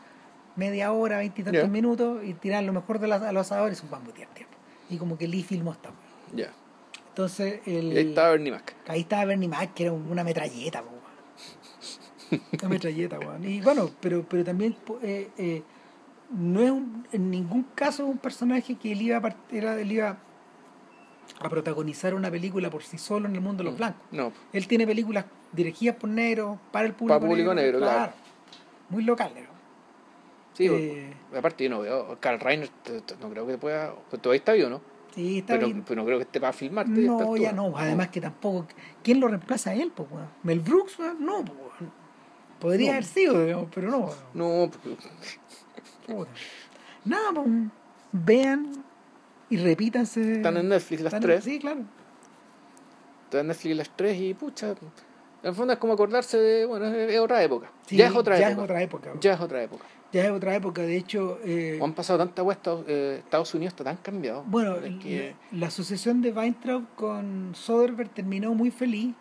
media 0.56 0.92
hora, 0.92 1.18
veintitantos 1.18 1.64
Ya. 1.64 1.68
minutos 1.70 2.24
y 2.24 2.34
tiraban 2.34 2.66
lo 2.66 2.74
mejor 2.74 3.00
de 3.00 3.08
los, 3.08 3.22
a 3.22 3.32
los 3.32 3.48
asadores 3.48 3.80
y 3.82 3.86
un 3.86 3.92
bambú 3.92 4.12
tiempo. 4.12 4.34
Y 4.90 4.98
como 4.98 5.18
que 5.18 5.28
Lee 5.28 5.44
filmó 5.44 5.72
esta. 5.72 5.92
Ya. 6.36 6.52
Entonces, 7.10 7.62
el, 7.66 7.94
Y 7.94 7.98
ahí 7.98 8.10
estaba 8.10 8.34
Ernie 8.34 8.52
Mac. 8.52 8.76
ahí 8.88 9.02
estaba 9.02 9.26
Bernie 9.26 9.48
Mac, 9.50 9.74
que 9.74 9.84
era 9.84 9.94
una 9.94 10.24
metralleta, 10.24 10.82
po. 10.84 10.90
Una 12.60 12.70
metralleta, 12.70 13.20
weón. 13.20 13.44
Y 13.44 13.62
bueno, 13.62 13.90
pero, 14.00 14.24
pero 14.28 14.44
también 14.44 14.76
eh, 15.02 15.30
eh, 15.38 15.64
no 16.32 16.62
es 16.62 16.72
un- 16.72 17.08
en 17.12 17.32
ningún 17.32 17.64
caso 17.76 18.06
un 18.06 18.18
personaje 18.18 18.76
que 18.76 18.92
él 18.92 19.02
iba, 19.02 19.18
a, 19.18 19.36
era- 19.52 19.80
él 19.80 19.92
iba 19.92 20.18
a 21.42 21.50
protagonizar 21.50 22.14
una 22.14 22.30
película 22.32 22.70
por 22.70 22.84
sí 22.84 22.98
solo 22.98 23.28
en 23.28 23.36
el 23.36 23.42
mundo 23.42 23.64
de 23.64 23.70
los 23.70 23.78
blancos. 23.78 24.02
No. 24.12 24.32
Él 24.54 24.68
tiene 24.68 24.86
películas 24.88 25.26
dirigidas 25.52 25.96
por 25.96 26.10
negros, 26.10 26.58
para 26.72 26.86
el 26.88 26.94
público, 26.94 27.20
Para 27.20 27.30
público 27.30 27.54
negro, 27.54 27.80
claro. 27.80 28.14
Muy 28.90 29.04
local, 29.04 29.32
negro. 29.34 29.50
Sí, 30.54 30.68
Eh, 30.68 31.14
aparte 31.38 31.64
yo 31.64 31.70
no 31.70 31.80
veo. 31.82 32.18
Carl 32.20 32.40
Reiner, 32.40 32.70
no 33.22 33.30
creo 33.30 33.48
que 33.48 33.58
pueda. 33.58 33.94
Pues 34.10 34.22
todavía 34.22 34.40
está 34.40 34.54
vivo, 34.54 34.70
¿no? 34.70 34.82
sí, 35.16 35.40
está 35.40 35.54
Pero, 35.56 35.68
bien. 35.68 35.84
pero 35.88 36.02
no 36.02 36.06
creo 36.06 36.18
que 36.18 36.24
esté 36.24 36.40
para 36.40 36.52
esta 36.52 36.84
No, 36.86 37.36
ya 37.38 37.52
no. 37.52 37.76
Además 37.78 38.10
que 38.10 38.22
tampoco... 38.22 38.68
¿Quién 39.04 39.20
lo 39.20 39.28
reemplaza 39.28 39.72
a 39.72 39.74
él, 39.74 39.92
po, 39.92 40.08
weón? 40.12 40.28
¿Mel 40.44 40.60
Brooks? 40.60 40.98
No, 41.20 41.44
po. 41.46 41.54
Podría 42.60 42.88
No. 42.88 42.92
haber 42.94 43.06
sido, 43.06 43.44
digamos, 43.46 43.68
pero 43.74 43.90
no. 43.90 44.10
No, 44.34 44.70
porque- 44.70 44.98
Puta. 46.16 46.32
Nada, 47.06 47.32
pues, 47.34 47.48
vean 48.12 48.84
y 49.50 49.58
repítanse. 49.58 50.34
están 50.34 50.58
en 50.58 50.70
Netflix 50.70 51.02
las 51.02 51.14
Están- 51.14 51.22
tres. 51.22 51.44
Sí, 51.44 51.60
claro. 51.60 51.82
Está 53.26 53.42
en 53.42 53.48
Netflix 53.48 53.78
las 53.78 53.90
tres 53.96 54.20
y 54.20 54.34
pucha. 54.34 54.70
En 54.72 55.50
el 55.50 55.54
fondo 55.56 55.74
es 55.74 55.80
como 55.80 55.94
acordarse 55.94 56.38
de. 56.38 56.66
Bueno, 56.66 56.88
es, 56.88 57.14
es 57.14 57.20
otra 57.20 57.42
época. 57.44 57.72
ya 57.90 58.08
es 58.08 58.16
otra 58.16 58.38
ya 58.40 58.50
época. 58.50 58.62
es 58.64 58.64
otra 58.70 58.82
época. 58.84 59.12
Ya 59.22 59.34
es 59.34 59.40
otra 59.40 59.64
época. 59.64 59.86
Ya 60.12 60.26
es 60.26 60.32
otra 60.32 60.56
época. 60.56 60.82
De 60.82 60.98
hecho. 60.98 61.40
eh, 61.46 61.80
han 61.82 61.94
pasado 61.94 62.20
tantas 62.20 62.44
weas, 62.44 62.58
Estados, 62.58 62.84
eh, 62.88 63.18
Estados 63.24 63.54
Unidos 63.54 63.74
está 63.74 63.84
tan 63.84 63.98
cambiado. 63.98 64.44
bueno, 64.48 64.76
que- 65.02 65.36
la, 65.52 65.60
la 65.60 65.68
asociación 65.68 66.22
de 66.22 66.32
Weintraub 66.32 66.84
con 66.96 67.52
Soderbergh 67.54 68.10
terminó 68.14 68.54
muy 68.56 68.72
feliz 68.72 69.14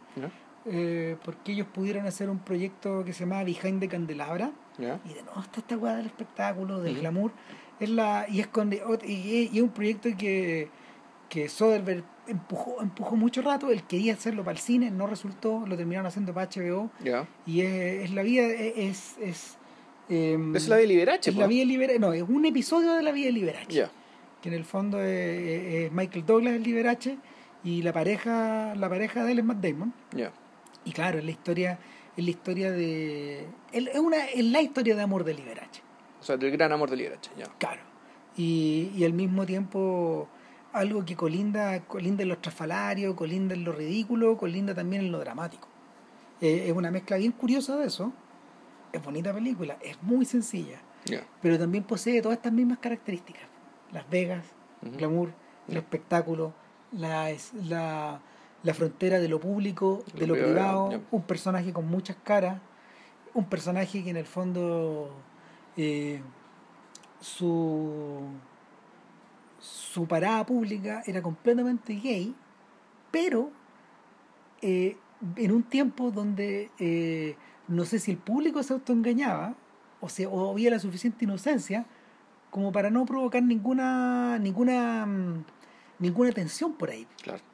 eh, 0.71 1.17
porque 1.25 1.53
ellos 1.53 1.67
pudieron 1.73 2.07
hacer 2.07 2.29
un 2.29 2.39
proyecto 2.41 3.05
que 3.05 3.13
se 3.13 3.21
llamaba 3.25 3.45
Behind 3.45 3.81
the 3.81 3.89
Candelabra. 3.89 4.51
¿Ya? 4.79 5.01
Y 5.05 5.15
de 5.15 5.23
nuevo 5.23 5.41
está 5.41 5.61
esta 5.61 5.77
weá 5.77 5.97
del 5.97 6.07
espectáculo, 6.07 6.81
del 6.81 6.93
Ujú. 6.93 7.01
glamour. 7.01 7.33
Es 7.81 7.91
la, 7.91 8.27
y, 8.29 8.41
es 8.41 8.47
con, 8.47 8.73
y, 8.73 8.77
es- 9.57 9.61
un 9.63 9.71
proyecto 9.71 10.09
que, 10.17 10.69
que 11.29 11.49
Soderbergh 11.49 12.05
empujó, 12.27 12.81
empujó 12.83 13.17
mucho 13.17 13.43
rato. 13.43 13.71
Él 13.71 13.83
quería 13.85 14.15
hacerlo 14.15 14.43
para 14.45 14.53
el 14.57 14.59
cine, 14.63 14.91
no 14.91 15.07
resultó, 15.07 15.65
lo 15.67 15.77
terminaron 15.77 16.07
haciendo 16.07 16.33
para 16.33 16.49
HBO. 16.49 16.91
¿Ya? 17.05 17.27
Y 17.47 17.61
es, 17.63 18.05
es 18.05 18.11
la 18.13 18.23
vida, 18.23 18.45
es... 18.47 18.73
es, 18.77 19.17
es, 19.21 19.59
em, 20.09 20.55
Es 20.57 20.69
la 20.69 20.77
de 20.77 20.87
Liberace, 20.87 21.31
es 21.31 21.37
la 21.37 21.47
vida 21.47 21.61
de 21.61 21.67
Liberace. 21.67 21.99
No, 21.99 22.13
es 22.13 22.23
un 22.23 22.45
episodio 22.47 22.95
de 22.95 23.03
la 23.03 23.13
vida 23.13 23.27
de 23.27 23.33
Liberace. 23.33 23.73
Ya. 23.73 23.91
Que 24.43 24.49
en 24.49 24.55
el 24.55 24.65
fondo 24.65 25.01
es, 25.03 25.87
es- 25.87 25.93
Michael 25.93 26.25
Douglas 26.25 26.55
el 26.55 26.63
Liberace 26.63 27.19
y 27.65 27.83
la 27.83 27.93
pareja, 27.93 28.75
la 28.77 28.89
pareja 28.89 29.25
de 29.25 29.33
él 29.33 29.39
es 29.41 29.45
Matt 29.45 29.59
Damon. 29.61 29.93
Y 30.85 30.93
claro, 30.93 31.19
es 31.19 31.25
la 31.25 31.31
historia, 31.33 31.79
es 32.19 32.25
la 32.25 32.31
historia 32.31 32.71
de. 32.73 33.47
Es, 33.73 33.97
una, 33.99 34.27
es 34.27 34.45
la 34.45 34.61
historia 34.61 34.97
de 34.97 35.03
amor 35.03 35.25
de 35.25 35.35
Liberace. 35.35 35.83
O 36.21 36.23
sea, 36.25 36.37
del 36.37 36.51
gran 36.51 36.73
amor 36.73 36.91
de 36.91 36.97
Liberace. 36.97 37.31
Ya. 37.39 37.45
Claro. 37.59 37.81
Y, 38.37 38.91
y 38.95 39.05
al 39.05 39.13
mismo 39.13 39.47
tiempo 39.47 40.29
algo 40.73 41.05
que 41.05 41.17
colinda, 41.17 41.81
colinda 41.87 42.23
en 42.23 42.29
lo 42.29 42.35
estrafalario, 42.35 43.17
colinda 43.17 43.55
en 43.55 43.65
lo 43.65 43.73
ridículo, 43.73 44.37
colinda 44.37 44.75
también 44.75 45.03
en 45.07 45.13
lo 45.13 45.19
dramático. 45.19 45.69
Eh, 46.41 46.65
es 46.69 46.73
una 46.73 46.91
mezcla 46.91 47.17
bien 47.17 47.33
curiosa 47.33 47.77
de 47.77 47.87
eso. 47.87 48.13
Es 48.93 49.03
bonita 49.03 49.33
película, 49.33 49.77
es 49.83 50.01
muy 50.03 50.25
sencilla, 50.25 50.79
Ya. 51.05 51.23
pero 51.43 51.59
también 51.59 51.85
posee 51.85 52.23
todas 52.23 52.37
estas 52.39 52.53
mismas 52.53 52.79
características. 52.79 53.43
Las 53.93 54.09
Vegas, 54.11 54.45
Ujú. 54.83 54.97
glamour, 54.97 55.33
el 55.69 55.77
espectáculo, 55.79 56.53
la, 56.93 57.31
es- 57.31 57.53
la, 57.55 58.21
la 58.69 58.75
frontera 58.75 59.19
de 59.19 59.29
lo 59.29 59.41
público, 59.41 60.05
de 60.13 60.27
Lo 60.27 60.37
lo 60.37 60.43
privado, 60.43 61.03
un 61.11 61.23
personaje 61.23 61.73
con 61.73 61.89
muchas 61.89 62.17
caras, 62.23 62.61
un 63.33 63.47
personaje 63.47 64.05
que 64.05 64.11
en 64.11 64.19
el 64.19 64.27
fondo 64.27 65.11
eh, 65.79 66.21
su, 67.19 68.27
su 69.59 70.07
parada 70.07 70.45
pública 70.45 71.03
era 71.07 71.23
completamente 71.23 71.95
gay, 71.95 72.35
pero 73.11 73.51
eh, 74.61 74.99
en 75.37 75.51
un 75.51 75.63
tiempo 75.63 76.11
donde 76.11 76.71
eh, 76.79 77.37
no 77.69 77.87
sé 77.87 77.99
si 77.99 78.11
el 78.11 78.19
público 78.19 78.63
se 78.63 78.75
autoengañaba 78.75 79.55
o, 80.03 80.11
se, 80.11 80.27
o 80.27 80.51
había 80.51 80.71
la 80.71 80.79
suficiente 80.79 81.25
inocencia 81.25 81.87
como 82.51 82.71
para 82.71 82.91
no 82.91 83.07
provocar 83.07 83.43
ninguna 83.43 84.39
ninguna 84.39 85.07
mm, 85.07 85.45
ninguna 86.01 86.33
tensión 86.33 86.75
por 86.75 86.91
ahí 86.91 87.07
Claro. 87.23 87.48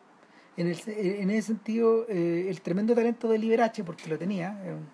En, 0.56 0.68
el, 0.68 0.78
en 0.86 1.30
ese 1.30 1.48
sentido 1.48 2.06
eh, 2.08 2.46
el 2.48 2.60
tremendo 2.60 2.94
talento 2.94 3.28
de 3.28 3.38
Liberace 3.38 3.84
porque 3.84 4.08
lo 4.08 4.18
tenía 4.18 4.50
un 4.50 4.86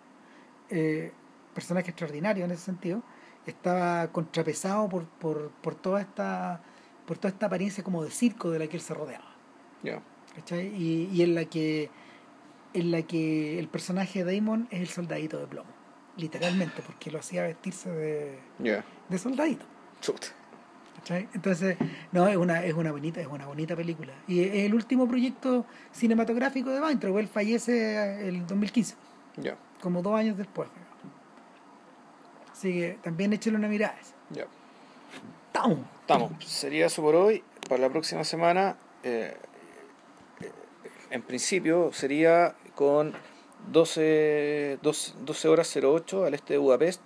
eh, 0.71 1.13
personaje 1.55 1.91
extraordinario 1.91 2.45
en 2.45 2.51
ese 2.51 2.65
sentido 2.65 3.03
estaba 3.47 4.11
contrapesado 4.13 4.89
por, 4.89 5.07
por, 5.07 5.51
por 5.63 5.75
toda 5.75 6.01
esta 6.01 6.63
por 7.07 7.19
toda 7.19 7.33
esta 7.33 7.47
apariencia 7.47 7.83
como 7.83 8.05
de 8.05 8.11
circo 8.11 8.51
de 8.51 8.61
la 8.61 8.69
que 8.69 8.77
él 8.77 8.83
se 8.83 8.95
rodeaba. 8.95 9.35
¿cachai? 10.37 10.69
Y, 10.69 11.11
y 11.13 11.23
en 11.23 11.35
la 11.35 11.45
que 11.45 11.91
en 12.73 12.91
la 12.93 13.03
que 13.03 13.59
el 13.59 13.69
personaje 13.69 14.25
de 14.25 14.37
Damon 14.37 14.69
es 14.71 14.81
el 14.81 14.89
soldadito 14.89 15.39
de 15.39 15.47
plomo 15.47 15.71
literalmente 16.17 16.83
porque 16.87 17.11
lo 17.11 17.19
hacía 17.19 17.43
vestirse 17.43 17.91
de, 17.91 18.39
de 19.09 19.19
soldadito 19.19 19.65
Chuta. 20.01 20.29
¿Cachai? 21.01 21.29
entonces 21.35 21.77
no 22.13 22.27
es 22.29 22.37
una 22.37 22.65
es 22.65 22.75
una 22.75 22.93
bonita 22.93 23.21
es 23.21 23.27
una 23.27 23.47
bonita 23.47 23.75
película 23.77 24.13
y 24.29 24.41
es 24.45 24.55
el 24.67 24.75
último 24.75 25.09
proyecto 25.09 25.65
cinematográfico 25.93 26.71
de 26.71 26.81
Weintraub 26.81 27.19
él 27.19 27.29
fallece 27.29 28.29
el 28.29 28.47
2015 28.47 28.95
Ya. 29.37 29.57
como 29.81 30.03
dos 30.03 30.15
años 30.15 30.37
después 30.37 30.69
así 32.53 32.73
que 32.73 32.99
también 33.03 33.33
échale 33.33 33.57
una 33.57 33.69
mirada. 33.69 33.97
Ya. 34.31 34.45
¡Tau! 35.53 35.79
Estamos. 36.03 36.33
Sería 36.45 36.87
eso 36.87 37.01
por 37.03 37.15
hoy. 37.15 37.43
Para 37.69 37.81
la 37.81 37.89
próxima 37.89 38.23
semana, 38.25 38.77
eh, 39.03 39.35
eh, 40.41 40.51
en 41.11 41.23
principio, 41.23 41.91
sería 41.93 42.55
con 42.75 43.13
12, 43.73 44.79
12, 44.83 45.13
12 45.25 45.49
horas 45.49 45.75
08 45.75 46.25
al 46.27 46.35
este 46.35 46.55
de 46.55 46.59
Budapest 46.59 47.01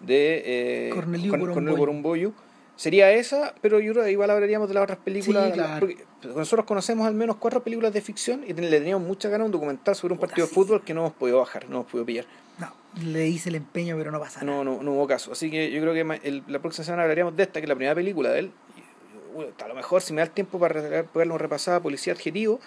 de 0.00 0.88
eh, 0.88 0.90
Corneliu 0.92 1.32
Corn- 1.32 1.74
Porumboiu. 1.76 2.34
Sería 2.76 3.10
esa, 3.10 3.54
pero 3.62 3.80
yo 3.80 3.92
creo 3.94 4.04
que 4.04 4.12
igual 4.12 4.28
hablaríamos 4.30 4.68
de 4.68 4.74
las 4.74 4.82
otras 4.84 4.98
películas. 4.98 5.46
Sí, 5.46 5.52
claro. 5.52 5.80
porque 5.80 6.04
nosotros 6.34 6.66
conocemos 6.66 7.06
al 7.06 7.14
menos 7.14 7.36
cuatro 7.36 7.62
películas 7.62 7.92
de 7.92 8.02
ficción 8.02 8.44
y 8.46 8.52
le 8.52 8.78
teníamos 8.78 9.06
mucha 9.06 9.28
ganas 9.30 9.46
un 9.46 9.52
documental 9.52 9.94
sobre 9.94 10.12
un 10.12 10.18
Puta, 10.18 10.28
partido 10.28 10.46
de 10.46 10.52
fútbol 10.52 10.82
que 10.84 10.92
no 10.92 11.00
hemos 11.00 11.12
podido 11.14 11.38
bajar, 11.38 11.64
no 11.70 11.76
hemos 11.76 11.86
podido 11.90 12.04
pillar. 12.04 12.26
no 12.58 12.72
le 13.02 13.26
hice 13.28 13.48
el 13.50 13.54
empeño 13.56 13.96
pero 13.98 14.10
no 14.10 14.18
pasa 14.20 14.42
nada 14.42 14.52
No, 14.58 14.64
no, 14.64 14.82
no 14.82 14.92
hubo 14.92 15.06
caso. 15.06 15.32
Así 15.32 15.50
que 15.50 15.70
yo 15.70 15.80
creo 15.80 15.94
que 15.94 16.20
el- 16.28 16.42
la 16.48 16.58
próxima 16.58 16.84
semana 16.84 17.02
hablaríamos 17.04 17.34
de 17.36 17.42
esta, 17.44 17.60
que 17.60 17.64
es 17.64 17.68
la 17.68 17.74
primera 17.74 17.94
película 17.94 18.30
de 18.30 18.38
él. 18.40 18.50
Uy, 19.34 19.46
a 19.62 19.68
lo 19.68 19.74
mejor, 19.74 20.02
si 20.02 20.12
me 20.12 20.20
da 20.20 20.24
el 20.26 20.30
tiempo 20.30 20.58
para 20.58 20.74
pegarle 20.74 21.26
una 21.32 21.38
repasada, 21.38 21.80
Policía 21.80 22.12
Adjetivo, 22.14 22.58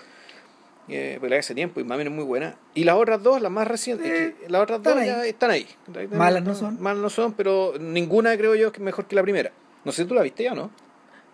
eh, 0.87 1.17
porque 1.19 1.29
la 1.29 1.35
de 1.35 1.39
hace 1.41 1.53
tiempo 1.55 1.79
y 1.79 1.83
más 1.83 1.97
bien 1.99 2.07
es 2.07 2.13
muy 2.13 2.23
buena. 2.23 2.55
Y 2.73 2.83
las 2.83 2.95
otras 2.95 3.21
dos, 3.21 3.41
las 3.41 3.51
más 3.51 3.67
recientes, 3.67 4.07
Eh, 4.07 4.35
que 4.41 4.49
las 4.49 4.61
otras 4.63 4.79
están 4.79 4.93
dos 4.95 5.01
ahí. 5.03 5.07
ya 5.07 5.25
están 5.25 5.51
ahí. 5.51 5.67
Malas 6.11 6.43
no 6.43 6.55
son. 6.55 6.81
Malas 6.81 7.01
no 7.01 7.09
son, 7.11 7.33
pero 7.33 7.73
ninguna 7.79 8.35
creo 8.37 8.55
yo 8.55 8.69
es 8.69 8.79
mejor 8.79 9.05
que 9.05 9.15
la 9.15 9.21
primera. 9.23 9.51
No 9.85 9.91
sé 9.91 10.03
si 10.03 10.07
tú 10.07 10.13
la 10.15 10.21
viste 10.21 10.43
ya 10.43 10.53
o 10.53 10.55
no. 10.55 10.71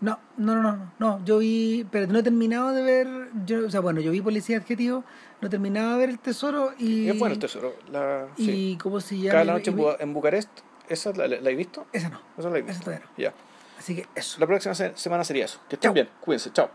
No, 0.01 0.19
no, 0.37 0.55
no, 0.55 0.61
no, 0.75 0.91
no, 0.99 1.25
yo 1.25 1.37
vi, 1.39 1.85
pero 1.89 2.05
no 2.07 2.19
he 2.19 2.23
terminado 2.23 2.73
de 2.73 2.81
ver, 2.83 3.07
yo, 3.45 3.65
o 3.65 3.69
sea, 3.69 3.79
bueno, 3.79 4.01
yo 4.01 4.11
vi 4.11 4.21
Policía 4.21 4.57
Adjetivo, 4.57 5.03
no 5.41 5.47
he 5.47 5.49
terminado 5.49 5.93
de 5.93 5.97
ver 5.99 6.09
El 6.09 6.19
Tesoro 6.19 6.73
y... 6.77 7.07
Es 7.07 7.17
bueno 7.17 7.33
el 7.33 7.39
tesoro. 7.39 7.73
La, 7.91 8.27
Y 8.37 8.45
sí. 8.45 8.77
cómo 8.81 8.99
se 8.99 9.17
llama... 9.17 9.31
Cada 9.31 9.45
noche 9.53 9.71
y 9.71 10.03
en, 10.03 10.13
Bucarest. 10.13 10.49
¿Esa 10.89 11.11
la, 11.13 11.27
la, 11.27 11.39
la 11.39 11.49
he 11.49 11.55
visto? 11.55 11.85
Esa 11.93 12.09
no, 12.09 12.19
Esa 12.37 12.49
la 12.49 12.57
he 12.57 12.59
esa 12.59 12.67
visto. 12.67 12.83
todavía 12.83 13.05
no. 13.05 13.11
Ya. 13.23 13.33
Así 13.79 13.95
que 13.95 14.05
eso. 14.15 14.37
La 14.39 14.45
próxima 14.47 14.75
se- 14.75 14.95
semana 14.97 15.23
sería 15.23 15.45
eso. 15.45 15.59
Que 15.69 15.75
estén 15.75 15.87
Chao. 15.89 15.93
bien. 15.93 16.09
Cuídense. 16.19 16.51
Chao. 16.51 16.69